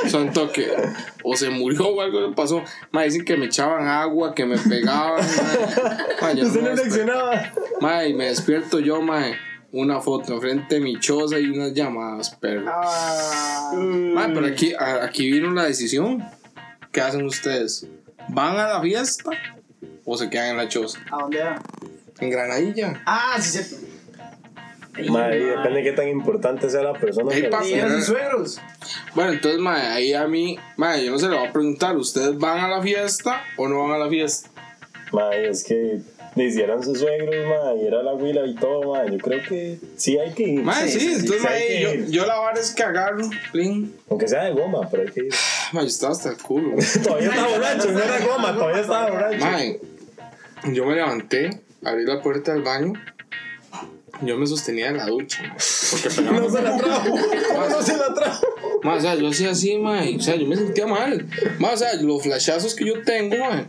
Son 0.09 0.33
toque. 0.33 0.69
O 1.23 1.37
se 1.37 1.51
murió 1.51 1.89
o 1.89 2.01
algo 2.01 2.29
le 2.29 2.35
pasó. 2.35 2.63
Me 2.93 3.05
dicen 3.05 3.25
que 3.25 3.37
me 3.37 3.47
echaban 3.47 3.87
agua, 3.87 4.35
que 4.35 4.45
me 4.45 4.59
pegaban. 4.59 5.25
ma. 5.25 5.99
Ma, 6.21 6.33
yo 6.33 6.47
Usted 6.47 6.63
no 6.63 6.75
reaccionaba. 6.75 7.53
Ma, 7.81 8.05
y 8.07 8.15
me 8.15 8.27
despierto 8.27 8.81
yo, 8.81 9.01
mae. 9.03 9.37
Una 9.73 10.01
foto 10.01 10.35
enfrente 10.35 10.77
de 10.77 10.81
mi 10.81 10.99
choza 10.99 11.39
y 11.39 11.49
unas 11.49 11.73
llamadas, 11.75 12.31
perro. 12.31 12.69
Ah, 12.69 13.71
Ma, 13.77 14.29
pero 14.35 14.47
aquí, 14.47 14.73
aquí 14.77 15.31
vino 15.31 15.53
la 15.53 15.65
decisión. 15.65 16.25
¿Qué 16.91 17.01
hacen 17.01 17.25
ustedes? 17.25 17.87
¿Van 18.31 18.59
a 18.59 18.67
la 18.67 18.83
fiesta 18.83 19.31
o 20.05 20.17
se 20.17 20.29
quedan 20.29 20.49
en 20.51 20.57
la 20.57 20.69
choza? 20.69 20.99
¿A 21.13 21.19
dónde 21.23 21.39
era? 21.39 21.63
En 22.19 22.31
Granadilla. 22.31 23.01
Ah, 23.07 23.37
sí, 23.41 23.51
cierto. 23.63 23.77
Madre, 25.09 25.45
depende 25.45 25.79
de 25.79 25.83
qué 25.83 25.93
tan 25.93 26.09
importante 26.09 26.69
sea 26.69 26.83
la 26.83 26.93
persona. 26.93 27.33
Ey, 27.33 27.43
pero- 27.43 27.57
papi. 27.57 27.69
¿Y 27.69 27.75
eran 27.75 27.97
sus 27.97 28.07
suegros? 28.07 28.61
Bueno, 29.15 29.33
entonces, 29.33 29.61
mae, 29.61 29.87
ahí 29.87 30.13
a 30.15 30.27
mí, 30.27 30.59
mae, 30.77 31.05
yo 31.05 31.13
no 31.13 31.19
se 31.19 31.29
le 31.29 31.37
voy 31.37 31.47
a 31.47 31.53
preguntar, 31.53 31.97
¿ustedes 31.97 32.37
van 32.39 32.59
a 32.59 32.69
la 32.69 32.83
fiesta 32.83 33.43
o 33.57 33.69
no 33.69 33.83
van 33.83 33.93
a 33.93 33.99
la 33.99 34.09
fiesta? 34.09 34.51
Madre, 35.13 35.49
es 35.49 35.65
que 35.65 36.01
le 36.37 36.45
hicieran 36.45 36.83
sus 36.83 36.99
suegros, 37.01 37.35
madre, 37.49 37.83
y 37.83 37.87
era 37.87 38.03
la 38.03 38.15
huila 38.15 38.47
y 38.47 38.55
todo, 38.55 38.93
madre. 38.93 39.13
Yo 39.13 39.19
creo 39.19 39.43
que 39.43 39.79
sí 39.97 40.19
hay 40.19 40.33
que 40.33 40.43
ir. 40.45 40.63
Mae, 40.63 40.89
sí, 40.89 41.13
entonces, 41.13 41.41
sí 41.41 41.47
hay 41.47 41.61
mae, 41.61 41.67
que 41.69 41.83
yo, 42.07 42.11
yo 42.11 42.27
la 42.27 42.39
vara 42.39 42.61
es 42.61 42.71
que 42.73 42.83
agarro, 42.83 43.29
plin. 43.53 43.95
Aunque 44.09 44.29
sea 44.29 44.45
de 44.45 44.53
goma, 44.53 44.89
pero 44.91 45.03
hay 45.03 45.09
que 45.11 45.21
ir. 45.27 45.35
Mae, 45.73 45.85
yo 45.85 45.89
estaba 45.89 46.13
hasta 46.13 46.31
el 46.31 46.37
culo. 46.39 46.77
todavía 47.03 47.29
estaba 47.29 47.49
borracho, 47.49 47.93
no 47.93 48.01
era 48.01 48.19
goma, 48.27 48.55
todavía 48.55 48.81
estaba 48.81 49.11
borracho. 49.11 49.39
Mae, 49.39 49.81
yo 50.73 50.85
me 50.85 50.95
levanté, 50.95 51.61
abrí 51.85 52.05
la 52.05 52.21
puerta 52.21 52.53
del 52.53 52.63
baño. 52.63 52.93
Yo 54.23 54.37
me 54.37 54.47
sostenía 54.47 54.89
en 54.89 54.99
la 54.99 55.07
ducha, 55.07 55.55
porque 55.91 56.11
pegaba. 56.17 56.41
No 56.41 56.51
se 56.51 56.63
la 56.63 56.77
trajo. 56.77 57.11
¿Cómo 57.55 57.69
no 57.69 57.83
se 57.83 57.97
la 57.97 58.15
trajo? 58.15 58.47
Ma, 58.83 58.95
o 58.95 59.01
sea, 59.01 59.15
yo 59.15 59.29
hacía 59.29 59.51
así, 59.51 59.79
mae. 59.79 60.17
O 60.17 60.21
sea, 60.21 60.37
yo 60.37 60.47
me 60.47 60.57
sentía 60.57 60.87
mal. 60.87 61.27
Ma, 61.59 61.71
o 61.71 61.77
sea, 61.77 61.95
los 61.95 62.23
flashazos 62.23 62.75
que 62.75 62.87
yo 62.87 63.03
tengo, 63.03 63.37
mae. 63.37 63.67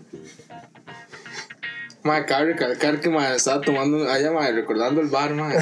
Ma, 2.04 2.26
cabe 2.26 2.54
recalcar 2.54 3.00
que, 3.00 3.10
ma, 3.10 3.36
estaba 3.36 3.62
tomando, 3.62 4.10
allá, 4.10 4.32
ma, 4.32 4.50
recordando 4.50 5.02
el 5.02 5.08
bar, 5.08 5.34
ma. 5.36 5.54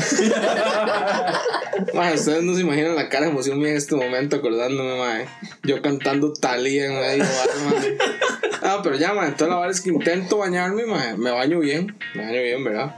Ma, 1.93 2.11
ustedes 2.11 2.43
no 2.43 2.55
se 2.55 2.61
imaginan 2.61 2.95
la 2.95 3.07
cara 3.07 3.25
de 3.25 3.31
emoción 3.31 3.57
mía 3.57 3.69
en 3.69 3.77
este 3.77 3.95
momento 3.95 4.35
acordándome, 4.37 4.97
ma. 4.97 5.19
Yo 5.63 5.81
cantando 5.81 6.33
Talía 6.33 6.87
en 6.87 6.99
medio 6.99 7.23
bar, 7.23 7.49
ma. 7.65 8.69
No, 8.69 8.81
pero 8.83 8.95
ya, 8.95 9.13
ma, 9.13 9.25
entonces 9.25 9.47
la 9.49 9.55
verdad 9.55 9.71
es 9.71 9.81
que 9.81 9.89
intento 9.89 10.37
bañarme, 10.37 10.85
ma. 10.85 11.15
Me 11.17 11.31
baño 11.31 11.59
bien, 11.59 11.95
me 12.15 12.25
baño 12.25 12.41
bien, 12.41 12.63
¿verdad? 12.63 12.95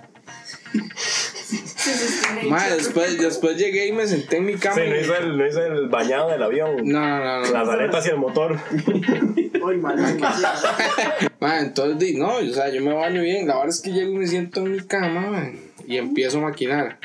Ma, 2.47 2.67
después, 2.69 3.17
después 3.17 3.57
llegué 3.57 3.87
y 3.87 3.91
me 3.91 4.07
senté 4.07 4.37
en 4.37 4.45
mi 4.45 4.55
cama. 4.55 4.75
Sí, 4.75 4.81
y- 4.81 4.89
no 4.89 4.99
hizo 4.99 5.15
el, 5.17 5.37
no 5.37 5.47
hizo 5.47 5.63
el 5.65 5.87
bañado 5.89 6.29
del 6.29 6.43
avión. 6.43 6.75
no, 6.85 6.99
no, 6.99 7.19
no, 7.19 7.41
no. 7.41 7.51
Las 7.51 7.69
aletas 7.69 8.05
y 8.05 8.09
el 8.09 8.17
motor. 8.17 8.57
Uy. 9.63 9.77
Ma, 9.77 9.93
entonces, 11.59 11.99
di, 11.99 12.17
no, 12.17 12.35
o 12.37 12.53
sea, 12.53 12.69
yo 12.69 12.81
me 12.81 12.93
baño 12.93 13.21
bien. 13.21 13.47
La 13.47 13.55
verdad 13.55 13.69
es 13.69 13.81
que 13.81 13.91
llego 13.91 14.11
y 14.11 14.17
me 14.17 14.27
siento 14.27 14.61
en 14.61 14.71
mi 14.71 14.79
cama, 14.79 15.21
ma, 15.29 15.51
y 15.87 15.97
empiezo 15.97 16.39
a 16.39 16.41
maquinar. 16.41 16.99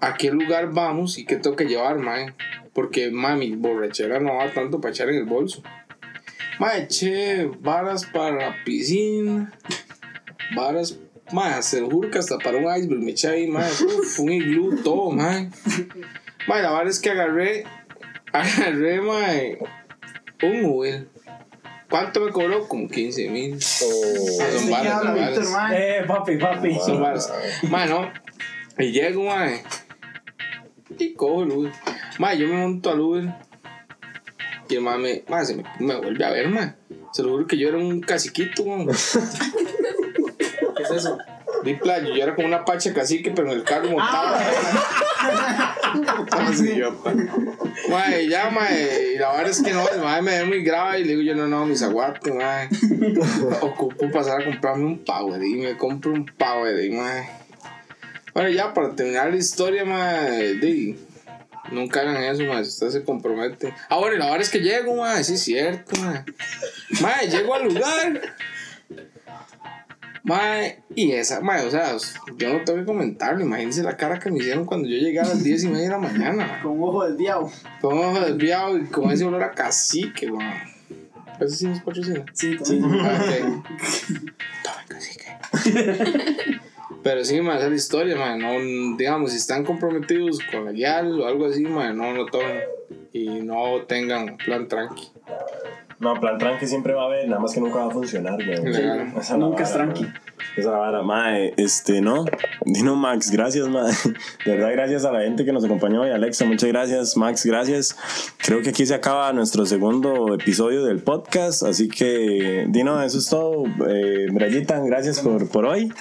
¿A 0.00 0.14
qué 0.14 0.30
lugar 0.30 0.72
vamos 0.72 1.18
y 1.18 1.24
qué 1.24 1.36
tengo 1.36 1.56
que 1.56 1.64
llevar, 1.66 1.98
ma? 1.98 2.34
Porque, 2.72 3.10
ma, 3.10 3.34
mi 3.36 3.54
borrachera 3.56 4.20
no 4.20 4.36
va 4.36 4.52
tanto 4.52 4.80
para 4.80 4.92
echar 4.92 5.08
en 5.08 5.16
el 5.16 5.24
bolso. 5.24 5.62
Ma, 6.58 6.76
eché 6.76 7.46
varas 7.60 8.04
para 8.06 8.36
la 8.36 8.64
piscina, 8.64 9.52
varas, 10.56 10.98
ma, 11.32 11.62
se 11.62 11.80
lo 11.80 11.90
juro 11.90 12.10
que 12.10 12.18
hasta 12.18 12.38
para 12.38 12.58
un 12.58 12.64
iceberg 12.64 13.00
me 13.00 13.10
eché 13.12 13.28
ahí, 13.28 13.46
ma, 13.46 13.66
uf, 13.66 14.18
un 14.20 14.32
iglú, 14.32 14.80
todo, 14.82 15.10
ma. 15.10 15.48
Ma, 16.46 16.60
la 16.60 16.70
verdad 16.70 16.88
es 16.88 16.98
que 17.00 17.10
agarré, 17.10 17.64
agarré, 18.32 19.00
ma, 19.00 19.26
un 20.42 20.64
Uber. 20.64 21.08
¿Cuánto 21.90 22.20
me 22.20 22.30
cobró? 22.32 22.68
Como 22.68 22.86
15 22.86 23.30
mil. 23.30 23.54
Oh. 23.54 23.58
Son 23.58 24.66
¿De 24.66 24.66
qué 24.66 24.70
varas, 24.70 24.92
habla 24.92 25.08
son 25.08 25.14
Víctor, 25.14 25.44
varas. 25.44 25.50
man? 25.50 25.72
Eh, 25.74 26.04
papi, 26.06 26.36
papi. 26.36 26.74
Son 26.84 27.00
varas. 27.00 27.32
Mano, 27.62 28.12
y 28.78 28.92
llego, 28.92 29.24
mae. 29.24 29.62
Y 30.98 31.14
cojo 31.14 31.44
el 31.44 31.50
Uber. 31.52 31.72
Mae, 32.18 32.36
yo 32.38 32.46
me 32.46 32.56
monto 32.56 32.90
al 32.90 33.00
Uber. 33.00 33.34
Y 34.68 34.74
el 34.74 34.82
mae 34.82 34.98
me, 34.98 35.24
mae, 35.28 35.46
se 35.46 35.56
me, 35.56 35.64
me 35.80 35.96
vuelve 35.96 36.24
a 36.26 36.30
ver, 36.30 36.48
mae. 36.50 36.74
Se 37.12 37.22
lo 37.22 37.30
juro 37.30 37.46
que 37.46 37.56
yo 37.56 37.68
era 37.68 37.78
un 37.78 38.00
caciquito, 38.00 38.66
mae. 38.66 38.86
¿Qué 40.88 40.96
es 40.96 41.04
eso? 41.04 41.18
Di 41.64 41.74
playo, 41.74 42.14
yo 42.14 42.22
era 42.22 42.34
como 42.34 42.46
una 42.46 42.64
pacha 42.64 42.92
cacique, 42.92 43.30
pero 43.30 43.50
en 43.50 43.58
el 43.58 43.64
carro 43.64 43.90
montado. 43.90 44.36
Así 46.30 46.76
yo, 46.76 46.94
pa. 47.02 47.12
Mae, 47.88 48.28
ya, 48.28 48.50
mae. 48.50 49.14
Y 49.14 49.18
la 49.18 49.32
verdad 49.32 49.48
es 49.50 49.62
que 49.62 49.72
no, 49.72 49.88
el 49.88 50.00
mae 50.00 50.22
me 50.22 50.38
ve 50.38 50.44
muy 50.44 50.62
grave. 50.62 51.00
Y 51.00 51.04
le 51.04 51.16
digo 51.16 51.22
yo, 51.22 51.34
no, 51.34 51.48
no, 51.48 51.66
mis 51.66 51.82
aguates, 51.82 52.32
mae. 52.32 52.68
Ocupo 53.60 54.10
pasar 54.10 54.42
a 54.42 54.44
comprarme 54.44 54.84
un 54.84 54.98
power. 55.04 55.42
Y 55.42 55.54
me 55.56 55.76
compro 55.76 56.12
un 56.12 56.26
power, 56.26 56.84
y, 56.84 56.90
mae. 56.90 57.28
Bueno, 58.34 58.50
ya 58.50 58.72
para 58.72 58.94
terminar 58.94 59.30
la 59.30 59.36
historia, 59.36 59.84
mae. 59.84 60.54
Di, 60.54 60.98
nunca 61.72 62.00
hagan 62.00 62.22
eso, 62.22 62.44
mae. 62.44 62.64
Si 62.64 62.70
ustedes 62.70 62.92
se 62.92 63.04
comprometen. 63.04 63.72
Ah, 63.88 63.96
bueno, 63.96 64.16
y 64.16 64.18
la 64.18 64.26
verdad 64.26 64.42
es 64.42 64.50
que 64.50 64.60
llego, 64.60 64.96
mae. 64.96 65.24
Sí, 65.24 65.34
es 65.34 65.42
cierto, 65.42 66.00
mae. 66.00 66.24
Mae, 67.00 67.28
llego 67.28 67.54
al 67.54 67.64
lugar. 67.64 68.36
Mae, 70.28 70.82
y 70.94 71.12
esa, 71.12 71.40
mae, 71.40 71.66
o 71.66 71.70
sea, 71.70 71.96
yo 72.36 72.52
no 72.52 72.62
tengo 72.62 72.80
que 72.80 72.84
comentarlo. 72.84 73.42
Imagínense 73.42 73.82
la 73.82 73.96
cara 73.96 74.18
que 74.18 74.30
me 74.30 74.40
hicieron 74.40 74.66
cuando 74.66 74.86
yo 74.86 74.98
llegué 74.98 75.20
a 75.20 75.24
las 75.24 75.42
10 75.42 75.64
y 75.64 75.68
media 75.68 75.84
de 75.84 75.88
la 75.88 75.98
mañana. 75.98 76.58
Con 76.62 76.72
un 76.72 76.86
ojo 76.86 77.08
desviado. 77.08 77.50
Con 77.80 77.96
un 77.96 78.04
ojo 78.04 78.20
desviado 78.20 78.76
y 78.76 78.84
con 78.84 79.10
ese 79.10 79.24
olor 79.24 79.42
a 79.42 79.52
cacique, 79.52 80.30
weón. 80.30 80.52
¿Eso 81.40 81.56
sí 81.56 81.66
nos 81.66 81.80
patrocina? 81.80 82.26
Sí, 82.34 82.58
sí. 82.62 82.78
Ah. 82.84 83.24
Toma, 84.64 84.84
cacique. 84.86 85.24
Pero 87.02 87.24
sí, 87.24 87.40
mae, 87.40 87.56
esa 87.56 87.64
es 87.64 87.70
la 87.70 87.76
historia, 87.76 88.16
mae. 88.16 88.36
No, 88.36 88.96
digamos, 88.98 89.30
si 89.30 89.38
están 89.38 89.64
comprometidos 89.64 90.40
con 90.52 90.66
la 90.66 90.72
guial 90.72 91.22
o 91.22 91.26
algo 91.26 91.46
así, 91.46 91.62
mae, 91.62 91.94
no 91.94 92.12
lo 92.12 92.26
tomen. 92.26 92.60
Y 93.14 93.40
no 93.40 93.86
tengan 93.86 94.36
plan 94.36 94.68
tranqui. 94.68 95.10
No, 96.00 96.14
plan 96.20 96.38
tranqui 96.38 96.66
siempre 96.66 96.94
va 96.94 97.02
a 97.02 97.06
haber, 97.06 97.28
nada 97.28 97.40
más 97.40 97.52
que 97.52 97.60
nunca 97.60 97.78
va 97.78 97.86
a 97.86 97.90
funcionar, 97.90 98.36
güey. 98.36 98.56
Nunca 99.36 99.62
es 99.64 99.72
tranqui. 99.72 100.04
mae. 100.04 100.12
Esa 100.52 100.60
es 100.60 100.64
la 100.66 100.78
vara, 100.78 101.02
mae, 101.02 101.54
este, 101.56 102.00
no. 102.00 102.24
Dino 102.64 102.94
Max, 102.94 103.30
gracias, 103.32 103.68
mae. 103.68 103.92
De 104.44 104.56
verdad, 104.56 104.70
gracias 104.72 105.04
a 105.04 105.10
la 105.10 105.22
gente 105.22 105.44
que 105.44 105.52
nos 105.52 105.64
acompañó 105.64 106.06
y 106.06 106.10
Alexa, 106.10 106.44
muchas 106.44 106.68
gracias. 106.68 107.16
Max, 107.16 107.44
gracias. 107.44 107.96
Creo 108.38 108.62
que 108.62 108.70
aquí 108.70 108.86
se 108.86 108.94
acaba 108.94 109.32
nuestro 109.32 109.66
segundo 109.66 110.34
episodio 110.34 110.84
del 110.84 111.02
podcast, 111.02 111.64
así 111.64 111.88
que, 111.88 112.66
Dino, 112.68 113.02
eso 113.02 113.18
es 113.18 113.28
todo. 113.28 113.64
Eh, 113.88 114.26
Brayita, 114.30 114.78
gracias 114.80 115.18
por, 115.20 115.48
por 115.48 115.66
hoy. 115.66 115.92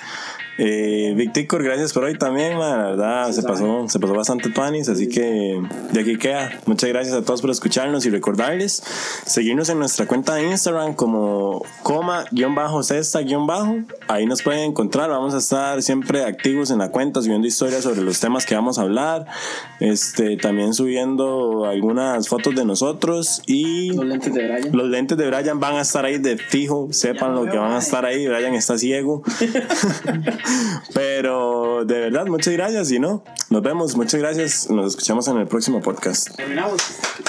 Eh, 0.57 1.13
Big 1.15 1.33
Ticor, 1.33 1.63
gracias 1.63 1.93
por 1.93 2.03
hoy 2.03 2.17
también, 2.17 2.57
man. 2.57 2.77
La 2.77 2.89
verdad, 2.89 3.31
se 3.31 3.43
pasó, 3.43 3.87
se 3.87 3.99
pasó 3.99 4.13
bastante 4.13 4.49
panis, 4.49 4.89
así 4.89 5.07
que 5.07 5.61
de 5.91 5.99
aquí 5.99 6.17
queda. 6.17 6.51
Muchas 6.65 6.89
gracias 6.89 7.15
a 7.15 7.23
todos 7.23 7.41
por 7.41 7.51
escucharnos 7.51 8.05
y 8.05 8.09
recordarles 8.09 8.83
seguirnos 9.25 9.69
en 9.69 9.79
nuestra 9.79 10.05
cuenta 10.07 10.35
de 10.35 10.47
Instagram 10.49 10.93
como 10.93 11.63
coma-cesta-bajo. 11.83 13.79
Ahí 14.07 14.25
nos 14.25 14.41
pueden 14.41 14.61
encontrar. 14.61 15.09
Vamos 15.09 15.33
a 15.33 15.37
estar 15.37 15.81
siempre 15.81 16.23
activos 16.23 16.71
en 16.71 16.79
la 16.79 16.89
cuenta, 16.89 17.21
subiendo 17.21 17.47
historias 17.47 17.83
sobre 17.83 18.01
los 18.01 18.19
temas 18.19 18.45
que 18.45 18.55
vamos 18.55 18.79
a 18.79 18.81
hablar. 18.81 19.25
Este, 19.79 20.37
también 20.37 20.73
subiendo 20.73 21.65
algunas 21.65 22.27
fotos 22.27 22.55
de 22.55 22.65
nosotros 22.65 23.41
y 23.45 23.93
Los 23.93 24.05
lentes 24.05 24.33
de 24.33 24.47
Brian. 24.47 24.69
los 24.71 24.89
lentes 24.89 25.17
de 25.17 25.27
Brian 25.27 25.59
van 25.59 25.75
a 25.75 25.81
estar 25.81 26.05
ahí 26.05 26.17
de 26.17 26.37
fijo, 26.37 26.87
sepan 26.91 27.35
lo 27.35 27.45
que 27.45 27.57
van 27.57 27.73
a 27.73 27.79
estar 27.79 28.05
ahí. 28.05 28.27
Brian 28.27 28.55
está 28.55 28.77
ciego. 28.77 29.23
Pero 30.93 31.85
de 31.85 31.99
verdad, 31.99 32.25
muchas 32.27 32.53
gracias 32.53 32.91
y 32.91 32.99
no, 32.99 33.23
nos 33.49 33.61
vemos, 33.61 33.95
muchas 33.95 34.19
gracias. 34.19 34.69
Nos 34.69 34.87
escuchamos 34.87 35.27
en 35.27 35.37
el 35.37 35.47
próximo 35.47 35.81
podcast. 35.81 36.35
Terminamos. 36.35 36.81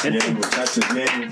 Bien, 0.03 0.35
muchachos, 0.35 0.85
bien. 0.95 1.31